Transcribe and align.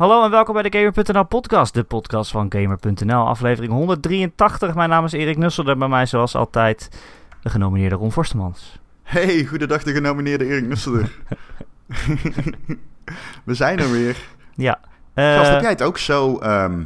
Hallo 0.00 0.24
en 0.24 0.30
welkom 0.30 0.54
bij 0.54 0.62
de 0.62 0.78
Gamer.nl 0.78 1.24
podcast, 1.24 1.74
de 1.74 1.82
podcast 1.82 2.30
van 2.30 2.52
Gamer.nl, 2.52 3.26
aflevering 3.26 3.72
183. 3.72 4.74
Mijn 4.74 4.88
naam 4.88 5.04
is 5.04 5.12
Erik 5.12 5.36
Nusselder, 5.36 5.78
bij 5.78 5.88
mij 5.88 6.06
zoals 6.06 6.34
altijd 6.34 6.88
de 7.42 7.50
genomineerde 7.50 7.94
Ron 7.94 8.12
Forstemans. 8.12 8.78
Hey, 9.02 9.44
goedendag 9.44 9.82
de 9.82 9.92
genomineerde 9.92 10.46
Erik 10.46 10.66
Nusselder. 10.66 11.18
We 13.44 13.54
zijn 13.54 13.78
er 13.78 13.90
weer. 13.90 14.16
Ja. 14.54 14.78
Gast, 15.14 15.46
eh, 15.46 15.52
heb 15.52 15.60
jij 15.60 15.70
het 15.70 15.82
ook 15.82 15.98
zo 15.98 16.38
ehm, 16.38 16.84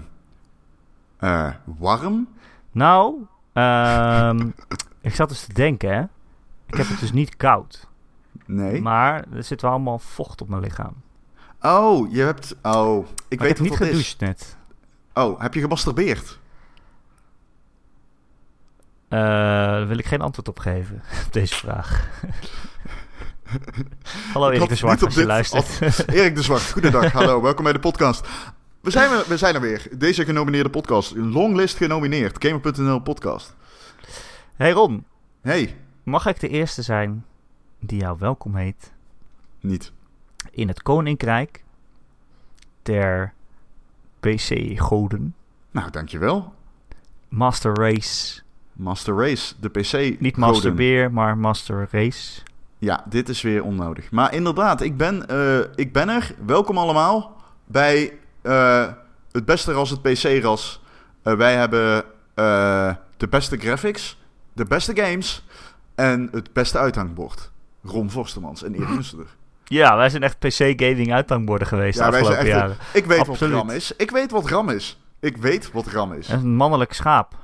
eh, 1.19 1.51
warm? 1.65 2.29
Nou, 2.73 3.27
ehm, 3.53 4.49
ik 5.01 5.15
zat 5.15 5.29
dus 5.29 5.45
te 5.45 5.53
denken, 5.53 5.95
hè. 5.95 6.03
Ik 6.67 6.75
heb 6.77 6.89
het 6.89 7.01
dus 7.01 7.13
niet 7.13 7.37
koud, 7.37 7.89
Nee. 8.47 8.83
maar 8.83 9.25
er 9.35 9.45
zit 9.45 9.63
wel 9.63 9.71
allemaal 9.71 9.99
vocht 9.99 10.41
op 10.41 10.49
mijn 10.49 10.63
lichaam. 10.63 10.95
Oh, 11.67 12.13
je 12.13 12.21
hebt... 12.23 12.55
Oh, 12.63 13.07
ik 13.29 13.39
Maar 13.39 13.49
weet 13.49 13.59
ik 13.59 13.69
heb 13.73 13.81
niet 13.81 13.81
is. 13.81 13.87
gedoucht 13.89 14.21
net. 14.21 14.57
Oh, 15.15 15.41
heb 15.41 15.55
je 15.55 15.61
gemasturbeerd? 15.61 16.39
Eh, 19.09 19.19
daar 19.21 19.87
wil 19.87 19.99
ik 19.99 20.07
geen 20.07 20.21
antwoord 20.21 20.49
op 20.49 20.59
geven, 20.59 21.03
op 21.27 21.33
deze 21.41 21.55
vraag. 21.55 22.09
Hallo 24.33 24.49
Ik 24.49 24.57
Erik 24.57 24.69
de 24.69 24.75
Zwart, 24.75 25.03
als 25.03 25.13
je 25.15 25.19
dit- 25.21 25.29
luistert. 25.29 26.09
Erik 26.09 26.35
de 26.35 26.43
Zwart, 26.43 26.71
goedendag. 26.73 27.13
Hallo, 27.13 27.41
welkom 27.43 27.65
bij 27.65 27.73
de 27.73 27.79
podcast. 27.79 28.29
We 28.81 28.91
zijn, 28.91 29.11
er, 29.11 29.25
we 29.29 29.37
zijn 29.37 29.55
er 29.55 29.61
weer. 29.61 29.89
Deze 29.99 30.25
genomineerde 30.25 30.71
podcast. 30.71 31.15
Een 31.15 31.33
longlist 31.33 31.77
genomineerd. 31.77 32.45
Gamer.nl 32.47 32.99
podcast. 33.01 33.55
hey 34.57 34.71
Ron, 34.71 35.05
Hey, 35.41 35.77
mag 36.03 36.27
ik 36.27 36.41
de 36.41 36.49
eerste 36.49 36.83
zijn 36.83 37.25
die 37.81 38.01
jou 38.01 38.17
welkom 38.19 38.55
heet 38.57 38.93
niet. 39.61 39.93
in 40.51 40.69
het 40.69 40.83
Koninkrijk 40.83 41.64
der 42.85 43.33
PC-goden? 44.21 45.35
Nou, 45.71 45.91
dankjewel. 45.91 46.55
Master 47.29 47.73
Race. 47.73 48.43
Master 48.73 49.17
Race, 49.17 49.55
de 49.61 49.69
PC. 49.69 50.21
Niet 50.21 50.37
Master. 50.37 50.75
Beer, 50.75 51.13
maar 51.13 51.39
Master 51.39 51.89
Race. 51.91 52.41
Ja, 52.79 53.05
dit 53.09 53.29
is 53.29 53.43
weer 53.43 53.63
onnodig. 53.63 54.11
Maar 54.11 54.35
inderdaad, 54.35 54.81
ik 54.81 54.97
ben, 54.97 55.29
eh, 55.29 55.59
ik 55.75 55.93
ben 55.93 56.09
er. 56.09 56.35
Welkom 56.47 56.79
allemaal 56.79 57.37
bij 57.65 58.19
eh, 58.43 58.93
het 59.33 59.45
beste 59.45 59.73
ras, 59.73 59.91
het 59.91 60.03
PC-ras. 60.03 60.81
Eh, 61.23 61.35
wij 61.35 61.57
hebben 61.57 62.05
de 63.17 63.29
beste 63.31 63.57
graphics, 63.57 64.19
de 64.53 64.65
beste 64.65 64.97
games 64.97 65.45
en 65.95 66.29
het 66.33 66.53
beste 66.53 66.79
uithangbord. 66.79 67.51
Ron 67.83 68.11
Forstemans 68.11 68.63
en 68.63 68.75
Erik 68.75 68.89
Nusselder. 68.97 69.37
Ja, 69.65 69.97
wij 69.97 70.09
zijn 70.11 70.23
echt 70.23 70.39
PC-gaming 70.39 71.13
uithangborden 71.13 71.67
geweest 71.69 71.99
Ja, 71.99 72.05
de 72.05 72.11
wij 72.11 72.25
zijn 72.25 72.37
afgelopen 72.39 72.61
echt... 72.63 72.71
jaren. 72.79 72.87
Ik 73.03 73.05
weet 73.05 73.19
Absoluut. 73.29 73.55
wat 73.55 73.63
RAM 73.67 73.71
is. 73.77 73.97
Ik 73.97 74.11
weet 74.11 74.31
wat 74.31 74.47
RAM 74.49 74.69
is. 74.69 75.01
Ik 75.21 75.37
weet 75.37 75.73
wat 75.73 75.87
RAM 75.87 76.13
is. 76.13 76.29
Een 76.29 76.55
mannelijk 76.57 76.93
schaap. 76.93 77.35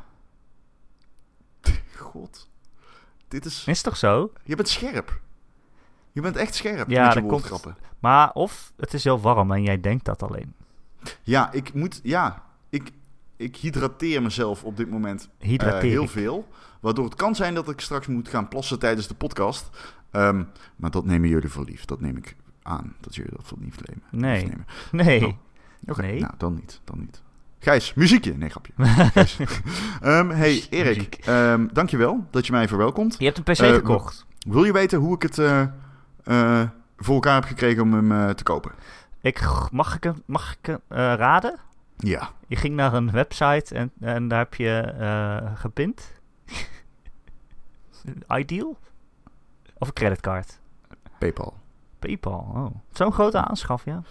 God. 1.97 2.49
Dit 3.29 3.45
is... 3.45 3.65
Is 3.67 3.83
toch 3.83 3.97
zo? 3.97 4.33
Je 4.45 4.57
bent 4.57 4.69
scherp. 4.69 5.21
Je 6.13 6.21
bent 6.21 6.37
echt 6.37 6.55
scherp 6.55 6.91
Ja, 6.91 7.05
met 7.05 7.15
je 7.15 7.19
komt- 7.21 7.31
woordgrappen. 7.31 7.77
Maar 7.99 8.33
of 8.33 8.73
het 8.77 8.95
is 8.95 9.05
heel 9.05 9.21
warm 9.21 9.53
en 9.53 9.63
jij 9.63 9.81
denkt 9.81 10.05
dat 10.05 10.23
alleen. 10.23 10.55
Ja, 11.23 11.53
ik 11.53 11.75
moet... 11.75 12.01
Ja, 12.03 12.43
ik, 12.71 12.91
ik 13.41 13.57
hydrateer 13.57 14.23
mezelf 14.23 14.65
op 14.65 14.77
dit 14.77 14.91
moment 14.91 15.29
eh, 15.39 15.79
heel 15.79 16.07
veel. 16.09 16.49
Waardoor 16.81 17.05
het 17.05 17.15
kan 17.15 17.35
zijn 17.35 17.55
dat 17.55 17.69
ik 17.71 17.81
straks 17.81 18.07
moet 18.07 18.29
gaan 18.29 18.49
plassen 18.49 18.79
tijdens 18.79 19.07
de 19.07 19.15
podcast. 19.15 19.71
Ehm, 20.11 20.43
maar 20.77 20.91
dat 20.91 21.05
nemen 21.05 21.29
jullie 21.29 21.49
voor 21.49 21.65
lief. 21.65 21.85
Dat 21.85 22.01
neem 22.01 22.17
ik 22.17 22.37
aan. 22.63 22.95
Dat 23.01 23.15
jullie 23.15 23.33
dat 23.37 23.47
voor 23.47 23.59
lief 23.61 23.77
nemen. 23.87 24.03
Nee. 24.29 24.43
nemen. 24.47 24.67
Nee. 24.93 25.37
Oké, 25.87 26.01
Nee. 26.03 26.21
nou 26.21 26.33
dan 26.39 26.55
niet. 26.55 26.81
Dan 26.85 26.99
niet. 26.99 27.23
Gijs, 27.59 27.95
muziekje. 27.95 28.37
Nee, 28.37 28.49
grapje. 28.49 28.73
Ehm, 30.01 30.29
hey, 30.31 30.67
Erik. 30.71 31.15
Ehm 31.15 31.67
dankjewel 31.73 32.27
dat 32.31 32.47
je 32.47 32.53
mij 32.53 32.69
verwelkomt. 32.69 33.17
Je 33.19 33.25
hebt 33.25 33.39
een 33.39 33.45
PC 33.45 33.59
Eh, 33.59 33.75
gekocht. 33.75 34.27
Wil 34.39 34.65
je 34.65 34.73
weten 34.73 34.99
hoe 34.99 35.15
ik 35.15 35.23
het 35.23 35.39
eh, 35.39 36.63
voor 36.97 37.15
elkaar 37.15 37.35
heb 37.35 37.45
gekregen 37.45 37.83
om 37.83 37.93
hem 38.11 38.35
te 38.35 38.43
kopen? 38.43 38.71
Ik, 39.21 39.41
mag 39.73 39.95
ik, 39.97 40.03
hem- 40.05 40.23
mag 40.27 40.57
ik 40.63 40.79
raden? 40.89 41.59
Ja. 42.01 42.31
Je 42.47 42.57
ging 42.57 42.75
naar 42.75 42.95
een 42.95 43.11
website 43.11 43.75
en, 43.75 43.93
en 44.01 44.29
daar 44.29 44.39
heb 44.39 44.55
je 44.55 44.81
eh 44.81 45.61
gepint. 45.61 46.21
Ideal? 48.41 48.79
Of 49.79 49.89
een 49.89 49.95
creditcard? 49.95 50.59
PayPal. 51.19 51.59
Paypal, 51.99 52.53
oh. 52.55 52.67
Zo'n 52.93 53.13
grote 53.13 53.45
aanschaf, 53.45 53.85
ja. 53.85 54.03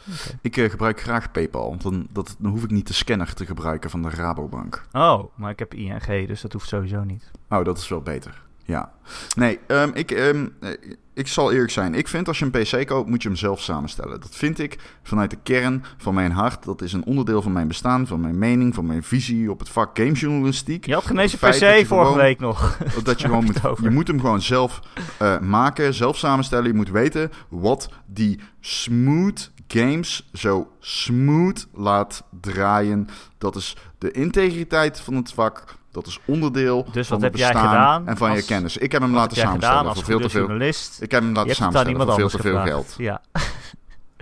Ik 0.42 0.58
eh, 0.58 0.70
gebruik 0.70 1.02
graag 1.02 1.32
PayPal, 1.32 1.70
want 1.70 1.82
dan, 1.82 2.08
dat, 2.12 2.36
dan 2.40 2.52
hoef 2.52 2.64
ik 2.64 2.70
niet 2.70 2.88
de 2.88 2.94
scanner 2.94 3.34
te 3.34 3.46
gebruiken 3.46 3.90
van 3.90 4.02
de 4.02 4.10
Rabobank. 4.10 4.86
Oh, 4.92 5.24
maar 5.36 5.52
ik 5.52 5.60
heb 5.60 5.74
ING, 5.74 6.28
dus 6.28 6.42
dat 6.42 6.54
hoeft 6.54 6.68
sowieso 6.68 7.04
niet. 7.04 7.32
Oh, 7.50 7.64
dat 7.64 7.78
is 7.78 7.88
wel 7.88 8.02
beter. 8.02 8.48
Ja. 8.70 8.92
Nee, 9.36 9.60
ehm, 9.68 9.90
ik, 9.94 10.12
ehm, 10.12 10.48
eh, 10.60 10.70
ik 11.14 11.28
zal 11.28 11.52
eerlijk 11.52 11.72
zijn. 11.72 11.94
Ik 11.94 12.08
vind 12.08 12.28
als 12.28 12.40
je 12.40 12.46
een 12.46 12.52
PC 12.52 12.88
koopt, 12.88 13.10
moet 13.10 13.22
je 13.22 13.28
hem 13.28 13.38
zelf 13.38 13.62
samenstellen. 13.62 14.20
Dat 14.20 14.36
vind 14.36 14.60
ik 14.60 14.78
vanuit 15.04 15.30
de 15.30 15.38
kern 15.44 15.84
van 15.98 16.14
mijn 16.14 16.32
hart. 16.32 16.64
Dat 16.64 16.82
is 16.82 16.94
een 16.94 17.06
onderdeel 17.06 17.42
van 17.42 17.52
mijn 17.52 17.68
bestaan, 17.68 18.08
van 18.08 18.22
mijn 18.22 18.38
mening, 18.38 18.76
van 18.76 18.86
mijn 18.86 19.04
visie 19.04 19.52
op 19.52 19.60
het 19.60 19.70
vak 19.70 19.98
gamejournalistiek. 19.98 20.86
Je 20.86 20.94
had 20.94 21.06
geen 21.06 21.16
PC 21.16 21.40
vorige 21.40 21.86
gewoon- 21.86 22.16
week 22.16 22.40
nog. 22.40 22.78
Dat 23.04 23.22
je 23.22 23.28
gewoon 23.28 23.44
moet, 23.44 23.60
je 23.82 23.90
moet 23.90 24.08
hem 24.08 24.20
gewoon 24.20 24.42
zelf 24.42 24.80
eh, 25.18 25.40
maken, 25.40 25.94
zelf 25.94 26.18
samenstellen. 26.18 26.68
Je 26.68 26.74
moet 26.74 26.90
weten 26.92 27.32
wat 27.50 27.90
die 28.06 28.40
smooth 28.60 29.52
games 29.68 30.30
zo 30.34 30.72
smooth 30.80 31.68
laat 31.74 32.24
draaien. 32.42 33.08
Dat 33.38 33.56
is 33.56 33.78
de 33.98 34.12
integriteit 34.12 35.00
van 35.00 35.14
het 35.16 35.34
vak. 35.34 35.78
Dat 35.92 36.08
is 36.08 36.20
onderdeel 36.26 36.88
Dus 36.92 37.08
van 37.08 37.20
wat 37.20 37.32
het 37.32 37.40
heb 37.40 37.40
jij 37.40 37.52
bestaan 37.52 37.70
gedaan 37.70 38.08
en 38.08 38.18
van 38.18 38.36
je 38.36 38.46
kennis. 38.46 38.78
Ik 38.78 38.92
heb 38.92 39.02
hem 39.02 39.14
laten 39.14 39.38
heb 39.38 39.46
samenstellen 39.48 39.86
als 39.86 39.94
voor 39.96 40.06
veel 40.06 40.20
te 40.20 40.30
veel. 40.30 40.40
journalist? 40.40 41.02
Ik 41.02 41.12
heb 41.12 41.22
hem 41.24 41.34
laten 41.34 41.56
samenstellen 41.56 41.96
voor 42.06 42.14
veel 42.16 42.30
te 42.30 42.38
veel 42.38 42.52
gevraagd. 42.52 42.68
geld. 42.70 42.96
Ja. 42.98 43.22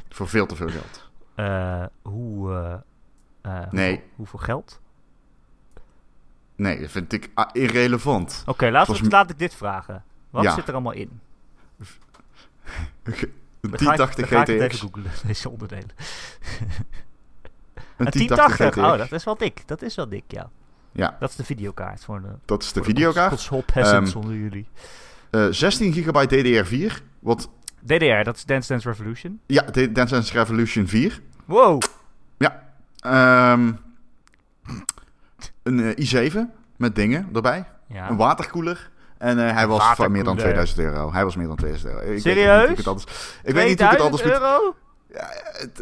Voor 0.10 0.28
veel 0.28 0.46
te 0.46 0.56
veel 0.56 0.70
geld. 0.70 1.10
Eh, 1.36 1.84
hoe, 2.02 2.54
eh, 2.54 2.74
eh, 3.62 3.72
Nee. 3.72 3.90
hoeveel, 3.92 4.10
hoeveel 4.16 4.40
geld? 4.40 4.80
Nee, 6.56 6.80
dat 6.82 6.92
vind 6.92 7.14
ik 7.14 7.30
ah, 7.34 7.50
irrelevant. 7.54 8.44
Oké, 8.46 8.70
laat, 8.70 9.12
laat 9.12 9.30
ik 9.30 9.40
dit 9.40 9.56
vragen. 9.56 10.04
Wat 10.30 10.44
Ja. 10.44 10.54
zit 10.54 10.68
er 10.68 10.74
allemaal 10.74 10.92
in? 10.92 11.10
Een 11.80 11.88
Dan 13.04 13.14
ga 13.14 13.26
ik- 13.26 13.32
1080 13.62 14.30
dan 14.30 14.38
ga 14.38 14.42
ik 14.42 14.48
even 14.48 14.66
GTX. 14.70 14.80
googlen, 14.82 15.12
deze 15.28 15.50
onderdelen. 15.50 15.90
Een 17.98 18.06
Een 18.06 18.12
1080 18.12 18.58
1080, 18.58 18.78
oh, 18.84 18.90
GTX. 18.92 18.98
dat 19.10 19.20
is 19.20 19.26
wel 19.26 19.38
dik. 19.38 19.68
Dat 19.68 19.82
is 19.82 19.96
wel 19.96 20.10
dik, 20.10 20.24
ja. 20.28 20.50
Ja, 20.98 21.18
Dat 21.20 21.30
is 21.30 21.36
de 21.36 21.44
videokaart 21.44 22.04
voor 22.04 22.22
de, 22.22 22.28
dat 22.46 22.64
is 22.64 22.74
de 22.74 22.84
videokaart. 22.84 23.30
console 23.30 23.64
peasants 23.74 24.10
Ehm, 24.14 24.20
onder 24.20 24.36
jullie. 24.36 24.68
Eh, 25.30 25.46
16 25.50 25.94
gigabyte 25.94 26.36
DDR4. 26.36 27.02
Wat, 27.20 27.50
DDR, 27.86 28.24
dat 28.24 28.36
is 28.36 28.46
Dance 28.46 28.68
Dance 28.68 28.90
Revolution. 28.90 29.40
ja, 29.46 29.62
Dance 29.92 30.14
Dance 30.14 30.34
Revolution 30.34 30.88
4. 30.88 31.22
Wow! 31.46 31.82
Ehm, 33.00 33.72
een 35.64 35.96
eh, 35.96 36.30
i7 36.32 36.38
met 36.78 36.96
dingen 36.96 37.30
erbij. 37.34 37.66
Ja. 37.88 38.10
Een 38.10 38.18
waterkoeler. 38.18 38.90
En 39.18 39.48
eh, 39.48 39.54
hij 39.54 39.68
was 39.68 39.98
meer 39.98 40.24
dan 40.24 40.36
waterkoeler. 40.36 40.36
2000 40.36 40.80
euro. 40.80 41.12
Hij 41.14 41.24
was 41.24 41.36
meer 41.36 41.48
dan 41.48 41.56
2000 41.56 41.90
euro. 41.92 42.02
Ik 42.04 42.08
weet 42.10 42.22
Serieus? 42.22 42.48
niet 42.58 42.62
hoe 42.62 42.72
ik 42.72 42.78
het 42.78 42.88
anders, 42.88 43.06
ik 43.44 43.54
weet 43.54 43.68
niet 43.68 43.80
hoe 43.80 43.88
ik 43.88 43.94
het 43.94 44.02
anders 44.02 44.22
2000 44.22 44.24
moet... 44.24 44.62
euro? 44.64 44.76
Ja, 45.14 45.30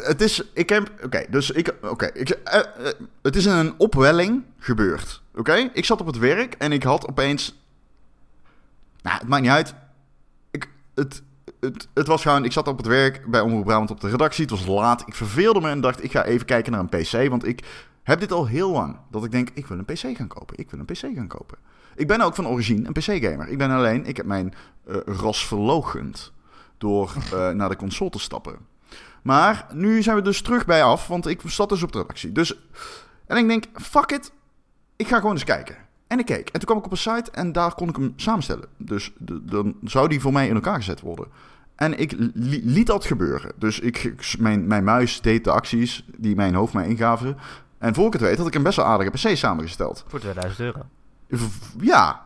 het, 0.02 0.22
is... 0.22 0.44
Ik 0.54 0.70
heb... 0.70 0.92
Oké, 1.04 1.26
dus 1.30 1.52
ik... 1.52 1.76
Oké, 1.82 2.06
eh, 2.06 2.60
eh, 2.60 2.94
het 3.22 3.36
is 3.36 3.46
een 3.46 3.74
opwelling 3.78 4.44
gebeurd. 4.58 5.22
Oké? 5.36 5.70
Ik 5.74 5.86
zat 5.86 6.02
op 6.02 6.06
het 6.06 6.18
werk 6.18 6.54
en 6.54 6.72
ik 6.72 6.84
had 6.84 7.08
opeens... 7.08 7.64
Nou, 9.02 9.18
het 9.18 9.28
maakt 9.28 9.42
niet 9.42 9.52
uit. 9.52 9.74
Ik, 10.52 10.70
het, 10.96 11.24
het, 11.60 11.88
het 11.94 12.08
was 12.08 12.22
gewoon... 12.22 12.46
Ik 12.46 12.52
zat 12.52 12.68
op 12.68 12.78
het 12.78 12.88
werk 12.88 13.26
bij 13.26 13.42
Omroep 13.42 13.66
Brabant 13.66 13.92
op 13.92 14.02
de 14.02 14.10
redactie. 14.10 14.42
Het 14.42 14.52
was 14.52 14.66
laat. 14.66 15.04
Ik 15.06 15.16
verveelde 15.16 15.62
me 15.62 15.70
en 15.70 15.82
dacht, 15.82 16.04
ik 16.04 16.12
ga 16.12 16.24
even 16.24 16.46
kijken 16.46 16.72
naar 16.72 16.82
een 16.82 17.02
PC. 17.02 17.30
Want 17.30 17.46
ik 17.48 17.88
heb 18.04 18.20
dit 18.20 18.32
al 18.32 18.48
heel 18.48 18.72
lang. 18.72 18.98
Dat 19.12 19.24
ik 19.24 19.32
denk, 19.32 19.50
ik 19.54 19.66
wil 19.66 19.78
een 19.78 19.86
PC 19.86 20.18
gaan 20.18 20.28
kopen. 20.28 20.58
Ik 20.58 20.72
wil 20.72 20.80
een 20.80 20.86
PC 20.86 21.00
gaan 21.00 21.28
kopen. 21.28 21.58
Ik 21.96 22.08
ben 22.08 22.22
ook 22.22 22.36
van 22.36 22.48
origine 22.48 22.88
een 22.88 22.94
PC-gamer. 22.94 23.48
Ik 23.48 23.58
ben 23.58 23.72
alleen... 23.72 24.06
Ik 24.06 24.18
heb 24.18 24.26
mijn 24.26 24.54
eh, 24.88 24.96
ras 25.06 25.48
verlogend 25.48 26.34
door 26.78 27.14
naar 27.54 27.70
de 27.70 27.76
console 27.76 28.10
te 28.10 28.20
stappen. 28.20 28.58
Maar 29.26 29.66
nu 29.74 30.02
zijn 30.02 30.16
we 30.16 30.22
dus 30.22 30.42
terug 30.42 30.66
bij 30.66 30.84
af, 30.84 31.08
want 31.08 31.28
ik 31.28 31.42
zat 31.46 31.70
dus 31.70 31.84
op 31.84 31.92
de 31.92 31.98
redactie. 31.98 32.32
Dus, 32.32 32.56
en 33.28 33.38
ik 33.38 33.48
denk, 33.48 33.66
fuck 33.74 34.12
it, 34.12 34.32
ik 34.96 35.08
ga 35.08 35.16
gewoon 35.18 35.32
eens 35.34 35.44
kijken. 35.44 35.76
En 36.08 36.20
ik 36.20 36.26
keek. 36.26 36.46
En 36.50 36.52
toen 36.60 36.66
kwam 36.66 36.78
ik 36.78 36.86
op 36.86 36.92
een 36.92 36.98
site 36.98 37.32
en 37.32 37.52
daar 37.52 37.74
kon 37.76 37.90
ik 37.90 37.96
hem 37.96 38.14
samenstellen. 38.16 38.68
Dus 38.78 39.12
de- 39.18 39.46
dan 39.46 39.76
zou 39.84 40.08
die 40.08 40.22
voor 40.22 40.34
mij 40.34 40.48
in 40.48 40.56
elkaar 40.56 40.76
gezet 40.76 41.02
worden. 41.02 41.28
En 41.76 42.00
ik 42.00 42.12
li- 42.34 42.62
liet 42.64 42.88
dat 42.88 43.06
gebeuren. 43.06 43.52
Dus 43.58 43.80
ik, 43.80 44.14
mijn, 44.40 44.68
mijn 44.68 44.84
muis 44.84 45.22
deed 45.22 45.44
de 45.44 45.52
acties 45.52 46.06
die 46.18 46.36
mijn 46.36 46.54
hoofd 46.56 46.74
mij 46.74 46.88
ingaven. 46.88 47.38
En 47.78 47.94
voor 47.94 48.06
ik 48.08 48.14
het 48.14 48.22
weet 48.22 48.38
had 48.38 48.48
ik 48.48 48.56
een 48.56 48.64
best 48.64 48.76
wel 48.78 48.86
aardige 48.86 49.12
PC 49.30 49.38
samengesteld. 49.38 50.04
Voor 50.08 50.20
2000 50.20 50.60
euro. 50.60 50.82
Ja. 51.80 52.22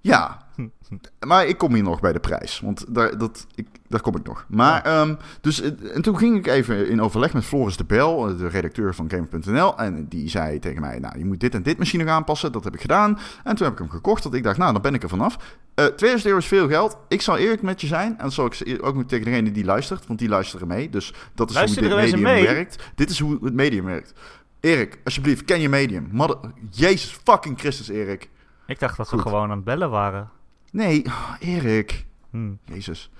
Ja, 0.00 0.45
maar 1.28 1.46
ik 1.46 1.58
kom 1.58 1.74
hier 1.74 1.82
nog 1.82 2.00
bij 2.00 2.12
de 2.12 2.20
prijs. 2.20 2.60
Want 2.60 2.94
daar, 2.94 3.18
dat, 3.18 3.46
ik, 3.54 3.66
daar 3.88 4.00
kom 4.00 4.16
ik 4.16 4.26
nog. 4.26 4.44
Maar, 4.48 4.82
ehm, 4.82 5.14
dus, 5.40 5.60
eh, 5.60 5.94
en 5.94 6.02
toen 6.02 6.18
ging 6.18 6.36
ik 6.36 6.46
even 6.46 6.88
in 6.88 7.02
overleg 7.02 7.32
met 7.32 7.44
Floris 7.44 7.76
de 7.76 7.84
Bel, 7.84 8.28
eh, 8.28 8.38
de 8.38 8.48
redacteur 8.48 8.94
van 8.94 9.10
Game.nl. 9.10 9.78
En 9.78 10.08
die 10.08 10.28
zei 10.28 10.58
tegen 10.58 10.80
mij, 10.80 10.98
nou, 10.98 11.18
je 11.18 11.24
moet 11.24 11.40
dit 11.40 11.54
en 11.54 11.62
dit 11.62 11.78
machine 11.78 12.04
nog 12.04 12.12
aanpassen. 12.12 12.52
Dat 12.52 12.64
heb 12.64 12.74
ik 12.74 12.80
gedaan. 12.80 13.18
En 13.44 13.56
toen 13.56 13.64
heb 13.64 13.72
ik 13.72 13.78
hem 13.78 13.90
gekocht. 13.90 14.22
Dat 14.22 14.34
ik 14.34 14.42
dacht, 14.42 14.58
nou, 14.58 14.72
dan 14.72 14.82
ben 14.82 14.94
ik 14.94 15.02
er 15.02 15.08
vanaf. 15.08 15.36
Uh, 15.74 15.84
2000 15.84 16.24
euro 16.24 16.38
is 16.38 16.46
veel 16.46 16.68
geld. 16.68 16.98
Ik 17.08 17.20
zal 17.20 17.36
eerlijk 17.36 17.62
met 17.62 17.80
je 17.80 17.86
zijn. 17.86 18.10
En 18.18 18.24
dat 18.24 18.32
zal 18.32 18.46
ik 18.46 18.78
ook 18.80 19.02
tegen 19.02 19.24
degene 19.24 19.52
die 19.52 19.64
luistert. 19.64 20.06
Want 20.06 20.18
die 20.18 20.28
luisteren 20.28 20.66
mee. 20.68 20.90
Dus 20.90 21.14
dat 21.34 21.50
is 21.50 21.56
hoe 21.56 21.74
dit 21.74 21.94
medium 21.94 22.22
mee? 22.22 22.44
werkt. 22.44 22.84
Dit 22.94 23.10
is 23.10 23.18
hoe 23.18 23.38
het 23.44 23.54
medium 23.54 23.84
werkt. 23.84 24.12
Erik, 24.60 24.98
alsjeblieft, 25.04 25.44
ken 25.44 25.60
je 25.60 25.68
medium. 25.68 26.08
Mother 26.10 26.38
Jezus 26.70 27.18
fucking 27.24 27.58
Christus, 27.58 27.88
Erik. 27.88 28.28
Ik 28.66 28.78
dacht 28.78 28.96
dat 28.96 29.10
we 29.10 29.16
Goed. 29.16 29.22
gewoon 29.22 29.50
aan 29.50 29.56
het 29.56 29.64
bellen 29.64 29.90
waren. 29.90 30.30
Nee, 30.76 31.04
oh, 31.06 31.34
Erik. 31.38 32.06
Hm. 32.30 32.52
Jezus. 32.64 33.10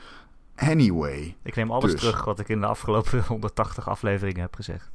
Anyway, 0.57 1.37
Ik 1.43 1.55
neem 1.57 1.71
alles 1.71 1.91
Dus. 1.91 2.01
terug 2.01 2.25
wat 2.25 2.39
ik 2.41 2.49
in 2.49 2.61
de 2.61 2.67
afgelopen 2.67 3.25
180 3.29 3.89
afleveringen 3.89 4.41
heb 4.41 4.55
gezegd. 4.55 4.91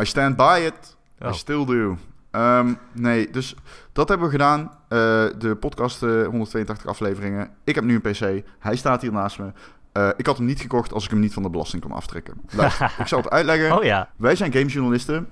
I 0.00 0.04
stand 0.04 0.36
by 0.36 0.62
it. 0.66 0.96
Oh. 1.18 1.30
I 1.30 1.34
still 1.34 1.64
do. 1.64 1.96
Ehm, 2.30 2.74
nee, 2.92 3.30
dus 3.30 3.54
dat 3.92 4.08
hebben 4.08 4.26
we 4.26 4.32
gedaan. 4.32 4.60
Eh, 4.62 4.98
de 5.38 5.56
podcast, 5.60 6.02
eh, 6.02 6.26
182 6.26 6.86
afleveringen. 6.86 7.50
Ik 7.64 7.74
heb 7.74 7.84
nu 7.84 7.94
een 7.94 8.12
PC. 8.12 8.46
Hij 8.58 8.76
staat 8.76 9.02
hier 9.02 9.12
naast 9.12 9.38
me. 9.38 9.52
Eh, 9.92 10.08
ik 10.16 10.26
had 10.26 10.36
hem 10.36 10.46
niet 10.46 10.60
gekocht 10.60 10.92
als 10.92 11.04
ik 11.04 11.10
hem 11.10 11.20
niet 11.20 11.32
van 11.32 11.42
de 11.42 11.50
belasting 11.50 11.82
kon 11.82 11.92
aftrekken. 11.92 12.40
Luister, 12.50 12.94
ik 12.98 13.06
zal 13.06 13.18
het 13.18 13.30
uitleggen. 13.30 13.76
Oh 13.78 13.84
ja. 13.84 14.10
Wij 14.16 14.36
zijn 14.36 14.52
gamejournalisten. 14.52 15.28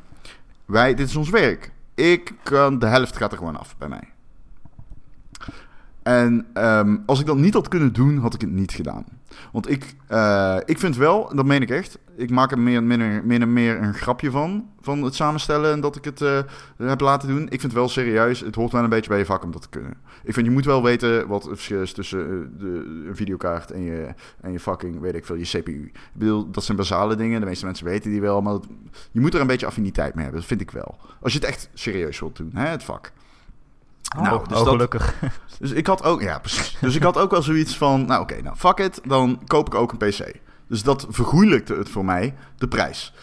Wij, 0.65 0.95
dit 0.95 1.09
is 1.09 1.17
ons 1.17 1.31
werk. 1.31 1.73
Ik 1.95 2.33
kan, 2.43 2.79
de 2.79 2.87
helft 2.87 3.17
gaat 3.17 3.33
er 3.33 3.39
gewoon 3.39 3.57
af 3.57 3.77
bij 3.79 3.89
mij. 3.89 4.12
En 6.03 6.47
ehm, 6.53 6.97
als 7.07 7.21
ik 7.21 7.27
dat 7.27 7.37
niet 7.37 7.55
had 7.55 7.69
kunnen 7.69 7.93
doen, 7.93 8.19
had 8.19 8.35
ik 8.35 8.41
het 8.41 8.51
niet 8.51 8.73
gedaan. 8.73 9.05
Want 9.53 9.71
ik, 9.71 9.95
eh, 10.07 10.57
ik 10.65 10.79
vind 10.79 10.97
wel, 10.97 11.35
dat 11.35 11.45
meen 11.45 11.63
ik 11.63 11.71
echt, 11.71 11.99
ik 12.17 12.31
maak 12.31 12.51
er 12.51 12.59
meer, 12.59 12.83
meer, 12.83 13.23
meer 13.25 13.41
en 13.41 13.53
meer 13.53 13.83
een 13.83 13.95
grapje 13.95 14.31
van, 14.31 14.69
van 14.81 15.03
het 15.03 15.15
samenstellen 15.15 15.73
en 15.73 15.81
dat 15.81 15.97
ik 15.97 16.05
het 16.05 16.21
eh, 16.21 16.39
heb 16.77 17.01
laten 17.01 17.29
doen. 17.29 17.47
Ik 17.51 17.61
vind 17.61 17.73
wel 17.73 17.89
serieus, 17.89 18.41
het 18.41 18.55
hoort 18.55 18.73
wel 18.73 18.83
een 18.83 18.89
beetje 18.89 19.09
bij 19.09 19.19
je 19.19 19.25
vak 19.25 19.45
om 19.45 19.51
dat 19.51 19.63
te 19.63 19.69
kunnen. 19.69 19.95
Ik 20.25 20.35
vind, 20.35 20.47
je 20.47 20.53
moet 20.53 20.65
wel 20.65 20.83
weten 20.83 21.27
wat 21.29 21.43
het 21.43 21.53
verschil 21.53 21.83
is 21.83 21.93
tussen 21.93 22.21
eh, 22.21 22.61
de, 22.61 23.05
een 23.07 23.17
videokaart 23.17 23.71
en 23.71 23.83
je, 23.83 24.15
en 24.41 24.53
je 24.53 24.61
fucking, 24.61 25.01
weet 25.01 25.15
ik 25.15 25.27
veel, 25.27 25.37
je 25.37 25.45
CPU. 25.45 25.91
Ik 25.95 26.01
bedoel, 26.13 26.51
dat 26.51 26.65
zijn 26.65 26.77
basale 26.77 27.17
dingen, 27.17 27.41
de 27.41 27.47
meeste 27.47 27.65
mensen 27.65 27.87
weten 27.87 28.11
die 28.11 28.21
wel, 28.21 28.41
maar 28.41 28.59
je 29.11 29.21
moet 29.21 29.35
er 29.35 29.41
een 29.41 29.47
beetje 29.47 29.67
affiniteit 29.67 30.15
mee 30.15 30.23
hebben, 30.23 30.41
dat 30.41 30.51
vind 30.51 30.61
ik 30.61 30.71
wel. 30.71 30.97
Als 31.21 31.33
je 31.33 31.39
het 31.39 31.49
echt 31.49 31.71
serieus 31.75 32.21
wilt 32.21 32.37
doen, 32.37 32.51
hè, 32.55 32.67
het 32.67 32.85
vak. 32.85 33.13
Nou, 34.21 34.39
dus 34.49 34.59
oh, 34.59 34.65
dat- 34.65 34.73
gelukkig. 34.75 35.15
Dus 35.59 35.71
ik 35.71 35.87
had 35.87 36.03
ook, 36.05 36.23
ja, 36.23 36.39
precies. 36.39 36.77
Dus 36.81 36.95
ik 36.97 37.03
had 37.03 37.19
ook 37.19 37.31
wel 37.31 37.43
zoiets 37.43 37.77
van, 37.77 38.05
nou 38.07 38.23
oké, 38.23 38.43
nou 38.43 38.57
fuck 38.57 38.79
it, 38.79 39.01
dan 39.05 39.41
koop 39.47 39.67
ik 39.67 39.75
ook 39.75 39.93
een 39.93 39.99
PC. 40.09 40.33
Dus 40.69 40.83
dat 40.83 41.07
vergoeilijkte 41.09 41.75
het 41.75 41.89
voor 41.89 42.05
mij, 42.05 42.35
de 42.57 42.69
prijs. 42.69 43.15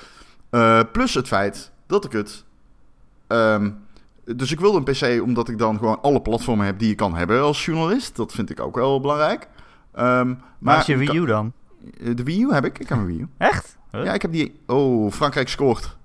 Eh, 0.50 0.80
plus 0.91 1.13
het 1.13 1.27
feit 1.27 1.71
dat 1.88 2.06
ik 2.06 2.12
het. 2.12 2.44
ehm, 3.27 3.71
dus 4.36 4.51
ik 4.51 4.59
wilde 4.59 4.77
een 4.77 4.83
PC 5.18 5.21
omdat 5.24 5.50
ik 5.50 5.57
dan 5.57 5.77
gewoon 5.77 6.01
alle 6.01 6.21
platformen 6.21 6.65
heb 6.65 6.80
die 6.80 6.88
je 6.89 6.95
kan 6.95 7.15
hebben 7.15 7.41
als 7.41 7.65
journalist. 7.65 8.15
Dat 8.15 8.31
vind 8.31 8.50
ik 8.50 8.59
ook 8.59 8.75
wel 8.75 9.00
belangrijk. 9.00 9.47
Ehm, 9.94 10.33
Maar 10.59 10.83
je 10.88 10.97
Wii 10.97 11.18
U 11.18 11.25
dan? 11.25 11.53
De 12.15 12.24
Wii 12.24 12.41
U 12.44 12.53
heb 12.53 12.65
ik. 12.65 12.80
Ik 12.80 12.89
heb 12.89 12.97
een 12.97 13.06
Wii 13.06 13.19
U. 13.19 13.27
Echt? 13.38 13.77
Huh? 13.91 14.03
Ja, 14.03 14.13
ik 14.13 14.21
heb 14.21 14.31
die. 14.31 14.59
Oh, 14.68 15.12
Frankrijk 15.12 15.50
scoort. 15.50 15.97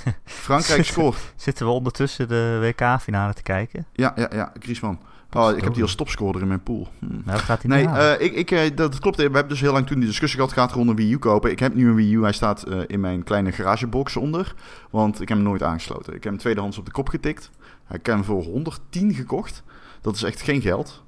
Frankrijk 0.24 0.84
scoort. 0.84 1.32
Zitten 1.36 1.66
we 1.66 1.72
ondertussen 1.72 2.28
de 2.28 2.58
WK-finale 2.60 3.34
te 3.34 3.42
kijken? 3.42 3.86
Ja, 3.92 4.12
ja, 4.16 4.28
ja. 4.32 4.52
Griezmann. 4.58 4.98
Oh, 5.32 5.56
ik 5.56 5.64
heb 5.64 5.74
die 5.74 5.82
als 5.82 5.94
topscorer 5.94 6.40
in 6.40 6.48
mijn 6.48 6.62
pool. 6.62 6.88
Hm. 6.98 7.06
Nou, 7.06 7.22
dat 7.24 7.40
gaat 7.40 7.62
hij 7.62 7.70
Nee, 7.70 7.86
eh, 7.94 8.24
ik, 8.26 8.34
ik, 8.34 8.50
eh, 8.50 8.76
dat 8.76 8.98
klopt. 8.98 9.16
We 9.16 9.22
hebben 9.22 9.48
dus 9.48 9.60
heel 9.60 9.72
lang 9.72 9.86
toen 9.86 9.98
die 9.98 10.08
discussie 10.08 10.40
gehad, 10.40 10.54
gaat 10.54 10.72
rond 10.72 10.88
een 10.88 10.96
Wii 10.96 11.12
U 11.12 11.18
kopen. 11.18 11.50
Ik 11.50 11.58
heb 11.58 11.74
nu 11.74 11.88
een 11.88 11.94
Wii 11.94 12.14
U. 12.14 12.22
Hij 12.22 12.32
staat 12.32 12.62
eh, 12.62 12.80
in 12.86 13.00
mijn 13.00 13.22
kleine 13.24 13.52
garagebox 13.52 14.16
onder. 14.16 14.54
Want 14.90 15.20
ik 15.20 15.28
heb 15.28 15.36
hem 15.36 15.46
nooit 15.46 15.62
aangesloten. 15.62 16.14
Ik 16.14 16.22
heb 16.22 16.32
hem 16.32 16.40
tweedehands 16.40 16.78
op 16.78 16.84
de 16.84 16.90
kop 16.90 17.08
getikt. 17.08 17.50
Ik 17.90 18.06
heb 18.06 18.14
hem 18.14 18.24
voor 18.24 18.42
110 18.42 19.14
gekocht. 19.14 19.62
Dat 20.00 20.14
is 20.14 20.22
echt 20.22 20.40
geen 20.42 20.60
geld. 20.60 21.02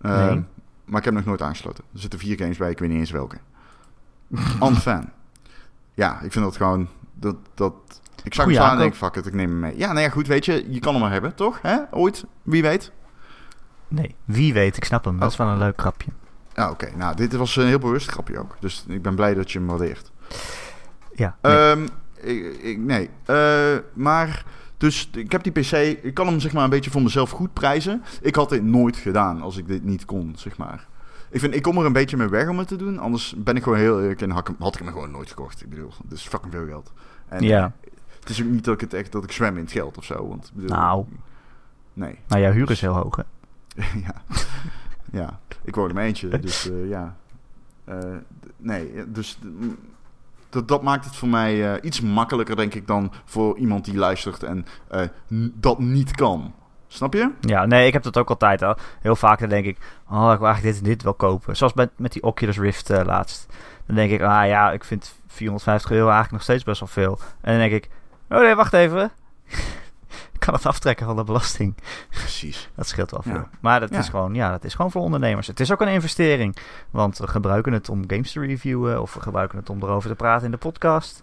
Eh, 0.00 0.26
Nee. 0.26 0.44
Maar 0.84 0.98
ik 0.98 1.04
heb 1.04 1.14
hem 1.14 1.14
nog 1.14 1.24
nooit 1.24 1.42
aangesloten. 1.42 1.84
Er 1.92 2.00
zitten 2.00 2.18
vier 2.18 2.36
games 2.36 2.56
bij, 2.56 2.70
ik 2.70 2.78
weet 2.78 2.88
niet 2.88 2.98
eens 2.98 3.10
welke. 3.10 3.36
Unfan. 4.62 5.08
Ja, 5.94 6.20
ik 6.20 6.32
vind 6.32 6.44
dat 6.44 6.56
gewoon... 6.56 6.88
Dat, 7.20 7.36
dat, 7.54 7.74
ik 8.24 8.34
zag 8.34 8.44
hem 8.44 8.54
staan 8.54 8.72
en 8.72 8.78
denk, 8.78 8.94
fuck 8.94 9.16
it, 9.16 9.26
ik 9.26 9.34
neem 9.34 9.50
hem 9.50 9.60
mee. 9.60 9.78
Ja, 9.78 9.86
nou 9.86 10.00
ja, 10.00 10.08
goed, 10.08 10.26
weet 10.26 10.44
je, 10.44 10.66
je 10.72 10.78
kan 10.80 10.92
hem 10.92 11.02
maar 11.02 11.12
hebben, 11.12 11.34
toch? 11.34 11.62
Hè? 11.62 11.76
Ooit, 11.90 12.24
wie 12.42 12.62
weet. 12.62 12.92
Nee, 13.88 14.14
wie 14.24 14.52
weet, 14.52 14.76
ik 14.76 14.84
snap 14.84 15.04
hem. 15.04 15.18
Dat 15.18 15.28
is 15.32 15.38
Oh. 15.38 15.44
wel 15.46 15.52
een 15.54 15.58
leuk 15.58 15.80
grapje. 15.80 16.10
Ja, 16.54 16.70
oké. 16.70 16.90
Nou, 16.96 17.16
dit 17.16 17.32
was 17.36 17.56
een 17.56 17.66
heel 17.66 17.78
bewust 17.78 18.10
grapje 18.10 18.38
ook. 18.38 18.56
Dus 18.60 18.84
ik 18.88 19.02
ben 19.02 19.14
blij 19.14 19.34
dat 19.34 19.50
je 19.52 19.58
hem 19.58 19.66
waardeert. 19.68 20.10
Ja, 21.14 21.36
nee. 21.42 21.56
Ehm, 21.70 21.86
ik, 22.14 22.56
ik- 22.62 22.78
nee. 22.78 23.10
Eh, 23.24 23.76
maar, 23.92 24.44
dus 24.76 25.10
ik 25.12 25.32
heb 25.32 25.42
die 25.42 25.52
PC... 25.52 25.72
Ik 26.02 26.14
kan 26.14 26.26
hem 26.26 26.40
zeg 26.40 26.52
maar 26.52 26.64
een 26.64 26.70
beetje 26.70 26.90
voor 26.90 27.02
mezelf 27.02 27.30
goed 27.30 27.52
prijzen. 27.52 28.02
Ik 28.22 28.34
had 28.34 28.48
dit 28.48 28.62
nooit 28.62 28.96
gedaan 28.96 29.42
als 29.42 29.56
ik 29.56 29.66
dit 29.66 29.84
niet 29.84 30.04
kon, 30.04 30.32
zeg 30.36 30.56
maar. 30.56 30.86
Ik, 31.30 31.40
vind, 31.40 31.54
ik 31.54 31.62
kom 31.62 31.78
er 31.78 31.84
een 31.86 31.92
beetje 31.92 32.16
mee 32.16 32.28
weg 32.28 32.48
om 32.48 32.58
het 32.58 32.68
te 32.68 32.76
doen. 32.76 32.98
Anders 32.98 33.34
ben 33.36 33.56
ik 33.56 33.62
gewoon 33.62 33.78
heel 33.78 34.00
eerlijk 34.00 34.22
en 34.22 34.30
had 34.30 34.40
ik, 34.40 34.46
hem- 34.46 34.56
had 34.58 34.74
ik 34.74 34.80
hem 34.82 34.92
gewoon 34.92 35.10
nooit 35.10 35.28
gekocht. 35.28 35.62
Ik 35.62 35.68
bedoel, 35.70 35.90
het 36.02 36.12
is 36.12 36.26
fucking 36.28 36.52
veel 36.52 36.66
geld. 36.66 36.92
En, 37.28 37.42
Ja. 37.42 37.64
eh, 37.80 37.90
het 38.20 38.28
is 38.28 38.42
ook 38.42 38.48
niet 38.48 38.64
dat 38.64 38.74
ik 38.74 38.80
het 38.80 38.94
echt 38.94 39.12
dat 39.12 39.24
ik 39.24 39.32
zwem 39.32 39.56
in 39.56 39.62
het 39.62 39.72
geld 39.72 39.98
of 39.98 40.04
zo. 40.04 40.28
Want, 40.28 40.50
bedoel, 40.54 40.70
Nou. 40.76 41.04
Nee. 41.92 42.18
nou, 42.28 42.42
jouw 42.42 42.52
huur 42.52 42.70
is 42.70 42.80
heel 42.80 42.94
hoog, 42.94 43.16
hè? 43.16 43.22
ja. 44.06 44.14
ja, 45.12 45.40
ik 45.64 45.74
woon 45.74 45.88
in 45.88 45.94
mijn 45.94 46.06
eentje, 46.06 46.38
dus 46.38 46.70
eh, 46.70 46.88
ja. 46.88 47.16
Eh, 47.84 47.98
nee, 48.56 49.10
dus 49.12 49.38
dat, 50.48 50.68
dat 50.68 50.82
maakt 50.82 51.04
het 51.04 51.16
voor 51.16 51.28
mij 51.28 51.80
iets 51.80 52.00
makkelijker, 52.00 52.56
denk 52.56 52.74
ik, 52.74 52.86
dan 52.86 53.12
voor 53.24 53.58
iemand 53.58 53.84
die 53.84 53.96
luistert 53.96 54.42
en 54.42 54.66
dat 55.54 55.78
niet 55.78 56.10
kan. 56.14 56.54
Snap 56.92 57.14
je? 57.14 57.30
Ja, 57.40 57.66
nee, 57.66 57.86
ik 57.86 57.92
heb 57.92 58.02
dat 58.02 58.18
ook 58.18 58.28
altijd 58.28 58.62
al. 58.62 58.76
Heel 59.00 59.16
vaak 59.16 59.38
dan 59.40 59.48
denk 59.48 59.64
ik, 59.66 59.78
oh, 60.08 60.30
ik 60.32 60.38
wil 60.38 60.46
eigenlijk 60.48 60.62
dit 60.62 60.76
en 60.76 60.90
dit 60.90 61.02
wel 61.02 61.14
kopen. 61.14 61.56
Zoals 61.56 61.72
met, 61.72 61.90
met 61.96 62.12
die 62.12 62.22
Oculus 62.22 62.58
Rift 62.58 62.90
eh, 62.90 63.04
laatst. 63.04 63.46
Dan 63.86 63.96
denk 63.96 64.10
ik, 64.10 64.20
ah 64.22 64.46
ja, 64.46 64.72
ik 64.72 64.84
vind 64.84 65.14
450 65.26 65.90
euro 65.90 66.02
eigenlijk 66.04 66.32
nog 66.32 66.42
steeds 66.42 66.62
best 66.64 66.80
wel 66.80 66.88
veel. 66.88 67.18
En 67.40 67.58
dan 67.58 67.68
denk 67.68 67.84
ik, 67.84 67.90
oh 68.28 68.38
nee, 68.40 68.54
wacht 68.54 68.72
even. 68.72 69.10
ik 70.32 70.38
kan 70.46 70.54
het 70.54 70.66
aftrekken 70.66 71.06
van 71.06 71.16
de 71.16 71.24
belasting. 71.24 71.74
Precies. 72.10 72.68
Dat 72.76 72.88
scheelt 72.88 73.10
wel 73.10 73.22
veel. 73.22 73.32
Ja. 73.34 73.48
Maar 73.60 73.80
dat 73.80 73.90
Ja. 73.90 73.98
is 73.98 74.08
gewoon, 74.08 74.34
ja, 74.34 74.50
dat 74.50 74.64
is 74.64 74.74
gewoon 74.74 74.90
voor 74.90 75.02
ondernemers. 75.02 75.46
Het 75.46 75.60
is 75.60 75.72
ook 75.72 75.80
een 75.80 75.88
investering. 75.88 76.56
Want 76.90 77.18
we 77.18 77.26
gebruiken 77.26 77.72
het 77.72 77.88
om 77.88 78.04
games 78.06 78.32
te 78.32 78.40
reviewen. 78.40 79.00
Of 79.02 79.14
we 79.14 79.20
gebruiken 79.20 79.58
het 79.58 79.70
om 79.70 79.82
erover 79.82 80.08
te 80.10 80.16
praten 80.16 80.44
in 80.44 80.50
de 80.50 80.56
podcast. 80.56 81.22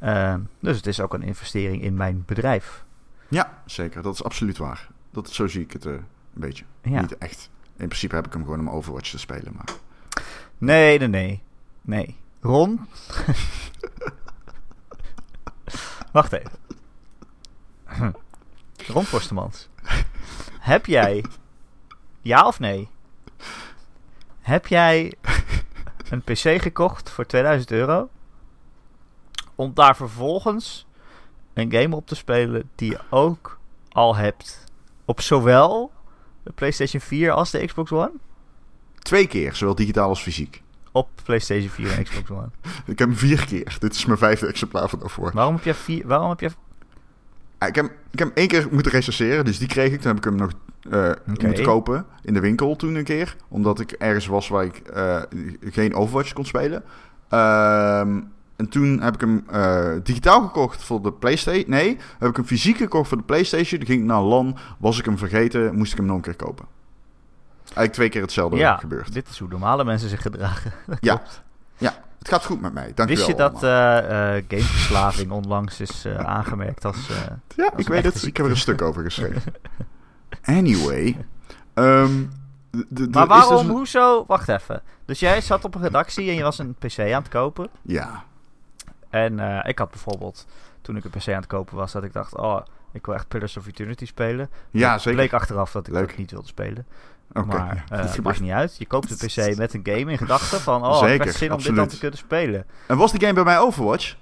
Ehm, 0.00 0.40
dus 0.60 0.76
het 0.76 0.86
is 0.86 1.00
ook 1.00 1.14
een 1.14 1.22
investering 1.22 1.82
in 1.82 1.94
mijn 1.94 2.22
bedrijf. 2.26 2.84
Ja, 3.28 3.52
zeker. 3.66 4.02
Dat 4.02 4.14
is 4.14 4.24
absoluut 4.24 4.58
waar. 4.58 4.88
Dat, 5.12 5.30
zo 5.30 5.46
zie 5.46 5.62
ik 5.62 5.72
het 5.72 5.86
eh, 5.86 5.92
een 5.92 6.04
beetje. 6.32 6.64
Ja. 6.82 7.00
Niet 7.00 7.18
echt. 7.18 7.50
In 7.76 7.86
principe 7.86 8.14
heb 8.14 8.26
ik 8.26 8.32
hem 8.32 8.44
gewoon 8.44 8.60
om 8.60 8.70
Overwatch 8.70 9.10
te 9.10 9.18
spelen, 9.18 9.52
maar... 9.54 9.68
Nee, 10.58 10.98
nee, 10.98 11.08
nee. 11.08 11.42
Nee. 11.80 12.16
Ron? 12.40 12.80
Wacht 16.12 16.32
even. 16.32 16.50
Ron 18.86 19.04
Forstemans. 19.04 19.68
Heb 20.58 20.86
jij... 20.86 21.24
Ja 22.20 22.46
of 22.46 22.60
nee? 22.60 22.88
Heb 24.40 24.66
jij 24.66 25.14
een 26.10 26.22
PC 26.22 26.62
gekocht 26.62 27.10
voor 27.10 27.26
2000 27.26 27.70
euro? 27.70 28.08
Om 29.54 29.74
daar 29.74 29.96
vervolgens 29.96 30.86
een 31.54 31.72
game 31.72 31.96
op 31.96 32.06
te 32.06 32.14
spelen 32.14 32.70
die 32.74 32.90
je 32.90 33.00
ook 33.10 33.58
al 33.88 34.16
hebt 34.16 34.64
op 35.04 35.20
zowel 35.20 35.92
de 36.42 36.52
PlayStation 36.52 37.00
4 37.00 37.32
als 37.32 37.50
de 37.50 37.66
Xbox 37.66 37.92
One? 37.92 38.12
Twee 38.98 39.26
keer, 39.26 39.54
zowel 39.54 39.74
digitaal 39.74 40.08
als 40.08 40.22
fysiek. 40.22 40.62
Op 40.92 41.08
PlayStation 41.24 41.70
4 41.70 41.92
en 41.92 42.04
Xbox 42.04 42.30
One. 42.30 42.50
Ik 42.92 42.98
heb 42.98 43.08
hem 43.08 43.16
vier 43.16 43.44
keer. 43.46 43.76
Dit 43.78 43.94
is 43.94 44.04
mijn 44.04 44.18
vijfde 44.18 44.46
exemplaar 44.46 44.88
van 44.88 44.98
daarvoor. 44.98 45.30
Waarom 45.34 45.54
heb 45.54 45.64
je 45.64 45.74
vier? 45.74 46.06
Waarom 46.06 46.28
heb 46.28 46.40
je? 46.40 46.50
Ja, 47.58 47.66
ik, 47.66 47.74
heb, 47.74 47.84
ik 47.84 48.18
heb 48.18 48.28
hem 48.28 48.36
één 48.36 48.48
keer 48.48 48.68
moeten 48.70 48.92
recenseren, 48.92 49.44
dus 49.44 49.58
die 49.58 49.68
kreeg 49.68 49.92
ik. 49.92 50.00
Toen 50.00 50.08
heb 50.08 50.16
ik 50.16 50.24
hem 50.24 50.36
nog 50.36 50.50
eh, 50.90 51.10
moeten 51.24 51.64
kopen 51.64 52.06
in 52.22 52.34
de 52.34 52.40
winkel 52.40 52.76
toen 52.76 52.94
een 52.94 53.04
keer. 53.04 53.36
Omdat 53.48 53.80
ik 53.80 53.92
ergens 53.92 54.26
was 54.26 54.48
waar 54.48 54.64
ik 54.64 54.76
eh, 54.78 55.22
geen 55.60 55.94
Overwatch 55.94 56.32
kon 56.32 56.44
spelen. 56.44 56.84
Ehm, 57.28 58.20
en 58.62 58.68
toen 58.68 59.00
heb 59.00 59.14
ik 59.14 59.20
hem 59.20 59.44
eh, 59.50 59.90
digitaal 60.02 60.42
gekocht 60.42 60.82
voor 60.82 61.02
de 61.02 61.12
PlayStation. 61.12 61.64
Nee, 61.70 61.96
heb 62.18 62.28
ik 62.28 62.36
hem 62.36 62.44
fysiek 62.44 62.76
gekocht 62.76 63.08
voor 63.08 63.16
de 63.18 63.24
PlayStation. 63.24 63.78
Toen 63.78 63.88
ging 63.88 64.00
ik 64.00 64.06
naar 64.06 64.20
LAN, 64.22 64.56
was 64.78 64.98
ik 64.98 65.04
hem 65.04 65.18
vergeten, 65.18 65.74
moest 65.74 65.92
ik 65.92 65.98
hem 65.98 66.06
nog 66.06 66.16
een 66.16 66.22
keer 66.22 66.36
kopen. 66.36 66.64
Eigenlijk 67.64 67.92
twee 67.92 68.08
keer 68.08 68.22
hetzelfde 68.22 68.56
Ja, 68.56 68.76
gebeurd. 68.76 69.12
dit 69.12 69.28
is 69.28 69.38
hoe 69.38 69.48
normale 69.48 69.84
mensen 69.84 70.08
zich 70.08 70.22
gedragen. 70.22 70.72
Dat 70.86 70.98
Ja. 71.00 71.14
klopt. 71.16 71.42
Het 72.18 72.30
gaat 72.30 72.44
goed 72.44 72.60
met 72.60 72.72
mij, 72.72 72.92
dank 72.94 73.08
Wist 73.08 73.26
je 73.26 73.34
wel 73.36 73.50
dat 73.50 73.62
allemaal. 73.64 73.98
eh 74.02 74.36
eh 74.36 74.44
gameverslaving 74.48 75.30
onlangs 75.40 75.80
is 75.80 76.06
aangemerkt 76.06 76.84
als... 76.84 77.06
Ja, 77.56 77.64
als 77.66 77.80
ik 77.80 77.88
weet 77.88 78.04
het. 78.04 78.22
Ik 78.22 78.36
heb 78.36 78.46
er 78.46 78.52
een 78.52 78.58
stuk 78.58 78.82
over 78.82 79.02
geschreven. 79.02 79.42
Anyway. 80.44 81.26
Ehm, 81.74 82.10
de- 82.70 82.86
de- 82.88 83.08
Maar 83.10 83.28
dus 83.28 83.36
waarom, 83.36 83.58
een- 83.68 83.70
hoezo? 83.72 84.24
Wacht 84.26 84.48
even. 84.48 84.82
Dus 85.04 85.20
jij 85.20 85.40
zat 85.40 85.64
op 85.64 85.74
een 85.74 85.82
redactie 85.82 86.28
en 86.28 86.34
je 86.34 86.42
was 86.42 86.58
een 86.58 86.74
PC 86.74 86.98
aan 86.98 87.06
het 87.22 87.28
kopen. 87.28 87.68
Ja, 87.82 88.24
En 89.12 89.38
eh, 89.38 89.68
ik 89.68 89.78
had 89.78 89.90
bijvoorbeeld, 89.90 90.46
toen 90.80 90.96
ik 90.96 91.04
een 91.04 91.10
PC 91.10 91.28
aan 91.28 91.34
het 91.34 91.46
kopen 91.46 91.76
was, 91.76 91.92
dat 91.92 92.04
ik 92.04 92.12
dacht, 92.12 92.36
oh, 92.36 92.60
ik 92.92 93.06
wil 93.06 93.14
echt 93.14 93.28
Pillars 93.28 93.56
of 93.56 93.66
Eternity 93.66 94.06
spelen. 94.06 94.50
ja 94.70 94.98
zeker. 94.98 95.12
bleek 95.12 95.32
achteraf 95.32 95.72
dat 95.72 95.86
ik 95.86 95.92
Leuk. 95.92 96.08
dat 96.08 96.16
niet 96.16 96.30
wilde 96.30 96.46
spelen. 96.46 96.86
Maar 97.32 97.46
ja, 97.56 97.70
eh, 97.70 98.00
het 98.00 98.10
gebeurt. 98.10 98.22
maakt 98.22 98.40
niet 98.40 98.50
uit. 98.50 98.76
Je 98.76 98.86
koopt 98.86 99.10
een 99.10 99.16
PC 99.52 99.56
met 99.56 99.74
een 99.74 99.80
game 99.82 100.10
in 100.10 100.18
gedachten 100.18 100.60
van, 100.60 100.84
oh, 100.84 101.02
ik 101.02 101.08
Zeker, 101.08 101.26
heb 101.26 101.36
zin 101.36 101.52
om 101.52 101.62
dit 101.62 101.74
dan 101.74 101.88
te 101.88 101.98
kunnen 101.98 102.18
spelen. 102.18 102.66
En 102.86 102.96
was 102.96 103.10
die 103.10 103.20
game 103.20 103.32
bij 103.32 103.44
mij 103.44 103.58
Overwatch? 103.58 104.16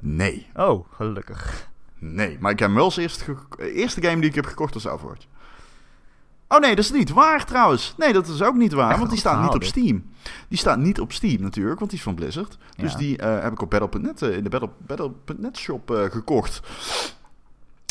Nee. 0.00 0.46
Oh, 0.54 0.86
gelukkig. 0.92 1.70
Nee, 1.98 2.36
maar 2.40 2.50
ik 2.50 2.58
heb 2.58 2.76
als 2.76 2.96
eerste, 2.96 3.36
eerste 3.58 4.02
game 4.02 4.20
die 4.20 4.28
ik 4.28 4.34
heb 4.34 4.46
gekocht 4.46 4.74
was 4.74 4.86
Overwatch. 4.86 5.26
Oh 6.52 6.58
nee, 6.58 6.74
dat 6.74 6.84
is 6.84 6.90
niet 6.92 7.10
waar 7.10 7.44
trouwens. 7.44 7.94
Nee, 7.96 8.12
dat 8.12 8.28
is 8.28 8.42
ook 8.42 8.54
niet 8.54 8.72
waar, 8.72 8.88
Echt 8.88 8.98
want 8.98 9.10
die 9.10 9.18
staat 9.18 9.42
niet 9.42 9.54
op 9.54 9.60
dit. 9.60 9.68
Steam. 9.68 10.04
Die 10.48 10.58
staat 10.58 10.78
niet 10.78 11.00
op 11.00 11.12
Steam 11.12 11.42
natuurlijk, 11.42 11.78
want 11.78 11.90
die 11.90 11.98
is 11.98 12.04
van 12.04 12.14
Blizzard. 12.14 12.58
Dus 12.76 12.94
die 12.94 13.16
eh, 13.18 13.42
heb 13.42 13.52
ik 13.52 13.60
op 13.62 13.70
Battle.net, 13.70 14.22
eh, 14.22 14.36
in 14.36 14.42
de 14.42 14.48
Battle- 14.48 14.70
Battle.net 14.86 15.58
shop 15.58 15.90
eh, 15.90 16.04
gekocht. 16.04 16.60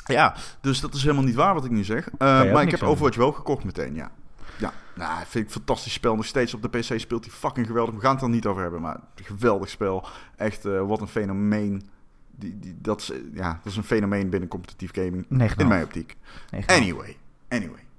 Ja, 0.06 0.36
dus 0.62 0.80
dat 0.80 0.94
is 0.94 1.02
helemaal 1.02 1.24
niet 1.24 1.36
waar 1.36 1.54
wat 1.54 1.66
ik 1.66 1.72
nu 1.72 1.84
zeg. 1.84 2.10
Maar 2.18 2.62
ik 2.62 2.72
heb 2.72 2.82
aan 2.82 2.88
Overwatch 2.88 3.18
wel 3.18 3.32
gekocht 3.32 3.64
meteen, 3.64 3.96
ja. 3.96 4.12
Ja, 4.58 4.74
nou, 4.96 5.18
vind 5.18 5.36
ik 5.36 5.46
een 5.46 5.52
fantastisch 5.52 5.94
spel. 5.94 6.16
Nog 6.16 6.26
steeds 6.26 6.54
op 6.54 6.62
de 6.62 6.70
PC 6.70 7.00
speelt 7.00 7.26
hij 7.26 7.34
fucking 7.34 7.68
geweldig. 7.68 7.96
We 7.96 8.02
gaan 8.02 8.14
het 8.14 8.24
er 8.24 8.30
niet 8.30 8.46
over 8.46 8.62
hebben, 8.62 8.82
maar 8.82 9.00
geweldig 9.16 9.70
spel. 9.70 10.06
Echt, 10.36 10.64
wat 10.64 11.02
een 11.02 11.08
fenomeen. 11.08 11.90
Die, 12.36 12.60
die, 12.60 12.76
dat, 12.82 13.00
is, 13.02 13.12
ja, 13.34 13.60
dat 13.64 13.72
is 13.72 13.78
een 13.78 13.84
fenomeen 13.84 14.30
binnen 14.30 14.50
competitief 14.50 14.94
gaming. 14.94 15.26
Negen 15.30 15.58
In 15.58 15.68
mijn 15.68 15.84
optiek. 15.84 16.18
Anyway, 16.66 17.18
anyway. 17.50 17.90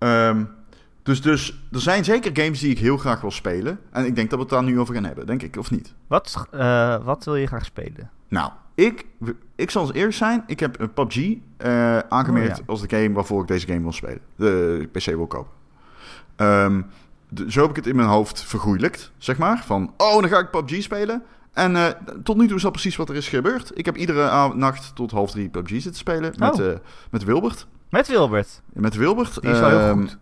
Ehm, 0.00 0.44
dus, 1.02 1.22
dus 1.22 1.62
er 1.72 1.80
zijn 1.80 2.04
zeker 2.04 2.42
games 2.42 2.60
die 2.60 2.70
ik 2.70 2.78
heel 2.78 2.96
graag 2.96 3.20
wil 3.20 3.30
spelen. 3.30 3.78
En 3.90 4.04
ik 4.06 4.14
denk 4.14 4.30
dat 4.30 4.38
we 4.38 4.44
het 4.44 4.54
daar 4.54 4.62
nu 4.64 4.80
over 4.80 4.94
gaan 4.94 5.04
hebben, 5.04 5.26
denk 5.26 5.42
ik, 5.42 5.56
of 5.56 5.70
niet? 5.70 5.94
Wat, 6.06 6.46
eh, 6.50 7.04
wat 7.04 7.24
wil 7.24 7.36
je 7.36 7.46
graag 7.46 7.64
spelen? 7.64 8.10
Nou, 8.28 8.50
ik, 8.74 9.06
ik 9.56 9.70
zal 9.70 9.82
als 9.82 9.92
eerst 9.92 10.18
zijn. 10.18 10.44
Ik 10.46 10.60
heb 10.60 10.80
een 10.80 10.92
PUBG 10.92 11.34
eh, 11.56 11.98
aangemerkt 11.98 12.50
Oh, 12.52 12.56
ja. 12.56 12.62
als 12.66 12.80
de 12.86 12.96
game 12.96 13.12
waarvoor 13.14 13.42
ik 13.42 13.48
deze 13.48 13.66
game 13.66 13.80
wil 13.80 13.92
spelen. 13.92 14.20
De 14.36 14.88
PC 14.92 15.04
wil 15.04 15.26
kopen. 15.26 15.52
Ehm, 16.36 16.82
de- 17.28 17.50
zo 17.52 17.60
heb 17.60 17.70
ik 17.70 17.76
het 17.76 17.86
in 17.86 17.96
mijn 17.96 18.08
hoofd 18.08 18.42
vergoeilijkt, 18.44 19.12
zeg 19.18 19.38
maar. 19.38 19.62
Van, 19.66 19.92
oh, 19.96 20.20
dan 20.20 20.28
ga 20.28 20.38
ik 20.38 20.50
PUBG 20.50 20.82
spelen. 20.82 21.22
En 21.52 21.76
eh, 21.76 21.86
tot 22.22 22.36
nu 22.36 22.46
toe 22.46 22.56
is 22.56 22.62
dat 22.62 22.72
precies 22.72 22.96
wat 22.96 23.08
er 23.08 23.14
is 23.16 23.28
gebeurd. 23.28 23.70
Ik 23.78 23.84
heb 23.84 23.96
iedere 23.96 24.54
nacht 24.54 24.94
tot 24.94 25.10
half 25.10 25.30
drie 25.30 25.48
PUBG 25.48 25.68
zitten 25.70 25.94
spelen 25.94 26.32
met, 26.38 26.60
Oh. 26.60 26.74
met 27.10 27.24
Wilbert. 27.24 27.66
Met 27.90 28.08
Wilbert. 28.08 28.60
Met 28.72 28.94
Wilbert. 28.94 29.40
Die 29.42 29.50
is 29.50 29.58
wel 29.60 29.68
heel 29.68 29.78
ehm, 29.78 30.00
goed. 30.00 30.16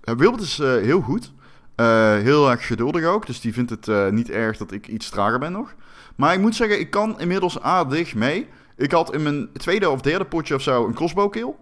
eh, 0.00 0.14
Wilbert 0.14 0.42
is 0.42 0.58
eh, 0.58 0.66
heel 0.68 1.00
goed. 1.00 1.32
Eh, 1.74 1.86
heel 2.12 2.50
erg 2.50 2.66
geduldig 2.66 3.04
ook. 3.04 3.26
Dus 3.26 3.40
die 3.40 3.52
vindt 3.52 3.70
het 3.70 3.88
eh, 3.88 4.08
niet 4.08 4.30
erg 4.30 4.56
dat 4.56 4.72
ik 4.72 4.86
iets 4.88 5.08
trager 5.10 5.38
ben 5.38 5.52
nog. 5.52 5.74
Maar 6.16 6.34
ik 6.34 6.40
moet 6.40 6.54
zeggen, 6.54 6.80
ik 6.80 6.90
kan 6.90 7.20
inmiddels 7.20 7.60
aardig 7.60 8.14
mee. 8.14 8.48
Ik 8.76 8.92
had 8.92 9.14
in 9.14 9.22
mijn 9.22 9.48
tweede 9.52 9.90
of 9.90 10.00
derde 10.00 10.24
potje 10.24 10.54
of 10.54 10.62
zo 10.62 10.86
een 10.86 10.94
crossbow 10.94 11.30
kill. 11.30 11.54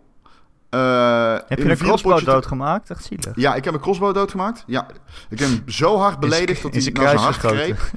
Eh, 0.71 1.33
Heb 1.47 1.59
je 1.59 1.71
een 1.71 1.77
crossbow 1.77 2.13
potje- 2.13 2.27
doodgemaakt? 2.31 2.91
Echt 2.91 3.05
zielig. 3.05 3.33
Ja, 3.35 3.55
ik 3.55 3.65
heb 3.65 3.75
een 3.75 3.81
crossbow 3.81 4.15
doodgemaakt. 4.15 4.65
Ja, 4.67 4.87
ik 5.29 5.39
heb 5.39 5.49
hem 5.49 5.63
zo 5.69 5.97
hard 5.97 6.21
beledigd 6.21 6.63
dat 6.63 6.75
hij 6.75 6.83
naar 6.93 7.07
zijn 7.09 7.19
hart 7.19 7.37
greep. 7.37 7.81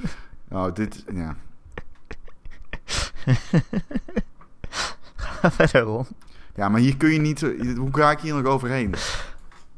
Nou, 0.48 0.72
dit, 0.72 1.04
ja. 1.14 1.36
Ga 5.16 5.50
verder, 5.50 5.80
Ron. 5.82 6.06
Ja, 6.54 6.68
maar 6.68 6.80
hier 6.80 6.96
kun 6.96 7.10
je 7.10 7.20
niet... 7.20 7.40
Hoe 7.76 7.88
ga 7.92 8.10
ik 8.10 8.18
hier 8.20 8.34
nog 8.34 8.44
overheen? 8.52 8.94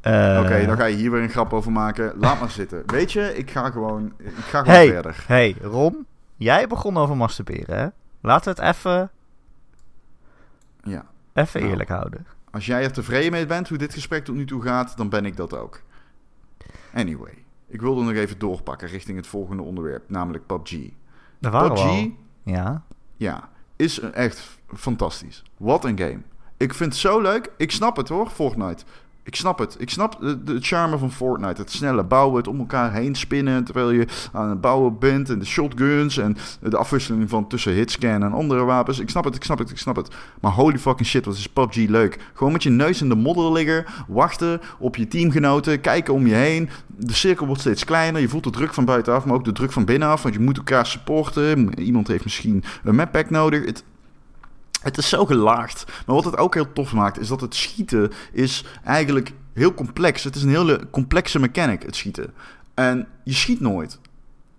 Eh, 0.01 0.39
Oké, 0.43 0.65
dan 0.65 0.77
ga 0.77 0.85
je 0.85 0.95
hier 0.95 1.11
weer 1.11 1.21
een 1.21 1.29
grap 1.29 1.53
over 1.53 1.71
maken. 1.71 2.13
Laat 2.17 2.39
maar 2.39 2.49
zitten. 2.49 2.83
Weet 2.85 3.11
je, 3.11 3.37
ik 3.37 3.51
ga 3.51 3.69
gewoon, 3.69 4.13
ik 4.17 4.33
ga 4.35 4.59
gewoon 4.59 4.73
Hey, 4.75 4.87
verder. 4.87 5.23
hey, 5.27 5.55
Ron. 5.61 6.05
Jij 6.35 6.67
begon 6.67 6.97
over 6.97 7.17
masturberen, 7.17 7.77
hè? 7.77 7.87
Laten 8.21 8.55
we 8.55 8.61
het 8.61 8.75
even, 8.75 9.09
Ja. 10.83 11.05
even 11.33 11.59
Nou. 11.59 11.71
eerlijk 11.71 11.89
houden. 11.89 12.25
Als 12.51 12.65
jij 12.65 12.83
er 12.83 12.91
tevreden 12.91 13.31
mee 13.31 13.45
bent 13.45 13.69
hoe 13.69 13.77
dit 13.77 13.93
gesprek 13.93 14.25
tot 14.25 14.35
nu 14.35 14.45
toe 14.45 14.61
gaat, 14.61 14.97
dan 14.97 15.09
ben 15.09 15.25
ik 15.25 15.35
dat 15.37 15.57
ook. 15.57 15.81
Anyway, 16.93 17.33
ik 17.67 17.81
wilde 17.81 18.03
nog 18.03 18.13
even 18.13 18.39
doorpakken 18.39 18.87
richting 18.87 19.17
het 19.17 19.27
volgende 19.27 19.63
onderwerp, 19.63 20.09
namelijk 20.09 20.45
PUBG. 20.45 20.89
Daar 21.39 21.51
waren 21.51 21.69
we 21.69 21.73
PUBG. 21.75 22.09
Ja. 22.43 22.83
ja, 23.15 23.49
is 23.75 23.99
echt 23.99 24.59
fantastisch. 24.73 25.43
Wat 25.57 25.85
een 25.85 25.97
game. 25.99 26.19
Ik 26.57 26.73
vind 26.73 26.91
het 26.91 27.01
zo 27.01 27.21
leuk. 27.21 27.51
Ik 27.57 27.71
snap 27.71 27.97
het 27.97 28.09
hoor, 28.09 28.29
Fortnite. 28.29 28.83
Ik 29.23 29.35
snap 29.35 29.59
het. 29.59 29.75
Ik 29.79 29.89
snap 29.89 30.19
de, 30.45 30.57
charme 30.59 30.97
van 30.97 31.11
Fortnite. 31.11 31.61
Het 31.61 31.71
snelle 31.71 32.03
bouwen, 32.03 32.37
het 32.37 32.47
om 32.47 32.59
elkaar 32.59 32.93
heen 32.93 33.15
spinnen 33.15 33.63
terwijl 33.63 33.91
je 33.91 34.07
aan 34.31 34.49
het 34.49 34.61
bouwen 34.61 34.99
bent. 34.99 35.29
En 35.29 35.39
de 35.39 35.45
shotguns 35.45 36.17
en 36.17 36.37
de 36.61 36.77
afwisseling 36.77 37.29
van 37.29 37.47
tussen 37.47 37.73
hitscan 37.73 38.23
en 38.23 38.31
andere 38.31 38.63
wapens. 38.63 38.99
Ik 38.99 39.09
snap 39.09 39.23
het, 39.23 39.35
ik 39.35 39.43
snap 39.43 39.57
het, 39.57 39.69
ik 39.69 39.77
snap 39.77 39.95
het. 39.95 40.15
Maar 40.41 40.51
holy 40.51 40.79
fucking 40.79 41.07
shit, 41.07 41.25
wat 41.25 41.35
is 41.35 41.47
PUBG 41.47 41.75
leuk. 41.75 42.19
Gewoon 42.33 42.53
met 42.53 42.63
je 42.63 42.69
neus 42.69 43.01
in 43.01 43.09
de 43.09 43.15
modder 43.15 43.51
liggen, 43.51 43.85
wachten 44.07 44.61
op 44.79 44.95
je 44.95 45.07
teamgenoten, 45.07 45.81
kijken 45.81 46.13
om 46.13 46.27
je 46.27 46.35
heen. 46.35 46.69
De 46.87 47.13
cirkel 47.13 47.45
wordt 47.45 47.61
steeds 47.61 47.83
kleiner. 47.83 48.21
Je 48.21 48.29
voelt 48.29 48.43
de 48.43 48.49
druk 48.49 48.73
van 48.73 48.85
buitenaf, 48.85 49.25
maar 49.25 49.35
ook 49.35 49.45
de 49.45 49.51
druk 49.51 49.71
van 49.71 49.85
binnenaf. 49.85 50.21
Want 50.21 50.33
je 50.33 50.41
moet 50.41 50.57
elkaar 50.57 50.85
supporten. 50.85 51.79
Iemand 51.79 52.07
heeft 52.07 52.23
misschien 52.23 52.63
een 52.83 52.95
map 52.95 53.11
pack 53.11 53.29
nodig. 53.29 53.65
Het, 53.65 53.83
het 54.81 54.97
is 54.97 55.09
zo 55.09 55.25
gelaagd. 55.25 55.83
Maar 56.05 56.15
wat 56.15 56.25
het 56.25 56.37
ook 56.37 56.53
heel 56.53 56.73
tof 56.73 56.93
maakt, 56.93 57.19
is 57.19 57.27
dat 57.27 57.41
het 57.41 57.55
schieten 57.55 58.11
is 58.31 58.65
eigenlijk 58.83 59.31
heel 59.53 59.73
complex. 59.73 60.23
Het 60.23 60.35
is 60.35 60.43
een 60.43 60.49
hele 60.49 60.89
complexe 60.89 61.39
mechanic, 61.39 61.81
het 61.83 61.95
schieten. 61.95 62.33
En 62.73 63.07
je 63.23 63.33
schiet 63.33 63.59
nooit. 63.59 63.99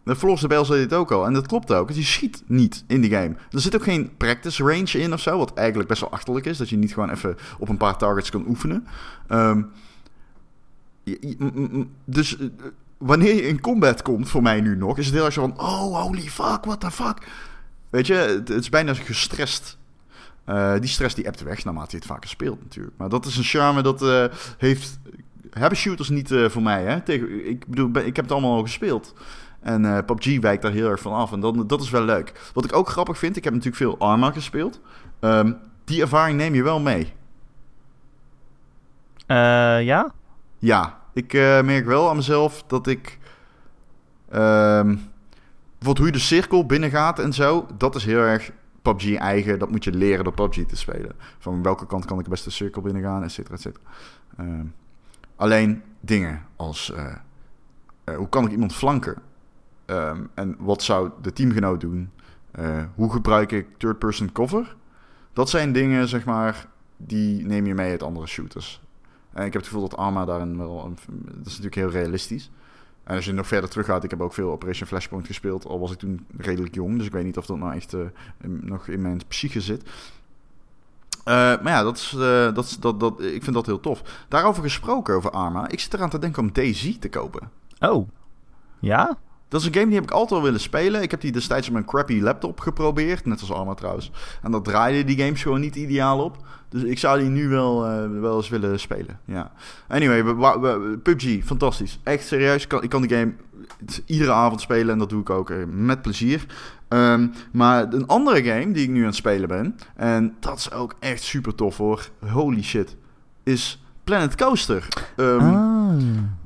De 0.02 0.36
de 0.40 0.46
Bell 0.46 0.64
zei 0.64 0.78
dit 0.80 0.94
ook 0.94 1.12
al. 1.12 1.26
En 1.26 1.32
dat 1.32 1.46
klopt 1.46 1.72
ook. 1.72 1.90
Je 1.90 2.02
schiet 2.02 2.42
niet 2.46 2.84
in 2.86 3.00
die 3.00 3.10
game. 3.10 3.36
Er 3.50 3.60
zit 3.60 3.74
ook 3.74 3.82
geen 3.82 4.16
practice 4.16 4.62
range 4.62 4.90
in 4.90 5.12
of 5.12 5.20
zo. 5.20 5.38
Wat 5.38 5.54
eigenlijk 5.54 5.88
best 5.88 6.00
wel 6.00 6.10
achterlijk 6.10 6.46
is. 6.46 6.58
Dat 6.58 6.68
je 6.68 6.76
niet 6.76 6.92
gewoon 6.92 7.10
even 7.10 7.36
op 7.58 7.68
een 7.68 7.76
paar 7.76 7.96
targets 7.96 8.30
kan 8.30 8.44
oefenen. 8.48 8.86
Ehm, 9.26 9.62
dus 12.04 12.38
eh, 12.38 12.46
wanneer 12.98 13.34
je 13.34 13.48
in 13.48 13.60
combat 13.60 14.02
komt, 14.02 14.28
voor 14.28 14.42
mij 14.42 14.60
nu 14.60 14.76
nog, 14.76 14.98
is 14.98 15.06
het 15.06 15.14
heel 15.14 15.24
erg 15.24 15.34
zo 15.34 15.40
van... 15.40 15.60
Oh, 15.60 16.02
holy 16.02 16.20
fuck, 16.20 16.64
what 16.64 16.80
the 16.80 16.90
fuck. 16.90 17.28
Weet 17.90 18.06
je, 18.06 18.14
het 18.14 18.50
is 18.50 18.68
bijna 18.68 18.94
gestrest. 18.94 19.77
Eh, 20.48 20.72
die 20.80 20.88
stress 20.88 21.14
die 21.14 21.24
ebt 21.24 21.42
weg 21.42 21.64
naarmate 21.64 21.90
je 21.90 21.96
het 21.96 22.06
vaker 22.06 22.28
speelt 22.28 22.62
natuurlijk. 22.62 22.94
Maar 22.96 23.08
dat 23.08 23.26
is 23.26 23.36
een 23.36 23.44
charme 23.44 23.82
dat 23.82 24.02
eh, 24.02 24.24
heeft... 24.58 25.00
Hebben 25.50 25.78
shooters 25.78 26.08
niet 26.08 26.30
eh, 26.30 26.48
voor 26.48 26.62
mij, 26.62 26.84
hè? 26.84 27.00
Tegen, 27.00 27.48
ik 27.48 27.66
bedoel, 27.66 27.88
ik 27.88 28.16
heb 28.16 28.24
het 28.24 28.32
allemaal 28.32 28.56
al 28.56 28.62
gespeeld. 28.62 29.14
En 29.60 30.04
PUBG 30.04 30.40
wijkt 30.40 30.62
daar 30.62 30.72
heel 30.72 30.90
erg 30.90 31.00
van 31.00 31.12
af. 31.12 31.32
En 31.32 31.40
dat, 31.40 31.68
dat 31.68 31.82
is 31.82 31.90
wel 31.90 32.02
leuk. 32.02 32.50
Wat 32.54 32.64
ik 32.64 32.76
ook 32.76 32.88
grappig 32.88 33.18
vind, 33.18 33.36
ik 33.36 33.44
heb 33.44 33.52
natuurlijk 33.52 33.82
veel 33.82 33.98
Arma 33.98 34.30
gespeeld. 34.30 34.80
Ehm, 35.20 35.52
die 35.84 36.00
ervaring 36.00 36.36
neem 36.36 36.54
je 36.54 36.62
wel 36.62 36.80
mee. 36.80 37.12
Eh, 39.26 39.82
ja? 39.82 40.12
Ja, 40.58 40.98
ik 41.12 41.32
merk 41.62 41.86
wel 41.86 42.08
aan 42.08 42.16
mezelf 42.16 42.64
dat 42.66 42.86
ik... 42.86 43.18
ehm 44.30 44.96
bijvoorbeeld 45.78 45.98
hoe 45.98 46.06
je 46.06 46.12
de 46.12 46.36
cirkel 46.36 46.66
binnengaat 46.66 47.18
en 47.18 47.32
zo, 47.32 47.66
dat 47.76 47.94
is 47.94 48.04
heel 48.04 48.18
erg 48.18 48.50
PUBG 48.96 49.16
eigen. 49.16 49.58
Dat 49.58 49.70
moet 49.70 49.84
je 49.84 49.92
leren 49.92 50.24
door 50.24 50.34
PUBG 50.34 50.66
te 50.66 50.76
spelen. 50.76 51.12
Van 51.38 51.62
welke 51.62 51.86
kant 51.86 52.04
kan 52.04 52.14
ik 52.14 52.20
het 52.24 52.30
beste 52.32 52.50
cirkel 52.50 52.82
binnengaan, 52.82 53.22
et 53.22 53.32
cetera, 53.32 53.54
et 53.54 53.60
cetera. 53.60 53.84
Ehm, 54.36 54.66
alleen 55.36 55.82
dingen 56.00 56.42
als... 56.56 56.92
eh, 56.92 57.14
eh, 58.04 58.16
hoe 58.16 58.28
kan 58.28 58.44
ik 58.44 58.50
iemand 58.50 58.74
flanken? 58.74 59.16
Ehm, 59.84 60.22
en 60.34 60.56
wat 60.58 60.82
zou 60.82 61.10
de 61.22 61.32
teamgenoot 61.32 61.80
doen? 61.80 62.10
Eh, 62.50 62.84
hoe 62.94 63.12
gebruik 63.12 63.52
ik 63.52 63.66
third-person 63.76 64.32
cover? 64.32 64.76
Dat 65.32 65.50
zijn 65.50 65.72
dingen, 65.72 66.08
zeg 66.08 66.24
maar, 66.24 66.66
die 66.96 67.46
neem 67.46 67.66
je 67.66 67.74
mee 67.74 67.90
uit 67.90 68.02
andere 68.02 68.26
shooters. 68.26 68.82
En 69.32 69.44
ik 69.44 69.52
heb 69.52 69.62
het 69.62 69.70
gevoel 69.70 69.88
dat 69.88 69.98
Arma 69.98 70.24
daarin 70.24 70.58
wel... 70.58 70.94
Dat 71.14 71.46
is 71.46 71.58
natuurlijk 71.58 71.74
heel 71.74 71.90
realistisch. 71.90 72.50
En 73.08 73.16
als 73.16 73.24
je 73.24 73.32
nog 73.32 73.46
verder 73.46 73.70
terug 73.70 73.86
gaat, 73.86 74.04
ik 74.04 74.10
heb 74.10 74.20
ook 74.20 74.32
veel 74.32 74.50
Operation 74.50 74.88
Flashpoint 74.88 75.26
gespeeld. 75.26 75.66
Al 75.66 75.78
was 75.80 75.92
ik 75.92 75.98
toen 75.98 76.26
redelijk 76.36 76.74
jong, 76.74 76.96
dus 76.96 77.06
ik 77.06 77.12
weet 77.12 77.24
niet 77.24 77.36
of 77.36 77.46
dat 77.46 77.58
nou 77.58 77.74
echt 77.74 77.94
eh, 77.94 78.00
nog 78.44 78.88
in 78.88 79.02
mijn 79.02 79.20
psyche 79.28 79.60
zit. 79.60 79.82
Eh, 81.24 81.34
maar 81.34 81.68
ja, 81.68 81.82
dat 81.82 81.96
is, 81.96 82.12
eh, 82.12 82.54
dat, 82.54 82.64
is- 82.64 82.78
dat, 82.78 83.00
dat, 83.00 83.20
ik 83.22 83.42
vind 83.42 83.54
dat 83.56 83.66
heel 83.66 83.80
tof. 83.80 84.02
Daarover 84.28 84.62
gesproken, 84.62 85.14
over 85.14 85.30
Arma. 85.30 85.68
Ik 85.68 85.80
zit 85.80 85.94
eraan 85.94 86.10
te 86.10 86.18
denken 86.18 86.42
om 86.42 86.52
DayZ 86.52 86.98
te 86.98 87.08
kopen. 87.08 87.50
Oh. 87.80 88.08
Ja? 88.78 89.18
Dat 89.48 89.60
is 89.60 89.66
een 89.66 89.74
game 89.74 89.86
die 89.86 89.94
heb 89.94 90.04
ik 90.04 90.10
altijd 90.10 90.40
al 90.40 90.42
willen 90.42 90.60
spelen. 90.60 91.02
Ik 91.02 91.10
heb 91.10 91.20
die 91.20 91.32
destijds 91.32 91.66
op 91.66 91.72
mijn 91.72 91.84
crappy 91.84 92.20
laptop 92.20 92.60
geprobeerd. 92.60 93.26
Net 93.26 93.40
als 93.40 93.52
Arma 93.52 93.74
trouwens. 93.74 94.10
En 94.42 94.50
dat 94.50 94.64
draaide 94.64 95.04
die 95.04 95.18
games 95.18 95.42
gewoon 95.42 95.60
niet 95.60 95.76
ideaal 95.76 96.24
op. 96.24 96.36
Dus 96.68 96.82
ik 96.82 96.98
zou 96.98 97.18
die 97.18 97.28
nu 97.28 97.48
wel, 97.48 97.86
eh, 97.86 98.20
wel 98.20 98.36
eens 98.36 98.48
willen 98.48 98.80
spelen. 98.80 99.20
Ja. 99.24 99.52
Anyway, 99.88 100.22
PUBG, 101.02 101.44
fantastisch. 101.44 102.00
Echt 102.02 102.26
serieus. 102.26 102.62
Ik 102.62 102.68
kan, 102.68 102.82
ik 102.82 102.88
kan 102.88 103.02
die 103.02 103.16
game 103.16 103.32
iedere 104.06 104.32
avond 104.32 104.60
spelen. 104.60 104.92
En 104.92 104.98
dat 104.98 105.10
doe 105.10 105.20
ik 105.20 105.30
ook 105.30 105.50
eh, 105.50 105.56
met 105.70 106.02
plezier. 106.02 106.46
Ehm, 106.88 107.26
maar 107.52 107.92
een 107.92 108.06
andere 108.06 108.44
game 108.44 108.72
die 108.72 108.82
ik 108.82 108.90
nu 108.90 109.00
aan 109.00 109.06
het 109.06 109.14
spelen 109.14 109.48
ben. 109.48 109.76
En 109.96 110.36
dat 110.40 110.58
is 110.58 110.72
ook 110.72 110.94
echt 110.98 111.22
super 111.22 111.54
tof 111.54 111.76
hoor. 111.76 112.08
Holy 112.26 112.62
shit. 112.62 112.96
Is 113.42 113.82
Planet 114.08 114.34
Coaster. 114.36 114.88
Ah. 115.16 115.94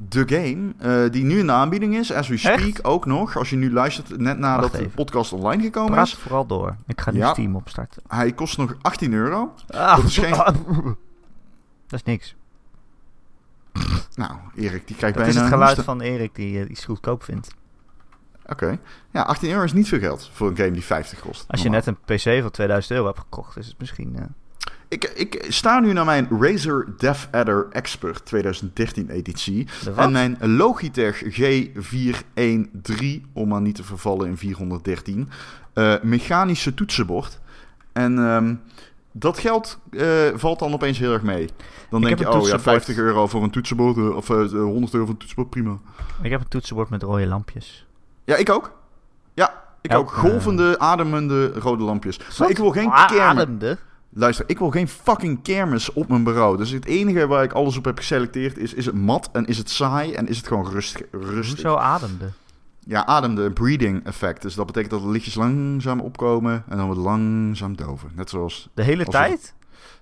De 0.08 0.24
game 0.26 0.72
eh, 0.78 1.10
die 1.10 1.24
nu 1.24 1.38
in 1.38 1.46
de 1.46 1.52
aanbieding 1.52 1.96
is, 1.96 2.12
as 2.12 2.28
we 2.28 2.36
speak, 2.36 2.58
Echt? 2.58 2.84
ook 2.84 3.06
nog. 3.06 3.36
Als 3.36 3.50
je 3.50 3.56
nu 3.56 3.72
luistert, 3.72 4.18
net 4.18 4.38
nadat 4.38 4.72
de 4.72 4.88
podcast 4.88 5.32
online 5.32 5.62
gekomen 5.62 5.90
Praat 5.92 6.06
is. 6.06 6.14
vooral 6.14 6.46
door. 6.46 6.76
Ik 6.86 7.00
ga 7.00 7.10
nu 7.10 7.18
Ja. 7.18 7.32
Steam 7.32 7.56
opstarten. 7.56 8.02
Hij 8.08 8.32
kost 8.32 8.58
nog 8.58 8.74
18 8.82 9.12
euro. 9.12 9.54
Ah, 9.68 9.96
Dat 9.96 10.04
is 10.04 10.18
geen- 10.18 10.30
Dat 11.86 12.00
is 12.00 12.02
niks. 12.02 12.34
Nou, 14.14 14.32
Erik, 14.54 14.86
die 14.86 14.96
krijgt 14.96 15.16
Dat 15.16 15.24
bijna 15.24 15.28
is 15.28 15.36
het 15.36 15.46
geluid 15.48 15.82
van 15.82 16.00
Erik 16.00 16.34
die 16.34 16.60
eh, 16.64 16.70
iets 16.70 16.84
goedkoop 16.84 17.22
vindt. 17.24 17.54
Oké. 18.46 18.78
Ja, 19.10 19.22
18 19.22 19.50
euro 19.50 19.62
is 19.62 19.72
niet 19.72 19.88
veel 19.88 19.98
geld 19.98 20.30
voor 20.32 20.48
een 20.48 20.56
game 20.56 20.70
die 20.70 20.84
50 20.84 21.20
kost. 21.20 21.44
Als 21.48 21.62
je 21.62 21.68
Normaal. 21.70 21.92
net 21.94 21.98
een 22.08 22.16
PC 22.36 22.42
van 22.42 22.50
2000 22.50 22.92
euro 22.94 23.06
hebt 23.06 23.18
gekocht, 23.18 23.56
is 23.56 23.66
het 23.66 23.78
misschien... 23.78 24.16
eh, 24.18 24.24
Ik, 24.88 25.04
ik 25.04 25.44
sta 25.48 25.80
nu 25.80 25.92
naar 25.92 26.04
mijn 26.04 26.28
Razer 26.40 26.94
Dev 26.98 27.24
Adder 27.30 27.66
Expert 27.70 28.24
2013 28.24 29.10
editie. 29.10 29.68
En 29.96 30.12
mijn 30.12 30.36
Logitech 30.40 31.22
G413, 31.24 33.22
om 33.32 33.48
maar 33.48 33.60
niet 33.60 33.74
te 33.74 33.84
vervallen 33.84 34.28
in 34.28 34.36
413, 34.36 35.28
eh, 35.72 35.94
mechanische 36.02 36.74
toetsenbord. 36.74 37.40
En 37.92 38.18
ehm, 38.18 38.54
dat 39.12 39.38
geld 39.38 39.78
eh, 39.90 40.06
valt 40.34 40.58
dan 40.58 40.72
opeens 40.72 40.98
heel 40.98 41.12
erg 41.12 41.22
mee. 41.22 41.48
Dan 41.90 42.00
Ik 42.00 42.06
denk 42.06 42.18
je, 42.18 42.26
oh 42.26 42.32
ja, 42.32 42.38
toetsenbord. 42.38 42.62
50 42.62 42.96
euro 42.96 43.26
voor 43.26 43.42
een 43.42 43.50
toetsenbord, 43.50 43.96
eh, 43.96 44.16
of 44.16 44.30
eh, 44.30 44.36
100 44.36 44.52
euro 44.92 45.06
voor 45.06 45.14
een 45.14 45.16
toetsenbord, 45.16 45.50
prima. 45.50 45.78
Ik 46.22 46.30
heb 46.30 46.40
een 46.40 46.48
toetsenbord 46.48 46.88
met 46.90 47.02
rode 47.02 47.26
lampjes. 47.26 47.86
Ja, 48.24 48.36
ik 48.36 48.50
ook. 48.50 48.72
Ja, 49.34 49.64
ik 49.80 49.94
ook. 49.94 50.12
Golvende, 50.12 50.78
ademende 50.78 51.52
rode 51.52 51.84
lampjes. 51.84 52.20
Maar 52.38 52.50
ik 52.50 52.56
wil 52.56 52.70
geen 52.70 52.90
kermis. 52.90 53.20
Ademde. 53.20 53.78
Luister, 54.14 54.44
ik 54.48 54.58
wil 54.58 54.70
geen 54.70 54.88
fucking 54.88 55.42
kermis 55.42 55.92
op 55.92 56.08
mijn 56.08 56.24
bureau. 56.24 56.56
Dus 56.56 56.70
het 56.70 56.84
enige 56.84 57.26
waar 57.26 57.42
ik 57.42 57.52
alles 57.52 57.76
op 57.76 57.84
heb 57.84 57.98
geselecteerd 57.98 58.58
is... 58.58 58.74
is 58.74 58.86
het 58.86 58.94
mat 58.94 59.28
en 59.32 59.46
is 59.46 59.58
het 59.58 59.70
saai 59.70 60.12
en 60.12 60.28
is 60.28 60.36
het 60.36 60.46
gewoon 60.46 60.68
rustig. 60.68 61.06
rustig. 61.10 61.62
Hoezo 61.62 61.76
ademde? 61.76 62.30
Ja, 62.78 63.06
ademde, 63.06 63.42
een 63.42 63.52
breathing 63.52 64.06
effect. 64.06 64.42
Dus 64.42 64.54
dat 64.54 64.66
betekent 64.66 64.90
dat 64.92 65.02
de 65.02 65.08
lichtjes 65.08 65.34
langzaam 65.34 66.00
opkomen 66.00 66.64
en 66.68 66.76
dan 66.76 66.86
weer 66.88 66.98
langzaam 66.98 67.76
doven. 67.76 68.10
Net 68.14 68.30
zoals... 68.30 68.68
De 68.74 68.82
hele 68.82 69.04
tijd? 69.04 69.54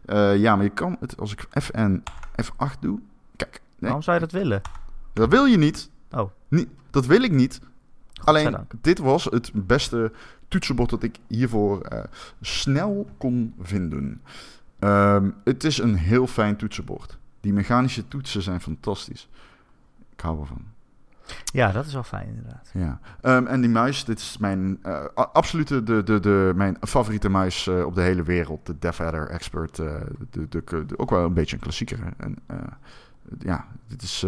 eh, 0.05 0.37
ja, 0.37 0.57
maar 0.57 0.64
je 0.64 0.71
kan 0.71 0.97
het... 1.00 1.21
Als 1.21 1.33
ik 1.33 1.47
F 1.62 1.69
en 1.69 2.02
F8 2.43 2.79
doe... 2.81 2.99
Kijk, 3.37 3.52
nee, 3.52 3.61
Waarom 3.79 4.02
zou 4.02 4.17
je 4.17 4.23
dat 4.23 4.33
willen? 4.33 4.61
dat 5.12 5.29
wil 5.29 5.45
je 5.45 5.57
niet. 5.57 5.90
Oh. 6.11 6.31
Niet, 6.49 6.69
dat 6.90 7.07
wil 7.07 7.23
ik 7.23 7.33
niet. 7.33 7.61
Alleen, 8.25 8.57
dit 8.81 8.99
was 8.99 9.25
het 9.25 9.50
beste 9.55 10.12
toetsenbord 10.50 10.90
dat 10.90 11.02
ik 11.02 11.16
hiervoor 11.26 11.80
eh, 11.80 12.02
snel 12.40 13.09
kon 13.19 13.54
vinden. 13.61 14.21
Ehm, 14.78 15.30
het 15.45 15.64
is 15.64 15.78
een 15.78 15.95
heel 15.95 16.26
fijn 16.26 16.57
toetsenbord. 16.57 17.19
Die 17.40 17.52
mechanische 17.52 18.09
toetsen 18.09 18.42
zijn 18.42 18.61
fantastisch. 18.61 19.28
Ik 20.12 20.21
hou 20.21 20.40
ervan. 20.40 20.62
Ja, 21.52 21.73
dat 21.73 21.87
is 21.87 21.92
wel 21.92 22.02
fijn 22.02 22.28
inderdaad. 22.28 22.71
Ja. 22.75 23.00
Ehm, 23.21 23.47
en 23.47 23.61
die 23.61 23.71
muis, 23.71 24.04
dit 24.04 24.19
is 24.19 24.37
mijn 24.38 24.78
a- 24.87 25.11
absolute 25.14 25.83
de, 25.83 26.02
de, 26.02 26.21
de, 26.21 26.52
mijn 26.54 26.76
favoriete 26.80 27.28
muis 27.28 27.66
eh, 27.66 27.85
op 27.85 27.95
de 27.95 28.00
hele 28.00 28.23
wereld. 28.23 28.66
De 28.66 28.78
Dev 28.78 29.00
Adder 29.00 29.28
Expert. 29.28 29.76
de, 29.76 30.07
de, 30.30 30.49
de- 30.64 30.85
ook 30.99 31.11
wel 31.11 31.25
een 31.25 31.35
beetje 31.35 31.57
een 31.57 31.62
klassieker. 31.62 31.99
En, 32.16 32.37
ja, 33.38 33.66
dit 33.87 34.02
is... 34.02 34.21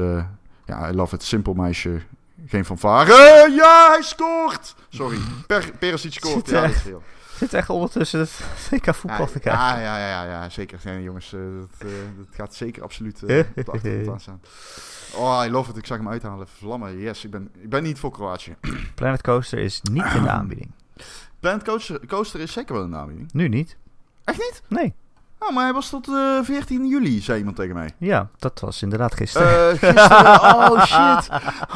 ja, 0.67 0.91
I 0.91 0.95
love 0.95 1.15
it. 1.15 1.23
Simpel 1.23 1.55
muisje. 1.55 2.01
Geen 2.47 2.65
fanfare. 2.65 3.51
Ja, 3.51 3.91
hij 3.91 4.03
scoort! 4.03 4.75
Sorry. 4.89 5.19
Per, 5.47 5.71
Perisic 5.79 6.13
scoort. 6.13 6.49
Zit, 6.49 6.51
Ja, 6.51 6.63
eh, 6.63 6.69
dat 6.69 6.77
is. 6.77 6.93
Zit 7.39 7.55
echt 7.55 7.71
ondertussen 7.71 8.21
het 8.21 8.41
WK 8.71 8.95
voetbal 9.01 9.27
te 9.27 9.39
kijken. 9.39 9.53
Ja, 9.53 9.79
ja, 9.79 9.99
ja, 9.99 10.09
ja, 10.09 10.25
ja, 10.25 10.49
zeker. 10.49 10.81
Ja, 10.85 10.99
jongens, 10.99 11.33
eh, 11.33 11.41
dat, 11.41 11.89
eh, 11.89 11.89
dat 12.17 12.27
gaat 12.31 12.55
zeker 12.55 12.83
absoluut 12.83 13.23
eh, 13.23 13.39
op 13.57 13.65
de 13.65 13.71
achtergrond 13.73 14.09
aan 14.09 14.21
staan. 14.21 14.41
Oh, 15.15 15.43
I 15.47 15.51
love 15.51 15.71
it. 15.71 15.77
Ik 15.77 15.87
zag 15.87 15.99
hem 15.99 16.09
uithalen. 16.09 16.47
Vlammen, 16.49 16.99
yes. 16.99 17.25
Ik 17.25 17.31
ben, 17.31 17.51
ik 17.59 17.69
ben 17.69 17.83
niet 17.83 17.99
voor 17.99 18.11
Kroatië. 18.11 18.57
Planet 18.95 19.23
Coaster 19.23 19.59
is 19.59 19.81
niet 19.83 20.15
in 20.15 20.23
de 20.23 20.31
aanbieding. 20.41 20.71
Planet 21.41 21.65
Coaster, 21.65 22.07
Coaster 22.07 22.41
is 22.41 22.53
zeker 22.53 22.75
wel 22.75 22.85
een 22.85 22.97
aanbieding. 22.97 23.33
Nu 23.33 23.49
niet. 23.49 23.77
Echt 24.25 24.39
niet? 24.39 24.63
Nee. 24.69 24.95
Oh, 25.43 25.55
maar 25.55 25.65
hij 25.65 25.73
was 25.73 25.89
tot 25.89 26.09
eh 26.09 26.43
14 26.43 26.87
juli, 26.87 27.21
zei 27.21 27.39
iemand 27.39 27.57
tegen 27.57 27.75
mij. 27.75 27.95
Ja, 27.99 28.31
dat 28.37 28.61
was 28.61 28.83
inderdaad 28.83 29.15
gisteren. 29.15 29.71
Eh 29.71 29.79
gisteren, 29.89 30.71
oh 30.71 30.85
shit. 30.85 31.29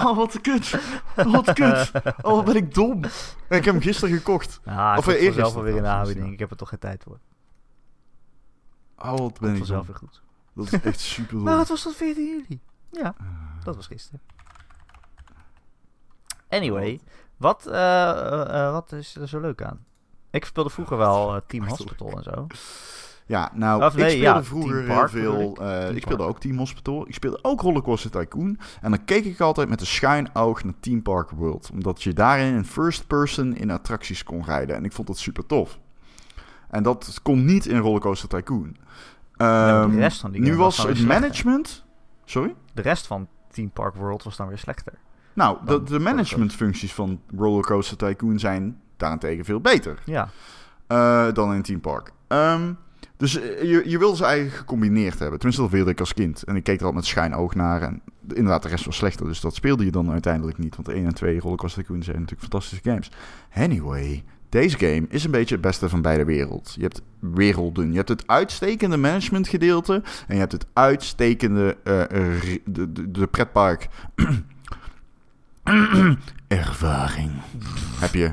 Oh, 0.04 0.16
wat 0.16 0.40
kut. 0.40 0.78
Wat 1.14 1.52
kut. 1.52 1.90
Oh, 2.22 2.32
wat 2.34 2.44
ben 2.44 2.56
ik 2.56 2.74
dom. 2.74 3.04
Ik 3.48 3.64
heb 3.64 3.64
hem 3.64 3.80
gisteren 3.80 4.16
gekocht. 4.16 4.60
ah, 4.64 4.92
ik 4.92 4.98
of 4.98 5.06
of 5.06 5.06
eergisteren 5.06 5.34
zelf 5.34 5.56
alweer 5.56 5.76
in 5.76 5.82
de 5.82 5.88
aanbieding. 5.88 6.32
Ik 6.32 6.38
heb 6.38 6.50
er 6.50 6.56
toch 6.56 6.68
geen 6.68 6.78
tijd 6.78 7.02
voor. 7.02 7.18
Oh, 8.98 9.18
wat 9.18 9.40
ben 9.40 9.54
ik 9.56 9.66
dom. 9.66 9.86
weer 9.86 9.96
goed. 9.96 10.22
Dat 10.54 10.72
is 10.72 10.80
echt 10.80 11.00
super 11.00 11.34
dom. 11.34 11.44
Nou, 11.48 11.58
het 11.58 11.68
was 11.68 11.82
tot 11.82 11.94
14 11.96 12.26
juli. 12.26 12.60
Ja, 12.90 13.14
dat 13.64 13.76
was 13.76 13.86
gisteren. 13.86 14.20
Anyway, 16.48 17.00
wat, 17.36 17.66
eh, 17.66 18.10
eh, 18.10 18.66
eh, 18.66 18.72
wat 18.72 18.92
is 18.92 19.16
er 19.16 19.28
zo 19.28 19.40
leuk 19.40 19.62
aan? 19.62 19.84
Ik 20.30 20.44
speelde 20.44 20.70
vroeger 20.70 20.96
wel 20.96 21.34
eh, 21.34 21.40
Team. 21.46 21.68
Hospital 21.68 22.16
en 22.16 22.22
zo. 22.22 22.46
Ja, 23.28 23.50
nou, 23.54 23.82
Of 23.84 23.94
nee, 23.96 24.04
ik 24.04 24.10
speelde 24.10 24.38
ja, 24.38 24.44
vroeger 24.44 24.82
heel 24.82 25.08
veel. 25.08 25.50
ik. 25.52 25.58
eh, 25.58 26.00
speelde 26.00 26.22
ook 26.22 26.40
Team 26.40 26.58
Hospital. 26.58 27.08
Ik 27.08 27.14
speelde 27.14 27.38
ook 27.42 27.60
Rollercoaster 27.60 28.10
Tycoon. 28.10 28.58
En 28.80 28.90
dan 28.90 29.04
keek 29.04 29.24
ik 29.24 29.40
altijd 29.40 29.68
met 29.68 29.80
een 29.80 29.86
schuin 29.86 30.34
oog 30.34 30.64
naar 30.64 30.72
Team 30.80 31.02
Park 31.02 31.30
World. 31.30 31.70
Omdat 31.72 32.02
je 32.02 32.12
daarin 32.12 32.54
in 32.54 32.64
first 32.64 33.06
person 33.06 33.56
in 33.56 33.70
attracties 33.70 34.24
kon 34.24 34.44
rijden. 34.44 34.76
En 34.76 34.84
ik 34.84 34.92
vond 34.92 35.06
dat 35.06 35.18
super 35.18 35.46
tof. 35.46 35.78
En 36.70 36.82
dat 36.82 37.18
kon 37.22 37.44
niet 37.44 37.66
in 37.66 37.78
Rollercoaster 37.78 38.28
Tycoon. 38.28 38.76
maar 39.36 39.82
de 39.86 39.88
Ehm, 39.92 39.98
rest 39.98 40.20
van 40.20 40.30
die 40.30 40.40
nu 40.40 40.56
was 40.56 40.76
het 40.76 40.86
slechter. 40.86 41.06
management. 41.06 41.84
Sorry? 42.24 42.54
De 42.74 42.82
rest 42.82 43.06
van 43.06 43.28
Team 43.50 43.70
Park 43.70 43.94
World 43.94 44.22
was 44.22 44.36
dan 44.36 44.48
weer 44.48 44.58
slechter. 44.58 44.92
Nou, 45.32 45.58
de, 45.64 45.82
de 45.82 45.98
managementfuncties 45.98 46.92
van 46.94 47.20
Rollercoaster 47.36 47.96
Tycoon 47.96 48.38
zijn 48.38 48.80
daarentegen 48.96 49.44
veel 49.44 49.60
beter. 49.60 49.98
Ja, 50.04 50.28
Eh, 50.86 51.32
dan 51.32 51.54
in 51.54 51.62
Team 51.62 51.80
Park. 51.80 52.12
Ehm, 52.28 52.72
dus 53.16 53.40
eh, 53.40 53.62
je, 53.62 53.82
je 53.86 53.98
wil 53.98 54.16
ze 54.16 54.24
eigenlijk 54.24 54.56
gecombineerd 54.56 55.18
hebben. 55.18 55.38
Tenminste, 55.38 55.62
dat 55.62 55.72
wilde 55.72 55.90
ik 55.90 56.00
als 56.00 56.14
kind. 56.14 56.42
En 56.42 56.56
ik 56.56 56.62
keek 56.64 56.80
er 56.80 56.86
al 56.86 56.92
met 56.92 57.06
schijn 57.06 57.34
oog 57.34 57.54
naar. 57.54 57.82
En 57.82 58.02
inderdaad, 58.28 58.62
de 58.62 58.68
rest 58.68 58.84
was 58.84 58.96
slechter. 58.96 59.26
Dus 59.26 59.40
dat 59.40 59.54
speelde 59.54 59.84
je 59.84 59.90
dan 59.90 60.10
uiteindelijk 60.10 60.58
niet. 60.58 60.76
Want 60.76 60.88
1 60.88 61.04
en 61.04 61.14
2 61.14 61.40
Rollercoaster 61.40 61.82
Tycoon 61.82 62.02
zijn 62.02 62.16
natuurlijk 62.16 62.42
fantastische 62.42 62.90
games. 62.90 63.10
Anyway, 63.54 64.24
deze 64.48 64.78
game 64.78 65.06
is 65.08 65.24
een 65.24 65.30
beetje 65.30 65.54
het 65.54 65.64
beste 65.64 65.88
van 65.88 66.02
beide 66.02 66.24
werelden. 66.24 66.72
Je 66.74 66.82
hebt 66.82 67.02
werelden. 67.18 67.90
Je 67.90 67.96
hebt 67.96 68.08
het 68.08 68.26
uitstekende 68.26 68.96
managementgedeelte. 68.96 70.02
En 70.26 70.34
je 70.34 70.40
hebt 70.40 70.52
het 70.52 70.66
uitstekende 70.72 71.76
re- 71.84 72.58
de, 72.64 72.92
de, 72.92 73.10
de 73.10 73.26
pretpark... 73.26 73.88
ervaring. 76.48 77.30
Heb 78.00 78.14
je. 78.14 78.30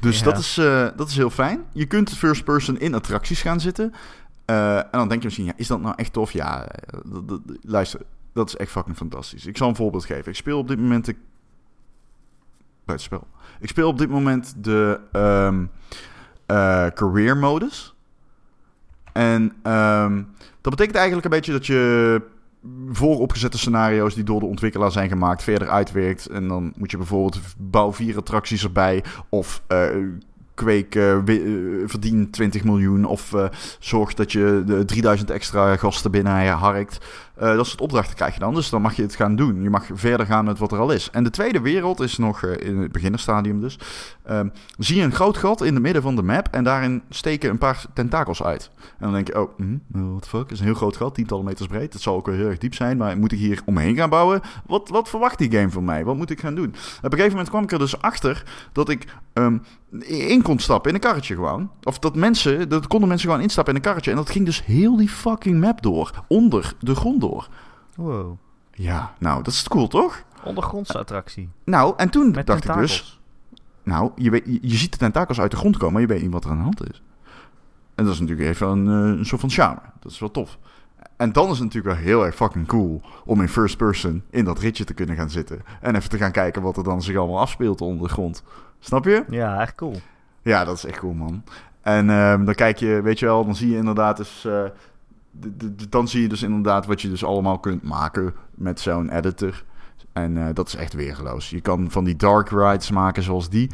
Dus 0.00 0.18
Ja. 0.18 0.24
dat, 0.24 0.38
is, 0.38 0.58
eh, 0.58 0.88
dat 0.96 1.08
is 1.08 1.16
heel 1.16 1.30
fijn. 1.30 1.64
Je 1.72 1.86
kunt 1.86 2.10
first 2.10 2.44
person 2.44 2.78
in 2.78 2.94
attracties 2.94 3.42
gaan 3.42 3.60
zitten. 3.60 3.92
Eh, 4.44 4.76
en 4.76 4.88
dan 4.90 5.08
denk 5.08 5.20
je 5.20 5.26
misschien, 5.26 5.46
ja, 5.46 5.52
is 5.56 5.66
dat 5.66 5.80
nou 5.80 5.94
echt 5.96 6.12
tof? 6.12 6.32
Ja, 6.32 6.66
eh, 6.66 6.98
luister, 7.62 8.00
dat 8.32 8.48
is 8.48 8.56
echt 8.56 8.70
fucking 8.70 8.96
fantastisch. 8.96 9.46
Ik 9.46 9.56
zal 9.56 9.68
een 9.68 9.76
voorbeeld 9.76 10.04
geven. 10.04 10.30
Ik 10.30 10.36
speel 10.36 10.58
op 10.58 10.68
dit 10.68 10.78
moment 10.78 11.04
de... 11.04 11.16
Buitenspel. 12.84 13.26
Ik 13.60 13.68
speel 13.68 13.88
op 13.88 13.98
dit 13.98 14.08
moment 14.08 14.54
de 14.64 15.00
eh, 16.46 16.86
career 16.86 17.36
modus. 17.36 17.94
En 19.12 19.52
ehm, 19.62 20.22
dat 20.60 20.70
betekent 20.70 20.96
eigenlijk 20.96 21.24
een 21.24 21.30
beetje 21.30 21.52
dat 21.52 21.66
je 21.66 22.22
vooropgezette 22.88 23.58
scenario's 23.58 24.14
die 24.14 24.24
door 24.24 24.40
de 24.40 24.46
ontwikkelaar 24.46 24.92
zijn 24.92 25.08
gemaakt 25.08 25.42
verder 25.42 25.68
uitwerkt. 25.68 26.26
En 26.26 26.48
dan 26.48 26.72
moet 26.76 26.90
je 26.90 26.96
bijvoorbeeld 26.96 27.40
bouw 27.58 27.92
vier 27.92 28.16
attracties 28.16 28.64
erbij. 28.64 29.04
Of 29.28 29.62
eh, 29.66 29.88
kweek 30.60 30.94
eh, 30.94 31.18
wi- 31.24 31.42
eh, 31.82 31.88
verdien 31.88 32.30
20 32.30 32.64
miljoen. 32.64 33.04
Of 33.04 33.32
eh, 33.34 33.44
zorg 33.78 34.14
dat 34.14 34.32
je 34.32 34.62
de 34.66 34.84
3000 34.84 35.30
extra 35.30 35.76
gasten 35.76 36.10
binnen 36.10 36.48
harkt. 36.48 36.98
Eh, 37.34 37.54
dat 37.56 37.66
soort 37.66 37.80
opdrachten 37.80 38.16
krijg 38.16 38.34
je 38.34 38.40
dan. 38.40 38.54
Dus 38.54 38.70
dan 38.70 38.82
mag 38.82 38.94
je 38.94 39.02
het 39.02 39.14
gaan 39.14 39.36
doen. 39.36 39.62
Je 39.62 39.70
mag 39.70 39.86
verder 39.92 40.26
gaan 40.26 40.44
met 40.44 40.58
wat 40.58 40.72
er 40.72 40.78
al 40.78 40.90
is. 40.92 41.08
En 41.10 41.24
de 41.24 41.30
tweede 41.30 41.60
wereld 41.60 42.00
is 42.00 42.18
nog 42.18 42.42
eh, 42.42 42.68
in 42.68 42.78
het 42.78 42.92
beginnerstadium 42.92 43.60
dus. 43.60 43.78
Ehm, 44.24 44.48
zie 44.78 44.96
je 44.96 45.02
een 45.02 45.12
groot 45.12 45.36
gat 45.36 45.60
in 45.62 45.74
het 45.74 45.82
midden 45.82 46.02
van 46.02 46.16
de 46.16 46.22
map. 46.22 46.48
En 46.50 46.64
daarin 46.64 47.02
steken 47.08 47.50
een 47.50 47.58
paar 47.58 47.84
tentakels 47.94 48.42
uit. 48.42 48.70
En 48.76 48.84
dan 48.98 49.12
denk 49.12 49.26
je, 49.26 49.40
oh, 49.40 49.50
hm, 49.56 49.76
what 49.92 50.22
the 50.22 50.28
fuck? 50.28 50.50
Is 50.50 50.58
een 50.58 50.64
heel 50.64 50.74
groot 50.74 50.96
gat, 50.96 51.14
tientallen 51.14 51.44
meters 51.44 51.68
breed. 51.68 51.92
Het 51.92 52.02
zal 52.02 52.14
ook 52.16 52.26
wel 52.26 52.34
heel 52.34 52.48
erg 52.48 52.58
diep 52.58 52.74
zijn, 52.74 52.96
maar 52.96 53.18
moet 53.18 53.32
ik 53.32 53.38
hier 53.38 53.60
omheen 53.64 53.96
gaan 53.96 54.10
bouwen? 54.10 54.40
Wat, 54.66 54.88
wat 54.88 55.08
verwacht 55.08 55.38
die 55.38 55.50
game 55.50 55.70
van 55.70 55.84
mij? 55.84 56.04
Wat 56.04 56.16
moet 56.16 56.30
ik 56.30 56.40
gaan 56.40 56.54
doen? 56.54 56.68
Op 56.68 57.04
een 57.04 57.10
gegeven 57.10 57.30
moment 57.30 57.48
kwam 57.48 57.62
ik 57.62 57.72
er 57.72 57.78
dus 57.78 58.02
achter 58.02 58.42
dat 58.72 58.88
ik 58.88 59.04
ehm, 59.32 59.58
in 59.98 60.42
kon 60.42 60.58
stappen 60.58 60.88
in 60.88 60.94
een 60.94 61.00
karretje 61.00 61.34
gewoon. 61.34 61.70
Of 61.82 61.98
dat 61.98 62.14
mensen, 62.14 62.68
dat 62.68 62.86
konden 62.86 63.08
mensen 63.08 63.28
gewoon 63.28 63.42
instappen 63.42 63.74
in 63.74 63.78
een 63.80 63.86
karretje. 63.86 64.10
En 64.10 64.16
dat 64.16 64.30
ging 64.30 64.44
dus 64.44 64.64
heel 64.64 64.96
die 64.96 65.08
fucking 65.08 65.60
map 65.60 65.82
door. 65.82 66.24
Onder 66.28 66.74
de 66.78 66.94
grond 66.94 67.20
door. 67.20 67.48
wow. 67.96 68.36
Ja, 68.72 69.14
nou, 69.18 69.42
dat 69.42 69.52
is 69.52 69.68
cool, 69.68 69.88
toch? 69.88 70.22
Ondergrondse 70.44 70.98
attractie. 70.98 71.48
Nou, 71.64 71.94
en 71.96 72.10
toen 72.10 72.30
Met 72.30 72.46
dacht 72.46 72.60
tentakels. 72.62 72.98
ik 72.98 73.04
dus... 73.04 73.20
Nou, 73.82 74.10
je, 74.16 74.30
weet, 74.30 74.42
je, 74.46 74.58
je 74.62 74.76
ziet 74.76 74.92
de 74.92 74.98
tentakels 74.98 75.40
uit 75.40 75.50
de 75.50 75.56
grond 75.56 75.76
komen, 75.76 75.92
maar 75.92 76.02
je 76.02 76.08
weet 76.08 76.22
niet 76.22 76.32
wat 76.32 76.44
er 76.44 76.50
aan 76.50 76.56
de 76.56 76.62
hand 76.62 76.90
is. 76.90 77.02
En 77.94 78.04
dat 78.04 78.14
is 78.14 78.20
natuurlijk 78.20 78.48
even 78.48 78.68
een, 78.68 78.86
eh, 78.86 79.18
een 79.18 79.26
soort 79.26 79.40
van 79.40 79.50
charme. 79.50 79.80
Dat 80.00 80.12
is 80.12 80.18
wel 80.18 80.30
tof. 80.30 80.58
En 81.16 81.32
dan 81.32 81.44
is 81.44 81.58
het 81.58 81.64
natuurlijk 81.64 81.94
wel 81.94 82.04
heel 82.04 82.24
erg 82.24 82.34
fucking 82.34 82.66
cool 82.66 83.00
om 83.24 83.40
in 83.40 83.48
first 83.48 83.76
person 83.76 84.22
in 84.30 84.44
dat 84.44 84.58
ritje 84.58 84.84
te 84.84 84.94
kunnen 84.94 85.16
gaan 85.16 85.30
zitten. 85.30 85.62
En 85.80 85.96
even 85.96 86.10
te 86.10 86.16
gaan 86.16 86.32
kijken 86.32 86.62
wat 86.62 86.76
er 86.76 86.84
dan 86.84 87.02
zich 87.02 87.16
allemaal 87.16 87.40
afspeelt 87.40 87.80
onder 87.80 88.06
de 88.06 88.12
grond. 88.12 88.42
Snap 88.80 89.04
je? 89.04 89.24
Ja, 89.28 89.60
echt 89.60 89.74
cool. 89.74 89.94
Ja, 90.42 90.64
dat 90.64 90.76
is 90.76 90.84
echt 90.84 90.98
cool, 90.98 91.12
man. 91.12 91.42
En 91.80 92.10
ehm, 92.10 92.44
dan 92.44 92.54
kijk 92.54 92.78
je, 92.78 93.00
weet 93.02 93.18
je 93.18 93.26
wel, 93.26 93.44
dan 93.44 93.56
zie 93.56 93.70
je 93.70 93.76
inderdaad 93.76 94.16
dus, 94.16 94.44
eh, 94.44 94.62
de- 95.30 95.56
de- 95.56 95.74
de- 95.74 95.88
dan 95.88 96.08
zie 96.08 96.22
je 96.22 96.28
dus 96.28 96.42
inderdaad 96.42 96.86
wat 96.86 97.02
je 97.02 97.08
dus 97.08 97.24
allemaal 97.24 97.58
kunt 97.58 97.82
maken 97.82 98.34
met 98.54 98.80
zo'n 98.80 99.10
editor. 99.10 99.64
En 100.12 100.36
eh, 100.46 100.54
dat 100.54 100.66
is 100.68 100.74
echt 100.76 100.92
weergeloos. 100.92 101.50
Je 101.50 101.60
kan 101.60 101.90
van 101.90 102.04
die 102.04 102.16
dark 102.16 102.48
rides 102.50 102.90
maken 102.90 103.22
zoals 103.22 103.48
die. 103.48 103.70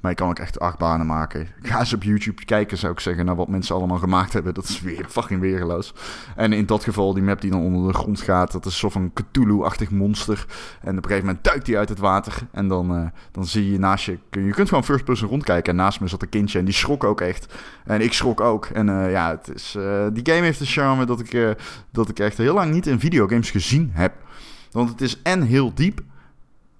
Maar 0.00 0.10
je 0.10 0.16
kan 0.16 0.28
ook 0.28 0.38
echt 0.38 0.60
achtbanen 0.60 1.06
maken. 1.06 1.48
Ga 1.62 1.78
eens 1.78 1.92
op 1.92 2.02
YouTube 2.02 2.44
kijken, 2.44 2.78
zou 2.78 2.92
ik 2.92 3.00
zeggen, 3.00 3.24
naar 3.24 3.36
wat 3.36 3.48
mensen 3.48 3.74
allemaal 3.74 3.98
gemaakt 3.98 4.32
hebben. 4.32 4.54
Dat 4.54 4.64
is 4.64 4.80
weer 4.80 5.06
fucking 5.08 5.40
weergeloos. 5.40 5.94
En 6.36 6.52
in 6.52 6.66
dat 6.66 6.84
geval, 6.84 7.14
die 7.14 7.22
map 7.22 7.40
die 7.40 7.50
dan 7.50 7.60
onder 7.60 7.92
de 7.92 7.98
grond 7.98 8.20
gaat, 8.20 8.52
dat 8.52 8.66
is 8.66 8.78
soort 8.78 8.92
van 8.92 9.12
Cthulhu-achtig 9.12 9.90
monster. 9.90 10.46
En 10.80 10.90
op 10.90 10.96
een 10.96 11.02
gegeven 11.02 11.26
moment 11.26 11.44
duikt 11.44 11.66
die 11.66 11.78
uit 11.78 11.88
het 11.88 11.98
water. 11.98 12.38
En 12.52 12.68
dan, 12.68 12.96
eh, 12.96 13.06
dan 13.32 13.46
zie 13.46 13.72
je 13.72 13.78
naast 13.78 14.04
je... 14.04 14.18
Je 14.30 14.50
kunt 14.50 14.68
gewoon 14.68 14.84
first 14.84 15.04
person 15.04 15.28
rondkijken. 15.28 15.70
En 15.70 15.78
naast 15.78 16.00
me 16.00 16.08
zat 16.08 16.22
een 16.22 16.28
kindje 16.28 16.58
en 16.58 16.64
die 16.64 16.74
schrok 16.74 17.04
ook 17.04 17.20
echt. 17.20 17.54
En 17.84 18.00
ik 18.00 18.12
schrok 18.12 18.40
ook. 18.40 18.66
En 18.66 18.88
eh, 18.88 19.10
ja, 19.10 19.30
het 19.30 19.50
is, 19.54 19.74
eh, 19.74 20.06
die 20.12 20.32
game 20.32 20.44
heeft 20.44 20.60
een 20.60 20.66
charme 20.66 21.04
dat 21.04 21.20
ik, 21.20 21.56
dat 21.90 22.08
ik 22.08 22.18
echt 22.18 22.38
heel 22.38 22.54
lang 22.54 22.72
niet 22.72 22.86
in 22.86 23.00
videogames 23.00 23.50
gezien 23.50 23.90
heb. 23.92 24.12
Want 24.70 24.88
het 24.88 25.00
is 25.00 25.22
en 25.22 25.42
heel 25.42 25.74
diep 25.74 26.00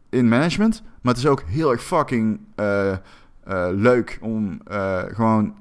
in 0.08 0.28
management. 0.28 0.82
Maar 1.00 1.14
het 1.14 1.22
is 1.22 1.28
ook 1.28 1.42
heel 1.42 1.70
erg 1.70 1.82
fucking 1.82 2.40
eh, 2.54 2.92
eh, 2.92 2.98
leuk 3.70 4.18
om 4.20 4.60
eh, 4.66 5.02
gewoon 5.02 5.54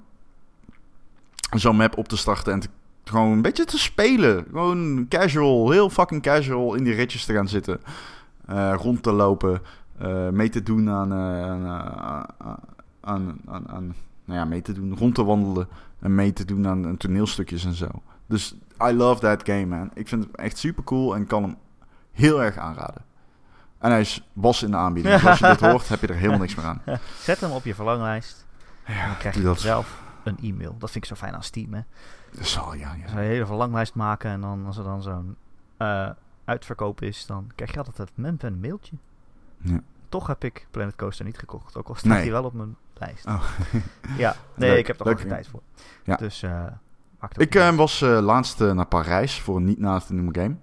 zo'n 1.55 1.75
map 1.75 1.97
op 1.97 2.07
te 2.07 2.17
starten 2.17 2.53
en 2.53 2.61
gewoon 3.03 3.31
een 3.31 3.41
beetje 3.41 3.65
te 3.65 3.79
spelen. 3.79 4.45
Gewoon 4.51 5.05
casual, 5.09 5.71
heel 5.71 5.89
fucking 5.89 6.21
casual 6.21 6.73
in 6.73 6.83
die 6.83 6.93
ritjes 6.93 7.25
te 7.25 7.33
gaan 7.33 7.47
zitten. 7.47 7.79
rond 8.73 9.03
te 9.03 9.11
lopen, 9.11 9.61
mee 10.31 10.49
te 10.49 10.63
doen 10.63 10.89
aan, 10.89 11.13
aan, 11.13 11.67
aan, 13.01 13.39
aan, 13.45 13.69
aan, 13.69 13.95
nou 14.25 14.39
ja, 14.39 14.45
mee 14.45 14.61
te 14.61 14.73
doen, 14.73 14.97
rond 14.97 15.15
te 15.15 15.23
wandelen 15.23 15.67
en 15.99 16.15
mee 16.15 16.33
te 16.33 16.45
doen 16.45 16.67
aan, 16.67 16.85
aan 16.85 16.97
toneelstukjes 16.97 17.65
en 17.65 17.73
zo. 17.73 17.87
Dus 18.25 18.55
I 18.89 18.91
love 18.91 19.19
that 19.19 19.41
game, 19.43 19.65
man. 19.65 19.91
Ik 19.93 20.07
vind 20.07 20.23
het 20.23 20.35
echt 20.35 20.57
super 20.57 20.83
cool 20.83 21.15
en 21.15 21.27
kan 21.27 21.43
hem 21.43 21.55
heel 22.11 22.43
erg 22.43 22.57
aanraden. 22.57 23.05
En 23.79 23.91
hij 23.91 23.99
is, 23.99 24.27
was 24.33 24.63
in 24.63 24.71
de 24.71 24.77
aanbieding. 24.77 25.15
Dus 25.15 25.25
als 25.25 25.39
je 25.39 25.47
dit 25.47 25.59
hoort, 25.59 25.89
heb 25.89 26.01
je 26.01 26.07
er 26.07 26.15
helemaal 26.15 26.39
niks 26.39 26.55
meer 26.55 26.65
aan. 26.65 26.81
Zet 27.21 27.39
hem 27.39 27.51
op 27.51 27.63
je 27.63 27.75
verlanglijst. 27.75 28.45
en 28.83 29.07
dan 29.07 29.17
krijg 29.17 29.35
je 29.35 29.41
dat. 29.41 29.59
zelf 29.59 30.01
een 30.23 30.37
e-mail. 30.41 30.75
Dat 30.77 30.91
vind 30.91 31.03
ik 31.03 31.09
zo 31.09 31.15
fijn 31.15 31.33
aan 31.35 31.43
Steam, 31.43 31.73
hè. 31.73 31.81
Dat 32.31 32.45
zal, 32.47 32.73
ja, 32.73 32.89
Als 32.89 32.97
ja. 32.99 33.05
we 33.15 33.21
een 33.21 33.27
hele 33.27 33.45
verlanglijst 33.45 33.93
maken 33.95 34.29
en 34.31 34.41
dan 34.41 34.65
als 34.65 34.77
er 34.77 34.83
dan 34.83 35.01
zo'n 35.01 35.35
eh, 35.77 36.09
uitverkoop 36.45 37.01
is, 37.01 37.25
dan 37.25 37.51
krijg 37.55 37.71
je 37.71 37.77
altijd 37.77 37.97
het 37.97 38.43
een 38.43 38.59
mailtje. 38.59 38.95
Ja. 39.57 39.79
Toch 40.09 40.27
heb 40.27 40.43
ik 40.43 40.67
Planet 40.71 40.95
Coaster 40.95 41.25
niet 41.25 41.37
gekocht, 41.37 41.77
ook 41.77 41.87
al 41.87 41.95
staat 41.95 42.11
Nee. 42.11 42.21
hij 42.21 42.31
wel 42.31 42.43
op 42.43 42.53
mijn 42.53 42.75
lijst. 42.93 43.25
Oh. 43.25 43.43
Ja, 44.17 44.35
nee, 44.55 44.69
Leuk, 44.69 44.79
ik 44.79 44.87
heb 44.87 44.95
er 44.99 45.01
gewoon 45.05 45.19
geen 45.19 45.27
tijd 45.29 45.47
voor. 45.47 45.61
Ja. 46.03 46.15
Dus 46.15 46.43
eh 46.43 46.65
Ik 47.37 47.55
ook 47.55 47.61
eh, 47.61 47.75
was 47.75 47.99
laatst 47.99 48.59
naar 48.59 48.85
Parijs 48.87 49.41
voor 49.41 49.55
een 49.55 49.63
niet 49.63 49.79
na 49.79 49.99
te 49.99 50.13
noemen 50.13 50.35
game. 50.35 50.55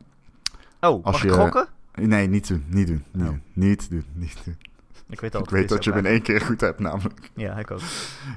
Oh, 0.81 1.05
als 1.05 1.15
mag 1.15 1.25
ik 1.25 1.31
je- 1.31 1.37
gokken? 1.37 1.69
Nee, 1.95 2.29
niet 2.29 2.49
doen. 2.49 2.65
Niet 2.69 2.87
doen. 2.87 3.05
Niet 3.13 3.23
Oh. 3.23 3.29
doen. 3.29 3.43
Niet 3.53 3.91
doen. 3.91 4.05
Niet 4.13 4.39
doen. 4.45 4.57
Ik 5.09 5.21
weet 5.21 5.35
al 5.35 5.43
Ik 5.43 5.51
weet 5.51 5.69
dat 5.69 5.85
je 5.85 5.91
hem 5.91 5.99
in 5.99 6.07
één 6.07 6.23
keer 6.23 6.41
goed 6.41 6.61
hebt, 6.61 6.79
namelijk. 6.81 7.31
Ja, 7.35 7.59
ik 7.59 7.71
ook. 7.71 7.81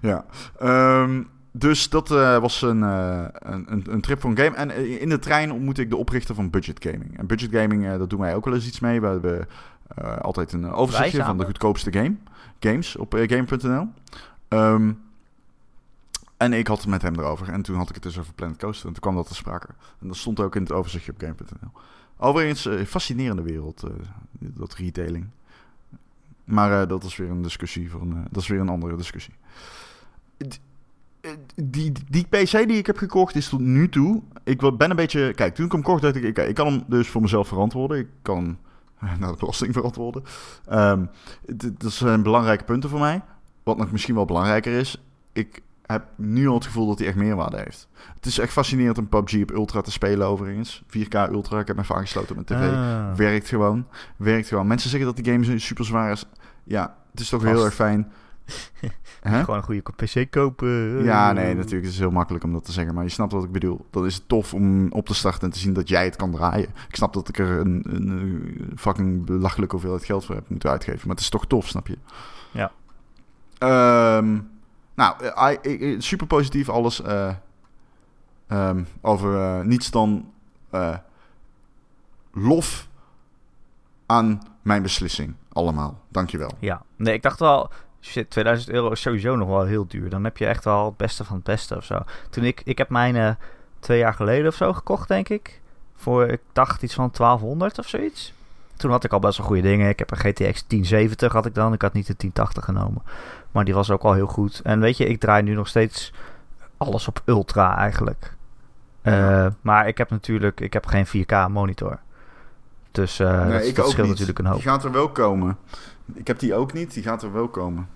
Ja. 0.01 0.25
Ehm, 0.59 1.23
dus 1.51 1.89
dat 1.89 2.11
eh, 2.11 2.37
was 2.39 2.61
een, 2.61 2.83
eh, 2.83 3.25
een, 3.31 3.71
een, 3.71 3.83
een 3.89 4.01
trip 4.01 4.21
voor 4.21 4.29
een 4.29 4.37
game. 4.37 4.55
En 4.55 4.71
eh, 4.71 5.01
in 5.01 5.09
de 5.09 5.19
trein 5.19 5.51
ontmoette 5.51 5.81
ik 5.81 5.89
de 5.89 5.95
oprichter 5.95 6.35
van 6.35 6.49
Budget 6.49 6.83
Gaming. 6.83 7.17
En 7.17 7.27
Budget 7.27 7.51
Gaming, 7.51 7.85
eh, 7.85 7.97
dat 7.97 8.09
doen 8.09 8.19
wij 8.19 8.35
ook 8.35 8.45
wel 8.45 8.53
eens 8.53 8.67
iets 8.67 8.79
mee. 8.79 9.01
We 9.01 9.07
hebben 9.07 9.47
altijd 10.21 10.53
een 10.53 10.71
overzichtje 10.71 11.23
van 11.23 11.37
de 11.37 11.45
goedkoopste 11.45 11.91
game, 11.91 12.15
games 12.59 12.95
op 12.95 13.13
game.nl. 13.27 13.87
Ehm, 14.47 14.91
en 16.37 16.53
ik 16.53 16.67
had 16.67 16.77
het 16.77 16.87
met 16.87 17.01
hem 17.01 17.15
erover. 17.19 17.49
En 17.49 17.61
toen 17.61 17.75
had 17.75 17.89
ik 17.89 17.93
het 17.95 18.03
dus 18.03 18.19
over 18.19 18.33
Planet 18.33 18.57
Coaster. 18.57 18.87
En 18.87 18.93
toen 18.93 19.01
kwam 19.01 19.15
dat 19.15 19.27
te 19.27 19.35
sprake. 19.35 19.67
En 20.01 20.07
dat 20.07 20.17
stond 20.17 20.39
ook 20.39 20.55
in 20.55 20.61
het 20.61 20.71
overzichtje 20.71 21.11
op 21.11 21.19
game.nl. 21.19 21.71
Overigens, 22.17 22.65
eh, 22.65 22.85
fascinerende 22.85 23.41
wereld, 23.41 23.83
eh, 23.83 23.91
dat 24.39 24.73
retailing. 24.73 25.27
Maar 26.43 26.81
eh, 26.81 26.87
dat 26.87 27.03
is 27.03 27.15
weer 27.15 27.29
een 27.29 27.41
discussie. 27.41 27.89
Dat 28.29 28.41
is 28.41 28.47
weer 28.47 28.59
een 28.59 28.69
andere 28.69 28.95
discussie. 28.95 29.33
Die, 31.55 31.91
die 32.09 32.27
PC 32.29 32.51
die 32.51 32.77
ik 32.77 32.85
heb 32.85 32.97
gekocht 32.97 33.35
is 33.35 33.49
tot 33.49 33.59
nu 33.59 33.89
toe. 33.89 34.21
Ik 34.43 34.77
ben 34.77 34.89
een 34.89 34.95
beetje. 34.95 35.33
Kijk, 35.33 35.55
toen 35.55 35.65
ik 35.65 35.71
hem 35.71 35.81
kocht, 35.81 36.01
dacht 36.01 36.15
ik: 36.15 36.37
ik, 36.37 36.55
kan 36.55 36.67
hem 36.67 36.83
dus 36.87 37.07
voor 37.07 37.21
mezelf 37.21 37.47
verantwoorden. 37.47 37.97
Ik 37.97 38.07
kan 38.21 38.57
naar 39.19 39.31
de 39.31 39.37
belasting 39.39 39.73
verantwoorden. 39.73 40.23
Ehm, 40.65 41.05
dat 41.77 41.91
zijn 41.91 42.23
belangrijke 42.23 42.63
punten 42.63 42.89
voor 42.89 42.99
mij. 42.99 43.21
Wat 43.63 43.77
nog 43.77 43.91
misschien 43.91 44.15
wel 44.15 44.25
belangrijker 44.25 44.73
is. 44.73 45.01
Ik 45.33 45.61
heb 45.87 46.05
nu 46.15 46.47
al 46.47 46.53
het 46.53 46.65
gevoel 46.65 46.87
dat 46.87 46.97
hij 46.97 47.07
echt 47.07 47.17
meerwaarde 47.17 47.57
heeft. 47.57 47.87
Het 48.15 48.25
is 48.25 48.39
echt 48.39 48.51
fascinerend 48.51 48.97
om 48.97 49.07
PUBG 49.07 49.41
op 49.41 49.51
Ultra 49.51 49.81
te 49.81 49.91
spelen, 49.91 50.27
overigens. 50.27 50.83
4K 50.87 51.31
Ultra. 51.31 51.59
Ik 51.59 51.67
heb 51.67 51.75
me 51.75 51.81
even 51.81 51.95
aangesloten 51.95 52.37
op 52.37 52.47
mijn 52.47 52.61
tv. 52.61 52.73
Ah. 52.73 53.13
Werkt 53.13 53.47
gewoon. 53.47 53.87
Werkt 54.15 54.47
gewoon. 54.47 54.67
Mensen 54.67 54.89
zeggen 54.89 55.07
dat 55.13 55.23
die 55.23 55.33
game 55.33 55.59
super 55.59 55.85
zwaar 55.85 56.11
is. 56.11 56.25
Ja, 56.63 56.95
het 57.11 57.19
is 57.19 57.29
toch 57.29 57.41
Vast. 57.41 57.53
heel 57.53 57.65
erg 57.65 57.73
fijn. 57.73 58.11
Gewoon 59.23 59.57
een 59.57 59.63
goede 59.63 59.81
PC 59.95 60.31
kopen. 60.31 61.03
Ja, 61.03 61.31
nee, 61.31 61.55
natuurlijk. 61.55 61.83
Het 61.83 61.93
is 61.93 61.99
heel 61.99 62.11
makkelijk 62.11 62.43
om 62.43 62.53
dat 62.53 62.65
te 62.65 62.71
zeggen. 62.71 62.93
Maar 62.93 63.03
je 63.03 63.09
snapt 63.09 63.31
wat 63.31 63.43
ik 63.43 63.51
bedoel. 63.51 63.85
Dat 63.89 64.05
is 64.05 64.23
tof 64.27 64.53
om 64.53 64.91
op 64.91 65.05
te 65.05 65.13
starten 65.13 65.41
en 65.41 65.49
te 65.49 65.59
zien 65.59 65.73
dat 65.73 65.89
jij 65.89 66.05
het 66.05 66.15
kan 66.15 66.31
draaien. 66.31 66.69
Ik 66.87 66.95
snap 66.95 67.13
dat 67.13 67.29
ik 67.29 67.37
er 67.37 67.59
een, 67.59 67.83
een, 67.89 68.73
fucking 68.75 69.25
belachelijke 69.25 69.75
hoeveelheid 69.75 70.05
geld 70.05 70.25
voor 70.25 70.35
heb 70.35 70.49
moeten 70.49 70.69
uitgeven. 70.69 70.99
Maar 71.07 71.15
het 71.15 71.23
is 71.23 71.29
toch 71.29 71.47
tof, 71.47 71.67
snap 71.67 71.87
je? 71.87 71.97
Ja. 72.51 72.71
Ehm, 73.57 74.39
nou, 74.97 75.23
eh, 75.23 75.99
super 75.99 76.27
positief 76.27 76.69
alles. 76.69 77.01
eh, 77.01 77.33
ehm, 78.47 78.83
over 79.01 79.41
eh, 79.41 79.61
niets 79.65 79.91
dan 79.91 80.31
lof 82.33 82.87
aan 84.05 84.41
mijn 84.61 84.81
beslissing. 84.81 85.33
Allemaal. 85.51 85.99
Dankjewel. 86.09 86.51
Ja, 86.59 86.81
nee, 86.95 87.13
ik 87.13 87.21
dacht 87.21 87.39
wel, 87.39 87.69
shit, 88.01 88.29
2000 88.29 88.69
euro 88.69 88.91
is 88.91 89.01
sowieso 89.01 89.35
nog 89.35 89.47
wel 89.47 89.63
heel 89.65 89.87
duur. 89.87 90.09
Dan 90.09 90.23
heb 90.23 90.37
je 90.37 90.45
echt 90.45 90.63
wel 90.63 90.85
het 90.85 90.97
beste 90.97 91.23
van 91.23 91.35
het 91.35 91.45
beste 91.45 91.75
of 91.75 91.83
zo. 91.83 91.99
Toen 92.29 92.43
ik, 92.43 92.61
ik 92.63 92.77
heb 92.77 92.89
mijn 92.89 93.37
twee 93.79 93.99
jaar 93.99 94.13
geleden 94.13 94.47
of 94.47 94.55
zo 94.55 94.73
gekocht, 94.73 95.07
denk 95.07 95.29
ik. 95.29 95.61
Voor, 95.95 96.27
ik 96.27 96.41
dacht 96.53 96.83
iets 96.83 96.93
van 96.93 97.09
1200 97.11 97.79
of 97.79 97.87
zoiets. 97.87 98.33
Toen 98.77 98.91
had 98.91 99.03
ik 99.03 99.13
al 99.13 99.19
best 99.19 99.37
wel 99.37 99.47
goede 99.47 99.61
dingen. 99.61 99.89
Ik 99.89 99.99
heb 99.99 100.11
een 100.11 100.17
GTX 100.17 100.67
1070 100.67 101.31
had 101.31 101.45
ik 101.45 101.53
dan. 101.53 101.73
Ik 101.73 101.81
had 101.81 101.93
niet 101.93 102.07
de 102.07 102.15
1080 102.17 102.63
genomen. 102.63 103.01
Maar 103.51 103.65
die 103.65 103.73
was 103.73 103.91
ook 103.91 104.03
al 104.03 104.13
heel 104.13 104.27
goed. 104.27 104.61
En 104.63 104.79
weet 104.79 104.97
je, 104.97 105.05
ik 105.05 105.19
draai 105.19 105.43
nu 105.43 105.53
nog 105.53 105.67
steeds 105.67 106.13
alles 106.77 107.07
op 107.07 107.21
ultra 107.25 107.77
eigenlijk. 107.77 108.35
Ja. 109.01 109.45
Eh, 109.45 109.51
maar 109.61 109.87
ik 109.87 109.97
heb 109.97 110.09
natuurlijk, 110.09 110.59
ik 110.59 110.73
heb 110.73 110.85
geen 110.85 111.05
4K 111.07 111.47
monitor. 111.51 111.99
Dus 112.91 113.19
eh 113.19 113.41
Nee, 113.45 113.51
dat, 113.57 113.67
ik 113.67 113.75
dat 113.75 113.89
scheelt 113.89 114.07
natuurlijk 114.07 114.39
een 114.39 114.45
hoop. 114.45 114.55
Die 114.55 114.69
gaat 114.69 114.83
er 114.83 114.91
wel 114.91 115.09
komen. 115.09 115.57
Ik 116.13 116.27
heb 116.27 116.39
die 116.39 116.55
ook 116.55 116.73
niet. 116.73 116.93
Die 116.93 117.03
gaat 117.03 117.23
er 117.23 117.33
wel 117.33 117.47
komen. 117.47 117.87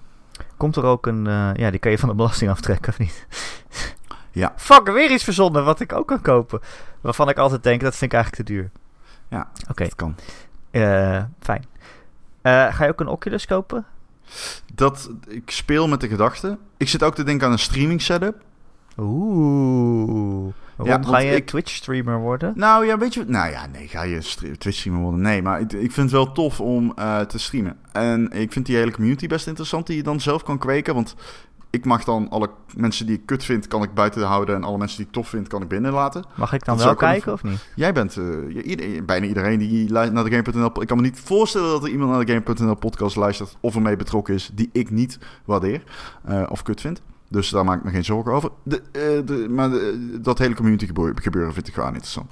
Komt 0.57 0.75
er 0.75 0.83
ook 0.83 1.05
een... 1.07 1.27
eh, 1.27 1.49
ja, 1.53 1.69
die 1.69 1.79
kan 1.79 1.91
je 1.91 1.97
van 1.97 2.09
de 2.09 2.15
belasting 2.15 2.51
aftrekken, 2.51 2.89
of 2.91 2.99
niet? 2.99 3.25
Ja. 4.33 4.53
Fuck, 4.55 4.91
weer 4.91 5.11
iets 5.11 5.23
verzonnen 5.23 5.65
wat 5.65 5.79
ik 5.79 5.93
ook 5.93 6.07
kan 6.07 6.21
kopen. 6.21 6.59
Waarvan 7.01 7.29
ik 7.29 7.37
altijd 7.37 7.63
denk, 7.63 7.81
dat 7.81 7.95
vind 7.95 8.11
ik 8.13 8.17
eigenlijk 8.17 8.47
te 8.47 8.53
duur. 8.53 8.69
Ja, 9.27 9.47
Oké, 9.69 9.83
Dat 9.83 9.95
kan. 9.95 10.15
fijn. 11.39 11.65
Ga 12.73 12.83
je 12.83 12.89
ook 12.89 12.99
een 12.99 13.07
Oculus 13.07 13.45
kopen? 13.45 13.85
Dat, 14.73 15.09
ik 15.27 15.51
speel 15.51 15.87
met 15.87 16.01
de 16.01 16.07
gedachte. 16.07 16.57
Ik 16.77 16.89
zit 16.89 17.03
ook 17.03 17.15
te 17.15 17.23
denken 17.23 17.45
aan 17.47 17.53
een 17.53 17.59
streaming 17.59 18.01
setup. 18.01 18.35
Oeh. 18.97 20.53
Waarom 20.75 21.05
ga 21.05 21.17
je 21.19 21.35
ik- 21.35 21.45
Twitch-streamer 21.47 22.19
worden? 22.19 22.53
Nou 22.55 22.85
ja, 22.85 22.97
weet 22.97 23.13
je... 23.13 23.23
Nou 23.27 23.51
ja, 23.51 23.67
nee, 23.67 23.87
ga 23.87 24.03
je 24.03 24.17
Twitch 24.57 24.77
streamer 24.77 25.01
worden? 25.01 25.21
Nee, 25.21 25.41
maar 25.41 25.59
ik, 25.61 25.73
ik 25.73 25.91
vind 25.91 25.95
het 25.95 26.11
wel 26.11 26.31
tof 26.31 26.59
om 26.59 26.91
eh, 26.95 27.19
te 27.19 27.37
streamen. 27.39 27.77
En 27.91 28.31
ik 28.31 28.51
vind 28.51 28.65
die 28.65 28.75
hele 28.75 28.91
community 28.91 29.27
best 29.27 29.47
interessant 29.47 29.87
die 29.87 29.95
je 29.95 30.03
dan 30.03 30.19
zelf 30.19 30.43
kan 30.43 30.57
kweken. 30.57 30.93
Want 30.93 31.15
ik 31.71 31.85
mag 31.85 32.03
dan 32.03 32.29
alle 32.29 32.49
mensen 32.75 33.05
die 33.05 33.15
ik 33.15 33.25
kut 33.25 33.43
vind, 33.43 33.67
kan 33.67 33.83
ik 33.83 33.93
buiten 33.93 34.23
houden. 34.23 34.55
En 34.55 34.63
alle 34.63 34.77
mensen 34.77 34.97
die 34.97 35.05
ik 35.05 35.11
tof 35.11 35.27
vind, 35.29 35.47
kan 35.47 35.61
ik 35.61 35.67
binnen 35.67 35.91
laten. 35.93 36.23
Mag 36.35 36.53
ik 36.53 36.65
dan 36.65 36.75
Dat 36.77 36.85
wel 36.85 36.95
kijken 36.95 37.33
of 37.33 37.43
niet? 37.43 37.67
Jij 37.75 37.93
bent 37.93 38.17
eh, 38.17 39.01
bijna 39.05 39.25
iedereen 39.25 39.59
die 39.59 39.91
naar 39.91 40.23
de 40.23 40.31
Game.nl... 40.31 40.81
Ik 40.81 40.87
kan 40.87 40.97
me 40.97 41.03
niet 41.03 41.19
voorstellen 41.19 41.69
dat 41.69 41.83
er 41.83 41.89
iemand 41.89 42.11
naar 42.11 42.25
de 42.25 42.31
Game.nl 42.33 42.75
podcast 42.75 43.15
luistert... 43.15 43.57
of 43.59 43.75
ermee 43.75 43.95
betrokken 43.95 44.33
is 44.33 44.51
die 44.53 44.69
ik 44.71 44.89
niet 44.89 45.19
waardeer 45.45 45.83
eh, 46.23 46.43
of 46.49 46.63
kut 46.63 46.81
vind. 46.81 47.01
Dus 47.29 47.49
daar 47.49 47.65
maak 47.65 47.77
ik 47.77 47.83
me 47.83 47.91
geen 47.91 48.05
zorgen 48.05 48.31
over. 48.31 48.49
De, 48.63 48.81
eh, 48.91 49.25
de, 49.25 49.45
maar 49.49 49.69
de- 49.69 50.17
dat 50.21 50.37
hele 50.37 50.55
community 50.55 50.85
gebeuren, 51.15 51.53
vind 51.53 51.67
ik 51.67 51.73
gewoon 51.73 51.89
interessant. 51.89 52.31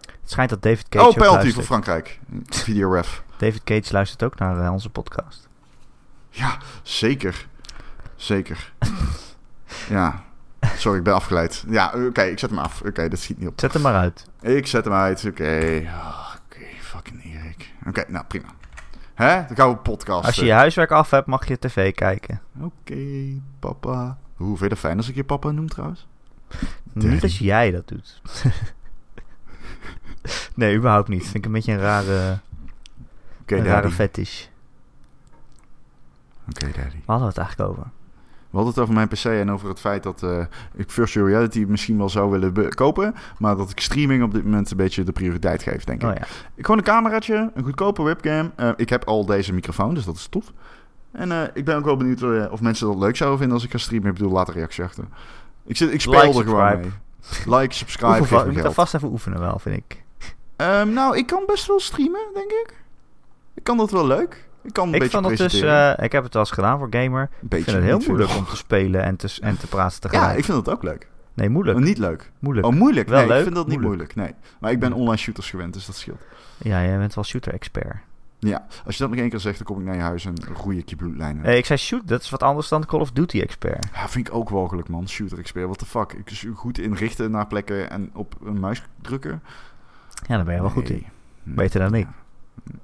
Het 0.00 0.30
schijnt 0.30 0.50
dat 0.50 0.62
David 0.62 0.88
Cage 0.88 1.06
Oh, 1.08 1.14
penalty 1.14 1.50
voor. 1.52 1.62
Frankrijk. 1.62 2.20
Videoref. 2.46 3.22
David 3.36 3.64
Cage 3.64 3.92
luistert 3.92 4.22
ook 4.22 4.38
naar 4.38 4.72
onze 4.72 4.90
podcast. 4.90 5.48
Ja, 6.30 6.58
zeker. 6.82 7.48
Zeker. 8.20 8.72
ja, 9.88 10.24
Sorry, 10.76 10.98
ik 10.98 11.04
ben 11.04 11.14
afgeleid. 11.14 11.64
Ja, 11.68 11.92
oké, 12.06 12.22
ik 12.22 12.38
zet 12.38 12.50
hem 12.50 12.58
af. 12.58 12.82
Oké, 12.82 13.08
dat 13.08 13.18
schiet 13.18 13.38
niet 13.38 13.48
op. 13.48 13.60
Zet 13.60 13.72
hem 13.72 13.82
maar 13.82 13.94
uit. 13.94 14.26
Ik 14.40 14.66
zet 14.66 14.84
hem 14.84 14.94
uit. 14.94 15.24
Oké. 15.24 15.82
Ah, 15.86 16.34
Oké, 16.44 16.64
fucking 16.80 17.24
Erik. 17.24 17.72
Oké, 17.86 18.04
nou 18.08 18.24
prima. 18.24 18.48
Hè? 19.14 19.46
Dan 19.46 19.56
gaan 19.56 19.70
we 19.70 19.76
podcasten. 19.76 20.26
Als 20.26 20.36
je 20.36 20.44
je 20.44 20.52
huiswerk 20.52 20.90
af 20.90 21.10
hebt, 21.10 21.26
mag 21.26 21.48
je 21.48 21.58
tv 21.58 21.94
kijken. 21.94 22.40
Oké, 22.60 23.40
papa. 23.58 24.18
Hoe 24.34 24.56
vind 24.56 24.70
je 24.70 24.76
fijn 24.76 24.96
als 24.96 25.08
ik 25.08 25.14
je 25.14 25.24
papa 25.24 25.50
noem 25.50 25.68
trouwens? 25.68 26.06
Niet 26.92 27.22
als 27.22 27.38
jij 27.38 27.70
dat 27.70 27.88
doet. 27.88 28.22
nee, 30.54 30.76
überhaupt 30.76 31.08
niet. 31.08 31.22
Vind 31.22 31.34
ik 31.34 31.44
een 31.44 31.52
beetje 31.52 31.72
een 31.72 31.78
rare, 31.78 32.38
Oké, 33.40 33.56
een 33.56 33.64
rare 33.64 33.90
fetish. 33.90 34.46
Oké, 36.48 36.66
daddy. 36.66 37.00
Waar 37.04 37.18
hadden 37.18 37.26
we 37.26 37.26
het 37.26 37.38
eigenlijk 37.38 37.70
over? 37.70 37.86
We 38.50 38.56
hadden 38.56 38.74
het 38.74 38.82
over 38.82 38.94
mijn 38.94 39.08
PC 39.08 39.24
en 39.24 39.50
over 39.50 39.68
het 39.68 39.80
feit 39.80 40.02
dat 40.02 40.22
eh, 40.22 40.44
ik 40.74 40.90
virtual 40.90 41.26
reality 41.26 41.64
misschien 41.68 41.98
wel 41.98 42.08
zou 42.08 42.30
willen 42.30 42.74
kopen. 42.74 43.14
Maar 43.38 43.56
dat 43.56 43.70
ik 43.70 43.80
streaming 43.80 44.22
op 44.22 44.32
dit 44.34 44.44
moment 44.44 44.70
een 44.70 44.76
beetje 44.76 45.02
de 45.02 45.12
prioriteit 45.12 45.62
geef, 45.62 45.84
denk 45.84 46.02
ik. 46.02 46.08
Oh 46.08 46.14
ja. 46.14 46.22
Ik 46.54 46.64
gewoon 46.64 46.78
een 46.78 46.84
cameraatje, 46.84 47.50
een 47.54 47.64
goedkope 47.64 48.02
webcam. 48.02 48.52
Eh, 48.56 48.70
ik 48.76 48.88
heb 48.88 49.04
al 49.04 49.26
deze 49.26 49.52
microfoon, 49.52 49.94
dus 49.94 50.04
dat 50.04 50.14
is 50.14 50.26
tof. 50.26 50.52
En 51.12 51.32
eh, 51.32 51.42
ik 51.54 51.64
ben 51.64 51.76
ook 51.76 51.84
wel 51.84 51.96
benieuwd 51.96 52.50
of 52.50 52.60
mensen 52.60 52.86
dat 52.86 52.96
leuk 52.96 53.16
zouden 53.16 53.38
vinden 53.38 53.56
als 53.56 53.66
ik 53.66 53.72
ga 53.72 53.78
streamen. 53.78 54.08
Ik 54.08 54.14
bedoel, 54.14 54.32
laat 54.32 54.48
een 54.48 54.54
reactie 54.54 54.84
achter. 54.84 55.04
Ik, 55.66 55.76
zit, 55.76 55.92
ik 55.92 56.00
speel 56.00 56.12
Like, 56.12 56.38
er 56.38 56.44
gewoon 56.44 56.70
subscribe. 56.70 56.96
mee. 57.46 57.58
Like, 57.58 57.74
subscribe, 57.74 58.20
Oefen, 58.20 58.36
geef 58.36 58.46
me 58.46 58.52
moet 58.52 58.64
er 58.64 58.72
vast 58.72 58.94
even 58.94 59.08
oefenen 59.08 59.40
wel, 59.40 59.58
vind 59.58 59.76
ik. 59.76 60.04
Ehm, 60.56 60.92
nou, 60.92 61.16
ik 61.16 61.26
kan 61.26 61.42
best 61.46 61.66
wel 61.66 61.80
streamen, 61.80 62.20
denk 62.34 62.50
ik. 62.50 62.74
Ik 63.54 63.62
kan 63.62 63.76
dat 63.76 63.90
wel 63.90 64.06
leuk. 64.06 64.48
Ik 64.62 64.72
kan 64.72 64.88
een 64.88 64.94
Ik 64.94 65.00
beetje 65.00 65.20
vond 65.20 65.38
het 65.38 65.50
dus, 65.50 65.60
eh, 65.60 65.92
ik 65.96 66.12
heb 66.12 66.24
het 66.24 66.32
wel 66.32 66.42
eens 66.42 66.52
gedaan 66.52 66.78
voor 66.78 66.88
gamer. 66.90 67.28
Ik 67.48 67.48
vind 67.50 67.66
het 67.66 67.82
heel 67.82 68.02
moeilijk 68.06 68.36
om 68.36 68.44
te 68.44 68.56
spelen 68.56 69.02
en 69.02 69.16
te, 69.16 69.36
en 69.40 69.58
te 69.58 69.66
praten 69.66 70.00
tegelijk. 70.00 70.30
Ja, 70.30 70.36
ik 70.36 70.44
vind 70.44 70.64
dat 70.64 70.74
ook 70.74 70.82
leuk. 70.82 71.08
Nee, 71.34 71.48
moeilijk. 71.48 71.78
Maar 71.78 71.86
niet 71.86 71.98
leuk. 71.98 72.30
Moeilijk. 72.38 72.66
Oh, 72.66 72.72
moeilijk? 72.72 73.08
Wel 73.08 73.18
nee, 73.18 73.28
leuk, 73.28 73.36
ik 73.36 73.42
vind 73.42 73.54
dat 73.54 73.66
niet 73.66 73.80
moeilijk. 73.80 74.14
moeilijk. 74.14 74.34
Nee. 74.36 74.52
Maar 74.60 74.70
ik 74.70 74.80
ben 74.80 74.92
online 74.92 75.16
shooters 75.16 75.50
gewend, 75.50 75.72
dus 75.72 75.86
dat 75.86 75.96
scheelt. 75.96 76.22
Ja, 76.58 76.82
jij 76.82 76.98
bent 76.98 77.14
wel 77.14 77.24
shooter-expert. 77.24 77.96
Ja, 78.38 78.66
als 78.84 78.96
je 78.96 79.02
dat 79.02 79.10
nog 79.10 79.20
één 79.20 79.30
keer 79.30 79.40
zegt, 79.40 79.56
dan 79.56 79.66
kom 79.66 79.78
ik 79.78 79.84
naar 79.84 79.94
je 79.94 80.00
huis 80.00 80.24
en 80.24 80.34
roei 80.62 80.78
ik 80.78 80.88
je 80.88 80.96
bloedlijnen. 80.96 81.44
Eh, 81.44 81.56
ik 81.56 81.66
zei 81.66 81.78
shoot, 81.78 82.08
dat 82.08 82.22
is 82.22 82.30
wat 82.30 82.42
anders 82.42 82.68
dan 82.68 82.86
Call 82.86 83.00
of 83.00 83.10
Duty-expert. 83.10 83.86
Ja, 83.94 84.08
vind 84.08 84.28
ik 84.28 84.34
ook 84.34 84.48
walgelijk, 84.48 84.88
man. 84.88 85.08
Shooter 85.08 85.38
expert. 85.38 85.64
What 85.64 85.78
the 85.78 85.86
fuck? 85.86 86.12
Ik 86.12 86.30
is 86.30 86.46
goed 86.54 86.78
inrichten 86.78 87.30
naar 87.30 87.46
plekken 87.46 87.90
en 87.90 88.10
op 88.14 88.34
een 88.44 88.60
muis 88.60 88.82
drukken. 89.00 89.42
Ja, 90.26 90.36
daar 90.36 90.44
ben 90.44 90.54
je 90.54 90.60
wel 90.60 90.70
goed 90.70 90.90
in. 90.90 91.06
Beter 91.42 91.80
dan 91.80 91.94
ik. 91.94 92.06
Ja, 92.06 92.74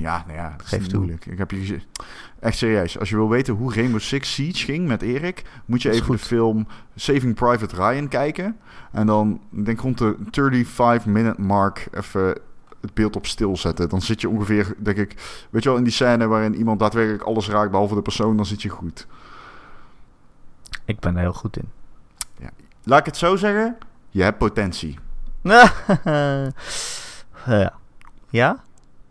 nou 0.00 0.32
ja, 0.32 0.54
dat 0.56 0.66
Geef 0.66 0.86
toe. 0.86 0.98
moeilijk. 0.98 1.26
Ik 1.26 1.38
heb 1.38 1.50
je 1.50 1.56
gezien. 1.56 1.82
Echt 2.40 2.56
serieus. 2.56 2.98
Als 2.98 3.08
je 3.08 3.16
wil 3.16 3.28
weten 3.28 3.54
hoe 3.54 3.74
Rainbow 3.74 4.00
Six 4.00 4.34
Siege 4.34 4.64
ging 4.64 4.88
met 4.88 5.02
Erik, 5.02 5.42
moet 5.64 5.82
je 5.82 5.90
even 5.90 6.12
de 6.12 6.18
film 6.18 6.66
Saving 6.96 7.34
Private 7.34 7.76
Ryan 7.76 8.08
kijken. 8.08 8.56
En 8.92 9.06
dan, 9.06 9.40
ik 9.52 9.64
denk 9.64 9.80
rond 9.80 9.98
de 9.98 10.16
35 10.32 11.06
minute 11.06 11.40
mark, 11.40 11.88
even 11.92 12.38
het 12.80 12.94
beeld 12.94 13.16
op 13.16 13.26
stil 13.26 13.56
zetten. 13.56 13.88
Dan 13.88 14.02
zit 14.02 14.20
je 14.20 14.28
ongeveer, 14.28 14.74
denk 14.78 14.96
ik, 14.96 15.44
weet 15.50 15.62
je 15.62 15.68
wel, 15.68 15.78
in 15.78 15.84
die 15.84 15.92
scène 15.92 16.26
waarin 16.26 16.54
iemand 16.54 16.80
daadwerkelijk 16.80 17.22
alles 17.22 17.48
raakt 17.48 17.70
behalve 17.70 17.94
de 17.94 18.02
persoon, 18.02 18.36
dan 18.36 18.46
zit 18.46 18.62
je 18.62 18.68
goed. 18.68 19.06
Ik 20.84 21.00
ben 21.00 21.14
er 21.14 21.20
heel 21.20 21.32
goed 21.32 21.56
in. 21.56 21.68
Laat 22.84 22.98
ik 22.98 23.06
het 23.06 23.16
zo 23.16 23.36
zeggen, 23.36 23.76
je 24.10 24.22
hebt 24.22 24.38
potentie. 24.38 24.98
ja. 27.46 27.72
Ja? 28.28 28.62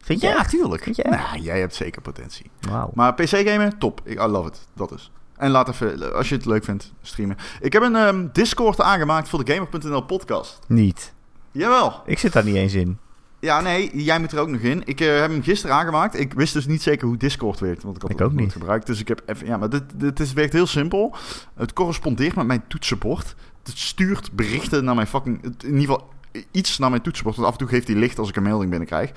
Vind 0.04 0.22
je? 0.22 0.28
Ja, 0.28 0.44
tuurlijk. 0.44 0.84
Vind 0.84 0.96
je 0.96 1.04
echt? 1.04 1.32
Nou, 1.32 1.40
jij 1.44 1.60
hebt 1.60 1.76
zeker 1.76 2.02
potentie. 2.02 2.52
Maar 2.94 3.14
PC-gamen, 3.14 3.78
top. 3.78 4.02
Ik 4.04 4.20
I 4.22 4.26
love 4.26 4.48
it. 4.48 4.60
Dat 4.76 4.92
is. 4.92 5.12
En 5.38 5.50
laat 5.52 5.70
even, 5.70 6.16
als 6.16 6.30
je 6.30 6.36
het 6.36 6.46
leuk 6.46 6.64
vindt, 6.64 6.94
streamen. 7.02 7.38
Ik 7.62 7.74
heb 7.74 7.82
een 7.82 7.96
ehm, 7.96 8.28
Discord 8.32 8.82
aangemaakt 8.82 9.30
voor 9.30 9.46
de 9.46 9.54
Gamer.nl 9.54 10.02
podcast. 10.02 10.60
Niet. 10.68 11.14
Jawel. 11.52 12.02
Ik 12.06 12.20
zit 12.20 12.34
daar 12.34 12.44
niet 12.44 12.56
eens 12.56 12.74
in. 12.74 12.98
Ja, 13.40 13.62
nee, 13.62 14.04
jij 14.04 14.20
moet 14.20 14.32
er 14.32 14.40
ook 14.40 14.48
nog 14.48 14.62
in. 14.62 14.82
Ik 14.86 15.00
eh, 15.02 15.20
heb 15.20 15.30
hem 15.32 15.44
gisteren 15.44 15.76
aangemaakt. 15.76 16.20
Ik 16.20 16.34
wist 16.34 16.54
dus 16.54 16.66
niet 16.66 16.82
zeker 16.82 17.08
hoe 17.08 17.18
Discord 17.18 17.60
werkt, 17.60 17.84
want 17.84 17.96
ik 17.96 18.02
had 18.02 18.12
Ik 18.12 18.18
het 18.20 18.28
ook 18.28 18.34
niet. 18.34 18.52
gebruikt. 18.52 18.86
Dus 18.86 19.00
ik 19.00 19.08
heb 19.08 19.22
even, 19.26 19.48
ja, 19.48 19.58
maar 19.58 19.70
dit, 19.70 19.84
dit 19.96 20.20
is, 20.20 20.34
werkt 20.34 20.54
heel 20.54 20.68
simpel. 20.68 21.16
Het 21.56 21.74
correspondeert 21.74 22.36
met 22.36 22.46
mijn 22.46 22.64
toetsenbord. 22.68 23.36
Het 23.64 23.78
stuurt 23.78 24.32
berichten 24.32 24.84
naar 24.84 24.96
mijn 24.96 25.08
fucking, 25.08 25.44
in 25.44 25.54
ieder 25.80 25.80
geval 25.80 26.10
iets 26.52 26.78
naar 26.78 26.90
mijn 26.90 27.02
toetsenbord. 27.02 27.36
Want 27.36 27.48
af 27.48 27.54
en 27.54 27.60
toe 27.60 27.68
geeft 27.68 27.88
hij 27.88 27.98
licht 27.98 28.20
als 28.20 28.30
ik 28.30 28.36
een 28.36 28.44
melding 28.44 28.70
binnenkrijg. 28.70 29.12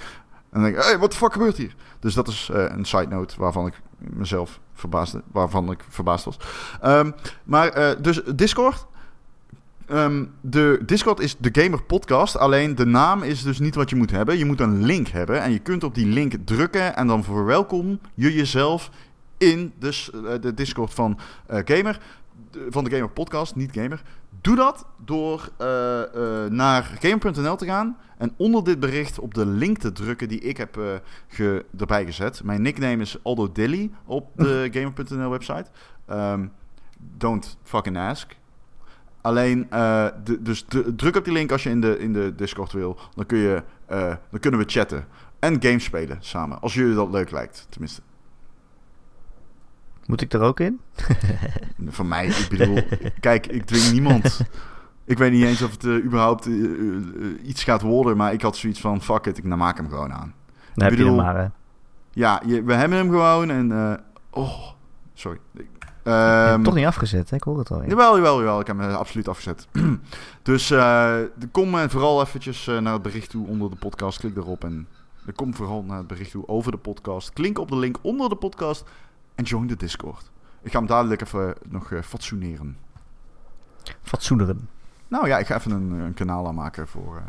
En 0.54 0.62
denk 0.62 0.76
ik, 0.76 0.82
hey, 0.82 0.98
wat 0.98 1.10
de 1.10 1.16
fuck 1.16 1.32
gebeurt 1.32 1.56
hier? 1.56 1.74
Dus 1.98 2.14
dat 2.14 2.28
is 2.28 2.50
eh, 2.52 2.64
een 2.68 2.84
side 2.84 3.06
note 3.06 3.34
waarvan 3.38 3.66
ik 3.66 3.80
mezelf 3.98 4.60
verbaasde, 4.74 5.22
waarvan 5.32 5.70
ik 5.70 5.84
verbaasd 5.88 6.24
was. 6.24 6.36
Ehm, 6.80 7.10
maar 7.44 7.68
eh, 7.68 8.02
dus 8.02 8.22
Discord. 8.34 8.86
Ehm, 9.86 10.24
de 10.40 10.82
Discord 10.86 11.20
is 11.20 11.36
de 11.38 11.62
Gamer 11.62 11.82
Podcast. 11.82 12.36
Alleen 12.36 12.74
de 12.74 12.86
naam 12.86 13.22
is 13.22 13.42
dus 13.42 13.58
niet 13.58 13.74
wat 13.74 13.90
je 13.90 13.96
moet 13.96 14.10
hebben. 14.10 14.38
Je 14.38 14.44
moet 14.44 14.60
een 14.60 14.84
link 14.84 15.08
hebben. 15.08 15.42
En 15.42 15.52
je 15.52 15.58
kunt 15.58 15.84
op 15.84 15.94
die 15.94 16.06
link 16.06 16.34
drukken. 16.44 16.96
En 16.96 17.06
dan 17.06 17.24
verwelkom 17.24 17.98
je 18.14 18.34
jezelf 18.34 18.90
in 19.38 19.72
de, 19.78 20.08
eh, 20.12 20.40
de 20.40 20.54
Discord 20.54 20.94
van 20.94 21.18
Gamer. 21.48 22.00
Van 22.68 22.84
de 22.84 22.90
Gamer 22.90 23.10
Podcast, 23.10 23.54
niet 23.56 23.72
Gamer. 23.72 24.02
Doe 24.40 24.56
dat 24.56 24.86
door 25.04 25.48
eh, 25.58 26.02
eh, 26.44 26.50
naar 26.50 26.82
gamer.nl 27.00 27.56
te 27.56 27.66
gaan. 27.66 27.96
En 28.18 28.32
onder 28.36 28.64
dit 28.64 28.80
bericht 28.80 29.18
op 29.18 29.34
de 29.34 29.46
link 29.46 29.78
te 29.78 29.92
drukken 29.92 30.28
die 30.28 30.40
ik 30.40 30.56
heb 30.56 30.76
eh, 30.76 30.84
ge, 31.28 31.64
erbij 31.78 32.04
gezet. 32.04 32.42
Mijn 32.44 32.62
nickname 32.62 33.02
is 33.02 33.16
Aldo 33.22 33.52
Dilly 33.52 33.90
op 34.04 34.30
de 34.36 34.68
gamer.nl 34.74 35.30
website. 35.30 35.66
Ehm, 36.06 36.46
don't 36.98 37.56
fucking 37.62 37.96
ask. 37.98 38.36
Alleen, 39.20 39.66
de- 40.24 40.38
dus 40.40 40.64
druk 40.96 41.16
op 41.16 41.24
die 41.24 41.32
link 41.32 41.52
als 41.52 41.62
je 41.62 41.70
in 41.70 41.80
de, 41.80 41.98
in 41.98 42.12
de 42.12 42.34
Discord 42.34 42.72
wil. 42.72 42.98
Dan, 43.14 43.26
kun 43.26 43.38
je, 43.38 43.62
dan 44.30 44.40
kunnen 44.40 44.60
we 44.60 44.66
chatten. 44.68 45.04
En 45.38 45.62
games 45.62 45.84
spelen 45.84 46.16
samen. 46.20 46.60
Als 46.60 46.74
jullie 46.74 46.94
dat 46.94 47.10
leuk 47.10 47.30
lijkt, 47.30 47.66
tenminste. 47.68 48.02
Moet 50.06 50.20
ik 50.20 50.32
er 50.32 50.40
ook 50.40 50.60
in? 50.60 50.80
Voor 51.86 52.06
mij, 52.06 52.26
ik 52.26 52.46
bedoel, 52.50 52.78
kijk, 53.20 53.46
ik 53.46 53.64
dwing 53.64 53.92
niemand. 53.92 54.40
Ik 55.04 55.18
weet 55.18 55.32
niet 55.32 55.44
eens 55.44 55.62
of 55.62 55.70
het 55.70 55.84
eh, 55.84 56.04
überhaupt 56.04 56.46
eh, 56.46 56.52
eh, 56.64 56.68
iets 57.42 57.64
gaat 57.64 57.82
worden. 57.82 58.16
Maar 58.16 58.32
ik 58.32 58.42
had 58.42 58.56
zoiets 58.56 58.80
van, 58.80 59.02
fuck 59.02 59.26
it, 59.26 59.38
ik 59.38 59.44
nou, 59.44 59.58
maak 59.58 59.76
hem 59.76 59.88
gewoon 59.88 60.12
aan. 60.12 60.34
Dan 60.74 60.88
heb 60.88 60.98
je 60.98 61.04
hem 61.04 61.14
maar. 61.14 61.36
hè. 61.36 61.46
Ja, 62.10 62.42
je- 62.46 62.62
we 62.62 62.74
hebben 62.74 62.98
hem 62.98 63.10
gewoon 63.10 63.50
en... 63.50 64.00
oh, 64.30 64.58
sorry. 65.14 65.38
Ehm 66.02 66.16
hem 66.48 66.62
toch 66.62 66.74
niet 66.74 66.86
afgezet, 66.86 67.30
hè? 67.30 67.36
Ik 67.36 67.42
hoor 67.42 67.58
het 67.58 67.70
al. 67.70 67.84
Jawel, 67.84 68.16
jawel, 68.16 68.38
jawel. 68.38 68.60
Ik 68.60 68.66
heb 68.66 68.78
hem 68.78 68.90
absoluut 68.90 69.28
afgezet. 69.28 69.68
dus 70.42 70.72
kom 71.52 71.88
vooral 71.90 72.20
eventjes 72.22 72.66
naar 72.66 72.92
het 72.92 73.02
bericht 73.02 73.30
toe 73.30 73.46
onder 73.46 73.70
de 73.70 73.76
podcast. 73.76 74.18
Klik 74.18 74.36
erop 74.36 74.64
en 74.64 74.88
kom 75.34 75.54
vooral 75.54 75.82
naar 75.82 75.98
het 75.98 76.06
bericht 76.06 76.30
toe 76.30 76.48
over 76.48 76.70
de 76.72 76.78
podcast. 76.78 77.32
Klik 77.32 77.58
op 77.58 77.68
de 77.68 77.76
link 77.76 77.98
onder 78.02 78.28
de 78.28 78.36
podcast 78.36 78.84
en 79.34 79.44
join 79.44 79.66
de 79.66 79.76
Discord. 79.76 80.30
Ik 80.62 80.72
ga 80.72 80.78
hem 80.78 80.86
dadelijk 80.86 81.20
even 81.20 81.54
nog 81.68 81.92
eh, 81.92 82.02
fatsoeneren. 82.02 82.76
Fatsoeneren. 84.02 84.68
Nou 85.08 85.28
ja, 85.28 85.38
ik 85.38 85.46
ga 85.46 85.56
even 85.56 85.70
een, 85.70 85.90
een 85.90 86.14
kanaal 86.14 86.46
aanmaken 86.46 86.88
voor 86.88 87.16
eh, 87.16 87.22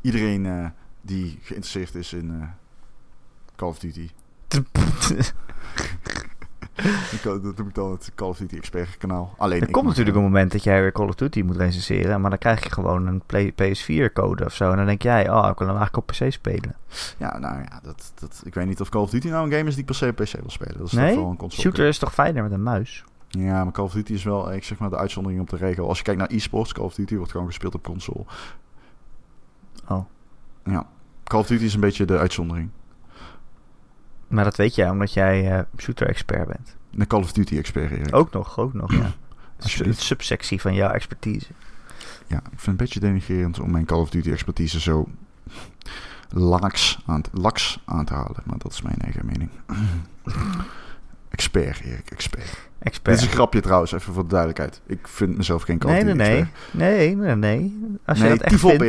iedereen 0.00 0.46
eh, 0.46 0.66
die 1.00 1.38
geïnteresseerd 1.42 1.94
is 1.94 2.12
in 2.12 2.30
eh, 2.40 2.48
Call 3.56 3.68
of 3.68 3.78
Duty. 3.78 4.10
Kan- 7.22 7.42
dat 7.42 7.56
noem 7.56 7.68
ik 7.68 7.74
dan 7.74 7.90
het 7.90 8.12
Call 8.14 8.28
of 8.28 8.36
Duty 8.38 8.56
Expert 8.56 8.96
kanaal. 8.96 9.34
Alleen 9.38 9.60
Er 9.60 9.70
komt 9.70 9.86
natuurlijk 9.86 10.16
eh, 10.16 10.22
een 10.22 10.28
moment 10.30 10.52
dat 10.52 10.64
jij 10.64 10.80
weer 10.80 10.92
Call 10.92 11.08
of 11.08 11.14
Duty 11.14 11.42
moet 11.42 11.56
recenseren. 11.56 12.20
Maar 12.20 12.30
dan 12.30 12.38
krijg 12.38 12.62
je 12.64 12.70
gewoon 12.70 13.06
een 13.06 13.22
Play- 13.26 13.52
PS4-code 13.52 14.44
of 14.44 14.54
zo. 14.54 14.70
En 14.70 14.76
dan 14.76 14.86
denk 14.86 15.02
jij, 15.02 15.30
oh, 15.30 15.48
ik 15.50 15.58
wil 15.58 15.66
hem 15.68 15.76
eigenlijk 15.76 15.96
op 15.96 16.06
PC 16.06 16.32
spelen. 16.32 16.74
Ja, 17.16 17.38
nou 17.38 17.58
ja, 17.58 17.80
dat, 17.82 18.12
dat, 18.14 18.42
ik 18.44 18.54
weet 18.54 18.66
niet 18.66 18.80
of 18.80 18.88
Call 18.88 19.02
of 19.02 19.10
Duty 19.10 19.28
nou 19.28 19.44
een 19.46 19.52
game 19.56 19.68
is 19.68 19.74
die 19.74 19.84
per 19.84 19.94
se 19.94 20.06
op 20.08 20.14
PC 20.16 20.32
wil 20.32 20.50
spelen. 20.50 20.76
Dat 20.78 20.86
is 20.86 20.90
toch 20.92 21.00
Nee? 21.00 21.14
wel 21.16 21.30
een 21.30 21.36
console. 21.36 21.62
Shooter 21.62 21.86
is 21.86 21.98
toch 21.98 22.12
fijner 22.12 22.42
met 22.42 22.52
een 22.52 22.62
muis? 22.62 23.04
Ja, 23.28 23.64
maar 23.64 23.72
Call 23.72 23.84
of 23.84 23.92
Duty 23.92 24.12
is 24.12 24.24
wel, 24.24 24.52
ik 24.52 24.64
zeg 24.64 24.78
maar, 24.78 24.90
de 24.90 24.96
uitzondering 24.96 25.40
op 25.40 25.50
de 25.50 25.56
regel. 25.56 25.88
Als 25.88 25.98
je 25.98 26.04
kijkt 26.04 26.20
naar 26.20 26.30
e-sports, 26.30 26.72
Call 26.72 26.84
of 26.84 26.94
Duty 26.94 27.16
wordt 27.16 27.30
gewoon 27.30 27.46
gespeeld 27.46 27.74
op 27.74 27.84
console. 27.84 28.24
Oh. 29.88 30.04
Ja, 30.64 30.86
Call 31.24 31.40
of 31.40 31.46
Duty 31.46 31.64
is 31.64 31.74
een 31.74 31.80
beetje 31.80 32.04
de 32.04 32.18
uitzondering. 32.18 32.70
Maar 34.30 34.44
dat 34.44 34.56
weet 34.56 34.74
jij 34.74 34.90
omdat 34.90 35.12
jij 35.12 35.52
eh, 35.58 35.62
shooter-expert 35.78 36.46
bent. 36.48 36.76
De 36.90 37.06
Call 37.06 37.20
of 37.22 37.32
Duty 37.32 37.56
expert, 37.58 37.90
Erik. 37.90 38.14
Ook 38.14 38.32
nog, 38.32 38.58
ook 38.58 38.72
nog, 38.74 38.92
ja. 38.92 39.12
Een 39.84 39.94
subsectie 39.94 40.60
van 40.60 40.74
jouw 40.74 40.90
expertise. 40.90 41.46
Ja, 42.26 42.36
ik 42.36 42.42
vind 42.42 42.60
het 42.60 42.66
een 42.68 42.76
beetje 42.76 43.00
denigrerend 43.00 43.60
om 43.60 43.70
mijn 43.70 43.84
Call 43.84 43.98
of 44.00 44.10
Duty 44.10 44.30
expertise 44.30 44.80
zo 44.80 45.08
laks 46.28 46.98
aan, 47.06 47.22
te- 47.22 47.30
laks 47.32 47.82
aan 47.84 48.04
te 48.04 48.14
halen. 48.14 48.42
Maar 48.44 48.58
dat 48.58 48.72
is 48.72 48.82
mijn 48.82 48.98
eigen 48.98 49.26
mening. 49.26 49.50
expert, 51.28 51.80
Erik, 51.80 52.10
expert. 52.10 52.69
Expert. 52.82 53.14
Dit 53.16 53.24
is 53.24 53.30
een 53.30 53.36
grapje 53.36 53.60
trouwens, 53.60 53.92
even 53.92 54.12
voor 54.12 54.22
de 54.22 54.28
duidelijkheid. 54.28 54.80
Ik 54.86 55.08
vind 55.08 55.36
mezelf 55.36 55.62
geen 55.62 55.78
Call 55.78 55.90
nee, 55.92 56.04
nee, 56.04 56.14
nee. 56.14 56.46
Nee, 56.70 57.16
nee, 57.16 57.34
nee. 57.36 57.98
Als 58.06 58.18
je 58.18 58.24
nee, 58.24 58.32
dat 58.32 58.40
echt 58.46 58.60
vindt, 58.60 58.82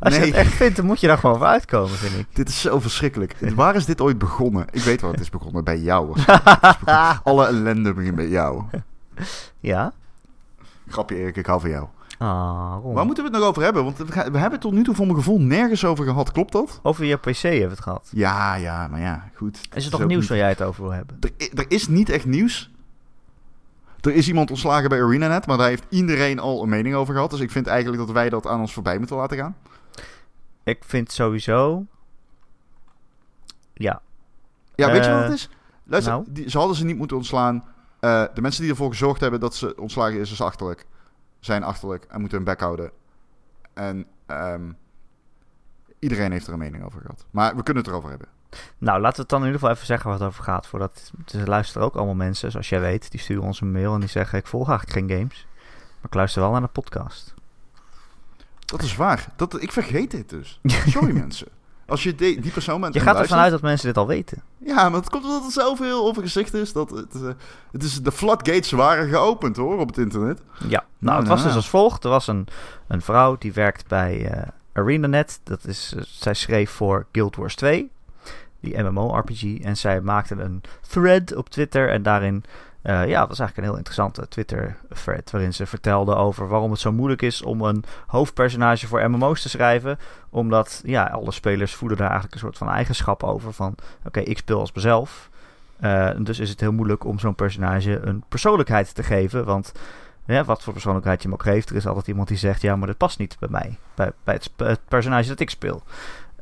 als 0.00 0.14
je 0.14 0.20
Nee. 0.20 0.30
dat 0.30 0.38
echt 0.40 0.52
vindt, 0.52 0.76
dan 0.76 0.86
moet 0.86 1.00
je 1.00 1.06
daar 1.06 1.18
gewoon 1.18 1.36
voor 1.38 1.46
uitkomen, 1.46 1.90
vind 1.96 2.18
ik. 2.18 2.26
Dit 2.32 2.48
is 2.48 2.60
zo 2.60 2.80
verschrikkelijk. 2.80 3.36
Waar 3.54 3.74
is 3.74 3.84
dit 3.84 4.00
ooit 4.00 4.18
begonnen? 4.18 4.66
Ik 4.70 4.82
weet 4.82 5.00
waar 5.00 5.10
het 5.10 5.20
is 5.20 5.30
begonnen. 5.30 5.64
Bij 5.64 5.78
jou. 5.78 6.12
Het 6.20 7.20
Alle 7.22 7.46
ellende 7.46 7.92
begint 7.94 8.14
bij 8.16 8.28
jou. 8.28 8.62
Ja? 9.60 9.92
Grapje 10.88 11.16
Erik, 11.16 11.36
ik 11.36 11.46
hou 11.46 11.60
van 11.60 11.70
jou. 11.70 11.86
Ah. 12.18 12.76
Waar 12.82 13.06
moeten 13.06 13.24
we 13.24 13.30
het 13.30 13.38
nog 13.38 13.48
over 13.48 13.62
hebben? 13.62 13.84
Want 13.84 13.96
we, 13.98 14.12
gaan- 14.12 14.24
we 14.32 14.38
hebben 14.38 14.50
het 14.52 14.60
tot 14.60 14.72
nu 14.72 14.82
toe 14.82 14.94
voor 14.94 15.04
mijn 15.06 15.18
gevoel 15.18 15.40
nergens 15.40 15.84
over 15.84 16.04
gehad. 16.04 16.32
Klopt 16.32 16.52
dat? 16.52 16.80
Over 16.82 17.04
je 17.04 17.16
PC 17.16 17.36
hebben 17.42 17.60
we 17.60 17.68
het 17.68 17.80
gehad. 17.80 18.08
Ja, 18.12 18.54
ja, 18.54 18.88
maar 18.88 19.00
ja, 19.00 19.28
goed. 19.34 19.60
Is 19.74 19.84
er 19.84 19.90
toch 19.90 20.06
nieuws 20.06 20.20
niet- 20.20 20.28
waar 20.28 20.38
jij 20.38 20.48
het 20.48 20.62
over 20.62 20.82
wil 20.82 20.92
hebben? 20.92 21.16
Er, 21.20 21.30
er 21.54 21.64
is 21.68 21.88
niet 21.88 22.08
echt 22.10 22.24
nieuws. 22.24 22.72
Er 24.04 24.14
is 24.14 24.28
iemand 24.28 24.50
ontslagen 24.50 24.88
bij 24.88 25.02
ArenaNet, 25.02 25.46
maar 25.46 25.56
daar 25.58 25.68
heeft 25.68 25.84
iedereen 25.88 26.38
al 26.38 26.62
een 26.62 26.68
mening 26.68 26.94
over 26.94 27.14
gehad. 27.14 27.30
Dus 27.30 27.40
ik 27.40 27.50
vind 27.50 27.66
eigenlijk 27.66 28.06
dat 28.06 28.14
wij 28.14 28.28
dat 28.28 28.46
aan 28.46 28.60
ons 28.60 28.72
voorbij 28.72 28.98
moeten 28.98 29.16
laten 29.16 29.36
gaan. 29.36 29.56
Ik 30.62 30.84
vind 30.84 31.12
sowieso... 31.12 31.86
Ja, 33.74 34.02
Ja, 34.74 34.90
weet 34.90 35.04
je 35.04 35.10
Eh, 35.10 35.16
wat 35.16 35.24
het 35.24 35.32
is? 35.32 35.50
Luister, 35.84 36.12
nou? 36.12 36.24
die, 36.28 36.50
ze 36.50 36.58
hadden 36.58 36.76
ze 36.76 36.84
niet 36.84 36.96
moeten 36.96 37.16
ontslaan. 37.16 37.64
Eh, 38.00 38.24
de 38.34 38.40
mensen 38.40 38.62
die 38.62 38.70
ervoor 38.70 38.90
gezorgd 38.90 39.20
hebben 39.20 39.40
dat 39.40 39.54
ze 39.54 39.76
ontslagen 39.76 40.20
is, 40.20 40.32
is 40.32 40.40
achterlijk. 40.40 40.86
Zijn 41.40 41.62
achterlijk 41.62 42.04
en 42.04 42.20
moeten 42.20 42.36
hun 42.36 42.46
bek 42.46 42.60
houden. 42.60 42.90
En 43.74 44.06
ehm, 44.26 44.72
iedereen 45.98 46.32
heeft 46.32 46.46
er 46.46 46.52
een 46.52 46.58
mening 46.58 46.84
over 46.84 47.00
gehad. 47.00 47.26
Maar 47.30 47.56
we 47.56 47.62
kunnen 47.62 47.82
het 47.82 47.92
erover 47.92 48.10
hebben. 48.10 48.28
Nou, 48.78 49.00
laten 49.00 49.16
we 49.16 49.20
het 49.20 49.30
dan 49.30 49.40
in 49.40 49.46
ieder 49.46 49.60
geval 49.60 49.74
even 49.74 49.86
zeggen 49.86 50.10
waar 50.10 50.18
het 50.18 50.28
over 50.28 50.44
gaat. 50.44 50.66
Voordat 50.66 51.12
er 51.32 51.48
luisteren 51.48 51.86
ook 51.86 51.94
allemaal 51.94 52.14
mensen, 52.14 52.50
zoals 52.50 52.68
jij 52.68 52.80
weet, 52.80 53.10
die 53.10 53.20
sturen 53.20 53.42
ons 53.42 53.60
een 53.60 53.72
mail 53.72 53.94
en 53.94 54.00
die 54.00 54.08
zeggen: 54.08 54.38
Ik 54.38 54.46
volg 54.46 54.68
eigenlijk 54.68 54.98
geen 54.98 55.18
games. 55.18 55.46
Maar 55.96 56.04
ik 56.04 56.14
luister 56.14 56.42
wel 56.42 56.50
naar 56.50 56.60
de 56.60 56.66
podcast. 56.66 57.34
Dat 58.64 58.82
is 58.82 58.96
waar. 58.96 59.26
Dat, 59.36 59.62
ik 59.62 59.72
vergeet 59.72 60.10
dit 60.10 60.28
dus. 60.28 60.60
Sorry 60.86 61.12
mensen. 61.12 61.48
Als 61.86 62.02
je 62.02 62.14
de- 62.14 62.40
die 62.40 62.52
persoon 62.52 62.80
bent 62.80 62.94
Je 62.94 63.00
gaat 63.00 63.18
ervan 63.18 63.38
uit 63.38 63.50
dat 63.50 63.62
mensen 63.62 63.86
dit 63.86 63.96
al 63.96 64.06
weten. 64.06 64.42
Ja, 64.58 64.88
maar 64.88 65.00
het 65.00 65.10
komt 65.10 65.24
omdat 65.24 65.44
er 65.44 65.50
zoveel 65.50 66.06
over 66.06 66.22
gezegd 66.22 66.54
is. 66.54 66.72
Dat 66.72 66.90
het, 66.90 67.14
eh, 67.14 67.28
het 67.72 67.82
is, 67.82 68.02
de 68.02 68.12
floodgates 68.12 68.70
waren 68.70 69.08
geopend 69.08 69.56
hoor, 69.56 69.78
op 69.78 69.88
het 69.88 69.98
internet. 69.98 70.40
Ja, 70.68 70.84
nou, 70.98 71.18
het 71.18 71.28
was 71.28 71.42
nou, 71.42 71.42
dus 71.42 71.50
ja. 71.50 71.56
als 71.56 71.68
volgt. 71.68 72.04
Er 72.04 72.10
was 72.10 72.26
een, 72.26 72.46
een 72.88 73.02
vrouw 73.02 73.36
die 73.38 73.52
werkt 73.52 73.88
bij 73.88 74.30
eh, 74.30 74.48
ArenaNet. 74.72 75.40
Dat 75.42 75.64
is, 75.64 75.92
eh, 75.96 76.02
zij 76.02 76.34
schreef 76.34 76.70
voor 76.70 77.06
Guild 77.12 77.36
Wars 77.36 77.54
2, 77.54 77.90
die 78.64 78.82
MMO-RPG. 78.82 79.60
En 79.62 79.76
zij 79.76 80.00
maakte 80.00 80.34
een 80.34 80.62
thread 80.88 81.34
op 81.34 81.48
Twitter. 81.48 81.90
En 81.90 82.02
daarin, 82.02 82.44
eh, 82.82 82.92
ja, 82.92 83.20
het 83.20 83.28
was 83.28 83.38
eigenlijk 83.38 83.56
een 83.56 83.64
heel 83.64 83.76
interessante 83.76 84.28
Twitter-thread. 84.28 85.30
Waarin 85.30 85.54
ze 85.54 85.66
vertelde 85.66 86.14
over 86.14 86.48
waarom 86.48 86.70
het 86.70 86.80
zo 86.80 86.92
moeilijk 86.92 87.22
is 87.22 87.42
om 87.42 87.62
een 87.62 87.84
hoofdpersonage 88.06 88.86
voor 88.86 89.10
MMO's 89.10 89.42
te 89.42 89.48
schrijven. 89.48 89.98
Omdat, 90.30 90.82
ja, 90.84 91.04
alle 91.04 91.32
spelers 91.32 91.74
voelen 91.74 91.98
daar 91.98 92.10
eigenlijk 92.10 92.34
een 92.34 92.46
soort 92.46 92.58
van 92.58 92.70
eigenschap 92.70 93.22
over. 93.22 93.52
Van, 93.52 93.74
oké, 94.04 94.20
ik 94.20 94.38
speel 94.38 94.60
als 94.60 94.72
mezelf. 94.72 95.30
Eh, 95.80 96.10
dus 96.18 96.38
is 96.38 96.50
het 96.50 96.60
heel 96.60 96.72
moeilijk 96.72 97.04
om 97.04 97.18
zo'n 97.18 97.34
personage 97.34 97.98
een 97.98 98.24
persoonlijkheid 98.28 98.94
te 98.94 99.02
geven. 99.02 99.44
Want 99.44 99.72
ja, 100.26 100.44
wat 100.44 100.62
voor 100.62 100.72
persoonlijkheid 100.72 101.22
je 101.22 101.28
hem 101.28 101.36
ook 101.36 101.42
geeft, 101.42 101.70
er 101.70 101.76
is 101.76 101.86
altijd 101.86 102.06
iemand 102.06 102.28
die 102.28 102.36
zegt: 102.36 102.62
Ja, 102.62 102.76
maar 102.76 102.86
dit 102.86 102.96
past 102.96 103.18
niet 103.18 103.36
bij 103.38 103.48
mij, 103.48 103.78
bij, 103.94 104.10
bij 104.24 104.40
het 104.56 104.80
personage 104.88 105.28
dat 105.28 105.40
ik 105.40 105.50
speel. 105.50 105.82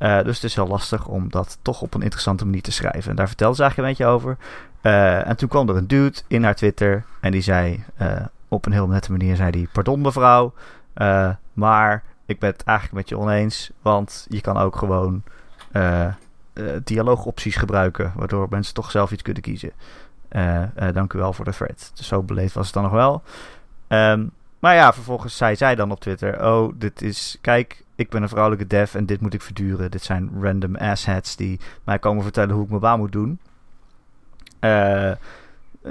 Eh, 0.02 0.22
dus 0.22 0.34
het 0.34 0.44
is 0.44 0.54
heel 0.54 0.66
lastig 0.66 1.06
om 1.06 1.30
dat 1.30 1.58
toch 1.62 1.82
op 1.82 1.94
een 1.94 2.02
interessante 2.02 2.44
manier 2.44 2.62
te 2.62 2.72
schrijven. 2.72 3.10
En 3.10 3.16
daar 3.16 3.28
vertelde 3.28 3.54
ze 3.54 3.62
eigenlijk 3.62 3.90
een 3.90 3.96
beetje 3.96 4.14
over. 4.14 4.36
Eh, 4.80 5.28
en 5.28 5.36
toen 5.36 5.48
kwam 5.48 5.68
er 5.68 5.76
een 5.76 5.86
dude 5.86 6.18
in 6.26 6.44
haar 6.44 6.54
Twitter 6.54 7.04
en 7.20 7.32
die 7.32 7.40
zei 7.40 7.84
eh, 7.96 8.26
op 8.48 8.66
een 8.66 8.72
heel 8.72 8.86
nette 8.86 9.10
manier: 9.10 9.36
zei 9.36 9.50
die, 9.50 9.68
Pardon, 9.72 10.00
mevrouw, 10.00 10.52
maar 11.52 12.02
ik 12.26 12.38
ben 12.38 12.50
het 12.50 12.62
eigenlijk 12.64 12.96
met 12.96 13.08
je 13.08 13.18
oneens, 13.18 13.70
want 13.82 14.26
je 14.28 14.40
kan 14.40 14.56
ook 14.56 14.76
gewoon 14.76 15.22
dialoogopties 16.84 17.56
gebruiken, 17.56 18.12
waardoor 18.16 18.46
mensen 18.50 18.74
toch 18.74 18.90
zelf 18.90 19.12
iets 19.12 19.22
kunnen 19.22 19.42
kiezen. 19.42 19.72
Dank 20.92 21.12
u 21.12 21.18
wel 21.18 21.32
voor 21.32 21.44
de 21.44 21.52
thread. 21.52 21.90
Dus 21.94 22.06
zo 22.06 22.22
beleefd 22.22 22.54
was 22.54 22.64
het 22.64 22.74
dan 22.74 22.82
nog 22.82 22.92
wel. 22.92 23.22
Ehm, 23.88 24.26
maar 24.58 24.74
ja, 24.74 24.92
vervolgens 24.92 25.36
zei 25.36 25.56
zij 25.56 25.74
dan 25.74 25.90
op 25.90 26.00
Twitter: 26.00 26.44
Oh, 26.46 26.72
dit 26.74 27.02
is. 27.02 27.38
Kijk, 27.40 27.84
ik 28.02 28.10
ben 28.10 28.22
een 28.22 28.28
vrouwelijke 28.28 28.66
dev 28.66 28.94
en 28.94 29.06
dit 29.06 29.20
moet 29.20 29.34
ik 29.34 29.42
verduren. 29.42 29.90
Dit 29.90 30.02
zijn 30.02 30.30
random 30.40 30.76
asshats 30.76 31.36
die 31.36 31.60
mij 31.84 31.98
komen 31.98 32.22
vertellen 32.22 32.54
hoe 32.54 32.64
ik 32.64 32.68
mijn 32.68 32.80
baan 32.80 32.98
moet 32.98 33.12
doen. 33.12 33.38
Eh, 34.58 35.12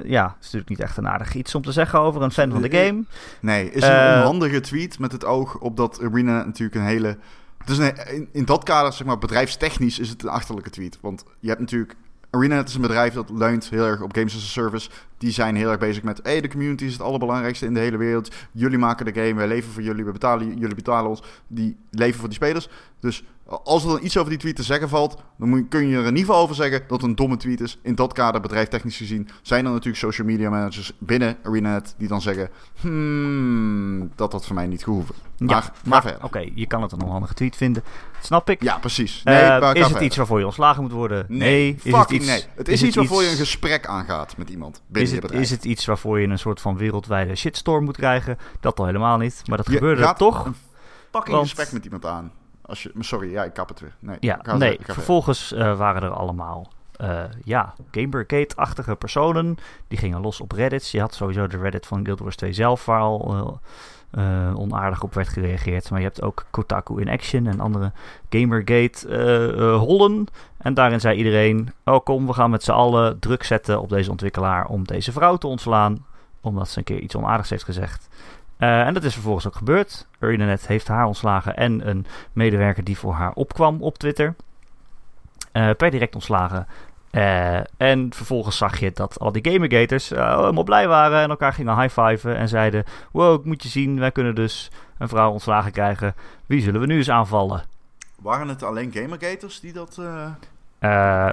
ja, 0.03 0.23
het 0.23 0.35
is 0.39 0.51
natuurlijk 0.51 0.69
niet 0.69 0.79
echt 0.79 0.97
een 0.97 1.07
aardig 1.07 1.35
iets 1.35 1.55
om 1.55 1.61
te 1.61 1.71
zeggen 1.71 1.99
over 1.99 2.21
een 2.21 2.31
fan 2.31 2.51
van 2.51 2.61
de 2.61 2.71
game. 2.71 3.03
Nee, 3.39 3.71
is 3.71 3.83
een 3.83 3.89
Eh, 3.89 4.17
onhandige 4.17 4.59
tweet 4.59 4.99
met 4.99 5.11
het 5.11 5.25
oog 5.25 5.57
op 5.57 5.77
dat 5.77 6.01
Arena 6.01 6.45
natuurlijk 6.45 6.75
een 6.75 6.87
hele... 6.87 7.17
Is 7.65 7.77
een, 7.77 8.07
in, 8.07 8.29
in 8.31 8.45
dat 8.45 8.63
kader, 8.63 8.93
zeg 8.93 9.07
maar, 9.07 9.17
bedrijfstechnisch 9.17 9.99
is 9.99 10.09
het 10.09 10.23
een 10.23 10.29
achterlijke 10.29 10.69
tweet. 10.69 10.97
Want 11.01 11.23
je 11.39 11.47
hebt 11.47 11.59
natuurlijk... 11.59 11.95
ArenaNet 12.31 12.67
is 12.67 12.75
een 12.75 12.81
bedrijf 12.81 13.13
dat 13.13 13.29
leunt 13.29 13.69
heel 13.69 13.85
erg 13.85 14.01
op 14.01 14.15
Games 14.15 14.35
as 14.35 14.41
a 14.41 14.45
Service. 14.45 14.89
Die 15.17 15.31
zijn 15.31 15.55
heel 15.55 15.69
erg 15.69 15.79
bezig 15.79 16.03
met... 16.03 16.19
hey, 16.23 16.41
de 16.41 16.47
community 16.47 16.85
is 16.85 16.93
het 16.93 17.01
allerbelangrijkste 17.01 17.65
in 17.65 17.73
de 17.73 17.79
hele 17.79 17.97
wereld. 17.97 18.35
Jullie 18.51 18.77
maken 18.77 19.05
de 19.05 19.13
game, 19.13 19.33
wij 19.33 19.47
leven 19.47 19.71
voor 19.71 19.81
jullie, 19.81 20.05
we 20.05 20.11
betalen, 20.11 20.57
jullie 20.57 20.75
betalen 20.75 21.09
ons. 21.09 21.23
Die 21.47 21.77
leven 21.89 22.19
voor 22.19 22.27
die 22.27 22.37
spelers. 22.37 22.69
Dus 22.99 23.23
als 23.63 23.83
er 23.83 23.89
dan 23.89 23.99
iets 24.03 24.17
over 24.17 24.29
die 24.29 24.39
tweet 24.39 24.55
te 24.55 24.63
zeggen 24.63 24.89
valt... 24.89 25.21
dan 25.37 25.49
moet, 25.49 25.63
kun 25.69 25.87
je 25.87 25.93
er 25.95 25.99
in 26.01 26.05
ieder 26.07 26.19
geval 26.19 26.41
over 26.41 26.55
zeggen 26.55 26.79
dat 26.87 27.01
het 27.01 27.09
een 27.09 27.15
domme 27.15 27.37
tweet 27.37 27.61
is. 27.61 27.79
In 27.83 27.95
dat 27.95 28.13
kader, 28.13 28.41
bedrijftechnisch 28.41 28.97
gezien... 28.97 29.29
zijn 29.41 29.65
er 29.65 29.71
natuurlijk 29.71 29.97
social 29.97 30.27
media 30.27 30.49
managers 30.49 30.91
binnen 30.99 31.37
ArenaNet... 31.43 31.95
die 31.97 32.07
dan 32.07 32.21
zeggen... 32.21 32.49
Hmm, 32.81 34.11
dat 34.15 34.31
had 34.31 34.45
voor 34.45 34.55
mij 34.55 34.67
niet 34.67 34.83
gehoeven. 34.83 35.15
Maar, 35.37 35.49
ja, 35.49 35.61
ga 35.61 35.71
maar 35.85 36.01
verder. 36.01 36.23
oké, 36.23 36.49
je 36.55 36.67
kan 36.67 36.81
het 36.81 36.91
een 36.91 37.01
onhandige 37.01 37.33
tweet 37.33 37.55
vinden. 37.55 37.83
Snap 38.21 38.49
ik. 38.49 38.63
Ja, 38.63 38.77
precies. 38.77 39.21
Eh, 39.23 39.33
Nee, 39.33 39.59
maar 39.59 39.61
is 39.75 39.79
het 39.79 39.85
verder. 39.87 40.03
iets 40.03 40.15
waarvoor 40.17 40.39
je 40.39 40.45
ontslagen 40.45 40.81
moet 40.81 40.91
worden? 40.91 41.25
Nee, 41.27 41.77
Is 41.83 41.93
het 41.93 42.09
iets, 42.11 42.25
nee. 42.25 42.43
Het 42.55 42.67
is, 42.67 42.83
iets 42.83 42.95
waarvoor 42.95 43.23
je 43.23 43.29
een 43.29 43.35
gesprek 43.35 43.85
aangaat 43.85 44.37
met 44.37 44.49
iemand 44.49 44.81
binnen 44.87 45.01
Is 45.01 45.09
je 45.09 45.15
het, 45.15 45.21
bedrijf. 45.25 45.43
is 45.43 45.51
het 45.51 45.65
iets 45.65 45.85
waarvoor 45.85 46.19
je 46.19 46.27
een 46.27 46.39
soort 46.39 46.61
van 46.61 46.77
wereldwijde 46.77 47.35
shitstorm 47.35 47.83
moet 47.83 47.97
krijgen? 47.97 48.37
Dat 48.59 48.79
al 48.79 48.85
helemaal 48.85 49.17
niet. 49.17 49.41
Maar 49.45 49.57
dat 49.57 49.65
Je 49.67 49.73
gebeurde 49.73 50.13
toch. 50.17 50.45
een 50.45 50.55
fucking 51.11 51.35
Want- 51.35 51.47
gesprek 51.49 51.71
met 51.71 51.83
iemand 51.83 52.05
aan. 52.05 52.31
Als 52.71 52.83
je, 52.83 52.91
maar 52.93 53.03
sorry, 53.03 53.31
ja, 53.31 53.43
ik 53.43 53.53
kap 53.53 53.69
het 53.69 53.79
weer. 53.79 53.93
Nee, 53.99 54.17
Ja, 54.19 54.39
ik 54.39 54.45
ga- 54.47 54.57
nee. 54.57 54.73
ik. 54.77 54.85
Vervolgens 54.93 55.53
eh, 55.53 55.77
waren 55.77 56.01
er 56.03 56.09
allemaal 56.13 56.67
eh 56.97 57.23
ja, 57.43 57.73
Gamergate-achtige 57.91 58.95
personen. 58.95 59.57
Die 59.87 59.97
gingen 59.97 60.21
los 60.21 60.41
op 60.41 60.51
Reddit. 60.51 60.89
Je 60.89 60.99
had 60.99 61.13
sowieso 61.13 61.47
de 61.47 61.57
Reddit 61.57 61.85
van 61.85 62.03
Guild 62.03 62.19
Wars 62.19 62.35
2 62.35 62.53
zelf, 62.53 62.85
waar 62.85 62.99
al 63.01 63.59
eh, 64.11 64.47
eh, 64.47 64.57
onaardig 64.59 65.03
op 65.03 65.13
werd 65.13 65.29
gereageerd. 65.29 65.89
Maar 65.89 65.99
je 65.99 66.05
hebt 66.05 66.21
ook 66.21 66.45
Kotaku 66.49 67.01
in 67.01 67.09
Action 67.09 67.47
en 67.47 67.59
andere 67.59 67.91
Gamergate-hollen. 68.29 70.25
en 70.57 70.73
daarin 70.73 70.99
zei 70.99 71.17
iedereen: 71.17 71.73
Oh, 71.85 72.03
kom, 72.03 72.27
we 72.27 72.33
gaan 72.33 72.49
met 72.49 72.63
z'n 72.63 72.71
allen 72.71 73.19
druk 73.19 73.43
zetten 73.43 73.81
op 73.81 73.89
deze 73.89 74.09
ontwikkelaar 74.11 74.65
om 74.65 74.83
deze 74.85 75.11
vrouw 75.11 75.35
te 75.37 75.47
ontslaan. 75.47 76.05
Omdat 76.41 76.69
ze 76.69 76.77
een 76.77 76.83
keer 76.83 76.99
iets 76.99 77.15
onaardigs 77.15 77.49
heeft 77.49 77.63
gezegd. 77.63 78.07
Eh, 78.61 78.79
en 78.87 78.93
dat 78.93 79.03
is 79.03 79.13
vervolgens 79.13 79.47
ook 79.47 79.55
gebeurd. 79.55 80.07
ArenaNet 80.19 80.67
heeft 80.67 80.87
haar 80.87 81.05
ontslagen 81.05 81.55
en 81.57 81.87
een 81.89 82.05
medewerker 82.33 82.83
die 82.83 82.97
voor 82.97 83.13
haar 83.13 83.31
opkwam 83.33 83.81
op 83.81 83.97
Twitter. 83.97 84.35
Eh, 85.51 85.69
per 85.77 85.91
direct 85.91 86.15
ontslagen. 86.15 86.67
Eh, 87.11 87.59
en 87.77 88.13
vervolgens 88.13 88.57
zag 88.57 88.79
je 88.79 88.91
dat 88.93 89.19
al 89.19 89.31
die 89.31 89.51
Gamergaters 89.51 90.11
eh, 90.11 90.35
helemaal 90.37 90.63
blij 90.63 90.87
waren 90.87 91.21
en 91.21 91.29
elkaar 91.29 91.53
gingen 91.53 91.79
high-fiven 91.81 92.35
en 92.37 92.47
zeiden: 92.47 92.83
Wow, 93.11 93.39
ik 93.39 93.45
moet 93.45 93.63
je 93.63 93.69
zien, 93.69 93.99
wij 93.99 94.11
kunnen 94.11 94.35
dus 94.35 94.71
een 94.97 95.09
vrouw 95.09 95.31
ontslagen 95.31 95.71
krijgen. 95.71 96.15
Wie 96.45 96.61
zullen 96.61 96.79
we 96.81 96.85
nu 96.87 96.97
eens 96.97 97.09
aanvallen? 97.09 97.63
Waren 98.21 98.47
het 98.47 98.63
alleen 98.63 98.91
Gamergaters 98.93 99.59
die 99.59 99.73
dat... 99.73 99.89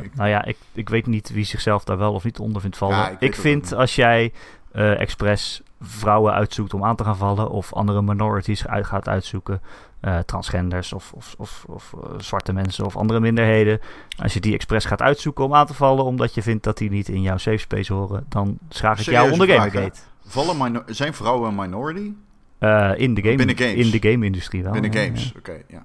Ik- 0.02 0.14
nou 0.14 0.28
ja, 0.28 0.44
ik, 0.44 0.56
ik 0.72 0.88
weet 0.88 1.06
niet 1.06 1.30
wie 1.32 1.44
zichzelf 1.44 1.84
daar 1.84 1.98
wel 1.98 2.12
of 2.12 2.24
niet 2.24 2.38
onder 2.38 2.60
vindt 2.60 2.76
vallen. 2.76 2.96
Ja, 2.96 3.16
ik 3.18 3.34
vind 3.34 3.72
als 3.74 3.94
jij 3.94 4.32
eh 4.72 5.00
expres 5.00 5.62
vrouwen 5.80 6.32
uitzoekt 6.32 6.74
om 6.74 6.84
aan 6.84 6.96
te 6.96 7.04
gaan 7.04 7.16
vallen, 7.16 7.50
of 7.50 7.72
andere 7.72 8.02
minorities 8.02 8.66
uit 8.66 8.86
gaat 8.86 9.08
uitzoeken, 9.08 9.60
eh, 10.00 10.18
transgenders 10.18 10.92
of, 10.92 11.12
of, 11.12 11.34
of, 11.38 11.64
of 11.68 11.94
eh, 12.02 12.10
zwarte 12.18 12.52
mensen 12.52 12.84
of 12.84 12.96
andere 12.96 13.20
minderheden, 13.20 13.80
als 14.18 14.34
je 14.34 14.40
die 14.40 14.54
expres 14.54 14.84
gaat 14.84 15.02
uitzoeken 15.02 15.44
om 15.44 15.54
aan 15.54 15.66
te 15.66 15.74
vallen 15.74 16.04
omdat 16.04 16.34
je 16.34 16.42
vindt 16.42 16.64
dat 16.64 16.78
die 16.78 16.90
niet 16.90 17.08
in 17.08 17.22
jouw 17.22 17.36
safe 17.36 17.58
space 17.58 17.92
horen, 17.92 18.24
dan 18.28 18.58
schaag 18.68 19.00
ik 19.00 19.04
jou 19.04 19.30
onder? 19.30 19.48
Gamergate. 19.48 20.00
vallen 20.26 20.84
zijn 20.86 21.14
vrouwen 21.14 21.48
een 21.48 21.54
minority? 21.54 22.12
Eh, 22.58 22.92
in 22.96 23.14
de 23.14 23.22
game, 23.22 23.54
in 23.74 23.90
de 23.90 24.08
game-industrie 24.10 24.62
wel. 24.62 24.72
Binnen 24.72 24.92
ja, 24.92 25.04
games, 25.04 25.24
ja. 25.24 25.38
oké, 25.38 25.62
ja. 25.68 25.84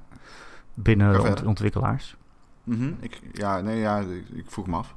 Binnen 0.73 1.21
ont- 1.21 1.43
ontwikkelaars. 1.45 2.15
Mhm, 2.63 2.91
ik, 2.99 3.19
ja, 3.31 3.61
nee, 3.61 3.79
ja, 3.79 3.99
ik, 3.99 4.29
ik 4.33 4.45
vroeg 4.47 4.67
me 4.67 4.77
af. 4.77 4.95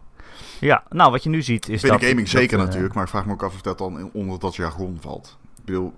Ja, 0.61 0.83
nou 0.91 1.11
wat 1.11 1.23
je 1.23 1.29
nu 1.31 1.43
ziet 1.43 1.69
is 1.69 1.81
Binnen 1.83 2.01
dat... 2.01 2.09
gaming 2.09 2.29
dat, 2.31 2.41
zeker 2.41 2.59
eh, 2.59 2.65
natuurlijk, 2.65 2.95
maar 2.95 3.03
ik 3.05 3.11
vraag 3.11 3.27
me 3.27 3.33
ook 3.33 3.43
af 3.43 3.55
of 3.55 3.61
dat 3.61 3.79
dan 3.79 4.11
onder 4.13 4.39
dat 4.39 4.57
jargon 4.57 4.99
valt. 5.01 5.39
Ik 5.59 5.65
bedoel, 5.65 5.93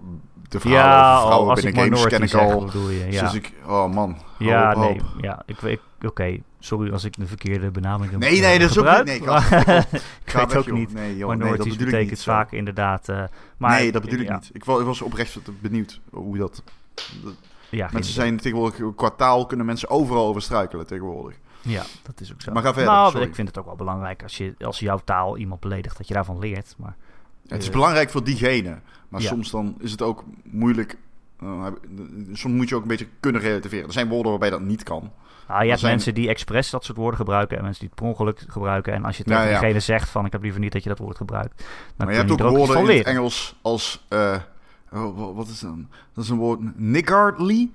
de 0.48 0.60
verhalen 0.60 0.84
Ja, 0.90 1.14
over 1.16 1.26
vrouwen 1.26 1.56
ik 1.56 1.62
binnen 1.64 1.82
games 1.98 2.06
ken 2.06 2.22
ik 2.22 2.28
zeg, 2.28 2.40
al. 2.40 2.64
bedoel 2.64 2.88
je. 2.90 3.06
Ja, 3.10 3.22
Dus 3.22 3.34
ik, 3.34 3.52
oh 3.66 3.92
man, 3.94 4.16
ja 4.38 4.66
hoop, 4.74 4.76
nee, 4.82 5.00
hoop. 5.00 5.22
ja, 5.22 5.42
ik 5.46 5.60
weet, 5.60 5.80
oké, 6.06 6.38
sorry 6.58 6.92
als 6.92 7.04
ik 7.04 7.16
de 7.16 7.26
verkeerde 7.26 7.70
benaming 7.70 8.10
heb 8.10 8.20
Nee, 8.20 8.34
eh, 8.36 8.40
nee, 8.40 8.58
dat 8.58 8.70
is 8.70 8.78
ook 8.78 8.96
niet. 8.96 9.04
Nee, 9.04 9.16
ik 9.16 9.22
ik 10.24 10.32
weet 10.32 10.52
weg, 10.52 10.56
ook 10.56 10.70
niet. 10.70 10.92
Nee, 10.92 11.16
joh, 11.16 11.34
nee, 11.34 11.56
dat 11.56 11.66
ik 11.66 11.78
betekent 11.78 12.10
niet. 12.10 12.18
zo. 12.18 12.32
vaak 12.32 12.52
inderdaad... 12.52 13.08
eh, 13.08 13.22
maar, 13.56 13.70
nee, 13.80 13.92
dat 13.92 14.02
bedoel 14.02 14.20
ik 14.20 14.26
ja, 14.28 14.34
niet. 14.34 14.50
Ik 14.52 14.64
wa- 14.64 14.78
ik 14.78 14.84
was 14.84 15.02
oprecht 15.02 15.38
benieuwd 15.60 16.00
hoe 16.10 16.38
dat... 16.38 16.62
dat- 17.22 17.34
Ja, 17.70 17.88
mensen 17.92 18.12
zijn 18.14 18.36
tegenwoordig, 18.36 18.94
kwartaal 18.96 19.46
kunnen 19.46 19.66
mensen 19.66 19.90
overal 19.90 20.26
over 20.26 20.42
struikelen 20.42 20.86
tegenwoordig. 20.86 21.38
Ja, 21.62 21.82
dat 22.02 22.20
is 22.20 22.32
ook 22.32 22.40
zo. 22.42 22.52
Maar 22.52 22.62
ga 22.62 22.72
verder, 22.72 22.92
Nou, 22.92 23.10
sorry. 23.10 23.26
ik 23.26 23.34
vind 23.34 23.48
het 23.48 23.58
ook 23.58 23.64
wel 23.64 23.76
belangrijk 23.76 24.22
als, 24.22 24.36
je, 24.36 24.54
als 24.60 24.78
jouw 24.78 25.00
taal 25.04 25.36
iemand 25.36 25.60
beledigt, 25.60 25.96
dat 25.98 26.08
je 26.08 26.14
daarvan 26.14 26.38
leert. 26.38 26.74
Maar 26.78 26.96
het 27.48 27.60
is 27.60 27.66
Eh, 27.66 27.72
belangrijk 27.72 28.10
voor 28.10 28.24
diegene. 28.24 28.78
Maar 29.08 29.20
Ja. 29.20 29.28
soms 29.28 29.50
dan 29.50 29.76
is 29.80 29.90
het 29.90 30.02
ook 30.02 30.24
moeilijk. 30.44 30.96
eh, 31.40 31.66
soms 32.32 32.54
moet 32.54 32.68
je 32.68 32.74
ook 32.74 32.82
een 32.82 32.88
beetje 32.88 33.08
kunnen 33.20 33.40
relativeren. 33.40 33.86
Er 33.86 33.92
zijn 33.92 34.08
woorden 34.08 34.30
waarbij 34.30 34.50
dat 34.50 34.60
niet 34.60 34.82
kan. 34.82 35.12
Ah, 35.46 35.62
je 35.62 35.68
hebt 35.68 35.80
zijn- 35.80 35.92
mensen 35.92 36.14
die 36.14 36.28
expres 36.28 36.70
dat 36.70 36.84
soort 36.84 36.98
woorden 36.98 37.18
gebruiken 37.18 37.56
en 37.56 37.62
mensen 37.62 37.80
die 37.80 37.90
het 37.90 37.98
per 37.98 38.08
ongeluk 38.08 38.44
gebruiken. 38.48 38.92
En 38.92 39.04
als 39.04 39.16
je 39.16 39.24
tegen 39.24 39.42
ja. 39.42 39.48
diegene 39.48 39.80
zegt 39.80 40.08
van 40.08 40.24
ik 40.26 40.32
heb 40.32 40.42
liever 40.42 40.60
niet 40.60 40.72
dat 40.72 40.82
je 40.82 40.88
dat 40.88 40.98
woord 40.98 41.16
gebruikt, 41.16 41.56
dan 41.58 41.66
maar 41.96 42.10
je 42.10 42.20
hebt 42.20 42.30
ook 42.30 42.38
woorden 42.40 42.66
van 42.76 42.90
in 42.90 42.96
het. 42.98 43.06
Engels 43.06 43.58
als. 43.62 44.04
eh, 44.08 44.36
oh, 44.92 45.18
wa- 45.18 45.32
wat 45.32 45.48
is 45.48 45.60
dat? 45.60 45.74
Dat 46.14 46.24
is 46.24 46.30
een 46.30 46.36
woord. 46.36 46.78
Niggardly. 46.78 47.70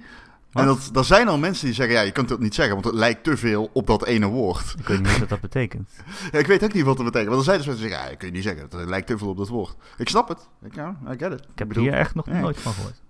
En 0.53 0.65
dat, 0.65 0.89
er 0.93 1.03
zijn 1.05 1.27
al 1.27 1.37
mensen 1.37 1.65
die 1.65 1.73
zeggen: 1.75 1.95
ja, 1.95 2.01
je 2.01 2.11
kunt 2.11 2.29
dat 2.29 2.39
niet 2.39 2.55
zeggen, 2.55 2.73
want 2.73 2.85
het 2.85 2.95
lijkt 2.95 3.23
te 3.23 3.37
veel 3.37 3.69
op 3.73 3.87
dat 3.87 4.05
ene 4.05 4.25
woord. 4.27 4.73
Ik 4.79 4.87
weet 4.87 5.01
niet 5.01 5.19
wat 5.19 5.29
dat 5.29 5.41
betekent. 5.41 5.89
Ja, 6.31 6.39
ik 6.39 6.47
weet 6.47 6.63
ook 6.63 6.73
niet 6.73 6.83
wat 6.83 6.95
dat 6.97 7.05
betekent. 7.05 7.29
Want 7.29 7.39
er 7.39 7.45
zijn 7.45 7.57
dus 7.57 7.67
mensen 7.67 7.83
die 7.85 7.91
zeggen: 7.93 8.11
ja, 8.11 8.17
kun 8.17 8.27
je 8.27 8.33
niet 8.33 8.43
zeggen, 8.43 8.63
het 8.79 8.89
lijkt 8.89 9.07
te 9.07 9.17
veel 9.17 9.27
op 9.29 9.37
dat 9.37 9.47
woord. 9.47 9.75
Ik 9.97 10.09
snap 10.09 10.27
het. 10.27 10.47
Ik, 10.63 10.75
ja, 10.75 10.95
I 11.11 11.17
get 11.17 11.31
it. 11.31 11.39
Ik 11.51 11.59
heb 11.59 11.67
bedoel- 11.67 11.83
hier 11.83 11.93
echt 11.93 12.15
nog 12.15 12.25
ja. 12.25 12.39
nooit 12.39 12.59
van 12.59 12.73
gehoord. 12.73 13.01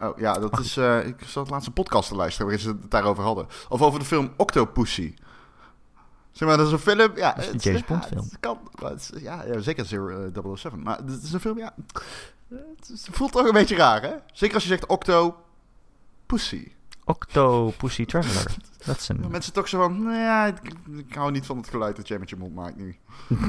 Oh 0.00 0.18
ja, 0.18 0.32
dat 0.38 0.58
is. 0.60 0.76
eh, 0.76 1.06
ik 1.06 1.16
zat 1.26 1.50
laatst 1.50 1.66
een 1.66 1.72
podcast 1.72 2.08
te 2.08 2.14
luisteren 2.14 2.46
waarin 2.46 2.64
ze 2.64 2.70
het 2.82 2.90
daarover 2.90 3.22
hadden. 3.24 3.46
Of 3.68 3.82
over 3.82 3.98
de 3.98 4.04
film 4.04 4.32
Octopussy. 4.36 5.14
Zeg 6.32 6.48
maar, 6.48 6.56
dat 6.56 6.66
is 6.66 6.72
een 6.72 6.78
film. 6.78 6.98
Ja, 7.16 7.32
Dat 7.32 7.44
is 7.44 7.50
een 7.52 7.58
James 7.58 7.80
ja, 7.80 7.86
Bond 7.86 8.06
film. 8.06 8.20
het 8.24 8.36
kan, 8.40 8.58
maar 8.82 8.90
het 8.90 9.10
is- 9.14 9.22
ja, 9.22 9.44
ja, 9.44 9.60
zeker 9.60 9.84
Zero, 9.86 10.08
eh, 10.08 10.56
007. 10.56 10.82
Maar 10.82 10.98
het 11.06 11.22
is 11.22 11.32
een 11.32 11.40
film, 11.40 11.58
ja. 11.58 11.74
Het, 12.48 13.08
voelt 13.10 13.32
toch 13.32 13.46
een 13.46 13.52
beetje 13.52 13.76
raar, 13.76 14.02
hè? 14.02 14.12
Zeker 14.32 14.54
als 14.54 14.62
je 14.62 14.68
zegt 14.68 14.86
Octopussy. 14.86 16.72
Octopussy 17.04 18.04
Traveler. 18.04 18.56
Dat 18.84 18.98
is 18.98 19.08
een... 19.08 19.24
mensen 19.30 19.52
toch 19.52 19.68
zo 19.68 19.78
van. 19.78 20.02
Nou 20.02 20.16
ja, 20.16 20.46
ik, 20.46 20.58
ik 20.96 21.14
hou 21.14 21.30
niet 21.30 21.46
van 21.46 21.56
het 21.56 21.68
geluid 21.68 21.96
dat 21.96 22.08
jij 22.08 22.18
met 22.18 22.30
je 22.30 22.36
mond 22.36 22.54
maakt 22.54 22.76
nu. 22.76 22.96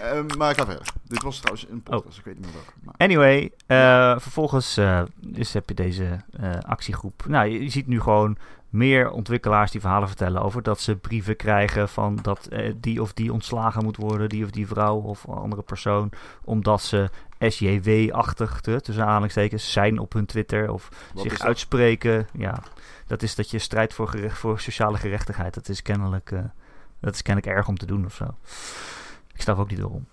Ehm, 0.00 0.26
maar 0.38 0.50
ik 0.50 0.56
ga 0.56 0.64
verder. 0.64 0.88
Dit 1.04 1.22
was 1.22 1.38
trouwens 1.38 1.66
een 1.70 1.82
podcast, 1.82 2.18
ik 2.18 2.24
weet 2.24 2.34
niet 2.34 2.44
meer 2.44 2.54
welke. 2.54 2.72
Maar, 2.82 2.94
Anyway, 2.96 3.52
eh, 3.66 4.18
vervolgens 4.18 4.76
eh, 4.76 5.02
is, 5.32 5.52
heb 5.52 5.68
je 5.68 5.74
deze 5.74 6.20
eh, 6.30 6.58
actiegroep. 6.60 7.24
Nou, 7.28 7.48
je, 7.48 7.62
je 7.62 7.68
ziet 7.68 7.86
nu 7.86 8.00
gewoon 8.00 8.38
meer 8.68 9.10
ontwikkelaars 9.10 9.70
die 9.70 9.80
verhalen 9.80 10.08
vertellen 10.08 10.42
over 10.42 10.62
dat 10.62 10.80
ze 10.80 10.96
brieven 10.96 11.36
krijgen 11.36 11.88
van 11.88 12.18
dat 12.22 12.46
eh, 12.46 12.72
die 12.76 13.02
of 13.02 13.12
die 13.12 13.32
ontslagen 13.32 13.84
moet 13.84 13.96
worden, 13.96 14.28
die 14.28 14.44
of 14.44 14.50
die 14.50 14.66
vrouw 14.66 14.96
of 14.96 15.28
andere 15.28 15.62
persoon, 15.62 16.10
omdat 16.44 16.82
ze 16.82 17.10
SJW-achtig, 17.38 18.60
tussen 18.60 19.04
aanhalingstekens, 19.04 19.72
zijn 19.72 19.98
op 19.98 20.12
hun 20.12 20.26
Twitter 20.26 20.70
of 20.72 20.88
wat 21.14 21.22
zich 21.22 21.40
uitspreken. 21.40 22.28
Ja, 22.32 22.62
dat 23.06 23.22
is 23.22 23.34
dat 23.34 23.50
je 23.50 23.58
strijdt 23.58 23.94
voor, 23.94 24.08
gerecht, 24.08 24.38
voor 24.38 24.60
sociale 24.60 24.96
gerechtigheid. 24.98 25.54
Dat 25.54 25.68
is 25.68 25.82
kennelijk, 25.82 26.30
eh, 26.30 26.40
dat 27.00 27.14
is 27.14 27.22
kennelijk 27.22 27.56
erg 27.56 27.68
om 27.68 27.78
te 27.78 27.86
doen 27.86 28.04
of 28.04 28.14
zo. 28.14 28.24
Ik 29.34 29.40
snap 29.40 29.58
ook 29.58 29.70
niet 29.70 29.80
waarom. 29.80 30.06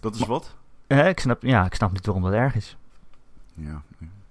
Dat 0.00 0.14
is 0.14 0.26
wat? 0.26 0.54
Eh, 0.86 1.08
ik, 1.08 1.20
snap, 1.20 1.42
ja, 1.42 1.64
ik 1.64 1.74
snap 1.74 1.92
niet 1.92 2.06
waarom 2.06 2.24
dat 2.24 2.32
erg 2.32 2.54
is. 2.54 2.76
Ja. 3.54 3.82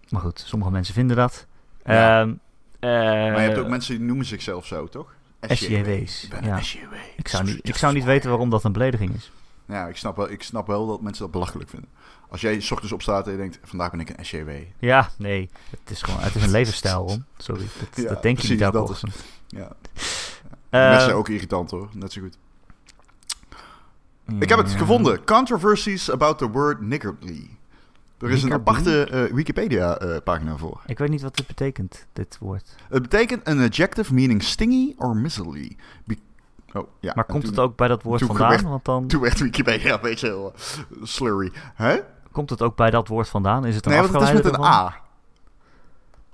Maar 0.09 0.21
goed, 0.21 0.43
sommige 0.45 0.71
mensen 0.71 0.93
vinden 0.93 1.15
dat. 1.15 1.45
Ja. 1.85 2.21
Ehm, 2.21 2.29
eh, 2.79 2.89
Maar 2.89 3.41
je 3.41 3.47
hebt 3.47 3.57
ook 3.57 3.67
mensen 3.67 3.97
die 3.97 4.05
noemen 4.05 4.25
zichzelf 4.25 4.65
zo, 4.65 4.87
toch? 4.87 5.13
SJW's. 5.41 6.23
Ik 6.23 6.43
Ja. 6.43 6.61
SJW. 6.61 6.93
Ik 7.15 7.27
zou 7.27 7.43
niet, 7.43 7.67
ik 7.67 7.75
zou 7.75 7.93
niet 7.93 8.03
weten 8.03 8.29
waarom 8.29 8.49
dat 8.49 8.63
een 8.63 8.71
belediging 8.71 9.13
is. 9.15 9.31
Ja, 9.71 9.87
ik 9.87 9.97
snap, 9.97 10.15
wel, 10.15 10.29
ik 10.31 10.43
snap 10.43 10.67
wel 10.67 10.87
dat 10.87 11.01
mensen 11.01 11.23
dat 11.23 11.31
belachelijk 11.31 11.69
vinden. 11.69 11.89
Als 12.29 12.41
jij 12.41 12.59
's 12.59 12.71
ochtends 12.71 12.93
opstaat 12.93 13.25
en 13.25 13.31
je 13.31 13.37
denkt, 13.37 13.59
vandaag 13.63 13.91
ben 13.91 13.99
ik 13.99 14.09
een 14.09 14.25
SJW. 14.25 14.49
Ja, 14.79 15.09
nee. 15.17 15.49
Het 15.69 15.89
is 15.91 16.01
gewoon 16.01 16.19
het 16.19 16.35
is 16.35 16.43
een 16.43 16.51
levensstijl, 16.51 17.07
Ron. 17.07 17.25
Sorry. 17.37 17.65
Dat, 17.79 18.03
Ja, 18.03 18.09
dat 18.09 18.21
denk 18.21 18.39
je 18.39 18.49
niet 18.49 18.59
dat 18.59 18.89
is-. 18.89 19.03
Ja. 19.47 19.71
Eh, 20.69 20.79
mensen 20.81 21.01
zijn 21.01 21.15
ook 21.15 21.29
irritant 21.29 21.71
hoor, 21.71 21.89
net 21.93 22.11
zo 22.11 22.21
goed. 22.21 22.37
Ik 24.39 24.49
heb 24.49 24.57
het 24.57 24.71
gevonden. 24.71 25.23
Controversies 25.23 26.11
about 26.11 26.37
the 26.37 26.49
word 26.49 26.81
niggardly. 26.81 27.49
Er 28.17 28.29
is 28.31 28.43
een 28.43 28.53
aparte 28.53 29.03
eh, 29.03 29.33
Wikipedia-pagina 29.33 30.57
voor. 30.57 30.81
Ik 30.85 30.97
weet 30.97 31.09
niet 31.09 31.21
wat 31.21 31.35
dit 31.37 31.47
betekent, 31.47 32.05
dit 32.13 32.37
woord. 32.39 32.75
Het 32.89 33.01
betekent 33.01 33.47
een 33.47 33.59
adjective 33.59 34.13
meaning 34.13 34.43
stingy 34.43 34.93
or 34.97 35.15
miserly. 35.15 35.77
Be- 36.05 36.17
Oh, 36.73 36.87
ja. 36.99 37.11
Maar 37.15 37.25
komt 37.25 37.45
het 37.45 37.59
ook 37.59 37.75
bij 37.75 37.87
dat 37.87 38.03
woord 38.03 38.21
vandaan? 38.21 38.63
Want 38.63 38.85
dan... 38.85 39.07
Toen 39.07 39.21
werd 39.21 39.39
Wikipedia 39.39 39.93
een 39.93 40.01
beetje 40.01 40.29
eh, 40.29 41.03
slurry. 41.03 41.51
Hè? 41.55 41.99
Komt 42.31 42.49
het 42.49 42.61
ook 42.61 42.75
bij 42.75 42.89
dat 42.89 43.07
woord 43.07 43.29
vandaan? 43.29 43.65
Is 43.65 43.75
het 43.75 43.85
een 43.85 43.91
nee, 43.91 44.01
want 44.01 44.13
het 44.13 44.21
is 44.21 44.31
met 44.31 44.45
een? 44.45 44.63
A. 44.63 44.95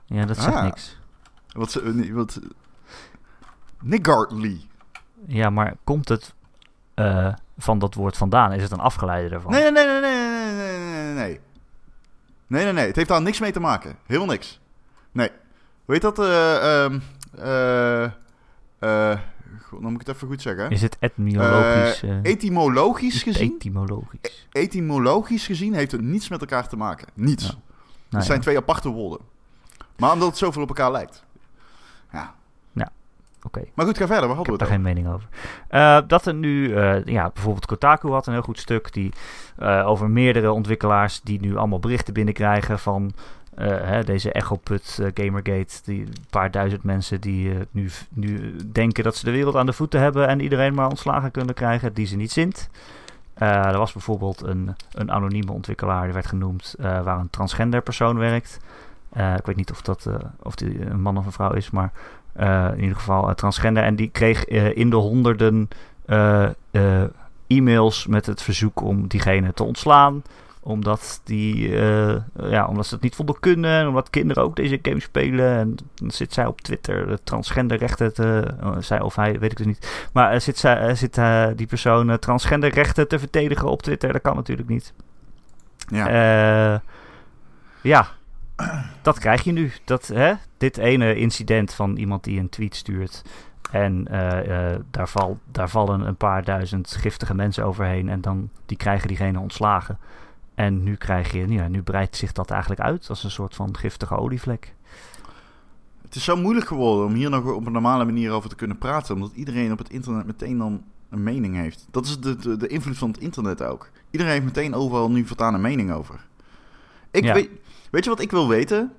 Ja, 0.05 0.25
dat 0.25 0.37
zegt 0.37 0.55
ah. 0.55 0.63
niks. 0.63 0.99
Wat, 1.51 1.75
eh, 1.75 2.13
wat, 2.13 2.39
Niggardly. 3.81 4.61
Ja, 5.25 5.49
maar 5.49 5.75
komt 5.83 6.09
het 6.09 6.33
eh, 6.93 7.33
van 7.57 7.79
dat 7.79 7.93
woord 7.93 8.17
vandaan? 8.17 8.53
Is 8.53 8.63
het 8.63 8.71
een 8.71 8.79
afgeleide 8.79 9.35
ervan? 9.35 9.51
Nee, 9.51 9.71
nee, 9.71 9.85
nee, 9.85 10.01
nee, 10.01 10.29
nee, 10.29 10.55
nee, 10.55 11.03
nee, 11.03 11.13
nee. 11.13 11.39
Nee, 12.47 12.63
nee, 12.63 12.73
nee. 12.73 12.87
Het 12.87 12.95
heeft 12.95 13.09
daar 13.09 13.21
niks 13.21 13.39
mee 13.39 13.51
te 13.51 13.59
maken. 13.59 13.95
Heel 14.05 14.25
niks. 14.25 14.59
Nee. 15.11 15.31
Weet 15.85 16.01
dat? 16.01 16.19
eh 16.19 16.25
uh, 16.25 16.83
um, 16.83 17.01
uh, 18.79 19.17
god, 19.67 19.81
dan 19.81 19.91
moet 19.91 20.01
ik 20.01 20.07
het 20.07 20.15
even 20.15 20.27
goed 20.27 20.41
zeggen. 20.41 20.69
Is 20.69 20.81
het 20.81 20.97
etymologisch? 20.99 22.03
eh, 22.03 22.17
Etymologisch 22.23 23.15
is 23.15 23.25
het 23.25 23.33
gezien, 23.35 23.53
etymologisch. 23.55 24.47
etymologisch 24.51 25.45
gezien 25.45 25.73
heeft 25.73 25.91
het 25.91 26.01
niets 26.01 26.29
met 26.29 26.39
elkaar 26.41 26.67
te 26.67 26.77
maken. 26.77 27.07
Niets. 27.13 27.43
Ja. 27.45 27.49
Het 27.49 27.57
Nou 28.09 28.23
zijn 28.23 28.37
ja, 28.37 28.43
twee 28.43 28.57
aparte 28.57 28.89
woorden. 28.89 29.25
Maar 29.97 30.11
omdat 30.11 30.27
het 30.27 30.37
zoveel 30.37 30.61
op 30.61 30.67
elkaar 30.67 30.91
lijkt. 30.91 31.23
Ja. 32.11 32.35
Oké. 33.43 33.63
Maar 33.73 33.85
goed, 33.85 33.97
ga 33.97 34.07
verder. 34.07 34.27
Waar 34.27 34.37
Ik 34.39 34.45
hadden 34.45 34.53
heb 34.53 34.69
we 34.69 34.75
daar 34.75 34.77
het 34.77 34.85
geen 34.85 35.03
mening 35.03 35.15
over. 35.15 35.27
Eh, 35.67 36.07
dat 36.07 36.25
er 36.25 36.33
nu, 36.33 36.73
eh, 36.75 37.05
ja, 37.05 37.29
bijvoorbeeld 37.33 37.65
Kotaku 37.65 38.09
had 38.09 38.27
een 38.27 38.33
heel 38.33 38.41
goed 38.41 38.59
stuk 38.59 38.93
die, 38.93 39.11
eh, 39.57 39.87
over 39.87 40.09
meerdere 40.09 40.51
ontwikkelaars 40.51 41.21
die 41.21 41.39
nu 41.39 41.55
allemaal 41.55 41.79
berichten 41.79 42.13
binnenkrijgen 42.13 42.79
van 42.79 43.11
eh, 43.13 43.46
hè, 43.65 44.03
deze 44.03 44.31
Echoput 44.31 44.99
eh, 45.01 45.07
Gamergate. 45.13 45.81
Die 45.83 46.07
paar 46.29 46.51
duizend 46.51 46.83
mensen 46.83 47.21
die 47.21 47.51
eh, 47.51 47.59
nu, 47.71 47.89
nu 48.09 48.55
denken 48.71 49.03
dat 49.03 49.15
ze 49.15 49.25
de 49.25 49.31
wereld 49.31 49.55
aan 49.55 49.65
de 49.65 49.73
voeten 49.73 49.99
hebben 49.99 50.27
en 50.27 50.39
iedereen 50.39 50.73
maar 50.73 50.89
ontslagen 50.89 51.31
kunnen 51.31 51.55
krijgen 51.55 51.93
die 51.93 52.05
ze 52.05 52.15
niet 52.15 52.31
zint. 52.31 52.69
Eh, 53.33 53.65
er 53.65 53.77
was 53.77 53.93
bijvoorbeeld 53.93 54.41
een, 54.41 54.75
een 54.91 55.11
anonieme 55.11 55.51
ontwikkelaar, 55.51 56.03
die 56.03 56.13
werd 56.13 56.27
genoemd, 56.27 56.75
eh, 56.79 57.01
waar 57.01 57.19
een 57.19 57.29
transgender 57.29 57.81
persoon 57.81 58.17
werkt. 58.17 58.59
Eh, 59.09 59.33
ik 59.35 59.45
weet 59.45 59.55
niet 59.55 59.71
of 59.71 59.81
dat 59.81 60.05
eh, 60.05 60.13
of 60.41 60.55
die 60.55 60.85
een 60.89 61.01
man 61.01 61.17
of 61.17 61.25
een 61.25 61.31
vrouw 61.31 61.51
is, 61.53 61.69
maar 61.69 61.91
eh, 62.33 62.67
in 62.73 62.81
ieder 62.81 62.95
geval 62.95 63.29
eh, 63.29 63.35
transgender. 63.35 63.83
En 63.83 63.95
die 63.95 64.09
kreeg 64.09 64.45
eh, 64.45 64.77
in 64.77 64.89
de 64.89 64.95
honderden 64.95 65.67
eh, 66.05 66.43
eh, 66.71 67.03
e-mails 67.47 68.07
met 68.07 68.25
het 68.25 68.41
verzoek 68.41 68.81
om 68.81 69.07
diegene 69.07 69.53
te 69.53 69.63
ontslaan. 69.63 70.23
Omdat, 70.67 71.21
die, 71.23 71.75
eh, 71.79 72.15
ja, 72.49 72.67
omdat 72.67 72.85
ze 72.85 72.93
het 72.93 73.03
niet 73.03 73.15
vonden 73.15 73.39
kunnen. 73.39 73.79
En 73.79 73.87
omdat 73.87 74.09
kinderen 74.09 74.43
ook 74.43 74.55
deze 74.55 74.79
game 74.81 74.99
spelen. 74.99 75.57
En 75.57 75.75
dan 75.95 76.11
zit 76.11 76.33
zij 76.33 76.45
op 76.45 76.61
Twitter 76.61 77.07
de 77.07 77.19
transgenderrechten 77.23 78.13
te... 78.13 78.53
eh, 78.59 78.75
zij 78.79 79.01
of 79.01 79.15
hij, 79.15 79.39
weet 79.39 79.51
ik 79.51 79.57
dus 79.57 79.65
niet. 79.65 80.09
Maar 80.13 80.31
eh, 80.31 80.39
zit, 80.39 80.57
zij, 80.57 80.77
eh, 80.77 80.95
zit 80.95 81.19
die 81.57 81.67
persoon 81.67 82.19
transgenderrechten 82.19 83.07
te 83.07 83.19
verdedigen 83.19 83.67
op 83.69 83.81
Twitter? 83.81 84.13
Dat 84.13 84.21
kan 84.21 84.35
natuurlijk 84.35 84.69
niet. 84.69 84.93
Ja. 85.89 86.81
Ja, 87.81 88.07
dat 89.01 89.19
krijg 89.19 89.43
je 89.43 89.51
nu. 89.51 89.71
Dat, 89.85 90.07
hè, 90.07 90.33
dit 90.57 90.77
ene 90.77 91.15
incident 91.15 91.73
van 91.73 91.95
iemand 91.95 92.23
die 92.23 92.39
een 92.39 92.49
tweet 92.49 92.75
stuurt. 92.75 93.23
En 93.71 94.03
daar, 94.91 95.09
val, 95.09 95.39
daar 95.51 95.69
vallen 95.69 96.01
een 96.01 96.15
paar 96.15 96.43
duizend 96.43 96.97
giftige 96.99 97.35
mensen 97.35 97.65
overheen. 97.65 98.09
En 98.09 98.21
dan 98.21 98.49
die 98.65 98.77
krijgen 98.77 99.07
diegene 99.07 99.39
ontslagen. 99.39 99.99
En 100.57 100.83
nu 100.83 100.95
krijg 100.95 101.31
je, 101.31 101.47
ja, 101.47 101.67
nu 101.67 101.81
breidt 101.81 102.15
zich 102.15 102.31
dat 102.31 102.51
eigenlijk 102.51 102.81
uit 102.81 103.09
als 103.09 103.23
een 103.23 103.31
soort 103.31 103.55
van 103.55 103.77
giftige 103.77 104.15
olievlek. 104.15 104.73
Het 106.01 106.15
is 106.15 106.23
zo 106.23 106.35
moeilijk 106.35 106.67
geworden 106.67 107.05
om 107.05 107.13
hier 107.13 107.29
nog 107.29 107.53
op 107.53 107.65
een 107.65 107.71
normale 107.71 108.05
manier 108.05 108.31
over 108.31 108.49
te 108.49 108.55
kunnen 108.55 108.77
praten. 108.77 109.15
Omdat 109.15 109.31
iedereen 109.33 109.71
op 109.71 109.77
het 109.77 109.89
internet 109.89 110.25
meteen 110.25 110.57
dan 110.57 110.83
een 111.09 111.23
mening 111.23 111.55
heeft. 111.55 111.87
Dat 111.91 112.05
is 112.05 112.19
de, 112.19 112.35
de, 112.35 112.57
de 112.57 112.67
invloed 112.67 112.97
van 112.97 113.07
het 113.07 113.17
internet 113.19 113.63
ook. 113.63 113.89
Iedereen 114.11 114.33
heeft 114.33 114.45
meteen 114.45 114.73
overal 114.73 115.11
nu 115.11 115.25
voortaan 115.25 115.53
een 115.53 115.61
mening 115.61 115.91
over. 115.91 116.25
Ik 117.11 117.23
Ja. 117.23 117.33
weet, 117.33 117.49
weet 117.91 118.03
je 118.03 118.09
wat 118.09 118.19
ik 118.19 118.31
wil 118.31 118.47
weten? 118.47 118.91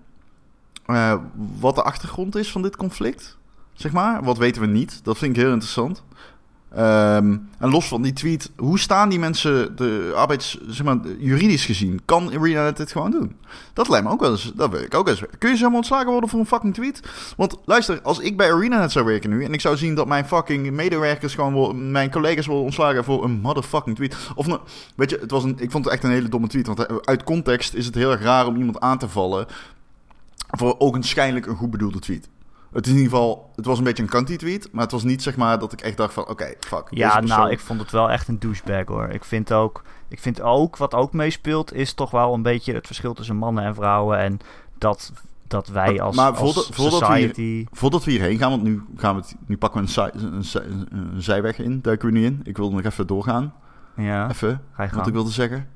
Eh, 0.86 1.14
wat 1.58 1.74
de 1.74 1.82
achtergrond 1.82 2.36
is 2.36 2.52
van 2.52 2.62
dit 2.62 2.76
conflict? 2.76 3.38
Zeg 3.72 3.92
maar. 3.92 4.22
Wat 4.24 4.38
weten 4.38 4.60
we 4.60 4.66
niet? 4.68 5.04
Dat 5.04 5.18
vind 5.18 5.36
ik 5.36 5.42
heel 5.42 5.52
interessant. 5.52 6.04
Ehm, 6.74 7.36
en 7.58 7.70
los 7.70 7.88
van 7.88 8.02
die 8.02 8.12
tweet, 8.12 8.50
hoe 8.56 8.78
staan 8.78 9.08
die 9.08 9.18
mensen 9.18 9.76
de 9.76 10.12
arbeids, 10.16 10.58
zeg 10.66 10.86
maar, 10.86 10.98
juridisch 11.18 11.64
gezien? 11.64 12.00
Kan 12.04 12.32
ArenaNet 12.32 12.76
dit 12.76 12.92
gewoon 12.92 13.10
doen? 13.10 13.36
Dat 13.72 13.88
lijkt 13.88 14.06
me 14.06 14.12
ook 14.12 14.20
wel 14.20 14.30
eens, 14.30 14.52
dat 14.54 14.70
wil 14.70 14.80
ik 14.80 14.94
ook 14.94 15.08
eens. 15.08 15.22
Kun 15.38 15.50
je 15.50 15.56
zomaar 15.56 15.76
ontslagen 15.76 16.10
worden 16.10 16.30
voor 16.30 16.40
een 16.40 16.46
fucking 16.46 16.74
tweet? 16.74 17.00
Want 17.36 17.56
luister, 17.64 18.02
als 18.02 18.18
ik 18.18 18.36
bij 18.36 18.52
ArenaNet 18.52 18.92
zou 18.92 19.04
werken 19.04 19.30
nu 19.30 19.44
en 19.44 19.52
ik 19.52 19.60
zou 19.60 19.76
zien 19.76 19.94
dat 19.94 20.06
mijn 20.06 20.26
fucking 20.26 20.70
medewerkers 20.70 21.34
gewoon, 21.34 21.90
mijn 21.90 22.10
collega's 22.10 22.46
worden 22.46 22.64
ontslagen 22.64 23.04
voor 23.04 23.24
een 23.24 23.40
motherfucking 23.40 23.96
tweet. 23.96 24.16
Of 24.34 24.46
nou, 24.46 24.60
weet 24.96 25.10
je, 25.10 25.18
het 25.20 25.30
was 25.30 25.44
een, 25.44 25.56
ik 25.58 25.70
vond 25.70 25.84
het 25.84 25.94
echt 25.94 26.04
een 26.04 26.10
hele 26.10 26.28
domme 26.28 26.48
tweet, 26.48 26.66
want 26.66 26.86
eh, 26.86 26.96
uit 27.04 27.24
context 27.24 27.74
is 27.74 27.86
het 27.86 27.94
heel 27.94 28.10
erg 28.10 28.22
raar 28.22 28.46
om 28.46 28.56
iemand 28.56 28.80
aan 28.80 28.98
te 28.98 29.08
vallen 29.08 29.46
voor 30.50 30.74
ogenschijnlijk 30.78 31.46
een 31.46 31.56
goed 31.56 31.70
bedoelde 31.70 31.98
tweet. 31.98 32.28
Het 32.72 32.86
is 32.86 32.92
in 32.92 32.98
ieder 32.98 33.12
geval, 33.12 33.50
het 33.56 33.64
was 33.66 33.78
een 33.78 33.84
beetje 33.84 34.02
een 34.02 34.08
kanty 34.08 34.36
tweet, 34.36 34.68
maar 34.72 34.82
het 34.82 34.92
was 34.92 35.02
niet 35.04 35.22
zeg 35.22 35.36
maar 35.36 35.58
dat 35.58 35.72
ik 35.72 35.80
echt 35.80 35.96
dacht 35.96 36.12
van, 36.12 36.28
oké, 36.28 36.54
fuck. 36.60 36.86
Ja, 36.90 37.18
persoon- 37.18 37.38
nou, 37.38 37.50
ik 37.50 37.60
vond 37.60 37.80
het 37.80 37.90
wel 37.90 38.10
echt 38.10 38.28
een 38.28 38.38
douchebag 38.38 38.86
hoor. 38.86 39.08
Ik 39.08 39.24
vind 39.24 39.52
ook, 39.52 39.82
ik 40.08 40.18
vind 40.20 40.40
ook, 40.40 40.76
wat 40.76 40.94
ook 40.94 41.12
meespeelt, 41.12 41.72
is 41.74 41.92
toch 41.92 42.10
wel 42.10 42.34
een 42.34 42.42
beetje 42.42 42.74
het 42.74 42.86
verschil 42.86 43.14
tussen 43.14 43.36
mannen 43.36 43.64
en 43.64 43.74
vrouwen. 43.74 44.18
En 44.18 44.38
dat, 44.78 45.12
dat 45.46 45.68
wij 45.68 45.92
Maar- 45.92 46.00
als, 46.02 46.16
maar 46.16 46.30
als 46.30 46.38
voordat- 46.38 46.68
voordat 46.74 47.08
we 47.08 47.16
hier- 47.16 47.28
society... 47.28 47.66
Voordat 47.72 48.04
we 48.04 48.10
hierheen 48.10 48.38
gaan, 48.38 48.50
want 48.50 48.62
nu, 48.62 48.82
gaan 48.96 49.14
we 49.14 49.20
het, 49.20 49.34
nu 49.46 49.56
pakken 49.56 49.80
we 49.80 49.86
een, 49.86 49.92
zij- 49.92 50.10
een, 50.14 50.44
zij- 50.44 50.66
een 50.90 51.12
zijweg 51.22 51.58
in, 51.58 51.80
duiken 51.82 52.06
we 52.12 52.18
nu 52.18 52.24
in. 52.24 52.40
Ik 52.44 52.56
wil 52.56 52.70
nog 52.70 52.82
even 52.84 53.06
doorgaan. 53.06 53.54
Ja, 53.96 54.30
Even, 54.30 54.62
wat 54.92 55.06
ik 55.06 55.12
wilde 55.12 55.30
zeggen. 55.30 55.68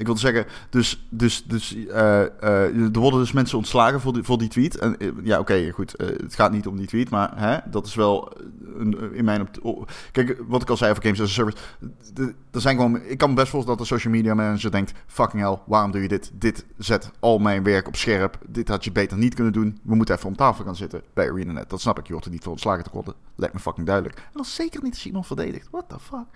Ik 0.00 0.06
wilde 0.06 0.20
zeggen, 0.20 0.46
dus, 0.70 1.06
dus, 1.08 1.44
dus 1.44 1.86
eh, 1.86 2.20
eh, 2.20 2.94
er 2.94 3.00
worden 3.00 3.20
dus 3.20 3.32
mensen 3.32 3.58
ontslagen 3.58 4.00
voor 4.00 4.12
die, 4.12 4.22
voor 4.22 4.38
die 4.38 4.48
tweet. 4.48 4.78
En, 4.78 4.98
eh, 4.98 5.08
ja, 5.22 5.38
oké, 5.38 5.70
goed. 5.70 5.94
het 5.96 6.34
gaat 6.34 6.52
niet 6.52 6.66
om 6.66 6.76
die 6.76 6.86
tweet, 6.86 7.10
maar 7.10 7.32
hè, 7.34 7.58
dat 7.70 7.86
is 7.86 7.94
wel 7.94 8.32
een, 8.78 9.14
in 9.14 9.24
mijn... 9.24 9.48
oh, 9.62 9.86
kijk, 10.12 10.42
wat 10.46 10.62
ik 10.62 10.70
al 10.70 10.76
zei 10.76 10.90
over 10.90 11.02
Games 11.02 11.20
as 11.20 11.28
a 11.28 11.32
Service. 11.32 11.56
Er 12.50 12.60
zijn 12.60 12.76
gewoon, 12.76 13.02
ik 13.02 13.18
kan 13.18 13.34
best 13.34 13.48
voorstellen 13.48 13.78
dat 13.78 13.88
de 13.88 13.94
social 13.94 14.12
media 14.12 14.34
manager 14.34 14.70
denkt... 14.70 14.92
Fucking 15.06 15.42
hell, 15.42 15.58
waarom 15.66 15.90
doe 15.90 16.02
je 16.02 16.08
dit? 16.08 16.30
Dit 16.34 16.64
zet 16.78 17.10
al 17.18 17.38
mijn 17.38 17.62
werk 17.62 17.86
op 17.86 17.96
scherp. 17.96 18.38
Dit 18.46 18.68
had 18.68 18.84
je 18.84 18.92
beter 18.92 19.18
niet 19.18 19.34
kunnen 19.34 19.52
doen. 19.52 19.78
We 19.82 19.94
moeten 19.94 20.14
even 20.14 20.28
om 20.28 20.36
tafel 20.36 20.64
gaan 20.64 20.76
zitten 20.76 21.02
bij 21.14 21.30
ArenaNet. 21.30 21.70
Dat 21.70 21.80
snap 21.80 21.98
ik. 21.98 22.06
Je 22.06 22.12
hoort 22.12 22.24
er 22.24 22.30
niet 22.30 22.42
voor 22.42 22.52
ontslagen 22.52 22.84
te 22.84 22.90
worden. 22.92 23.14
Lijkt 23.34 23.54
me 23.54 23.60
fucking 23.60 23.86
duidelijk. 23.86 24.16
En 24.16 24.24
dan 24.32 24.44
zeker 24.44 24.82
niet 24.82 24.92
als 24.92 25.06
iemand 25.06 25.26
verdedigt. 25.26 25.68
What 25.70 25.88
the 25.88 25.98
fuck? 25.98 26.26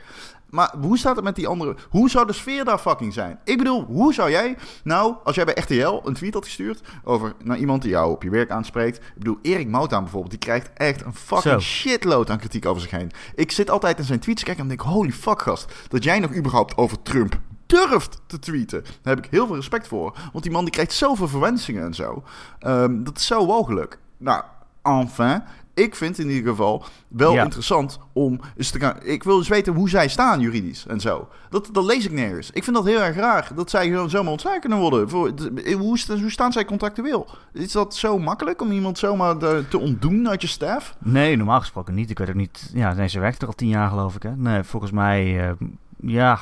Maar 0.55 0.75
hoe 0.81 0.99
staat 0.99 1.17
het 1.17 1.25
met 1.25 1.37
die 1.37 1.47
andere... 1.47 1.77
Hoe 1.91 2.11
zou 2.11 2.27
de 2.27 2.33
sfeer 2.33 2.65
daar 2.65 2.79
fucking 2.79 3.13
zijn? 3.13 3.39
Ik 3.45 3.59
bedoel, 3.59 3.85
hoe 3.85 4.15
zou 4.15 4.31
jij... 4.31 4.57
Nou, 4.85 5.15
als 5.25 5.35
jij 5.35 5.45
bij 5.45 5.55
RTL 5.55 6.01
een 6.05 6.15
tweet 6.15 6.35
had 6.35 6.45
gestuurd... 6.45 6.83
over 7.05 7.35
naar 7.43 7.57
iemand 7.57 7.83
die 7.83 7.91
jou 7.91 8.13
op 8.13 8.23
je 8.23 8.31
werk 8.31 8.51
aanspreekt... 8.51 8.97
Ik 8.97 9.19
bedoel, 9.19 9.39
Erik 9.43 9.69
Moutaan 9.69 10.03
bijvoorbeeld... 10.03 10.31
die 10.31 10.41
krijgt 10.41 10.71
echt 10.75 11.05
een 11.05 11.15
fucking 11.15 11.55
Zo. 11.55 11.59
shitload 11.59 12.31
aan 12.31 12.39
kritiek 12.39 12.67
over 12.67 12.83
zich 12.83 12.91
heen. 12.91 13.11
Ik 13.35 13.51
zit 13.53 13.71
altijd 13.71 13.99
in 13.99 14.05
zijn 14.05 14.19
tweets 14.19 14.39
te 14.39 14.45
kijken 14.45 14.63
en 14.63 14.69
denk... 14.69 14.81
Holy 14.81 15.13
fuck, 15.13 15.43
gast. 15.43 15.73
Dat 15.89 16.05
jij 16.05 16.19
nog 16.19 16.35
überhaupt 16.35 16.77
over 16.77 17.03
Trump 17.03 17.41
durft 17.67 18.21
te 18.27 18.39
tweeten. 18.39 18.83
Daar 18.83 19.15
heb 19.15 19.25
ik 19.25 19.31
heel 19.31 19.47
veel 19.47 19.57
respect 19.57 19.89
voor. 19.89 20.17
Want 20.33 20.45
die 20.45 20.53
man 20.53 20.65
die 20.65 20.73
krijgt 20.73 20.93
zoveel 20.93 21.29
verwensingen 21.29 21.85
en 21.85 21.95
zo. 21.95 22.23
Ehm, 22.59 23.03
dat 23.03 23.19
is 23.19 23.27
zo 23.27 23.47
mogelijk. 23.47 23.99
Nou, 24.17 24.43
enfin... 24.83 25.43
Ik 25.75 25.95
vind 25.95 26.19
in 26.19 26.31
ieder 26.31 26.49
geval 26.51 26.85
wel 27.09 27.33
Ja. 27.33 27.43
interessant 27.43 27.99
om 28.13 28.41
eens 28.57 28.71
te 28.71 28.81
gaan. 28.81 28.97
Ik 29.03 29.23
wil 29.23 29.39
eens 29.39 29.49
weten 29.49 29.75
hoe 29.75 29.89
zij 29.89 30.09
staan 30.09 30.41
juridisch 30.41 30.87
en 30.87 31.01
zo. 31.01 31.29
Dat, 31.51 31.69
dat 31.73 31.85
lees 31.85 32.05
ik 32.05 32.13
nergens. 32.13 32.51
Ik 32.51 32.65
vind 32.65 32.77
dat 32.77 32.85
heel 32.85 33.01
erg 33.01 33.17
raar 33.17 33.49
dat 33.55 33.71
zij 33.71 33.89
gewoon 33.89 34.11
zomaar 34.11 34.31
ontslagen 34.33 34.61
kunnen 34.61 34.79
worden. 34.79 35.09
Voor, 35.11 35.35
de- 35.35 35.73
hoe, 35.79 35.99
hoe 36.21 36.31
staan 36.31 36.53
zij 36.53 36.65
contractueel? 36.65 37.29
Is 37.53 37.73
dat 37.73 37.95
zo 37.95 38.19
makkelijk 38.19 38.61
om 38.63 38.71
iemand 38.71 38.99
zomaar 38.99 39.37
te 39.69 39.79
ontdoen 39.79 40.29
uit 40.29 40.41
je 40.43 40.49
staf? 40.49 40.97
Nee, 40.99 41.37
normaal 41.37 41.61
gesproken 41.61 41.95
niet. 41.95 42.11
Ik 42.11 42.19
weet 42.19 42.29
ook 42.29 42.35
niet... 42.35 42.71
Ja, 42.75 42.93
nee, 42.93 43.09
ze 43.09 43.21
werkt 43.21 43.43
er 43.43 43.49
al 43.49 43.55
tien 43.55 43.69
jaar 43.69 43.89
geloof 43.89 44.15
ik, 44.15 44.23
hè? 44.23 44.37
Nee, 44.37 44.63
volgens 44.63 44.93
mij... 44.93 45.49
eh, 45.49 45.55
ja... 46.01 46.39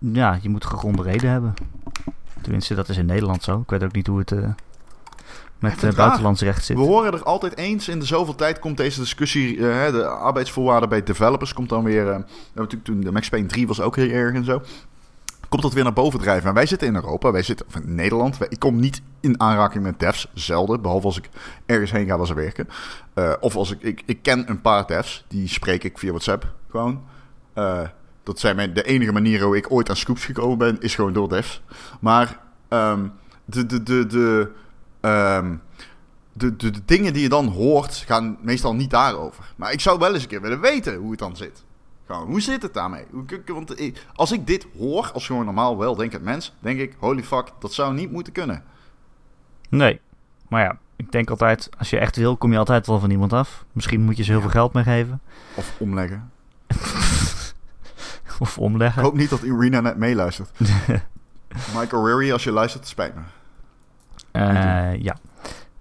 ja, 0.00 0.38
je 0.42 0.48
moet 0.48 0.64
gegronde 0.66 1.02
reden 1.02 1.30
hebben. 1.30 1.54
Tenminste, 2.42 2.74
dat 2.74 2.88
is 2.88 2.96
in 2.96 3.06
Nederland 3.06 3.42
zo. 3.42 3.60
Ik 3.60 3.70
weet 3.70 3.84
ook 3.84 3.92
niet 3.92 4.06
hoe 4.06 4.18
het... 4.18 4.32
eh, 4.32 4.48
met 5.58 5.72
het 5.72 5.82
raar. 5.82 5.94
buitenlands 5.94 6.40
recht 6.42 6.64
zit. 6.64 6.76
We 6.76 6.82
horen 6.82 7.12
er 7.12 7.22
altijd 7.22 7.56
eens 7.56 7.88
in 7.88 7.98
de 7.98 8.06
zoveel 8.06 8.34
tijd 8.34 8.58
komt 8.58 8.76
deze 8.76 9.00
discussie. 9.00 9.56
eh, 9.70 9.92
de 9.92 10.06
arbeidsvoorwaarden 10.06 10.88
bij 10.88 11.02
developers 11.02 11.52
komt 11.52 11.68
dan 11.68 11.84
weer. 11.84 12.08
eh, 12.10 12.18
natuurlijk 12.54 12.84
toen 12.84 13.00
de 13.00 13.12
Max 13.12 13.28
Payne 13.28 13.46
3 13.46 13.66
was 13.66 13.80
ook 13.80 13.96
heel 13.96 14.10
erg 14.10 14.34
en 14.34 14.44
zo. 14.44 14.60
Komt 15.48 15.62
dat 15.62 15.72
weer 15.72 15.84
naar 15.84 15.92
boven 15.92 16.20
drijven. 16.20 16.48
En 16.48 16.54
wij 16.54 16.66
zitten 16.66 16.88
in 16.88 16.94
Europa, 16.94 17.32
wij 17.32 17.42
zitten 17.42 17.66
of 17.66 17.74
in 17.76 17.94
Nederland. 17.94 18.38
Wij- 18.38 18.48
Ik 18.50 18.58
kom 18.58 18.80
niet 18.80 19.02
in 19.20 19.40
aanraking 19.40 19.82
met 19.84 19.98
devs, 20.00 20.26
zelden. 20.34 20.82
Behalve 20.82 21.06
als 21.06 21.18
ik 21.18 21.28
ergens 21.66 21.90
heen 21.90 22.06
ga 22.06 22.16
waar 22.16 22.26
ze 22.26 22.34
werken. 22.34 22.68
Eh, 23.14 23.32
of 23.40 23.56
als 23.56 23.70
ik, 23.70 23.82
ik, 23.82 24.02
ik 24.06 24.22
ken 24.22 24.50
een 24.50 24.60
paar 24.60 24.86
devs, 24.86 25.24
die 25.28 25.48
spreek 25.48 25.84
ik 25.84 25.98
via 25.98 26.08
WhatsApp 26.10 26.52
gewoon. 26.70 27.02
Eh, 27.52 27.80
dat 28.22 28.38
zijn 28.38 28.56
mijn, 28.56 28.74
de 28.74 28.82
enige 28.82 29.12
manieren 29.12 29.46
hoe 29.46 29.56
ik 29.56 29.70
ooit 29.72 29.90
aan 29.90 29.96
scoops 29.96 30.24
gekomen 30.24 30.58
ben, 30.58 30.76
is 30.80 30.94
gewoon 30.94 31.12
door 31.12 31.28
devs. 31.28 31.62
Maar 32.00 32.38
ehm, 32.68 33.06
de, 33.44 33.66
de, 33.66 33.82
de, 33.82 34.06
de, 34.06 34.50
ehm, 35.00 35.54
de, 36.32 36.56
de, 36.56 36.70
de 36.70 36.80
dingen 36.84 37.12
die 37.12 37.22
je 37.22 37.28
dan 37.28 37.46
hoort, 37.46 37.94
gaan 38.06 38.38
meestal 38.40 38.74
niet 38.74 38.90
daarover. 38.90 39.52
Maar 39.56 39.72
ik 39.72 39.80
zou 39.80 39.98
wel 39.98 40.14
eens 40.14 40.22
een 40.22 40.28
keer 40.28 40.40
willen 40.42 40.60
weten 40.60 40.96
hoe 40.96 41.10
het 41.10 41.18
dan 41.18 41.36
zit. 41.36 41.64
Gewoon, 42.06 42.26
hoe 42.26 42.40
zit 42.40 42.62
het 42.62 42.74
daarmee? 42.74 43.04
Want 43.46 43.80
ik- 43.80 44.06
als 44.14 44.32
ik 44.32 44.46
dit 44.46 44.66
hoor, 44.78 45.10
als 45.14 45.26
gewoon 45.26 45.44
normaal 45.44 45.78
weldenkend 45.78 46.22
mens, 46.22 46.54
denk 46.58 46.80
ik, 46.80 46.94
holy 46.98 47.22
fuck, 47.24 47.52
dat 47.58 47.72
zou 47.72 47.94
niet 47.94 48.10
moeten 48.12 48.32
kunnen. 48.32 48.62
Nee. 49.68 50.00
Maar 50.48 50.62
ja, 50.62 50.78
ik 50.96 51.12
denk 51.12 51.30
altijd... 51.30 51.68
Als 51.78 51.90
je 51.90 51.98
echt 51.98 52.16
wil, 52.16 52.36
kom 52.36 52.52
je 52.52 52.58
altijd 52.58 52.86
wel 52.86 52.98
van 53.00 53.10
iemand 53.10 53.32
af. 53.32 53.64
Misschien 53.72 54.00
moet 54.02 54.16
je 54.16 54.22
ze 54.22 54.30
heel 54.30 54.40
veel 54.40 54.50
geld 54.50 54.72
meegeven. 54.72 55.20
Of 55.54 55.74
omleggen. 55.78 56.30
Of 58.40 58.56
Ik 58.56 58.62
omleggen. 58.62 59.02
hoop 59.02 59.16
niet 59.16 59.30
dat 59.30 59.42
Irina 59.42 59.80
net 59.80 59.96
meeluistert. 59.96 60.50
Michael 61.76 62.08
Rary, 62.08 62.32
als 62.32 62.44
je 62.44 62.50
luistert, 62.52 62.86
spijt 62.88 63.14
me. 63.14 63.20
Eh, 64.38 65.02
ja. 65.02 65.16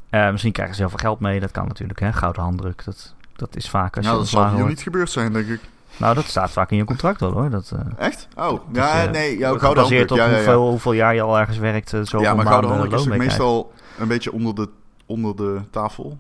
Eh, 0.10 0.32
misschien 0.32 0.52
krijgen 0.52 0.76
ze 0.76 0.82
heel 0.82 0.90
veel 0.90 1.00
geld 1.00 1.20
mee. 1.20 1.40
Dat 1.40 1.52
kan 1.52 1.68
natuurlijk, 1.68 2.00
hè. 2.00 2.14
Gouden 2.14 2.42
handdruk. 2.42 2.86
Dat, 2.86 3.14
dat 3.36 3.56
is 3.56 3.70
vaak 3.70 3.96
als 3.96 4.06
je 4.06 4.12
Nou, 4.12 4.22
dat 4.22 4.28
zal 4.30 4.40
ontslagen 4.40 4.50
hier 4.50 4.60
wordt. 4.60 4.76
niet 4.76 4.84
gebeurd 4.84 5.10
zijn, 5.10 5.34
denk 5.34 5.48
ik. 5.48 5.60
Nou, 5.98 6.16
dat 6.16 6.26
staat 6.26 6.52
vaak 6.52 6.72
in 6.72 6.78
je 6.78 6.84
contract 6.84 7.20
wel, 7.20 7.32
hoor. 7.32 7.50
Dat, 7.50 7.72
eh, 7.76 8.06
Echt? 8.06 8.28
Oh, 8.36 8.50
dat, 8.50 8.60
ja, 8.72 9.06
nee. 9.06 9.38
Ja, 9.38 9.48
wordt 9.48 9.62
gouden 9.64 9.84
op 9.84 9.90
Ja, 9.90 10.06
ja, 10.16 10.26
ja. 10.26 10.34
Hoeveel, 10.36 10.70
hoeveel 10.70 10.92
jaar 10.92 11.16
je 11.16 11.22
al 11.22 11.40
ergens 11.40 11.58
werkt. 11.58 11.90
zoveel 11.90 12.20
Ja, 12.22 12.34
maar 12.34 12.46
gouden 12.46 12.70
handdoek 12.72 13.00
is 13.00 13.06
meestal 13.06 13.74
een 13.98 14.08
beetje 14.08 14.32
onder 14.32 14.56
de, 14.56 14.70
onder 15.06 15.36
de 15.36 15.62
tafel. 15.72 16.18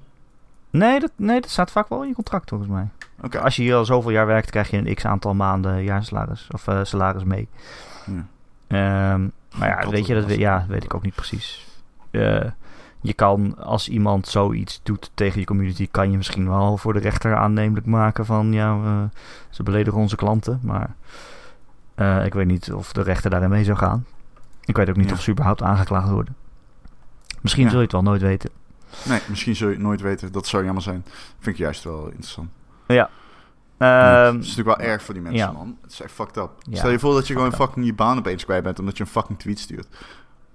Nee 0.70 1.00
dat, 1.00 1.12
nee, 1.16 1.42
dat 1.42 1.50
staat 1.50 1.72
vaak 1.72 1.90
wel 1.90 2.02
in 2.02 2.08
je 2.08 2.14
contract, 2.14 2.50
volgens 2.50 2.70
mij. 2.70 2.88
Oké. 3.22 3.40
Als 3.40 3.56
je 3.56 3.62
hier 3.62 3.76
al 3.76 3.86
zoveel 3.86 4.12
jaar 4.12 4.26
werkt, 4.26 4.50
krijg 4.50 4.70
je 4.70 4.78
een 4.78 4.96
x 4.96 5.06
aantal 5.06 5.34
maanden 5.34 5.84
jaarsalaris. 5.84 6.48
Of 6.52 6.68
eh, 6.68 6.80
salaris 6.84 7.24
mee. 7.24 7.48
Ja. 8.06 8.26
Ehm, 8.68 9.28
maar 9.58 9.68
ja, 9.84 9.90
weet 9.90 10.08
je, 10.08 10.14
dat 10.14 10.26
we- 10.26 10.40
ja, 10.40 10.66
weet 10.68 10.84
ik 10.84 10.94
ook 10.94 11.04
niet 11.04 11.16
precies. 11.16 11.67
Eh, 12.18 12.52
je 13.02 13.14
kan, 13.14 13.58
als 13.58 13.90
iemand 13.90 14.28
zoiets 14.28 14.80
doet 14.84 15.12
tegen 15.14 15.40
je 15.40 15.46
community, 15.46 15.88
kan 15.92 16.12
je 16.12 16.18
misschien 16.18 16.50
wel 16.50 16.78
voor 16.78 16.94
de 16.94 17.00
rechter 17.00 17.36
aannemelijk 17.36 17.86
maken 17.86 18.26
van, 18.26 18.54
ja, 18.54 19.10
ze 19.50 19.64
beledigen 19.64 20.00
onze 20.00 20.16
klanten. 20.16 20.60
Maar 20.64 20.96
eh, 21.96 22.26
ik 22.26 22.34
weet 22.34 22.48
niet 22.48 22.74
of 22.74 22.94
de 22.94 23.02
rechter 23.02 23.30
daarin 23.30 23.50
mee 23.50 23.64
zou 23.64 23.78
gaan. 23.78 24.06
Ik 24.66 24.76
weet 24.78 24.90
ook 24.90 24.96
niet 24.96 25.08
Ja. 25.10 25.14
of 25.14 25.22
ze 25.22 25.32
überhaupt 25.32 25.62
aangeklaagd 25.64 26.10
worden. 26.10 26.36
Misschien 27.42 27.64
Ja. 27.64 27.70
zul 27.70 27.78
je 27.78 27.84
het 27.84 27.94
wel 27.94 28.04
nooit 28.04 28.22
weten. 28.22 28.50
Nee, 29.06 29.20
misschien 29.30 29.56
zul 29.56 29.68
je 29.68 29.74
het 29.74 29.84
nooit 29.84 30.02
weten. 30.02 30.32
Dat 30.32 30.48
zou 30.48 30.64
jammer 30.66 30.84
zijn. 30.84 31.06
Vind 31.40 31.56
ik 31.56 31.58
juist 31.58 31.84
wel 31.84 32.06
interessant. 32.06 32.50
Ja. 32.88 33.10
Ja, 33.78 34.26
Ehm, 34.28 34.36
het 34.36 34.44
is 34.44 34.50
natuurlijk 34.56 34.78
wel 34.80 34.88
erg 34.88 35.04
voor 35.04 35.14
die 35.14 35.24
mensen, 35.24 35.42
ja. 35.48 35.52
man. 35.52 35.78
Het 35.82 35.92
is 35.92 36.02
echt 36.02 36.12
fucked 36.12 36.38
up. 36.38 36.50
Ja, 36.60 36.78
Stel 36.78 36.90
je 36.90 37.00
voor 37.00 37.14
dat 37.14 37.28
je 37.28 37.34
gewoon 37.34 37.54
fucking 37.54 37.86
je 37.86 37.94
baan 37.94 38.18
opeens 38.18 38.46
kwijt 38.46 38.64
bent... 38.64 38.80
omdat 38.80 38.98
je 38.98 39.04
een 39.04 39.10
fucking 39.10 39.40
tweet 39.40 39.60
stuurt. 39.60 39.88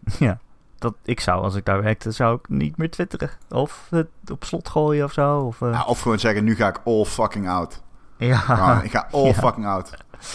Ja, 0.18 0.38
dat 0.82 0.94
ik 1.04 1.20
zou, 1.20 1.42
als 1.42 1.54
ik 1.54 1.64
daar 1.64 1.82
werkte, 1.82 2.10
zou 2.10 2.34
ik 2.36 2.48
niet 2.48 2.76
meer 2.76 2.90
twitteren. 2.90 3.30
Of 3.50 3.86
het 3.90 4.08
op 4.32 4.44
slot 4.44 4.68
gooien 4.68 5.04
of 5.04 5.12
zo. 5.12 5.38
Of, 5.40 5.62
eh, 5.62 5.72
Ja, 5.72 5.84
of 5.84 6.00
gewoon 6.00 6.18
zeggen, 6.18 6.44
nu 6.44 6.54
ga 6.54 6.68
ik 6.68 6.80
all 6.84 7.04
fucking 7.04 7.48
out. 7.48 7.82
ja. 8.16 8.80
Ik 8.82 8.90
ga 8.90 9.06
all 9.12 9.26
Ja. 9.26 9.32
fucking 9.34 9.66
out. 9.66 9.90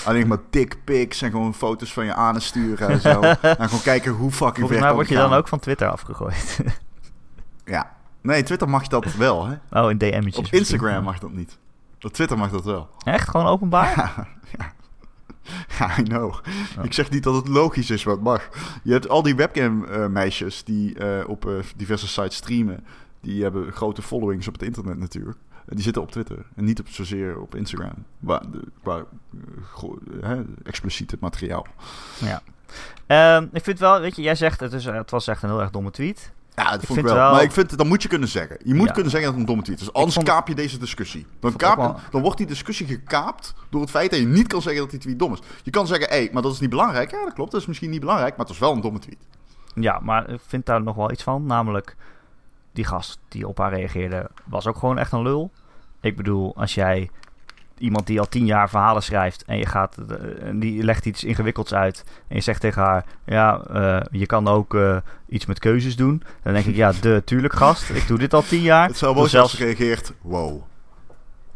Alleen 0.05 0.27
maar 0.27 0.37
dick 0.49 0.77
pics 0.83 1.21
en 1.21 1.31
gewoon 1.31 1.53
foto's 1.53 1.93
van 1.93 2.05
je 2.05 2.13
anus 2.13 2.45
sturen 2.45 2.89
en 2.89 3.01
zo. 3.01 3.21
en 3.41 3.55
gewoon 3.69 3.81
kijken 3.83 4.11
hoe 4.11 4.31
fucking 4.31 4.57
Volgens 4.57 4.79
mij 4.79 4.93
word 4.93 5.07
je 5.09 5.15
dan 5.15 5.33
ook 5.33 5.47
van 5.47 5.59
Twitter 5.59 5.89
afgegooid. 5.89 6.59
Ja. 7.65 7.91
Nee, 8.21 8.43
Twitter 8.43 8.69
mag 8.69 8.87
dat 8.87 9.13
wel, 9.13 9.45
hè. 9.47 9.81
oh, 9.81 9.89
in 9.91 9.97
DM'tjes. 9.97 10.15
Op 10.15 10.21
misschien. 10.41 10.59
Instagram 10.59 11.03
mag 11.03 11.19
dat 11.19 11.31
niet. 11.31 11.57
Op 12.01 12.13
Twitter 12.13 12.37
mag 12.37 12.49
dat 12.49 12.63
wel. 12.63 12.89
Echt? 13.03 13.29
Gewoon 13.29 13.45
openbaar? 13.47 13.93
Ja, 13.95 14.27
ja. 14.57 14.71
Ja, 15.79 15.99
I 15.99 16.03
know. 16.03 16.33
Ja. 16.75 16.81
Ik 16.83 16.93
zeg 16.93 17.09
niet 17.09 17.23
dat 17.23 17.35
het 17.35 17.47
logisch 17.47 17.89
is 17.89 18.03
wat 18.03 18.21
mag. 18.21 18.49
Je 18.83 18.91
hebt 18.91 19.09
al 19.09 19.21
die 19.23 19.35
webcam 19.35 19.83
eh, 19.85 20.07
meisjes 20.07 20.63
die 20.63 20.97
eh, 20.99 21.29
op 21.29 21.45
eh, 21.47 21.53
diverse 21.75 22.07
sites 22.07 22.35
streamen. 22.35 22.85
Die 23.21 23.43
hebben 23.43 23.71
grote 23.71 24.01
followings 24.01 24.47
op 24.47 24.53
het 24.53 24.63
internet 24.63 24.97
natuurlijk. 24.97 25.37
En 25.65 25.75
die 25.75 25.83
zitten 25.83 26.01
op 26.01 26.11
Twitter. 26.11 26.45
En 26.55 26.63
niet 26.63 26.79
op, 26.79 26.87
zozeer 26.87 27.39
op 27.39 27.55
Instagram. 27.55 27.93
Eh, 28.27 28.95
gro- 29.73 29.99
hè, 30.21 30.41
expliciete 30.63 31.17
materiaal. 31.19 31.65
ja. 32.19 32.41
Ehm, 33.07 33.47
ik 33.53 33.63
vind 33.63 33.79
wel, 33.79 33.99
weet 33.99 34.15
je, 34.15 34.21
jij 34.21 34.35
zegt 34.35 34.59
het, 34.59 34.73
is, 34.73 34.85
het 34.85 35.11
was 35.11 35.27
echt 35.27 35.43
een 35.43 35.49
heel 35.49 35.61
erg 35.61 35.69
domme 35.71 35.91
tweet. 35.91 36.31
Ja, 36.63 36.71
dat 36.71 36.81
Ik 36.81 36.87
vond 36.87 36.99
ik 36.99 37.05
wel. 37.05 37.15
wel- 37.15 37.31
Maar 37.31 37.43
ik 37.43 37.51
vind, 37.51 37.77
dat 37.77 37.87
moet 37.87 38.01
je 38.01 38.07
kunnen 38.09 38.27
zeggen. 38.27 38.57
Je 38.63 38.73
moet 38.73 38.87
Ja. 38.87 38.93
kunnen 38.93 39.11
zeggen 39.11 39.29
dat 39.29 39.39
het 39.39 39.49
een 39.49 39.55
domme 39.55 39.63
tweet 39.63 39.81
is. 39.81 39.93
Anders 39.93 40.13
vond- 40.15 40.27
kaap 40.27 40.47
je 40.47 40.55
deze 40.55 40.77
discussie. 40.77 41.25
Dan, 41.39 41.55
kaap, 41.55 41.77
wel- 41.77 41.99
dan 42.11 42.21
wordt 42.21 42.37
die 42.37 42.45
discussie 42.47 42.87
gekaapt 42.87 43.53
door 43.69 43.81
het 43.81 43.89
feit 43.89 44.09
dat 44.11 44.19
je 44.19 44.25
niet 44.25 44.47
kan 44.47 44.61
zeggen 44.61 44.81
dat 44.81 44.89
die 44.91 44.99
tweet 44.99 45.19
dom 45.19 45.33
is. 45.33 45.39
Je 45.63 45.71
kan 45.71 45.87
zeggen, 45.87 46.09
hé, 46.09 46.29
maar 46.31 46.41
dat 46.41 46.53
is 46.53 46.59
niet 46.59 46.69
belangrijk. 46.69 47.11
Ja, 47.11 47.23
dat 47.23 47.33
klopt. 47.33 47.51
Dat 47.51 47.61
is 47.61 47.67
misschien 47.67 47.89
niet 47.89 47.99
belangrijk, 47.99 48.37
maar 48.37 48.45
het 48.45 48.53
is 48.55 48.59
wel 48.61 48.71
een 48.73 48.81
domme 48.81 48.99
tweet. 48.99 49.17
Ja, 49.75 49.99
maar 50.03 50.29
ik 50.29 50.39
vind 50.47 50.65
daar 50.65 50.81
nog 50.83 50.95
wel 50.95 51.11
iets 51.11 51.23
van. 51.23 51.45
Namelijk, 51.45 51.95
die 52.71 52.85
gast 52.85 53.19
die 53.27 53.47
op 53.47 53.57
haar 53.57 53.73
reageerde, 53.73 54.29
was 54.45 54.67
ook 54.67 54.77
gewoon 54.77 54.97
echt 54.97 55.11
een 55.11 55.21
lul. 55.21 55.51
Ik 56.01 56.15
bedoel, 56.15 56.55
als 56.55 56.73
jij 56.73 57.09
iemand 57.79 58.07
die 58.07 58.19
al 58.19 58.29
tien 58.29 58.45
jaar 58.45 58.69
verhalen 58.69 59.03
schrijft 59.03 59.43
en 59.45 59.57
je 59.57 59.65
gaat, 59.65 59.97
eh, 59.97 60.47
en 60.47 60.59
die 60.59 60.83
legt 60.83 61.05
iets 61.05 61.23
ingewikkelds 61.23 61.73
uit 61.73 62.03
en 62.27 62.35
je 62.35 62.41
zegt 62.41 62.61
tegen 62.61 62.81
haar, 62.81 63.05
ja, 63.25 63.61
eh, 63.73 64.01
je 64.11 64.25
kan 64.25 64.47
ook 64.47 64.75
eh, 64.75 64.97
iets 65.29 65.45
met 65.45 65.59
keuzes 65.59 65.95
doen. 65.95 66.23
Dan 66.43 66.53
denk 66.53 66.65
ik, 66.65 66.75
ja, 66.75 66.91
de, 67.01 67.21
tuurlijk 67.25 67.53
gast, 67.53 67.89
ik 67.89 68.07
doe 68.07 68.17
dit 68.17 68.33
al 68.33 68.41
tien 68.41 68.61
jaar. 68.61 68.87
Het 68.87 68.97
zou 68.97 69.15
wel 69.15 69.25
zelfs 69.27 69.51
zelfs, 69.55 69.75
gereageerd, 69.75 70.13
wow. 70.21 70.61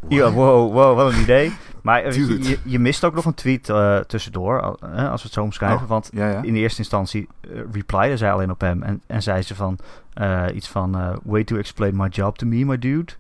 ja, 0.07 0.31
wow, 0.31 0.73
wow, 0.73 0.95
wat 0.95 1.13
een 1.13 1.21
idee. 1.21 1.53
Maar 1.81 2.13
je, 2.13 2.57
je 2.63 2.79
mist 2.79 3.03
ook 3.03 3.15
nog 3.15 3.25
een 3.25 3.33
tweet 3.33 3.73
tussendoor, 4.07 4.61
al- 4.61 4.79
als 4.79 5.21
we 5.21 5.27
het 5.27 5.33
zo 5.33 5.41
omschrijven. 5.41 5.81
Oh, 5.81 5.89
Want 5.89 6.09
Ja, 6.13 6.29
ja. 6.29 6.41
in 6.41 6.53
de 6.53 6.59
eerste 6.59 6.79
instantie 6.79 7.27
uh, 7.41 7.61
replyde 7.71 8.17
zij 8.17 8.31
alleen 8.31 8.51
op 8.51 8.61
hem. 8.61 8.83
En, 8.83 9.01
en 9.07 9.21
zei 9.21 9.41
ze 9.41 9.55
van 9.55 9.79
iets 10.53 10.69
van... 10.69 11.19
way 11.23 11.43
to 11.43 11.55
explain 11.55 11.95
my 11.95 12.07
job 12.07 12.37
to 12.37 12.47
me, 12.47 12.65
my 12.65 12.77
dude. 12.79 13.13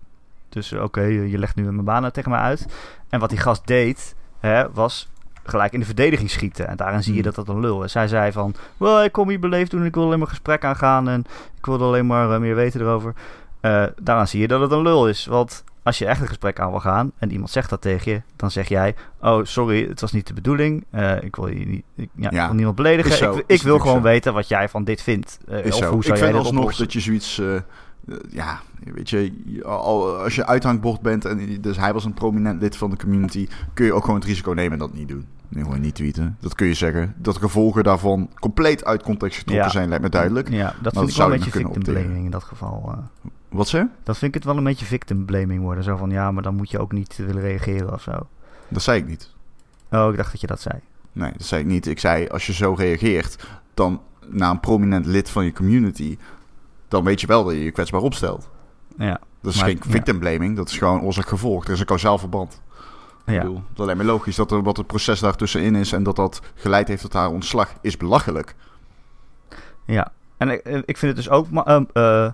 Dus 0.51 0.73
oké, 0.73 1.01
je 1.01 1.37
legt 1.37 1.55
nu 1.55 1.63
mijn 1.63 1.83
banen 1.83 2.13
tegen 2.13 2.31
mij 2.31 2.39
uit. 2.39 2.65
En 3.09 3.19
wat 3.19 3.29
die 3.29 3.39
gast 3.39 3.67
deed, 3.67 4.15
hè, 4.39 4.71
was 4.71 5.09
gelijk 5.43 5.73
in 5.73 5.79
de 5.79 5.85
verdediging 5.85 6.29
schieten. 6.29 6.67
En 6.67 6.75
daarin 6.77 7.03
zie 7.03 7.13
je 7.13 7.21
Hmm. 7.21 7.31
dat 7.31 7.45
dat 7.45 7.55
een 7.55 7.61
lul 7.61 7.83
is. 7.83 7.93
Hij 7.93 8.07
zei 8.07 8.31
van... 8.31 8.55
Well, 8.77 9.03
ik 9.05 9.11
kom 9.11 9.29
hier 9.29 9.39
beleefd 9.39 9.71
doen. 9.71 9.85
Ik 9.85 9.93
wil 9.95 10.03
alleen 10.03 10.19
maar 10.19 10.27
gesprek 10.27 10.63
aangaan. 10.63 11.09
En 11.09 11.25
ik 11.57 11.65
wilde 11.65 11.83
alleen 11.83 12.05
maar 12.05 12.31
eh, 12.31 12.39
meer 12.39 12.55
weten 12.55 12.81
erover. 12.81 13.13
Eh 13.61 13.83
daaraan 14.01 14.27
zie 14.27 14.41
je 14.41 14.47
dat 14.47 14.61
het 14.61 14.71
een 14.71 14.81
lul 14.81 15.07
is. 15.07 15.25
Want 15.25 15.63
als 15.83 15.97
je 15.97 16.05
echt 16.05 16.21
een 16.21 16.27
gesprek 16.27 16.59
aan 16.59 16.69
wil 16.71 16.79
gaan... 16.79 17.11
en 17.17 17.31
iemand 17.31 17.49
zegt 17.49 17.69
dat 17.69 17.81
tegen 17.81 18.11
je... 18.11 18.21
dan 18.35 18.51
zeg 18.51 18.67
jij... 18.67 18.95
Oh, 19.21 19.45
sorry, 19.45 19.87
het 19.87 20.01
was 20.01 20.11
niet 20.11 20.27
de 20.27 20.33
bedoeling. 20.33 20.85
Eh, 20.89 21.21
ik 21.23 21.35
wil 21.35 21.47
je 21.47 21.65
niet... 21.65 21.83
Ik, 21.95 22.09
ja, 22.15 22.29
Ja, 22.31 22.39
ik 22.41 22.45
wil 22.45 22.55
niemand 22.55 22.75
beledigen. 22.75 23.11
zo, 23.17 23.41
ik, 23.47 23.61
wil 23.61 23.79
gewoon 23.79 23.95
zo. 23.95 24.01
weten 24.01 24.33
wat 24.33 24.47
jij 24.47 24.69
van 24.69 24.83
dit 24.83 25.01
vindt. 25.01 25.37
Is 25.47 25.55
of 25.65 25.75
zo. 25.75 25.91
hoe 25.91 26.03
zou 26.03 26.15
ik 26.15 26.21
jij 26.21 26.31
vind 26.31 26.33
alsnog 26.35 26.59
oplossen? 26.59 26.83
dat 26.83 26.93
je 26.93 26.99
zoiets... 26.99 27.41
ja, 28.29 28.59
weet 28.93 29.09
je, 29.09 29.33
je- 29.45 29.63
al- 29.63 30.15
als 30.17 30.35
je 30.35 30.45
uithangbord 30.45 31.01
bent 31.01 31.25
en 31.25 31.61
dus 31.61 31.77
hij 31.77 31.93
was 31.93 32.05
een 32.05 32.13
prominent 32.13 32.61
lid 32.61 32.75
van 32.77 32.89
de 32.89 32.97
community, 32.97 33.47
kun 33.73 33.85
je 33.85 33.93
ook 33.93 34.03
gewoon 34.05 34.19
het 34.19 34.27
risico 34.29 34.51
nemen 34.51 34.71
en 34.71 34.79
dat 34.79 34.93
niet 34.93 35.07
doen. 35.07 35.25
Nee, 35.47 35.63
gewoon 35.63 35.81
niet 35.81 35.95
tweeten. 35.95 36.37
Dat 36.39 36.55
kun 36.55 36.67
je 36.67 36.73
zeggen. 36.73 37.13
Dat 37.17 37.37
gevolgen 37.37 37.83
daarvan 37.83 38.29
compleet 38.39 38.85
uit 38.85 39.03
context 39.03 39.37
getrokken 39.37 39.65
Ja. 39.65 39.71
zijn, 39.71 39.87
lijkt 39.89 40.03
me 40.03 40.09
duidelijk. 40.09 40.49
Ja, 40.49 40.73
dat 40.81 40.93
vind 40.97 41.09
ik 41.09 41.15
wel 41.15 41.25
een 41.25 41.31
je 41.33 41.37
beetje 41.37 41.59
victim 41.59 41.83
blaming 41.83 42.25
in 42.25 42.31
dat 42.31 42.43
geval. 42.43 42.83
eh. 42.91 43.29
Wat 43.49 43.67
zeg? 43.67 43.85
dat 44.03 44.17
vind 44.17 44.35
ik 44.35 44.41
het 44.41 44.43
wel 44.49 44.57
een 44.57 44.63
beetje 44.63 44.85
victim 44.85 45.25
blaming 45.25 45.61
worden. 45.61 45.83
Zo 45.83 45.95
van, 45.97 46.09
ja, 46.09 46.31
maar 46.31 46.43
dan 46.43 46.55
moet 46.55 46.69
je 46.71 46.79
ook 46.79 46.91
niet 46.91 47.15
willen 47.17 47.41
reageren 47.41 47.93
of 47.93 48.01
zo. 48.01 48.27
Dat 48.67 48.81
zei 48.81 48.99
ik 48.99 49.07
niet. 49.07 49.29
Oh, 49.91 50.07
ik 50.11 50.17
dacht 50.17 50.31
dat 50.31 50.41
je 50.41 50.47
dat 50.47 50.61
zei. 50.61 50.75
Nee, 51.11 51.31
dat 51.31 51.45
zei 51.47 51.61
ik 51.61 51.67
niet. 51.67 51.87
Ik 51.87 51.99
zei, 51.99 52.27
als 52.27 52.45
je 52.47 52.53
zo 52.53 52.73
reageert, 52.73 53.47
dan 53.73 54.01
naar 54.27 54.49
een 54.51 54.59
prominent 54.59 55.05
lid 55.05 55.29
van 55.29 55.45
je 55.45 55.53
community, 55.53 56.17
dan 56.91 57.03
weet 57.03 57.21
je 57.21 57.27
wel 57.27 57.43
dat 57.43 57.53
je 57.53 57.63
je 57.63 57.71
kwetsbaar 57.71 58.01
opstelt. 58.01 58.49
Ja, 58.97 59.19
Dat 59.41 59.53
is 59.53 59.59
Maar- 59.59 59.69
geen 59.69 59.79
victim 59.87 60.19
blaming, 60.19 60.55
dat 60.55 60.69
is 60.69 60.77
gewoon 60.77 61.01
oorzaak-gevolg. 61.01 61.65
Er 61.65 61.71
is 61.73 61.79
een 61.79 61.85
kausaal 61.85 62.17
verband. 62.17 62.61
Ik 63.25 63.33
ja. 63.33 63.39
bedoel, 63.41 63.63
dat 63.73 63.85
lijkt 63.85 64.01
me 64.01 64.07
logisch 64.07 64.35
dat 64.35 64.51
er 64.51 64.63
wat 64.63 64.77
het 64.77 64.87
proces 64.87 65.19
daartussenin 65.19 65.75
is 65.75 65.91
en 65.91 66.03
dat 66.03 66.15
dat 66.15 66.41
geleid 66.55 66.87
heeft 66.87 67.01
tot 67.01 67.13
haar 67.13 67.29
ontslag, 67.29 67.73
is 67.81 67.97
belachelijk. 67.97 68.55
ja. 69.85 70.11
En 70.37 70.49
ik, 70.49 70.59
eh, 70.59 70.75
ik 70.85 70.97
vind 70.97 71.01
het 71.01 71.15
dus 71.15 71.29
ook 71.29 71.49
ma- 71.49 71.65
ehm, 71.65 71.83
eh, 71.93 72.31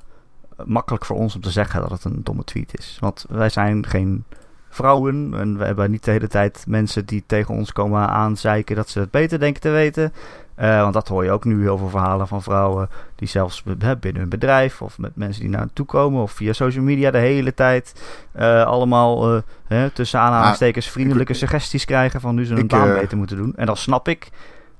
makkelijk 0.65 1.05
voor 1.05 1.17
ons 1.17 1.35
om 1.35 1.41
te 1.41 1.51
zeggen 1.51 1.81
dat 1.81 1.89
het 1.91 2.03
een 2.03 2.23
domme 2.23 2.43
tweet 2.43 2.77
is. 2.77 2.97
Want 2.99 3.25
wij 3.29 3.49
zijn 3.49 3.85
geen 3.85 4.23
vrouwen 4.69 5.33
en 5.33 5.57
we 5.57 5.65
hebben 5.65 5.91
niet 5.91 6.03
de 6.03 6.11
hele 6.11 6.27
tijd 6.27 6.63
mensen 6.67 7.05
die 7.05 7.23
tegen 7.25 7.55
ons 7.55 7.71
komen 7.71 8.09
aanzeiken 8.09 8.75
dat 8.75 8.89
ze 8.89 8.99
het 8.99 9.11
beter 9.11 9.39
denken 9.39 9.61
te 9.61 9.69
weten. 9.69 10.13
Eh, 10.57 10.81
want 10.81 10.93
dat 10.93 11.07
hoor 11.07 11.23
je 11.23 11.31
ook 11.31 11.45
nu 11.45 11.61
heel 11.61 11.77
veel 11.77 11.89
verhalen 11.89 12.27
van 12.27 12.41
vrouwen 12.43 12.89
die 13.15 13.27
zelfs 13.27 13.63
binnen 13.99 14.21
hun 14.21 14.29
bedrijf 14.29 14.81
of 14.81 14.97
met 14.97 15.15
mensen 15.15 15.41
die 15.41 15.49
naar 15.51 15.59
hen 15.59 15.69
toe 15.73 15.85
komen 15.85 16.21
of 16.21 16.31
via 16.31 16.53
social 16.53 16.83
media 16.83 17.11
de 17.11 17.17
hele 17.17 17.53
tijd 17.53 17.93
eh, 18.31 18.63
allemaal 18.65 19.33
eh, 19.35 19.41
hè, 19.67 19.89
tussen 19.89 20.19
aanhalingstekens 20.19 20.87
vriendelijke 20.89 21.31
ik- 21.31 21.37
suggesties 21.39 21.85
krijgen 21.85 22.21
van 22.21 22.35
nu 22.35 22.45
ze 22.45 22.53
hun 22.53 22.63
ik, 22.63 22.67
baan 22.69 22.93
beter 22.93 23.17
moeten 23.17 23.37
doen. 23.37 23.53
En 23.55 23.65
dan 23.65 23.77
snap 23.77 24.07
ik. 24.07 24.29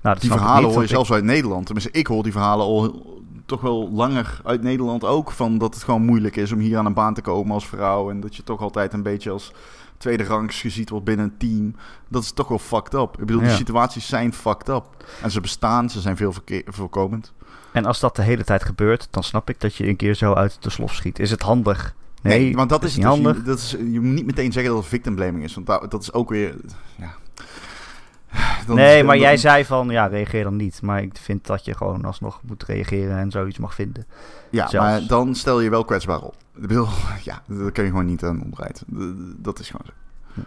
Nou, 0.01 0.15
dat 0.15 0.19
Die 0.21 0.23
snap 0.23 0.33
ik 0.33 0.43
verhalen 0.43 0.63
niet, 0.63 0.71
hoor 0.71 0.81
je 0.81 0.87
ik- 0.87 0.93
zelfs 0.95 1.11
uit 1.11 1.23
Nederland. 1.23 1.65
Tenminste, 1.65 1.91
ik 1.91 2.07
hoor 2.07 2.23
die 2.23 2.31
verhalen 2.31 2.65
al 2.65 3.01
toch 3.45 3.61
wel 3.61 3.89
langer 3.91 4.39
uit 4.43 4.61
Nederland 4.63 5.03
ook. 5.05 5.31
Van 5.31 5.57
dat 5.57 5.73
het 5.73 5.83
gewoon 5.83 6.05
moeilijk 6.05 6.35
is 6.35 6.51
om 6.51 6.59
hier 6.59 6.77
aan 6.77 6.85
een 6.85 6.93
baan 6.93 7.13
te 7.13 7.21
komen 7.21 7.53
als 7.53 7.67
vrouw. 7.67 8.09
En 8.09 8.19
dat 8.19 8.35
je 8.35 8.43
toch 8.43 8.61
altijd 8.61 8.93
een 8.93 9.03
beetje 9.03 9.29
als 9.31 9.51
tweede 9.97 10.23
rangs 10.23 10.61
gezien 10.61 10.85
wordt 10.89 11.05
binnen 11.05 11.25
een 11.25 11.37
team. 11.37 11.75
Dat 12.07 12.23
is 12.23 12.31
toch 12.31 12.47
wel 12.47 12.59
fucked 12.59 12.93
up. 12.93 13.13
Ik 13.13 13.25
bedoel, 13.25 13.39
die 13.41 13.49
Ja. 13.49 13.55
situaties 13.55 14.07
zijn 14.07 14.33
fucked 14.33 14.69
up. 14.69 14.83
En 15.21 15.31
ze 15.31 15.41
bestaan, 15.41 15.89
ze 15.89 16.01
zijn 16.01 16.17
veel 16.17 16.33
voorkomend. 16.65 17.33
En 17.71 17.85
als 17.85 17.99
dat 17.99 18.15
de 18.15 18.21
hele 18.21 18.43
tijd 18.43 18.63
gebeurt, 18.63 19.07
dan 19.11 19.23
snap 19.23 19.49
ik 19.49 19.59
dat 19.59 19.75
je 19.75 19.87
een 19.87 19.95
keer 19.95 20.13
zo 20.13 20.33
uit 20.33 20.57
de 20.59 20.69
slof 20.69 20.93
schiet. 20.93 21.19
Is 21.19 21.31
het 21.31 21.41
handig? 21.41 21.95
Nee, 22.21 22.55
want 22.55 22.69
dat 22.69 22.83
is, 22.83 22.95
niet 22.95 23.05
dus. 23.05 23.13
handig. 23.13 23.35
Je, 23.35 23.41
dat 23.43 23.57
is. 23.57 23.71
Je 23.71 23.99
moet 23.99 24.13
niet 24.13 24.25
meteen 24.25 24.51
zeggen 24.51 24.71
dat 24.71 24.81
het 24.81 24.89
victim 24.89 25.15
blaming 25.15 25.43
is. 25.43 25.53
Want 25.53 25.67
dat, 25.67 25.91
dat 25.91 26.01
is 26.01 26.13
ook 26.13 26.29
weer... 26.29 26.55
Ja. 26.95 27.15
Dan 28.67 28.75
nee, 28.75 29.03
maar 29.03 29.15
dan- 29.15 29.23
jij 29.23 29.37
zei 29.37 29.65
van, 29.65 29.89
ja, 29.89 30.05
reageer 30.05 30.43
dan 30.43 30.55
niet. 30.55 30.81
Maar 30.81 31.01
ik 31.01 31.17
vind 31.17 31.45
dat 31.45 31.65
je 31.65 31.73
gewoon 31.75 32.05
alsnog 32.05 32.41
moet 32.43 32.63
reageren 32.63 33.17
en 33.17 33.31
zoiets 33.31 33.57
mag 33.57 33.73
vinden. 33.73 34.05
Ja, 34.49 34.67
zelfs. 34.67 34.87
maar 34.87 35.07
dan 35.07 35.35
stel 35.35 35.59
je 35.59 35.69
wel 35.69 35.85
kwetsbaar 35.85 36.21
op. 36.21 36.35
Ik 36.55 36.61
bedoel, 36.61 36.87
ja, 37.23 37.41
dat 37.47 37.71
kun 37.71 37.83
je 37.83 37.89
gewoon 37.89 38.05
niet 38.05 38.23
aan 38.23 38.43
onderuit. 38.43 38.83
Dat 39.37 39.59
is 39.59 39.69
gewoon 39.69 39.85
zo. 39.85 40.41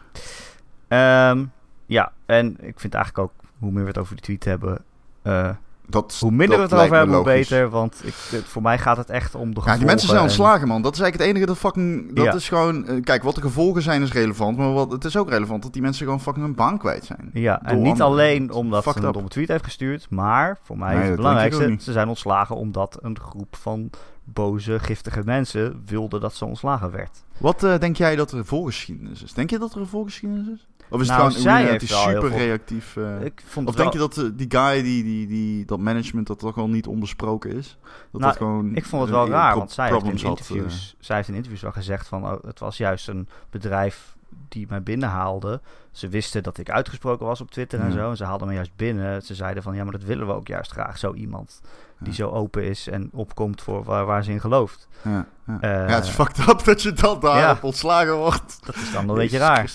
Ehm, 0.88 1.44
ja, 1.86 2.12
en 2.26 2.56
ik 2.60 2.80
vind 2.80 2.94
eigenlijk 2.94 3.24
ook, 3.24 3.32
hoe 3.58 3.70
meer 3.72 3.82
we 3.82 3.88
het 3.88 3.98
over 3.98 4.14
die 4.14 4.24
tweet 4.24 4.44
hebben, 4.44 4.84
eh, 5.22 5.50
Dat, 5.90 6.16
hoe 6.20 6.30
minder 6.30 6.56
we 6.56 6.62
het 6.62 6.70
me 6.90 6.96
hebben, 6.96 7.14
hoe 7.14 7.24
beter. 7.24 7.68
Want 7.68 8.00
ik, 8.04 8.14
voor 8.44 8.62
mij 8.62 8.78
gaat 8.78 8.96
het 8.96 9.10
echt 9.10 9.34
om 9.34 9.40
de 9.40 9.46
Ja, 9.46 9.54
gevolgen. 9.54 9.78
die 9.78 9.86
mensen 9.86 10.06
zijn 10.08 10.18
en- 10.20 10.24
ontslagen, 10.26 10.68
man. 10.68 10.82
Dat 10.82 10.92
is 10.94 11.00
eigenlijk 11.00 11.30
het 11.30 11.36
enige 11.38 11.52
dat 11.52 11.62
fucking... 11.72 12.14
Dat 12.16 12.24
Ja. 12.24 12.32
is 12.34 12.48
gewoon... 12.48 12.86
eh, 12.86 13.02
Kijk, 13.02 13.22
wat 13.22 13.34
de 13.34 13.40
gevolgen 13.40 13.82
zijn 13.82 14.02
is 14.02 14.12
relevant. 14.12 14.56
Maar 14.56 14.72
wat, 14.72 14.92
het 14.92 15.04
is 15.04 15.16
ook 15.16 15.28
relevant 15.28 15.62
dat 15.62 15.72
die 15.72 15.82
mensen 15.82 16.04
gewoon 16.04 16.20
fucking 16.20 16.44
hun 16.46 16.54
baan 16.54 16.78
kwijt 16.78 17.04
zijn. 17.04 17.30
Ja, 17.32 17.56
door 17.56 17.68
en 17.72 17.82
niet 17.82 18.00
alleen 18.02 18.52
omdat 18.52 18.82
ze 18.84 18.92
een 19.02 19.12
domme 19.12 19.28
tweet 19.28 19.48
heeft 19.48 19.64
gestuurd, 19.64 20.06
maar 20.10 20.58
voor 20.62 20.78
mij 20.78 20.92
Nee, 20.94 21.02
is 21.02 21.06
het 21.08 21.16
belangrijkste, 21.16 21.76
ze 21.80 21.92
zijn 21.92 22.08
ontslagen 22.08 22.56
omdat 22.56 22.98
een 23.02 23.18
groep 23.20 23.56
van 23.56 23.90
boze, 24.24 24.78
giftige 24.78 25.22
mensen 25.24 25.82
wilde 25.86 26.18
dat 26.18 26.34
ze 26.34 26.44
ontslagen 26.44 26.90
werd. 26.90 27.24
Wat 27.38 27.62
eh, 27.64 27.78
denk 27.78 27.96
jij 27.96 28.16
dat 28.16 28.32
er 28.32 28.38
een 28.38 28.44
voorgeschiedenis 28.44 29.22
is? 29.22 29.32
Denk 29.32 29.50
je 29.50 29.58
dat 29.58 29.74
er 29.74 29.80
een 29.80 29.86
voorgeschiedenis 29.86 30.46
is? 30.54 30.68
Of 30.90 31.00
is 31.00 31.08
Nou, 31.08 31.24
het 31.24 31.36
gewoon 31.36 31.56
heel 31.56 31.78
super 31.80 32.28
reactief? 32.30 32.96
Ik 33.22 33.42
vond 33.46 33.68
of 33.68 33.74
denk 33.74 33.92
je 33.92 33.98
dat 33.98 34.16
eh, 34.16 34.24
die 34.34 34.46
guy, 34.48 34.82
die, 34.82 35.04
die, 35.04 35.26
die, 35.26 35.64
dat 35.64 35.78
management, 35.78 36.26
dat 36.26 36.38
toch 36.38 36.54
wel 36.54 36.68
niet 36.68 36.86
onbesproken 36.86 37.50
is? 37.50 37.78
Dat 37.82 38.20
Nou, 38.20 38.32
dat 38.32 38.36
gewoon 38.36 38.74
Ik 38.74 38.84
vond 38.84 39.02
het 39.02 39.10
wel 39.10 39.28
raar, 39.28 39.56
want 39.56 39.70
zij 39.70 39.84
heeft, 39.84 39.96
in 39.96 40.02
problems 40.02 40.22
had, 40.22 40.40
eh. 40.40 40.56
interviews, 40.56 40.96
zij 40.98 41.16
heeft 41.16 41.28
in 41.28 41.34
interviews 41.34 41.62
wel 41.62 41.72
gezegd 41.72 42.08
van 42.08 42.24
oh, 42.24 42.44
het 42.44 42.58
was 42.58 42.76
juist 42.76 43.08
een 43.08 43.28
bedrijf 43.50 44.16
die 44.48 44.66
mij 44.68 44.82
binnenhaalde. 44.82 45.60
Ze 45.90 46.08
wisten 46.08 46.42
dat 46.42 46.58
ik 46.58 46.70
uitgesproken 46.70 47.26
was 47.26 47.40
op 47.40 47.50
Twitter 47.50 47.80
en 47.80 47.86
Ja. 47.86 47.92
zo. 47.92 48.10
En 48.10 48.16
ze 48.16 48.24
haalden 48.24 48.48
me 48.48 48.54
juist 48.54 48.76
binnen. 48.76 49.22
Ze 49.22 49.34
zeiden 49.34 49.62
van 49.62 49.74
ja, 49.74 49.82
maar 49.82 49.92
dat 49.92 50.02
willen 50.02 50.26
we 50.26 50.32
ook 50.32 50.46
juist 50.46 50.70
graag. 50.72 50.98
Zo 50.98 51.12
iemand 51.14 51.60
die 51.98 52.08
Ja. 52.08 52.14
zo 52.14 52.28
open 52.30 52.64
is 52.64 52.88
en 52.88 53.08
opkomt 53.12 53.62
voor 53.62 53.84
waar, 53.84 54.04
waar 54.06 54.24
ze 54.24 54.30
in 54.30 54.40
gelooft. 54.40 54.88
Ja, 55.02 55.26
ja. 55.46 55.60
Eh, 55.60 55.70
ja, 55.88 55.94
het 55.94 56.04
is 56.04 56.10
fucked 56.10 56.48
up 56.48 56.64
dat 56.70 56.82
je 56.82 56.92
dan 56.92 57.20
daarop 57.20 57.64
ontslagen 57.64 58.16
wordt. 58.16 58.58
Dat 58.66 58.74
is 58.76 58.92
dan 58.92 59.08
een 59.08 59.14
beetje 59.14 59.38
raar. 59.38 59.70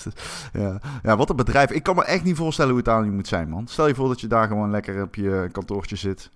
Ja. 0.52 0.80
ja, 1.02 1.16
wat 1.16 1.30
een 1.30 1.36
bedrijf. 1.36 1.70
Ik 1.70 1.82
kan 1.82 1.94
me 1.94 2.04
echt 2.04 2.24
niet 2.24 2.36
voorstellen 2.36 2.70
hoe 2.70 2.80
het 2.80 2.88
aan 2.88 3.14
moet 3.14 3.28
zijn, 3.28 3.48
man. 3.48 3.66
Stel 3.66 3.86
je 3.86 3.94
voor 3.94 4.08
dat 4.08 4.20
je 4.20 4.26
daar 4.26 4.48
gewoon 4.48 4.70
lekker 4.70 5.02
op 5.02 5.14
je 5.14 5.48
kantoortje 5.52 5.96
zit. 5.96 6.30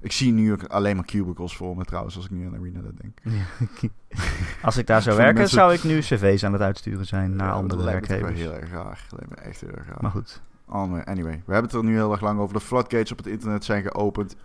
Ik 0.00 0.12
zie 0.12 0.32
nu 0.32 0.52
ook 0.52 0.64
alleen 0.64 0.96
maar 0.96 1.04
cubicles 1.04 1.56
voor 1.56 1.76
me 1.76 1.84
trouwens, 1.84 2.16
als 2.16 2.24
ik 2.24 2.30
nu 2.30 2.46
aan 2.46 2.54
Arena 2.54 2.80
dat 2.80 2.92
denk. 3.00 3.18
Als 4.62 4.76
ik 4.76 4.86
daar 4.86 5.02
zou 5.02 5.16
werken, 5.16 5.34
mensen- 5.36 5.58
zou 5.58 5.72
ik 5.72 5.84
nu 5.84 5.98
cv's 6.00 6.44
aan 6.44 6.52
het 6.52 6.62
uitsturen 6.62 7.06
zijn 7.06 7.36
naar 7.36 7.46
Ja, 7.46 7.52
andere 7.52 7.76
dat 7.76 7.84
lijkt 7.84 8.08
me 8.08 8.14
werkgevers. 8.14 8.40
heel 8.40 8.54
erg 8.54 8.70
raar. 8.70 9.04
Dat 9.08 9.18
lijkt 9.18 9.36
me 9.36 9.48
echt 9.48 9.60
heel 9.60 9.70
erg 9.70 9.86
raar. 9.86 9.96
Maar 10.00 10.10
goed. 10.10 10.42
Anyway, 10.68 11.02
anyway, 11.04 11.42
we 11.46 11.52
hebben 11.52 11.70
het 11.70 11.80
er 11.80 11.84
nu 11.84 11.94
heel 11.94 12.12
erg 12.12 12.20
lang 12.20 12.38
over. 12.40 12.54
De 12.54 12.60
floodgates 12.60 13.10
op 13.12 13.18
het 13.18 13.26
internet 13.26 13.64
zijn 13.64 13.82
geopend. 13.82 14.36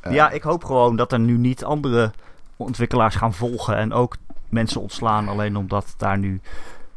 Eh, 0.00 0.12
ja, 0.12 0.30
ik 0.30 0.42
hoop 0.42 0.64
gewoon 0.64 0.96
dat 0.96 1.12
er 1.12 1.18
nu 1.20 1.36
niet 1.38 1.64
andere 1.64 2.10
ontwikkelaars 2.56 3.14
gaan 3.14 3.34
volgen 3.34 3.76
en 3.76 3.92
ook 3.92 4.16
mensen 4.48 4.80
ontslaan 4.80 5.28
alleen 5.28 5.56
omdat 5.56 5.94
daar 5.96 6.18
nu 6.18 6.40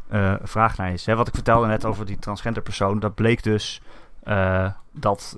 eh, 0.07 0.33
vraag 0.43 0.77
naar 0.77 0.93
is. 0.93 1.05
Hè, 1.05 1.15
wat 1.15 1.27
ik 1.27 1.33
vertelde 1.33 1.67
net 1.67 1.85
over 1.85 2.05
die 2.05 2.19
transgender 2.19 2.61
persoon, 2.63 2.99
dat 2.99 3.15
bleek 3.15 3.43
dus 3.43 3.81
eh, 4.23 4.71
dat 4.91 5.37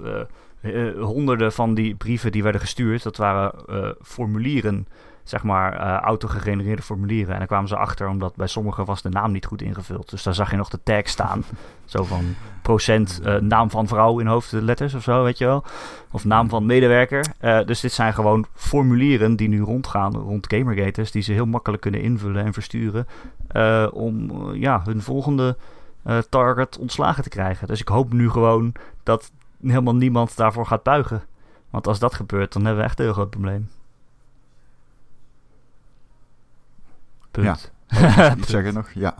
eh, 0.61 0.87
eh, 0.87 1.03
honderden 1.03 1.51
van 1.51 1.73
die 1.73 1.95
brieven 1.95 2.31
die 2.31 2.43
werden 2.43 2.61
gestuurd, 2.61 3.03
dat 3.03 3.17
waren 3.17 3.51
eh, 3.67 3.89
formulieren, 4.01 4.87
zeg 5.23 5.43
maar 5.43 5.73
eh 5.73 6.01
autogegenereerde 6.01 6.81
formulieren. 6.81 7.31
En 7.33 7.37
daar 7.37 7.47
kwamen 7.47 7.67
ze 7.67 7.77
achter 7.77 8.07
omdat 8.07 8.35
bij 8.35 8.47
sommigen 8.47 8.85
was 8.85 9.01
de 9.01 9.09
naam 9.09 9.31
niet 9.31 9.45
goed 9.45 9.61
ingevuld. 9.61 10.09
Dus 10.09 10.23
daar 10.23 10.33
zag 10.33 10.51
je 10.51 10.57
nog 10.57 10.69
de 10.69 10.79
tag 10.83 11.07
staan. 11.07 11.43
Zo 11.85 12.03
van 12.03 12.35
procent 12.61 13.21
naam 13.41 13.69
van 13.69 13.87
vrouw 13.87 14.19
in 14.19 14.27
hoofdletters 14.27 14.93
of 14.93 15.03
zo, 15.03 15.23
weet 15.23 15.37
je 15.37 15.45
wel. 15.45 15.63
Of 16.11 16.25
naam 16.25 16.49
van 16.49 16.65
medewerker. 16.65 17.25
Dus 17.65 17.79
dit 17.79 17.91
zijn 17.91 18.13
gewoon 18.13 18.45
formulieren 18.53 19.35
die 19.35 19.47
nu 19.47 19.61
rondgaan 19.61 20.15
rond 20.15 20.53
Gamergaters. 20.53 21.11
Die 21.11 21.21
ze 21.21 21.31
heel 21.31 21.45
makkelijk 21.45 21.81
kunnen 21.81 22.01
invullen 22.01 22.45
en 22.45 22.53
versturen. 22.53 23.07
om 23.93 24.31
ja, 24.53 24.81
hun 24.85 25.01
volgende 25.01 25.57
target 26.29 26.77
ontslagen 26.77 27.23
te 27.23 27.29
krijgen. 27.29 27.67
Dus 27.67 27.79
ik 27.81 27.87
hoop 27.87 28.13
nu 28.13 28.29
gewoon 28.29 28.73
dat 29.03 29.31
helemaal 29.61 29.95
niemand 29.95 30.35
daarvoor 30.37 30.65
gaat 30.65 30.83
buigen. 30.83 31.23
Want 31.69 31.87
als 31.87 31.99
dat 31.99 32.13
gebeurt, 32.13 32.53
dan 32.53 32.65
hebben 32.65 32.81
we 32.81 32.87
echt 32.89 32.99
een 32.99 33.05
heel 33.05 33.13
groot 33.13 33.29
probleem. 33.29 33.69
Punt. 37.31 37.71
Iets 38.37 38.49
zeggen 38.49 38.73
nog? 38.73 38.91
Ja. 38.91 39.15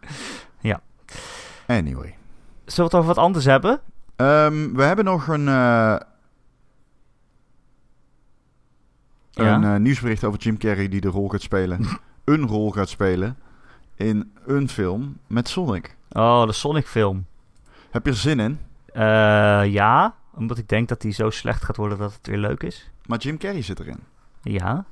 Ja. 0.60 0.80
Anyway. 1.66 2.16
Zullen 2.64 2.74
we 2.74 2.82
het 2.82 2.94
over 2.94 3.06
wat 3.06 3.18
anders 3.18 3.44
hebben? 3.44 3.80
Ehm, 4.16 4.72
we 4.74 4.82
hebben 4.82 5.04
nog 5.04 5.28
een, 5.28 5.48
eh, 5.48 5.96
Ja. 9.30 9.54
een 9.54 9.64
eh, 9.64 9.76
nieuwsbericht 9.76 10.24
over 10.24 10.38
Jim 10.38 10.58
Carrey 10.58 10.88
die 10.88 11.00
de 11.00 11.08
rol 11.08 11.28
gaat 11.28 11.42
spelen. 11.42 11.86
een 12.24 12.46
rol 12.46 12.70
gaat 12.70 12.88
spelen 12.88 13.36
in 13.94 14.32
een 14.46 14.68
film 14.68 15.18
met 15.26 15.48
Sonic. 15.48 15.96
Oh, 16.10 16.46
de 16.46 16.52
Sonic 16.52 16.86
film. 16.86 17.26
Heb 17.90 18.04
je 18.04 18.10
er 18.10 18.16
zin 18.16 18.40
in? 18.40 18.58
Eh, 18.92 19.72
ja, 19.72 20.14
omdat 20.34 20.58
ik 20.58 20.68
denk 20.68 20.88
dat 20.88 21.00
die 21.00 21.12
zo 21.12 21.30
slecht 21.30 21.62
gaat 21.64 21.76
worden 21.76 21.98
dat 21.98 22.12
het 22.14 22.26
weer 22.26 22.38
leuk 22.38 22.62
is. 22.62 22.90
Maar 23.06 23.18
Jim 23.18 23.38
Carrey 23.38 23.62
zit 23.62 23.80
erin. 23.80 23.98
Ja, 24.42 24.84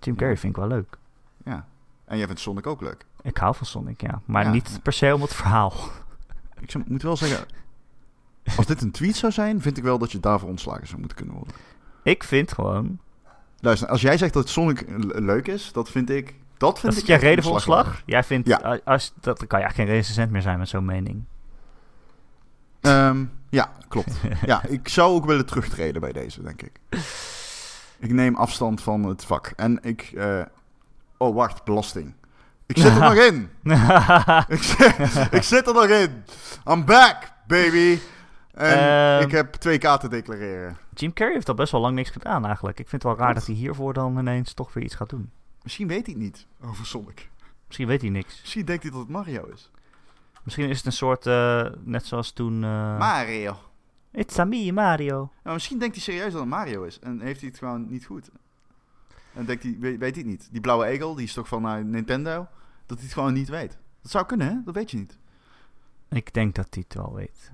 Jim 0.00 0.16
Carrey 0.16 0.36
vind 0.36 0.52
ik 0.56 0.58
wel 0.60 0.68
leuk. 0.70 0.96
Ja. 1.44 1.66
En 2.04 2.16
jij 2.18 2.26
vindt 2.26 2.40
Sonic 2.40 2.66
ook 2.66 2.80
leuk. 2.80 3.04
Ik 3.22 3.36
hou 3.36 3.54
van 3.54 3.66
Sonic, 3.66 4.00
ja. 4.00 4.20
Maar 4.24 4.44
Ja. 4.44 4.50
niet 4.50 4.78
per 4.82 4.92
se 4.92 5.14
om 5.14 5.20
het 5.22 5.34
verhaal. 5.34 5.72
Ik 6.60 6.70
zou- 6.70 6.84
moet 6.88 7.02
wel 7.02 7.16
zeggen, 7.16 7.46
als 8.56 8.66
dit 8.66 8.82
een 8.82 8.90
tweet 8.90 9.16
zou 9.16 9.32
zijn, 9.32 9.60
vind 9.60 9.76
ik 9.78 9.82
wel 9.84 9.98
dat 9.98 10.12
je 10.12 10.20
daarvoor 10.20 10.48
ontslagen 10.48 10.86
zou 10.86 10.98
moeten 10.98 11.16
kunnen 11.16 11.34
worden. 11.34 11.54
Ik 12.02 12.24
vind 12.24 12.52
gewoon... 12.52 12.98
Luister, 13.60 13.88
als 13.88 14.00
jij 14.00 14.16
zegt 14.18 14.32
dat 14.34 14.48
Sonic 14.48 14.84
le- 14.88 15.20
leuk 15.20 15.48
is, 15.48 15.72
dat 15.72 15.90
vind 15.90 16.10
ik... 16.10 16.34
Dat 16.56 16.80
vind 16.80 16.82
Dat 16.82 16.92
is 16.92 16.98
ik 17.00 17.06
je 17.06 17.12
echt 17.12 17.22
reden 17.22 17.44
voor 17.44 17.52
ontslag? 17.52 18.02
Jij 18.06 18.24
vindt... 18.24 18.48
Ja. 18.48 18.78
Als, 18.84 19.12
dat 19.20 19.36
kan 19.46 19.58
je 19.58 19.64
eigenlijk 19.64 19.74
geen 19.74 19.98
recensent 19.98 20.30
meer 20.30 20.42
zijn 20.42 20.58
met 20.58 20.68
zo'n 20.68 20.84
mening. 20.84 21.24
Ehm, 22.82 23.24
ja, 23.50 23.70
klopt. 23.88 24.12
Ja, 24.46 24.64
ik 24.64 24.88
zou 24.88 25.14
ook 25.14 25.24
willen 25.26 25.46
terugtreden 25.46 26.00
bij 26.00 26.12
deze, 26.12 26.42
denk 26.42 26.62
ik. 26.62 26.72
Ik 27.98 28.12
neem 28.12 28.34
afstand 28.34 28.82
van 28.82 29.02
het 29.04 29.24
vak. 29.24 29.52
En 29.56 29.78
ik... 29.82 30.02
eh, 30.16 30.42
oh, 31.16 31.34
wacht, 31.34 31.64
belasting. 31.64 32.14
Ik 32.66 32.76
zit 32.78 32.92
er 32.92 33.00
nog 33.10 33.14
in. 33.14 33.48
Ik 34.56 34.62
zit, 34.62 35.32
ik 35.32 35.42
zit 35.42 35.66
er 35.66 35.74
nog 35.74 35.86
in. 35.86 36.24
I'm 36.70 36.84
back, 36.84 37.32
baby. 37.46 37.98
En 38.52 38.78
Ehm. 38.78 39.22
ik 39.22 39.30
heb 39.30 39.52
twee 39.54 39.78
k 39.78 39.86
te 40.00 40.08
declareren. 40.08 40.76
Jim 40.94 41.12
Carrey 41.12 41.34
heeft 41.34 41.48
al 41.48 41.54
best 41.54 41.72
wel 41.72 41.80
lang 41.80 41.94
niks 41.94 42.10
gedaan 42.10 42.46
eigenlijk. 42.46 42.78
Ik 42.80 42.88
vind 42.88 43.02
het 43.02 43.12
wel 43.16 43.20
raar 43.24 43.34
dat 43.34 43.46
hij 43.46 43.54
hiervoor 43.54 43.92
dan 43.92 44.18
ineens 44.18 44.52
toch 44.54 44.72
weer 44.72 44.84
iets 44.84 44.94
gaat 44.94 45.08
doen. 45.10 45.30
Misschien 45.62 45.88
weet 45.88 46.06
hij 46.06 46.14
het 46.14 46.22
niet 46.22 46.46
over 46.64 46.86
Sonic. 46.86 47.30
Misschien 47.66 47.86
weet 47.86 48.00
hij 48.00 48.10
niks. 48.10 48.40
Misschien 48.40 48.64
denkt 48.64 48.82
hij 48.82 48.92
dat 48.92 49.00
het 49.00 49.08
Mario 49.10 49.44
is. 49.54 49.70
Misschien 50.42 50.68
is 50.68 50.76
het 50.76 50.86
een 50.86 50.92
soort, 50.92 51.26
eh, 51.26 51.66
net 51.84 52.06
zoals 52.06 52.32
toen... 52.32 52.54
eh 52.64 52.98
Mario. 52.98 53.56
It's 54.10 54.38
a 54.38 54.44
me, 54.44 54.72
Mario. 54.72 55.30
Nou, 55.42 55.54
misschien 55.54 55.78
denkt 55.78 55.94
hij 55.94 56.04
serieus 56.04 56.32
dat 56.32 56.40
het 56.40 56.50
Mario 56.50 56.82
is. 56.82 56.98
En 56.98 57.20
heeft 57.20 57.40
hij 57.40 57.48
het 57.48 57.58
gewoon 57.58 57.90
niet 57.90 58.04
goed. 58.04 58.30
En 59.34 59.44
denkt 59.44 59.62
hij, 59.62 59.76
weet, 59.80 59.98
weet 59.98 60.14
hij 60.14 60.22
het 60.22 60.30
niet. 60.32 60.48
Die 60.52 60.60
blauwe 60.60 60.84
egel, 60.86 61.14
die 61.14 61.24
is 61.24 61.32
toch 61.32 61.48
van 61.48 61.66
eh, 61.68 61.84
Nintendo? 61.84 62.46
Dat 62.86 62.96
hij 62.96 63.06
het 63.06 63.14
gewoon 63.16 63.32
niet 63.32 63.48
weet. 63.48 63.78
Dat 64.02 64.10
zou 64.10 64.26
kunnen, 64.26 64.46
hè? 64.48 64.54
Dat 64.64 64.74
weet 64.74 64.90
je 64.90 64.96
niet. 64.96 65.18
Ik 66.08 66.32
denk 66.34 66.54
dat 66.54 66.66
hij 66.70 66.84
het 66.88 66.94
wel 66.98 67.14
weet. 67.14 67.52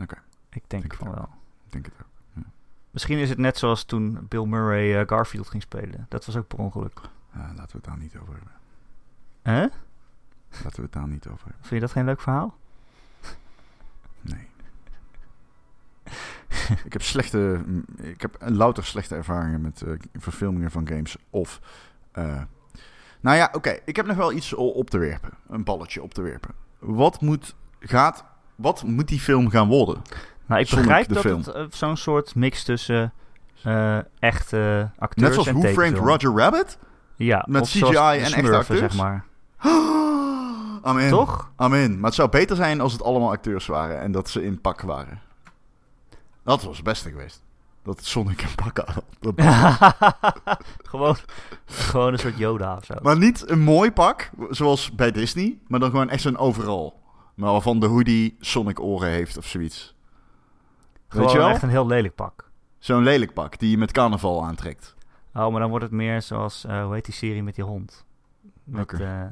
Oké, 0.00 0.14
Ik 0.50 0.50
denk 0.50 0.68
Denk 0.68 0.82
het 0.84 0.94
van 0.96 1.10
wel. 1.10 1.28
ik 1.66 1.72
denk 1.72 1.84
het 1.84 1.94
ook. 2.00 2.44
Misschien 2.90 3.18
is 3.18 3.28
het 3.28 3.38
net 3.38 3.58
zoals 3.58 3.84
toen 3.84 4.26
Bill 4.28 4.44
Murray 4.44 5.06
Garfield 5.06 5.48
ging 5.48 5.62
spelen. 5.62 6.06
Dat 6.08 6.26
was 6.26 6.36
ook 6.36 6.46
per 6.46 6.58
ongeluk. 6.58 7.00
Laten 7.34 7.56
we 7.66 7.72
het 7.72 7.84
daar 7.84 7.98
niet 7.98 8.16
over 8.16 8.34
hebben. 8.34 8.52
Hè? 9.42 9.66
Laten 10.64 10.76
we 10.76 10.82
het 10.82 10.92
daar 10.92 11.08
niet 11.08 11.26
over 11.26 11.44
hebben. 11.44 11.60
Vind 11.60 11.74
je 11.74 11.80
dat 11.80 11.90
geen 11.90 12.04
leuk 12.04 12.20
verhaal? 12.20 12.54
Nee. 14.20 14.48
ik 16.84 16.92
heb 16.92 17.02
slechte... 17.02 17.60
Ik 17.96 18.20
heb 18.20 18.36
louter 18.38 18.84
slechte 18.84 19.14
ervaringen 19.14 19.60
met 19.60 19.82
eh, 19.82 19.92
verfilmingen 20.14 20.70
van 20.70 20.88
games. 20.88 21.16
Of... 21.30 21.60
eh, 22.12 22.42
nou 23.20 23.36
ja, 23.36 23.48
oké. 23.52 23.78
Ik 23.84 23.96
heb 23.96 24.06
nog 24.06 24.16
wel 24.16 24.32
iets 24.32 24.54
op 24.54 24.90
te 24.90 24.98
werpen. 24.98 25.30
Een 25.48 25.64
balletje 25.64 26.02
op 26.02 26.14
te 26.14 26.22
werpen. 26.22 26.54
Wat 26.78 27.20
moet... 27.20 27.54
Gaat... 27.80 28.24
Wat 28.54 28.82
moet 28.82 29.08
die 29.08 29.20
film 29.20 29.50
gaan 29.50 29.68
worden? 29.68 30.02
Nou, 30.46 30.60
ik 30.60 30.70
begrijp 30.70 31.08
dat 31.08 31.18
film. 31.18 31.38
het 31.40 31.54
eh, 31.54 31.64
zo'n 31.70 31.96
soort 31.96 32.34
mix 32.34 32.64
tussen 32.64 33.12
echte 34.18 34.90
acteurs 34.98 35.22
Net 35.22 35.32
zoals 35.32 35.46
en 35.48 35.60
Who 35.60 35.72
Framed. 35.72 35.98
Roger 35.98 36.32
Rabbit? 36.36 36.78
Ja, 37.16 37.44
Met 37.48 37.68
CGI 37.68 37.96
en 37.96 38.32
echte 38.32 38.56
acteurs? 38.56 38.78
zeg 38.78 38.94
maar. 38.96 39.24
Amen. 40.86 41.08
Toch? 41.08 41.50
Amen. 41.56 41.94
Maar 41.94 42.04
het 42.04 42.14
zou 42.14 42.28
beter 42.28 42.56
zijn 42.56 42.80
als 42.80 42.92
het 42.92 43.02
allemaal 43.02 43.30
acteurs 43.30 43.66
waren 43.66 44.00
en 44.00 44.12
dat 44.12 44.28
ze 44.28 44.44
in 44.44 44.60
pak 44.60 44.80
waren. 44.80 45.20
Dat 46.42 46.62
was 46.62 46.76
het 46.76 46.84
beste 46.84 47.10
geweest. 47.10 47.42
Dat 47.82 48.04
Sonic 48.04 48.42
een 48.42 48.54
pak 48.54 48.78
had. 48.78 49.04
Gewoon, 50.88 51.16
gewoon 51.66 52.12
een 52.12 52.18
soort 52.18 52.38
Yoda 52.38 52.76
of 52.76 52.84
zo. 52.84 52.94
Maar 53.02 53.18
niet 53.18 53.50
een 53.50 53.60
mooi 53.60 53.92
pak, 53.92 54.30
zoals 54.50 54.94
bij 54.94 55.10
Disney, 55.12 55.58
maar 55.68 55.80
dan 55.80 55.90
gewoon 55.90 56.08
echt 56.08 56.22
zo'n 56.22 56.36
overal. 56.36 57.00
Maar 57.34 57.50
waarvan 57.50 57.80
de 57.80 57.86
hoodie 57.86 58.36
Sonic 58.40 58.80
oren 58.80 59.08
heeft 59.08 59.36
of 59.36 59.46
zoiets. 59.46 59.94
gewoon 61.08 61.24
Weet 61.26 61.34
je 61.34 61.40
wel? 61.40 61.48
echt 61.48 61.62
een 61.62 61.68
heel 61.68 61.86
lelijk 61.86 62.14
pak. 62.14 62.50
Zo'n 62.78 63.02
lelijk 63.02 63.32
pak 63.34 63.58
die 63.58 63.70
je 63.70 63.78
met 63.78 63.92
carnaval 63.92 64.44
aantrekt. 64.44 64.94
Oh, 65.34 65.50
maar 65.50 65.60
dan 65.60 65.70
wordt 65.70 65.84
het 65.84 65.94
meer 65.94 66.22
zoals, 66.22 66.64
eh, 66.64 66.84
hoe 66.84 66.94
heet 66.94 67.04
die 67.04 67.14
serie 67.14 67.42
met 67.42 67.54
die 67.54 67.64
hond? 67.64 68.04
Met, 68.64 68.92
eh, 68.92 69.22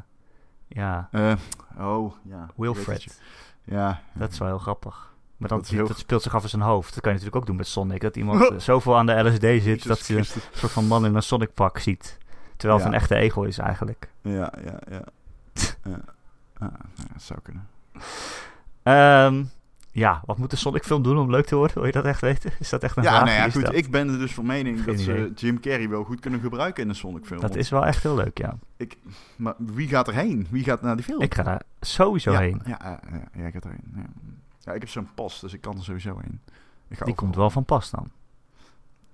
ja, 0.69 1.09
Eh, 1.13 1.33
oh, 1.79 2.13
ja. 2.23 2.41
Het. 2.41 2.51
Wilfred. 2.57 3.21
Ja. 3.65 4.01
Dat 4.13 4.33
is 4.33 4.39
wel 4.39 4.49
heel 4.49 4.59
grappig. 4.59 5.13
Maar 5.37 5.49
dan, 5.49 5.59
Dat 5.59 5.69
heel- 5.69 5.87
dat 5.87 5.99
speelt 5.99 6.23
zich 6.23 6.35
af 6.35 6.43
in 6.43 6.49
zijn 6.49 6.63
hoofd. 6.63 6.95
Dat 6.95 7.03
kan 7.03 7.13
je 7.13 7.19
natuurlijk 7.19 7.43
ook 7.43 7.47
doen 7.49 7.57
met 7.57 7.67
Sonic. 7.67 8.01
Dat 8.01 8.17
iemand 8.17 8.51
eh, 8.51 8.59
zoveel 8.59 8.97
aan 8.99 9.07
de 9.07 9.23
LSD 9.29 9.63
zit 9.65 9.87
dat 9.87 10.07
je 10.07 10.17
een 10.17 10.25
soort 10.25 10.73
van 10.73 10.87
man 10.87 11.05
in 11.05 11.15
een 11.15 11.23
Sonic 11.23 11.55
pak 11.55 11.79
ziet. 11.79 12.19
Terwijl 12.57 12.79
het 12.81 12.89
Ja. 12.89 12.95
een 12.95 13.01
echte 13.01 13.15
ego 13.15 13.43
is 13.43 13.59
eigenlijk. 13.59 14.09
Ja, 14.23 14.53
ja, 14.65 14.79
ja. 14.91 15.03
ja. 15.91 16.01
Ah, 16.59 16.69
dat 17.13 17.23
zou 17.23 17.41
kunnen. 17.43 17.69
Ehm, 18.83 19.45
ja, 19.95 20.23
wat 20.25 20.39
moet 20.39 20.51
de 20.51 20.57
Sonic 20.57 20.85
film 20.85 21.03
doen 21.03 21.19
om 21.19 21.31
leuk 21.31 21.47
te 21.47 21.57
worden? 21.57 21.77
Wil 21.77 21.87
je 21.87 21.93
dat 21.93 22.05
echt 22.05 22.21
weten? 22.21 22.53
Is 22.59 22.69
dat 22.69 22.83
echt 22.83 22.97
een 22.97 23.03
Ja, 23.03 23.11
vraag 23.11 23.25
nou 23.25 23.37
ja, 23.37 23.51
goed. 23.51 23.75
Ik 23.75 23.91
ben 23.91 24.09
er 24.09 24.19
dus 24.19 24.35
van 24.35 24.47
mening 24.47 24.83
Geen 24.83 24.95
dat 24.95 25.05
ze. 25.05 25.33
Jim 25.35 25.61
Carrey 25.61 25.89
wel 25.89 26.05
goed 26.05 26.21
kunnen 26.21 26.41
gebruiken 26.41 26.83
in 26.83 26.89
een 26.89 26.95
Sonic 26.95 27.25
film. 27.27 27.41
Dat 27.41 27.57
is 27.57 27.71
wel 27.71 27.87
echt 27.87 28.03
heel 28.03 28.15
leuk, 28.15 28.39
ja. 28.39 28.59
Maar 29.37 29.55
wie 29.59 29.89
gaat 29.89 30.09
erheen? 30.09 30.47
Wie 30.51 30.65
gaat 30.65 30.83
naar 30.83 30.97
die 30.97 31.05
film? 31.05 31.21
Ik 31.21 31.35
ga 31.35 31.43
daar 31.43 31.63
sowieso 31.81 32.33
ja, 32.33 32.39
heen. 32.39 32.61
Ja, 32.65 32.79
ja, 32.83 33.01
ja, 33.11 33.41
ja, 33.41 33.47
ik 33.47 33.53
ga 33.53 33.61
erheen. 33.61 33.93
Ja. 33.95 34.03
ja, 34.59 34.73
ik 34.73 34.81
heb 34.81 34.91
zo'n 34.91 35.09
pas, 35.15 35.41
dus 35.41 35.53
ik 35.53 35.61
kan 35.61 35.77
er 35.77 35.85
sowieso 35.85 36.19
heen. 36.21 36.41
Ik 36.89 36.99
ga 36.99 37.05
Die 37.05 37.15
komt 37.15 37.37
wel 37.37 37.51
van 37.51 37.65
pas 37.65 37.91
dan. 37.91 38.11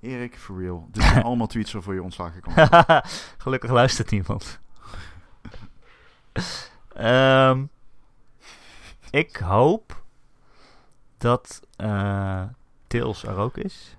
Erik, 0.01 0.37
for 0.37 0.61
real. 0.62 0.89
Dit 0.93 1.03
zijn 1.03 1.22
allemaal 1.28 1.47
tweets 1.47 1.72
waarvoor 1.72 1.95
je 1.95 2.03
ontslagen 2.03 2.41
kan. 2.41 2.68
Gelukkig 3.39 3.70
luistert 3.70 4.11
niemand. 4.11 4.59
Ehm, 6.95 7.64
ik 9.11 9.37
hoop 9.37 10.00
dat 11.21 11.61
eh 11.77 12.43
Tails 12.87 13.25
er 13.25 13.37
ook 13.37 13.57
is. 13.57 13.97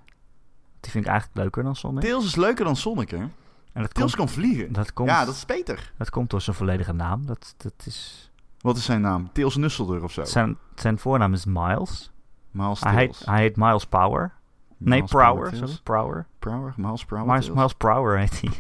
Die 0.79 0.91
vind 0.91 1.03
ik 1.05 1.09
eigenlijk 1.09 1.39
leuker 1.41 1.63
dan 1.63 1.75
Sonic. 1.75 2.01
Tails 2.03 2.25
is 2.25 2.35
leuker 2.35 2.65
dan 2.65 2.75
Sonic, 2.75 3.09
hè? 3.09 3.17
en 3.17 3.81
dat 3.81 3.93
Tails 3.93 4.15
komt, 4.15 4.29
kan 4.31 4.35
vliegen. 4.41 4.73
dat, 4.73 4.93
komt, 4.93 5.09
Ja, 5.09 5.25
dat 5.25 5.33
is 5.33 5.45
beter. 5.45 5.93
dat 5.97 6.09
komt 6.09 6.29
door 6.29 6.41
zijn 6.41 6.55
volledige 6.55 6.93
naam. 6.93 7.25
Dat, 7.25 7.53
dat 7.57 7.73
is, 7.85 8.31
Wat 8.59 8.77
is 8.77 8.85
zijn 8.85 9.01
naam? 9.01 9.31
Tails 9.31 9.55
Nusselder 9.55 10.03
of 10.03 10.11
zo? 10.11 10.23
zijn, 10.23 10.57
zijn 10.75 10.99
voornaam 10.99 11.33
is 11.33 11.45
Miles. 11.45 12.11
Miles 12.51 12.79
Hij 12.79 12.93
heet, 12.95 13.21
hij 13.25 13.41
heet 13.41 13.55
Miles 13.57 13.85
Power. 13.85 14.33
Nee, 14.77 14.97
Miles 14.97 15.11
Prower. 15.11 15.55
Sorry, 15.55 15.77
Prower. 15.83 16.25
Prower? 16.39 16.73
Miles 16.77 17.05
Prower 17.05 17.25
Miles, 17.25 17.45
Tails? 17.45 17.57
Miles 17.57 17.73
Prower 17.73 18.17
heet 18.17 18.41
hij. 18.41 18.51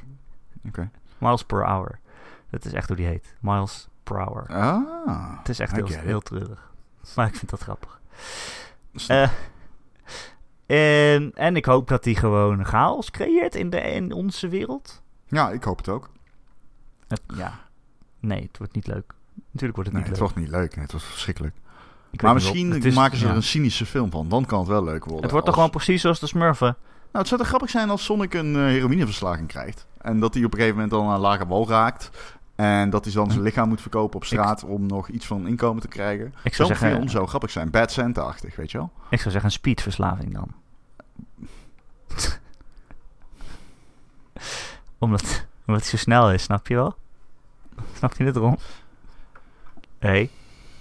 Oké. 0.67 0.89
Miles 1.17 1.43
per 1.43 1.65
hour. 1.65 1.99
Dat 2.49 2.65
is 2.65 2.73
echt 2.73 2.87
hoe 2.87 2.95
die 2.97 3.05
heet. 3.05 3.35
Miles 3.39 3.89
per 4.03 4.17
hour. 4.17 4.45
Ah. 4.47 5.37
Het 5.37 5.49
is 5.49 5.59
echt 5.59 5.71
heel, 5.75 5.85
heel 5.87 6.19
treurig. 6.21 6.71
Maar 7.15 7.27
ik 7.27 7.35
vind 7.35 7.49
dat 7.51 7.59
grappig. 7.61 8.00
Eh, 9.07 9.29
en, 10.65 11.31
en 11.35 11.55
ik 11.55 11.65
hoop 11.65 11.87
dat 11.87 12.05
hij 12.05 12.13
gewoon 12.15 12.65
chaos 12.65 13.11
creëert 13.11 13.55
in, 13.55 13.69
de, 13.69 13.79
in 13.81 14.11
onze 14.11 14.47
wereld. 14.47 15.01
ja, 15.27 15.49
ik 15.51 15.63
hoop 15.63 15.77
het 15.77 15.89
ook. 15.89 16.09
Het- 17.07 17.21
ja. 17.35 17.59
Nee, 18.19 18.41
het 18.41 18.57
wordt 18.57 18.75
niet 18.75 18.87
leuk. 18.87 19.13
Natuurlijk 19.51 19.75
wordt 19.75 19.89
het 19.89 19.91
Nee, 19.91 20.01
niet 20.01 20.11
het 20.11 20.19
leuk. 20.19 20.19
wordt 20.19 20.35
niet 20.35 20.59
leuk. 20.59 20.71
Nee, 20.75 20.83
het 20.83 20.91
wordt 20.91 21.05
verschrikkelijk. 21.07 21.55
Ik 22.11 22.21
Maar 22.21 22.33
misschien. 22.33 22.71
Het 22.71 22.85
is- 22.85 22.95
maken 22.95 23.17
ze 23.17 23.23
er 23.25 23.29
ja. 23.29 23.35
een 23.35 23.43
cynische 23.43 23.85
film 23.85 24.11
van. 24.11 24.29
Dan 24.29 24.45
kan 24.45 24.59
het 24.59 24.67
wel 24.67 24.83
leuk 24.83 25.03
worden. 25.03 25.21
Het 25.21 25.31
wordt 25.31 25.45
toch 25.45 25.55
gewoon 25.55 25.69
precies 25.69 26.01
zoals 26.01 26.19
de 26.19 26.27
Smurfen. 26.27 26.75
Nou, 26.77 27.17
het 27.17 27.27
zou 27.27 27.39
toch 27.39 27.49
grappig 27.49 27.69
zijn 27.69 27.89
als 27.89 28.03
Sonic 28.03 28.33
een 28.33 28.55
eh, 28.55 28.61
heroïneverslaging 28.61 29.47
krijgt. 29.47 29.87
En 29.97 30.19
dat 30.19 30.33
hij 30.33 30.43
op 30.43 30.51
een 30.51 30.57
gegeven 30.59 30.75
moment 30.81 30.93
dan 30.93 31.07
aan 31.07 31.13
een 31.13 31.19
lage 31.19 31.47
wal 31.47 31.67
raakt. 31.69 32.09
En 32.61 32.89
dat 32.89 33.05
hij 33.05 33.13
dan 33.13 33.31
zijn 33.31 33.43
lichaam 33.43 33.67
moet 33.67 33.81
verkopen 33.81 34.15
op 34.15 34.25
straat 34.25 34.63
om 34.63 34.85
nog 34.85 35.09
iets 35.09 35.25
van 35.25 35.47
inkomen 35.47 35.81
te 35.81 35.87
krijgen. 35.87 36.33
Ik 36.43 36.53
zou 36.53 36.67
zeggen, 36.67 36.89
film 36.89 37.09
zou 37.09 37.27
grappig 37.27 37.51
zijn. 37.51 37.69
Bad 37.69 37.91
Santa-achtig, 37.91 38.55
weet 38.55 38.71
je 38.71 38.77
wel? 38.77 38.91
ik 39.09 39.19
zou 39.19 39.31
zeggen 39.31 39.45
een 39.45 39.51
speedverslaving 39.51 40.33
dan. 40.33 40.53
omdat, 44.97 45.45
omdat 45.65 45.81
hij 45.81 45.89
zo 45.89 45.97
snel 45.97 46.31
is, 46.31 46.43
snap 46.43 46.67
je 46.67 46.75
wel? 46.75 46.95
Snap 47.93 48.17
je 48.17 48.23
het, 48.23 48.35
Ron? 48.35 48.57
Hé, 49.99 50.09
hey, 50.09 50.29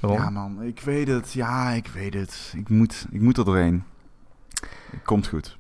Ron? 0.01 0.13
Ja, 0.13 0.31
man, 0.31 0.63
ik 0.63 0.81
weet 0.81 1.09
het. 1.09 1.33
Ja, 1.33 1.71
ik 1.71 1.87
weet 1.87 2.15
het. 2.15 2.53
Ik 2.57 2.69
moet, 2.69 3.07
ik 3.11 3.21
moet 3.21 3.39
er 3.39 3.45
doorheen. 3.45 3.85
Komt 5.05 5.27
goed. 5.27 5.59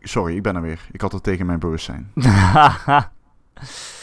Sorry, 0.00 0.36
ik 0.36 0.42
ben 0.42 0.56
er 0.56 0.62
weer. 0.62 0.88
Ik 0.92 1.00
had 1.00 1.12
het 1.12 1.22
tegen 1.22 1.46
mijn 1.46 1.58
bewustzijn. 1.58 2.12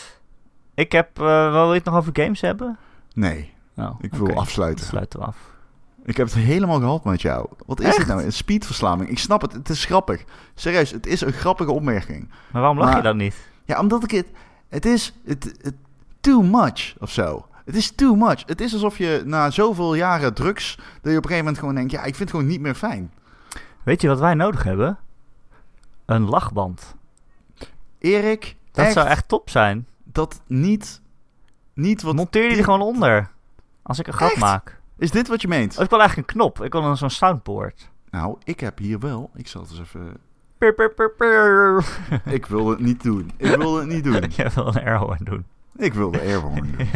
ik 0.77 0.91
heb... 0.91 1.19
eh 1.19 1.51
wil 1.51 1.67
je 1.69 1.73
het 1.77 1.83
nog 1.85 1.95
over 1.95 2.09
games 2.13 2.41
hebben? 2.41 2.77
Nee, 3.13 3.53
Nou, 3.73 3.95
ik 3.99 4.13
wil 4.13 4.35
afsluiten. 4.35 4.85
sluiten 4.85 5.19
we 5.19 5.25
af. 5.25 5.37
Ik 6.03 6.17
heb 6.17 6.25
het 6.27 6.35
helemaal 6.35 6.79
gehad 6.79 7.03
met 7.03 7.21
jou. 7.21 7.49
Wat 7.65 7.79
is 7.79 7.85
Echt? 7.85 7.97
dit 7.97 8.07
nou? 8.07 8.23
Een 8.23 8.31
speedverslaving. 8.33 9.09
Ik 9.09 9.19
snap 9.19 9.41
het. 9.41 9.53
Het 9.53 9.69
is 9.69 9.85
grappig. 9.85 10.23
Serieus, 10.55 10.91
het 10.91 11.05
is 11.07 11.21
een 11.21 11.31
grappige 11.33 11.71
opmerking. 11.71 12.29
Maar 12.51 12.61
waarom 12.61 12.77
lach 12.77 12.87
Maar- 12.87 12.97
je 12.97 13.03
dan 13.03 13.17
niet? 13.17 13.35
Ja, 13.65 13.79
omdat 13.79 14.03
ik 14.03 14.11
het... 14.11 14.27
Het 14.67 14.85
is... 14.85 15.13
Het, 15.25 15.43
het, 15.61 15.73
too 16.21 16.41
much 16.41 16.95
of 16.99 17.11
zo. 17.11 17.45
Het 17.65 17.75
is 17.75 17.91
too 17.91 18.15
much. 18.15 18.43
Het 18.45 18.61
is 18.61 18.73
alsof 18.73 18.97
je 18.97 19.21
na 19.25 19.49
zoveel 19.49 19.93
jaren 19.95 20.33
drugs... 20.33 20.75
dat 20.75 20.85
je 20.85 20.89
op 21.01 21.05
een 21.07 21.13
gegeven 21.13 21.37
moment 21.37 21.57
gewoon 21.59 21.75
denkt... 21.75 21.91
ja, 21.91 21.97
ik 21.99 22.15
vind 22.15 22.19
het 22.19 22.29
gewoon 22.29 22.45
niet 22.45 22.61
meer 22.61 22.75
fijn. 22.75 23.11
Weet 23.83 24.01
je 24.01 24.07
wat 24.07 24.19
wij 24.19 24.33
nodig 24.33 24.63
hebben? 24.63 24.97
Een 26.05 26.23
lachband. 26.29 26.95
Erik, 27.99 28.55
Dat 28.71 28.85
echt, 28.85 28.93
zou 28.93 29.07
echt 29.07 29.27
top 29.27 29.49
zijn. 29.49 29.87
Dat 30.17 30.41
niet... 30.47 31.01
Niet 31.73 32.01
wat... 32.01 32.15
Monteer 32.15 32.49
die 32.49 32.57
er 32.57 32.63
gewoon 32.63 32.81
onder. 32.81 33.29
Als 33.81 33.99
ik 33.99 34.07
een 34.07 34.13
grap 34.13 34.29
Echt? 34.31 34.39
maak. 34.39 34.79
Is 34.97 35.11
dit 35.11 35.27
wat 35.27 35.41
je 35.41 35.47
meent? 35.47 35.79
Ik 35.79 35.89
wil 35.89 35.99
eigenlijk 35.99 36.29
een 36.29 36.35
knop. 36.35 36.61
Ik 36.63 36.71
wil 36.71 36.83
een 36.83 36.97
zo'n 36.97 37.09
soundboard. 37.09 37.89
Nou, 38.09 38.37
ik 38.43 38.59
heb 38.59 38.77
hier 38.77 38.99
wel... 38.99 39.29
Ik 39.35 39.47
zal 39.47 39.61
het 39.61 39.69
eens 39.71 39.79
even... 39.79 40.17
Pur, 40.57 40.73
pur, 40.73 41.11
pur. 41.11 41.85
Ik 42.25 42.45
wil 42.45 42.69
het 42.69 42.79
niet 42.79 43.03
doen. 43.03 43.31
Ik 43.37 43.55
wil 43.55 43.75
het 43.75 43.87
niet 43.87 44.03
doen. 44.03 44.23
Jij 44.35 44.49
wil 44.51 44.67
een 44.67 44.83
airhorn 44.83 45.23
doen. 45.23 45.45
Ik 45.75 45.93
wil 45.93 46.11
de 46.11 46.19
airhorn 46.19 46.71
doen. 46.77 46.87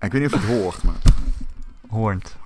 Ik 0.00 0.12
weet 0.12 0.22
niet 0.22 0.34
of 0.34 0.40
je 0.42 0.46
het 0.52 0.60
hoort, 0.62 0.82
maar... 0.82 0.94
Hoornt. 1.88 2.36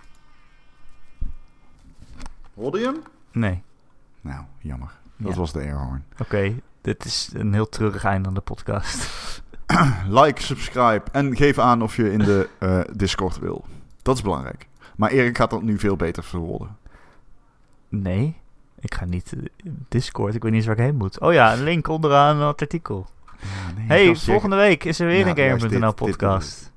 Hoorde 2.55 2.79
je 2.79 2.85
hem? 2.85 3.03
Nee. 3.33 3.63
Nou, 4.21 4.45
jammer. 4.59 4.91
Dat 5.17 5.33
Ja. 5.33 5.39
was 5.39 5.53
de 5.53 5.59
airhorn. 5.59 6.05
Oké, 6.19 6.55
dit 6.85 7.05
is 7.05 7.31
een 7.33 7.53
heel 7.53 7.69
treurig 7.69 8.05
einde 8.05 8.29
aan 8.29 8.35
de 8.35 8.41
podcast. 8.41 9.09
Like, 10.21 10.43
subscribe 10.43 11.03
en 11.13 11.37
geef 11.37 11.59
aan 11.59 11.83
of 11.83 11.97
je 11.97 12.13
in 12.13 12.19
de 12.19 12.49
eh, 12.59 12.81
Discord 12.93 13.39
wil. 13.39 13.65
Dat 14.03 14.17
is 14.17 14.23
belangrijk. 14.23 14.69
Maar 14.97 15.11
Erik 15.11 15.37
gaat 15.37 15.51
dat 15.51 15.63
nu 15.63 15.79
veel 15.79 15.97
beter 15.97 16.25
verwoorden. 16.25 16.77
Nee, 17.89 18.37
ik 18.81 18.95
ga 18.95 19.05
niet 19.05 19.33
eh, 19.33 19.71
Discord. 19.89 20.35
Ik 20.35 20.43
weet 20.43 20.53
niet 20.53 20.61
eens 20.61 20.67
waar 20.67 20.79
ik 20.79 20.85
heen 20.85 20.97
moet. 20.97 21.21
Oh 21.21 21.33
ja, 21.33 21.53
een 21.53 21.63
link 21.63 21.89
onderaan 21.89 22.41
het 22.41 22.61
artikel. 22.61 23.07
Hey, 23.75 24.17
volgende 24.17 24.57
week 24.57 24.85
is 24.85 25.01
er 25.01 25.07
weer 25.07 25.27
Ja, 25.27 25.37
een 25.37 25.59
Gamer.nl 25.59 25.81
dit 25.81 25.95
podcast. 25.95 26.73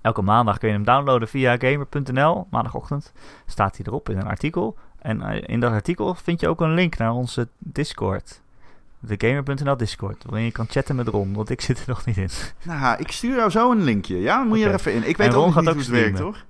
Elke 0.00 0.22
maandag 0.22 0.58
kun 0.58 0.68
je 0.68 0.74
hem 0.74 0.84
downloaden 0.84 1.28
via 1.28 1.56
Gamer.nl. 1.58 2.46
Maandagochtend 2.50 3.12
staat 3.46 3.76
hij 3.76 3.86
erop 3.86 4.08
in 4.08 4.18
een 4.18 4.26
artikel. 4.26 4.76
En 4.98 5.22
eh, 5.22 5.42
in 5.46 5.60
dat 5.60 5.72
artikel 5.72 6.14
vind 6.14 6.40
je 6.40 6.48
ook 6.48 6.60
een 6.60 6.74
link 6.74 6.96
naar 6.96 7.12
onze 7.12 7.48
Discord. 7.58 8.40
De 9.00 9.14
Gamer.nl 9.28 9.76
Discord. 9.76 10.24
Waarin 10.26 10.44
je 10.44 10.52
kan 10.52 10.66
chatten 10.68 10.96
met 10.96 11.08
Ron, 11.08 11.32
want 11.34 11.50
ik 11.50 11.60
zit 11.60 11.78
er 11.78 11.84
nog 11.86 12.04
niet 12.04 12.16
in. 12.16 12.28
Nou, 12.62 12.98
ik 12.98 13.12
stuur 13.12 13.36
jou 13.36 13.50
zo 13.50 13.70
een 13.70 13.82
linkje. 13.82 14.20
Ja, 14.20 14.38
dan 14.38 14.48
moet 14.48 14.58
je 14.58 14.64
er 14.64 14.74
even 14.74 14.94
in. 14.94 15.08
Ik 15.08 15.16
weet 15.16 15.34
ook 15.34 15.52
gaat 15.52 15.60
niet 15.60 15.68
ook 15.68 15.74
hoe 15.74 15.82
het 15.82 15.90
werkt, 15.92 16.18
hoor. 16.18 16.44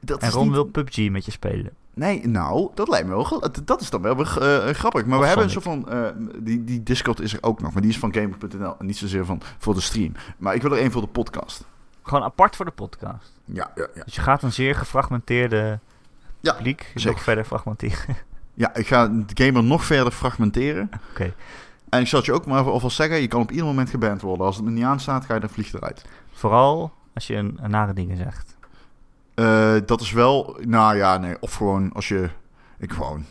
Dat 0.00 0.22
En 0.22 0.30
Ron 0.30 0.42
niet- 0.44 0.52
wil 0.52 0.64
PUBG 0.64 1.10
met 1.10 1.24
je 1.24 1.30
spelen. 1.30 1.70
Nee, 1.94 2.26
nou, 2.28 2.70
dat 2.74 2.88
lijkt 2.88 3.06
me 3.08 3.14
wel... 3.14 3.50
dat- 3.64 3.80
is 3.80 3.90
dan 3.90 4.02
wel 4.02 4.16
eh, 4.18 4.74
grappig. 4.74 5.04
Maar 5.06 5.14
Of 5.16 5.20
we 5.20 5.26
hebben 5.26 5.44
een 5.44 5.50
soort 5.50 5.64
van... 5.64 5.88
eh, 5.88 6.06
die, 6.38 6.64
die 6.64 6.82
Discord 6.82 7.20
is 7.20 7.32
er 7.32 7.38
ook 7.42 7.60
nog, 7.60 7.72
maar 7.72 7.82
die 7.82 7.90
is 7.90 7.98
van 7.98 8.14
Gamer.nl. 8.14 8.74
En 8.78 8.86
niet 8.86 8.96
zozeer 8.96 9.24
van, 9.24 9.40
voor 9.58 9.74
de 9.74 9.80
stream. 9.80 10.12
Maar 10.38 10.54
ik 10.54 10.62
wil 10.62 10.72
er 10.72 10.78
één 10.78 10.90
voor 10.90 11.00
de 11.02 11.06
podcast. 11.08 11.64
Gewoon 12.02 12.22
apart 12.22 12.56
voor 12.56 12.64
de 12.64 12.70
podcast. 12.70 13.32
Ja, 13.44 13.70
ja, 13.74 13.86
ja. 13.94 14.02
Dus 14.04 14.14
je 14.14 14.20
gaat 14.20 14.42
een 14.42 14.52
zeer 14.52 14.74
gefragmenteerde 14.74 15.78
Ja, 16.40 16.52
publiek 16.52 16.92
nog 17.04 17.22
verder 17.22 17.44
fragmenteren. 17.44 18.16
Ja, 18.54 18.74
ik 18.74 18.86
ga 18.86 19.06
de 19.08 19.44
gamer 19.44 19.62
nog 19.64 19.84
verder 19.84 20.12
fragmenteren. 20.12 20.90
Oké. 21.10 21.34
En 21.92 22.00
ik 22.00 22.06
zal 22.06 22.18
het 22.18 22.26
je 22.26 22.34
ook 22.34 22.46
maar 22.46 22.70
alvast 22.70 22.96
zeggen, 22.96 23.20
je 23.20 23.28
kan 23.28 23.40
op 23.40 23.50
ieder 23.50 23.66
moment 23.66 23.90
geband 23.90 24.20
worden. 24.20 24.46
Als 24.46 24.56
het 24.56 24.64
me 24.64 24.70
niet 24.70 24.84
aanstaat, 24.84 25.24
ga 25.24 25.34
je 25.34 25.40
dan 25.40 25.48
vlieg 25.48 25.72
eruit. 25.72 26.04
Vooral 26.30 26.92
als 27.14 27.26
je 27.26 27.34
een, 27.34 27.58
een 27.60 27.70
nare 27.70 27.92
dingen 27.92 28.16
zegt. 28.16 28.56
Eh, 29.34 29.74
dat 29.86 30.00
is 30.00 30.12
wel, 30.12 30.56
nou 30.60 30.96
ja, 30.96 31.16
nee. 31.18 31.36
Of 31.40 31.54
gewoon 31.54 31.92
als 31.92 32.08
je, 32.08 32.30
ik 32.78 32.92
gewoon, 32.92 33.24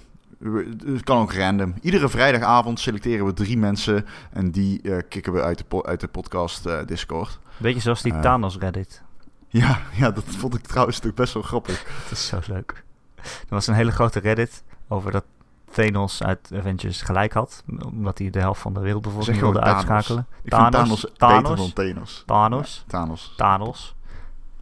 het 0.86 1.04
kan 1.04 1.18
ook 1.22 1.34
random. 1.34 1.74
Iedere 1.82 2.10
vrijdagavond 2.10 2.80
selecteren 2.80 3.26
we 3.26 3.34
drie 3.34 3.58
mensen 3.58 4.06
en 4.32 4.52
die 4.52 4.82
eh, 4.82 4.98
kicken 5.10 5.34
we 5.34 5.42
uit 5.42 5.58
de, 5.58 5.64
po- 5.64 5.84
uit 5.84 6.00
de 6.00 6.08
podcast 6.08 6.66
eh, 6.66 6.80
Discord. 6.86 7.40
Beetje 7.58 7.82
zoals 7.82 8.02
die. 8.02 8.20
Thanos 8.20 8.58
Reddit. 8.58 9.02
Ja, 9.48 9.80
ja, 9.94 10.12
dat 10.12 10.24
vond 10.28 10.56
ik 10.56 10.62
trouwens 10.62 11.06
ook 11.06 11.16
best 11.16 11.34
wel 11.34 11.44
grappig. 11.44 11.84
Dat 12.10 12.12
is 12.12 12.28
zo 12.28 12.40
leuk. 12.48 12.84
Er 13.22 13.26
was 13.50 13.68
een 13.68 13.74
hele 13.74 13.92
grote 13.92 14.20
Reddit 14.20 14.64
over 14.88 15.12
dat 15.12 15.24
Thanos 15.72 16.24
uit 16.24 16.52
Avengers 16.56 17.02
gelijk 17.02 17.34
had. 17.34 17.64
Omdat 17.86 18.18
hij 18.18 18.30
de 18.30 18.40
helft 18.40 18.62
van 18.62 18.74
de 18.74 18.80
wereldbevolking 18.80 19.40
wilde 19.40 19.60
Thanos. 19.60 19.76
uitschakelen. 19.76 20.26
Ik 20.44 20.54
vind 20.56 20.72
Thanos, 20.72 21.02
beter 21.02 21.18
Thanos, 21.18 21.58
dan 21.58 21.74
Thanos. 21.74 22.24
Thanos, 22.26 22.84
Ja, 22.86 22.92
Thanos. 22.92 23.34
Thanos. 23.38 23.96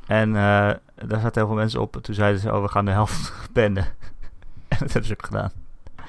En 0.05 0.35
eh, 0.35 0.41
daar 0.95 1.19
zaten 1.19 1.31
heel 1.33 1.47
veel 1.47 1.55
mensen 1.55 1.81
op. 1.81 1.95
En 1.95 2.01
toen 2.01 2.15
zeiden 2.15 2.41
ze, 2.41 2.53
oh, 2.55 2.61
we 2.61 2.67
gaan 2.67 2.85
de 2.85 2.91
helft 2.91 3.33
benden. 3.53 3.83
en 4.67 4.77
dat 4.79 4.93
hebben 4.93 5.05
ze 5.05 5.13
ook 5.13 5.25
gedaan. 5.25 5.51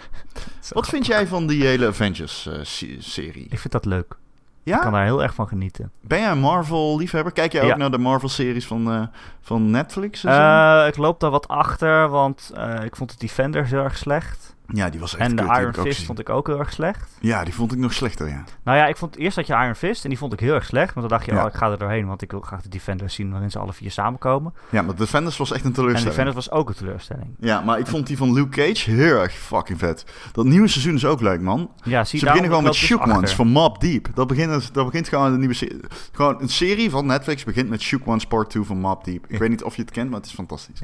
Wat 0.73 0.89
vind 0.89 1.07
jij 1.07 1.27
van 1.27 1.47
die 1.47 1.65
hele 1.65 1.87
Avengers-serie? 1.87 3.47
Ik 3.51 3.59
vind 3.59 3.73
dat 3.73 3.85
leuk. 3.85 4.17
Ik 4.65 4.77
kan 4.81 4.93
daar 4.93 5.05
heel 5.05 5.23
erg 5.23 5.35
van 5.35 5.49
genieten. 5.49 5.91
Ben 6.01 6.21
jij 6.21 6.31
een 6.31 6.39
Marvel-liefhebber? 6.39 7.33
Kijk 7.33 7.53
jij 7.53 7.63
ook 7.63 7.69
Ja. 7.69 7.77
naar 7.77 7.91
de 7.91 7.99
Marvel-series 7.99 8.67
van, 8.67 8.93
eh, 8.93 9.03
van 9.41 9.71
Netflix? 9.71 10.25
Eh, 10.25 10.85
ik 10.89 10.97
loop 10.97 11.21
daar 11.21 11.31
wat 11.31 11.49
achter, 11.49 12.09
want 12.09 12.51
eh, 12.55 12.85
ik 12.85 12.97
vond 12.97 13.11
de 13.11 13.17
Defenders 13.19 13.71
heel 13.71 13.83
erg 13.83 13.97
slecht. 13.97 14.55
Ja, 14.73 14.91
die 14.91 15.01
was 15.01 15.17
echt 15.17 15.31
En 15.31 15.37
de 15.37 15.43
kut, 15.43 15.57
Iron 15.57 15.75
Fist 15.75 16.05
vond 16.07 16.19
ik 16.19 16.29
ook 16.29 16.47
heel 16.47 16.59
erg 16.59 16.73
slecht. 16.73 17.09
Ja, 17.21 17.45
die 17.45 17.55
vond 17.55 17.73
ik 17.73 17.79
nog 17.79 17.93
slechter, 17.93 18.29
ja. 18.29 18.45
Nou 18.65 18.79
ja, 18.79 18.87
ik 18.87 18.97
vond 18.97 19.17
eerst 19.17 19.37
dat 19.37 19.47
je 19.47 19.53
Iron 19.53 19.75
Fist 19.75 20.03
en 20.03 20.09
die 20.09 20.19
vond 20.19 20.33
ik 20.33 20.41
heel 20.41 20.55
erg 20.55 20.65
slecht. 20.65 20.95
Want 20.95 21.09
dan 21.09 21.19
dacht 21.19 21.31
je, 21.31 21.35
Ja. 21.35 21.43
oh, 21.43 21.49
ik 21.49 21.55
ga 21.55 21.71
er 21.71 21.79
doorheen, 21.79 22.07
want 22.07 22.23
ik 22.23 22.31
wil 22.31 22.41
graag 22.41 22.63
de 22.63 22.69
Defenders 22.69 23.15
zien 23.15 23.31
waarin 23.31 23.51
ze 23.51 23.59
alle 23.59 23.73
vier 23.73 23.91
samenkomen. 23.91 24.55
Ja, 24.71 24.83
maar 24.83 24.95
Defenders 24.95 25.37
was 25.37 25.53
echt 25.53 25.61
een 25.61 25.67
En 25.67 25.73
teleurstelling. 25.73 26.17
Defenders 26.17 26.47
was 26.47 26.51
ook 26.59 26.69
een 26.69 26.75
teleurstelling. 26.75 27.35
Ja, 27.41 27.61
maar 27.61 27.79
ik 27.79 27.87
vond 27.87 28.07
die 28.07 28.17
van 28.17 28.33
Luke 28.33 28.49
Cage 28.49 28.91
heel 28.91 29.21
erg 29.21 29.33
fucking 29.33 29.79
vet. 29.79 30.05
Dat 30.33 30.45
nieuwe 30.45 30.69
seizoen 30.69 30.95
is 30.95 31.05
ook 31.05 31.21
leuk, 31.21 31.41
man. 31.41 31.71
Ja, 31.83 32.05
zie 32.05 32.19
Ze 32.19 32.25
beginnen 32.25 32.49
gewoon 32.51 32.65
met 32.65 32.75
ik 32.75 32.81
Shook 32.81 33.05
dus 33.05 33.15
Ones 33.15 33.35
van 33.35 33.49
Mob 33.49 33.81
Deep. 33.81 34.09
Dat 34.15 34.27
begint, 34.27 34.75
dat 34.75 34.85
begint 34.85 35.09
gewoon 35.09 35.33
een 35.33 35.39
nieuwe 35.39 35.55
serie. 35.55 35.81
Gewoon 36.13 36.41
een 36.41 36.49
serie 36.49 36.91
van 36.91 37.07
Netflix 37.07 37.45
begint 37.45 37.69
met 37.69 37.81
Shook 37.81 38.09
Ones 38.09 38.27
Part 38.27 38.51
2 38.51 38.63
van 38.63 38.79
Mob 38.79 39.05
Deep. 39.05 39.25
Ik 39.29 39.39
weet 39.39 39.49
niet 39.49 39.63
of 39.63 39.77
je 39.77 39.83
het 39.83 39.91
kent, 39.91 40.11
maar 40.11 40.19
het 40.19 40.29
is 40.29 40.35
fantastisch. 40.35 40.81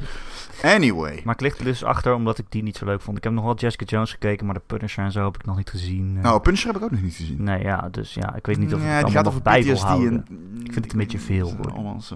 Anyway. 0.62 1.20
Maar 1.24 1.34
ik 1.34 1.41
lig 1.41 1.59
er 1.59 1.64
dus 1.64 1.84
achter 1.84 2.14
omdat 2.14 2.39
ik 2.39 2.45
die 2.49 2.62
niet 2.62 2.76
zo 2.76 2.84
leuk 2.84 3.01
vond. 3.01 3.16
Ik 3.16 3.24
heb 3.24 3.32
nog 3.32 3.45
wel 3.45 3.55
Jessica 3.77 3.97
Jones 3.97 4.11
gekeken, 4.11 4.47
maar 4.47 4.55
de 4.55 4.61
Punisher 4.66 5.05
en 5.05 5.12
zo 5.12 5.24
heb 5.24 5.35
ik 5.35 5.45
nog 5.45 5.57
niet 5.57 5.70
gezien. 5.70 6.14
Eh, 6.16 6.22
Nou, 6.22 6.41
Punisher 6.41 6.66
heb 6.66 6.77
ik 6.77 6.83
ook 6.83 6.91
nog 6.91 7.03
niet 7.03 7.14
gezien. 7.14 7.43
Nee, 7.43 7.62
ja, 7.62 7.89
dus 7.91 8.14
ja, 8.14 8.35
ik 8.35 8.47
weet 8.47 8.59
niet 8.59 8.74
of 8.74 8.81
ik 8.81 8.87
het 8.87 9.05
allemaal 9.05 9.22
nog 9.22 9.43
bij 9.43 9.62
wil 9.64 9.79
houden. 9.79 10.27
en... 10.29 10.61
Ik 10.64 10.72
vind 10.72 10.85
het 10.85 10.93
een 10.93 10.99
beetje 10.99 11.18
veel. 11.18 11.57
Allemaal 11.72 12.01
zo. 12.01 12.14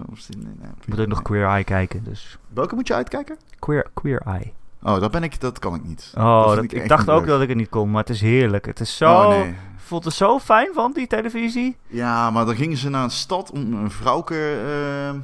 Ik 0.79 0.87
moet 0.87 0.99
ook 0.99 1.07
nog 1.07 1.21
Queer 1.21 1.45
Eye 1.45 1.63
kijken, 1.63 2.03
dus... 2.03 2.37
Welke 2.53 2.75
moet 2.75 2.87
je 2.87 2.93
uitkijken? 2.93 3.37
Queer, 3.59 3.89
queer 3.93 4.21
Eye. 4.25 4.51
Oh, 4.83 4.99
dat 4.99 5.11
ben 5.11 5.23
ik, 5.23 5.39
dat 5.39 5.59
kan 5.59 5.75
ik 5.75 5.83
niet. 5.83 6.13
Oh, 6.17 6.55
dat, 6.55 6.63
ik 6.63 6.87
dacht 6.87 7.09
ook 7.09 7.19
leuk. 7.19 7.27
dat 7.27 7.41
ik 7.41 7.47
het 7.47 7.57
niet 7.57 7.69
kon, 7.69 7.91
maar 7.91 7.99
het 8.01 8.09
is 8.09 8.21
heerlijk. 8.21 8.65
Het 8.65 8.79
is 8.79 8.97
zo... 8.97 9.13
Oh, 9.13 9.27
nee. 9.29 9.55
Voelt 9.75 10.05
er 10.05 10.11
zo 10.11 10.39
fijn 10.39 10.69
van, 10.73 10.91
die 10.93 11.07
televisie. 11.07 11.77
Ja, 11.87 12.31
maar 12.31 12.45
dan 12.45 12.55
gingen 12.55 12.77
ze 12.77 12.89
naar 12.89 13.03
een 13.03 13.09
stad 13.11 13.51
om 13.51 13.73
een 13.73 13.91
vrouwke... 13.91 14.35
eh, 14.65 15.19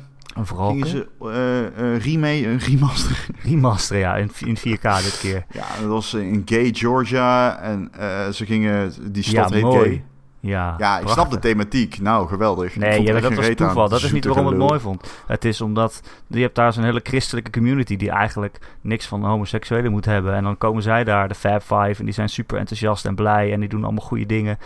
vooral 0.46 0.70
gingen 0.70 0.88
ze 0.88 1.08
eh 1.22 2.04
remake, 2.04 2.48
een 2.48 2.60
remaster. 2.60 3.28
remaster, 3.50 3.98
ja, 3.98 4.16
in, 4.16 4.32
in 4.40 4.58
4K 4.58 4.82
dit 5.08 5.20
keer. 5.22 5.46
Ja, 5.52 5.66
dat 5.80 5.90
was 5.90 6.14
in 6.14 6.42
Gay, 6.46 6.70
Georgia. 6.74 7.60
En 7.60 7.90
eh, 8.00 8.28
ze 8.30 8.46
gingen... 8.46 8.94
Die 9.12 9.24
stad 9.24 9.50
ja, 9.50 9.56
heet 9.56 9.64
mooi. 9.64 9.90
Gay. 9.90 10.04
Ja, 10.40 10.76
Ja, 10.78 11.00
ik 11.00 11.08
snap 11.08 11.32
de 11.32 11.40
thematiek. 11.40 12.00
Nou, 12.00 12.28
geweldig. 12.28 12.76
Nee, 12.76 13.02
ja, 13.02 13.20
dat 13.20 13.34
was 13.34 13.48
aan. 13.48 13.56
toeval. 13.56 13.90
Dat 13.90 14.04
is 14.04 14.12
niet 14.12 14.26
waarom 14.26 14.46
ik 14.46 14.52
het 14.52 14.60
mooi 14.60 14.80
vond. 14.80 15.22
Het 15.28 15.46
is 15.46 15.62
omdat 15.62 16.02
je 16.28 16.42
hebt 16.42 16.56
daar 16.56 16.74
zo'n 16.74 16.84
hele 16.84 17.00
christelijke 17.04 17.52
community 17.52 17.96
die 17.96 18.10
eigenlijk 18.10 18.60
niks 18.82 19.06
van 19.06 19.24
homoseksuelen 19.24 19.92
moet 19.92 20.06
hebben. 20.06 20.34
En 20.34 20.44
dan 20.44 20.58
komen 20.58 20.84
zij 20.84 21.04
daar, 21.04 21.28
de 21.28 21.36
Fab 21.36 21.62
Five, 21.62 21.96
en 21.98 22.06
die 22.06 22.14
zijn 22.14 22.30
super 22.30 22.58
enthousiast 22.58 23.06
en 23.06 23.16
blij 23.16 23.54
en 23.54 23.60
die 23.60 23.70
doen 23.70 23.84
allemaal 23.84 24.06
goede 24.06 24.26
dingen. 24.26 24.58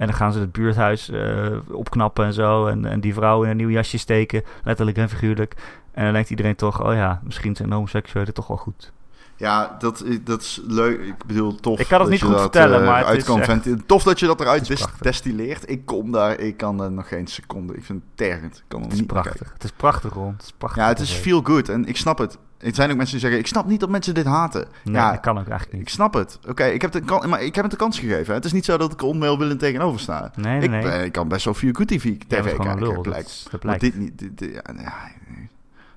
En 0.00 0.06
dan 0.06 0.14
gaan 0.14 0.32
ze 0.32 0.38
het 0.38 0.52
buurthuis 0.52 1.10
eh, 1.10 1.46
opknappen 1.70 2.24
en 2.24 2.32
zo. 2.32 2.66
En, 2.66 2.84
en 2.84 3.00
die 3.00 3.14
vrouw 3.14 3.42
in 3.44 3.50
een 3.50 3.56
nieuw 3.56 3.68
jasje 3.68 3.98
steken, 3.98 4.42
letterlijk 4.64 4.96
en 4.96 5.08
figuurlijk. 5.08 5.54
En 5.92 6.04
dan 6.04 6.12
denkt 6.12 6.30
iedereen 6.30 6.56
toch, 6.56 6.84
oh 6.84 6.94
ja, 6.94 7.20
misschien 7.24 7.56
zijn 7.56 7.72
homoseksuelen 7.72 8.34
toch 8.34 8.46
wel 8.46 8.56
goed. 8.56 8.92
Ja, 9.36 9.76
dat, 9.78 10.04
is- 10.04 10.18
dat 10.24 10.40
is 10.40 10.60
leuk. 10.66 11.00
Ik 11.00 11.14
bedoel, 11.26 11.54
tof. 11.54 11.80
Ik 11.80 11.88
kan 11.88 12.00
het 12.00 12.10
dat 12.10 12.10
niet 12.10 12.22
goed 12.22 12.32
dat, 12.32 12.40
vertellen, 12.40 12.80
eh, 12.80 12.86
maar 12.86 13.06
het 13.06 13.16
is 13.16 13.28
echt- 13.28 13.88
Tof 13.88 14.02
dat 14.02 14.20
je 14.20 14.26
dat 14.26 14.40
eruit 14.40 14.66
destilleert. 15.00 15.70
Ik 15.70 15.86
kom 15.86 16.12
daar, 16.12 16.38
ik 16.38 16.56
kan 16.56 16.82
er 16.82 16.90
nog 16.92 17.08
geen 17.08 17.26
seconde. 17.26 17.74
Ik 17.74 17.84
vind 17.84 18.02
het 18.02 18.16
tergend. 18.16 18.56
Ik 18.56 18.62
kan 18.68 18.82
Het 18.82 18.92
is 18.92 18.98
niet 18.98 19.06
prachtig. 19.06 19.50
Het 19.52 19.64
is 19.64 19.72
prachtig, 19.72 20.12
Ron. 20.12 20.32
Het 20.32 20.42
is 20.42 20.52
prachtig. 20.58 20.82
Ja, 20.82 20.88
het 20.88 20.98
is 21.00 21.12
feel 21.12 21.40
good 21.42 21.68
en 21.68 21.84
ik 21.86 21.96
snap 21.96 22.18
het. 22.18 22.38
Er 22.60 22.74
zijn 22.74 22.90
ook 22.90 22.96
mensen 22.96 23.12
die 23.14 23.20
zeggen, 23.24 23.38
ik 23.40 23.46
snap 23.46 23.66
niet 23.66 23.80
dat 23.80 23.88
mensen 23.88 24.14
dit 24.14 24.24
haten. 24.26 24.68
Nee, 24.84 24.94
ja, 24.94 25.10
dat 25.10 25.20
kan 25.20 25.38
ook 25.38 25.46
eigenlijk 25.48 25.72
ik 25.72 25.78
niet. 25.78 25.90
snap 25.90 26.14
het. 26.14 26.38
Oké, 26.48 26.64
ik 26.64 26.80
heb 26.82 26.92
het 26.92 27.04
kan- 27.04 27.28
maar 27.28 27.42
ik 27.42 27.54
heb 27.54 27.62
het 27.64 27.72
de 27.72 27.78
kans 27.78 27.98
gegeven. 27.98 28.34
Het 28.34 28.44
is 28.44 28.52
niet 28.52 28.64
zo 28.64 28.76
dat 28.76 28.92
ik 28.92 29.02
onwelwillend 29.02 29.58
tegenover 29.58 30.00
sta. 30.00 30.30
Nee, 30.34 30.68
nee, 30.68 30.80
ik, 30.80 30.84
nee. 30.86 31.04
ik 31.04 31.12
kan 31.12 31.28
best 31.28 31.44
wel 31.44 31.54
feel 31.54 31.72
good 31.72 31.88
TV, 31.88 32.02
gewoon 32.02 32.40
een 32.50 32.56
kijken. 32.56 32.78
lul, 32.78 33.00
blijkt. 33.00 33.46
dat 33.50 33.60
blijkt. 33.60 33.80
dit 33.80 33.94
niet. 33.98 34.18
dit- 34.18 34.38
dit- 34.38 34.62
ja, 34.66 34.72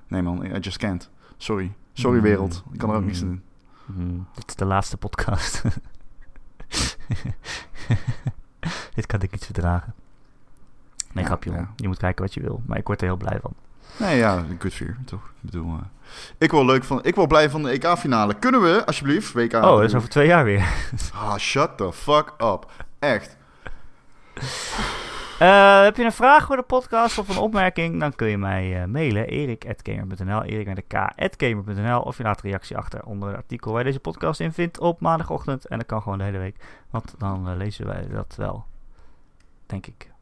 nee, 0.08 0.22
man, 0.22 0.44
I 0.44 0.58
just 0.58 0.76
can't. 0.76 1.10
Sorry. 1.36 1.72
Sorry 1.92 2.16
Mm. 2.16 2.22
wereld. 2.22 2.62
Ik 2.72 2.78
kan 2.78 2.90
er 2.90 2.96
ook 2.96 3.04
niks 3.04 3.22
aan 3.22 3.28
Mm. 3.28 3.42
doen. 3.86 3.96
Hmm, 4.06 4.26
dit 4.34 4.44
is 4.48 4.54
de 4.54 4.64
laatste 4.64 4.96
podcast. 4.96 5.62
dit 8.94 9.06
kan 9.06 9.20
ik 9.22 9.30
niet 9.32 9.44
verdragen. 9.44 9.94
Nee, 11.12 11.22
Ja, 11.24 11.30
grapje, 11.30 11.52
ja. 11.52 11.70
Je 11.76 11.88
moet 11.88 11.98
kijken 11.98 12.24
wat 12.24 12.34
je 12.34 12.40
wil. 12.40 12.62
Maar 12.66 12.78
ik 12.78 12.86
word 12.86 13.00
er 13.00 13.06
heel 13.06 13.16
blij 13.16 13.38
van. 13.42 13.52
Nee, 13.96 14.16
ja, 14.16 14.44
good 14.58 14.72
fear, 14.72 14.96
toch? 15.04 15.24
Ik 15.24 15.40
bedoel, 15.40 15.72
eh, 15.72 15.84
ik 16.38 16.50
word 16.50 16.66
leuk 16.66 16.84
van, 16.84 17.04
ik 17.04 17.14
word 17.14 17.28
blij 17.28 17.50
van 17.50 17.62
de 17.62 17.70
EK-finale. 17.70 18.34
Kunnen 18.34 18.62
we, 18.62 18.86
alsjeblieft, 18.86 19.32
WK? 19.32 19.52
oh, 19.52 19.62
dat 19.62 19.82
is 19.82 19.94
over 19.94 20.08
twee 20.08 20.26
jaar 20.26 20.44
weer. 20.44 20.68
Ah, 21.14 21.36
shut 21.36 21.76
the 21.76 21.92
fuck 21.92 22.32
up. 22.38 22.66
Echt. 22.98 23.36
Eh, 25.38 25.82
heb 25.82 25.96
je 25.96 26.04
een 26.04 26.12
vraag 26.12 26.46
voor 26.46 26.56
de 26.56 26.62
podcast 26.62 27.18
of 27.18 27.28
een 27.28 27.38
opmerking? 27.38 28.00
Dan 28.00 28.14
kun 28.14 28.28
je 28.28 28.38
mij 28.38 28.82
eh, 28.82 28.88
mailen. 28.88 29.26
erik.gamer.nl 29.26 30.42
Erik 30.42 30.66
met 30.66 30.76
de 30.76 30.82
k.gamer.nl 31.36 32.00
Of 32.00 32.16
je 32.16 32.22
laat 32.22 32.42
een 32.42 32.50
reactie 32.50 32.76
achter 32.76 33.04
onder 33.04 33.28
het 33.28 33.36
artikel 33.36 33.70
waar 33.70 33.80
je 33.80 33.86
deze 33.86 34.00
podcast 34.00 34.40
in 34.40 34.52
vindt 34.52 34.78
op 34.78 35.00
maandagochtend. 35.00 35.66
En 35.66 35.78
dat 35.78 35.86
kan 35.86 36.02
gewoon 36.02 36.18
de 36.18 36.24
hele 36.24 36.38
week. 36.38 36.56
Want 36.90 37.14
dan 37.18 37.56
lezen 37.56 37.86
wij 37.86 38.06
dat 38.10 38.34
wel. 38.36 38.64
Denk 39.66 39.86
ik. 39.86 40.12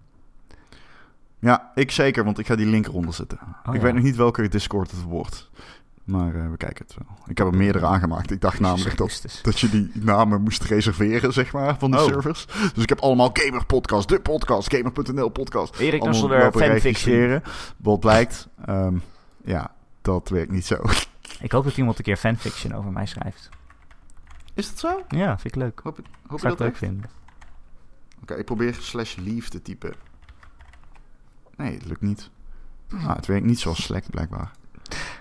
Ja, 1.43 1.70
ik 1.74 1.90
zeker, 1.90 2.24
want 2.24 2.38
ik 2.38 2.47
ga 2.47 2.57
die 2.57 2.66
link 2.66 2.86
eronder 2.86 3.14
zetten. 3.14 3.38
Oh, 3.43 3.74
ik 3.74 3.80
ja. 3.80 3.86
weet 3.86 3.95
nog 3.95 4.03
niet 4.03 4.16
welke 4.16 4.49
Discord 4.49 4.90
het 4.90 5.03
wordt. 5.03 5.51
Maar 6.05 6.34
eh, 6.34 6.51
we 6.51 6.57
kijken 6.57 6.84
het 6.86 6.97
wel. 6.99 7.16
Ik 7.26 7.38
heb 7.38 7.47
er 7.47 7.57
meerdere 7.57 7.86
aangemaakt. 7.86 8.30
Ik 8.30 8.40
dacht 8.40 8.61
namelijk 8.61 8.97
dat, 8.97 9.40
dat 9.43 9.61
je 9.61 9.68
die 9.70 9.90
namen 9.95 10.43
moest 10.43 10.62
reserveren, 10.62 11.32
zeg 11.32 11.53
maar, 11.53 11.78
van 11.78 11.90
de 11.90 11.97
Oh. 11.97 12.05
servers. 12.05 12.47
Dus 12.74 12.82
ik 12.82 12.88
heb 12.88 12.99
allemaal 13.01 13.30
Gamer 13.32 13.66
Podcast, 13.66 14.09
de 14.09 14.20
podcast, 14.20 14.74
Gamer.nl 14.74 15.28
podcast. 15.28 15.76
Erik 15.78 16.03
Nusselder, 16.05 16.53
fanfiction. 16.53 17.43
Wat 17.76 18.01
blijkt, 18.01 18.49
ehm, 18.64 18.97
ja, 19.45 19.70
dat 20.03 20.28
werkt 20.28 20.51
niet 20.53 20.66
zo. 20.66 20.76
Ik 21.40 21.53
hoop 21.53 21.64
dat 21.64 21.76
iemand 21.76 21.99
een 21.99 22.05
keer 22.05 22.16
fanfiction 22.16 22.72
over 22.74 22.93
mij 22.93 23.07
schrijft. 23.07 23.49
Is 24.55 24.68
dat 24.68 24.78
zo? 24.78 25.03
Ja, 25.09 25.38
vind 25.38 25.55
ik 25.55 25.61
leuk. 25.62 25.80
Hoop, 25.82 25.97
hoop 25.97 26.07
je 26.30 26.38
Zou 26.38 26.40
dat 26.40 26.53
ik 26.53 26.59
leuk 26.59 26.68
echt? 26.68 26.78
vinden. 26.78 27.11
Oké, 28.22 28.34
ik 28.34 28.45
probeer 28.45 28.74
slash 28.80 29.16
leave 29.16 29.49
te 29.49 29.62
typen. 29.62 29.95
Nee, 31.57 31.74
het 31.74 31.84
lukt 31.84 32.00
niet. 32.00 32.30
Ah, 32.94 33.14
het 33.16 33.26
werkt 33.26 33.46
niet 33.46 33.61
zoals 33.61 33.82
Slack, 33.82 34.05
blijkbaar. 34.11 34.50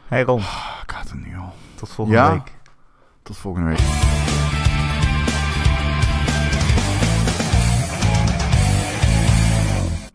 Hey 0.07 0.21
Ron, 0.23 0.39
Ah, 0.39 0.79
ik 0.84 0.89
haat 0.91 1.09
het 1.09 1.25
nu 1.25 1.38
al. 1.38 1.53
tot 1.75 1.89
volgende 1.89 2.19
Ja? 2.19 2.32
week. 2.34 2.51
Tot 3.23 3.38
volgende 3.38 3.67
week. 3.69 3.79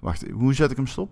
Wacht, 0.01 0.25
hoe 0.31 0.55
zet 0.55 0.71
ik 0.71 0.77
hem 0.77 0.87
stop? 0.87 1.11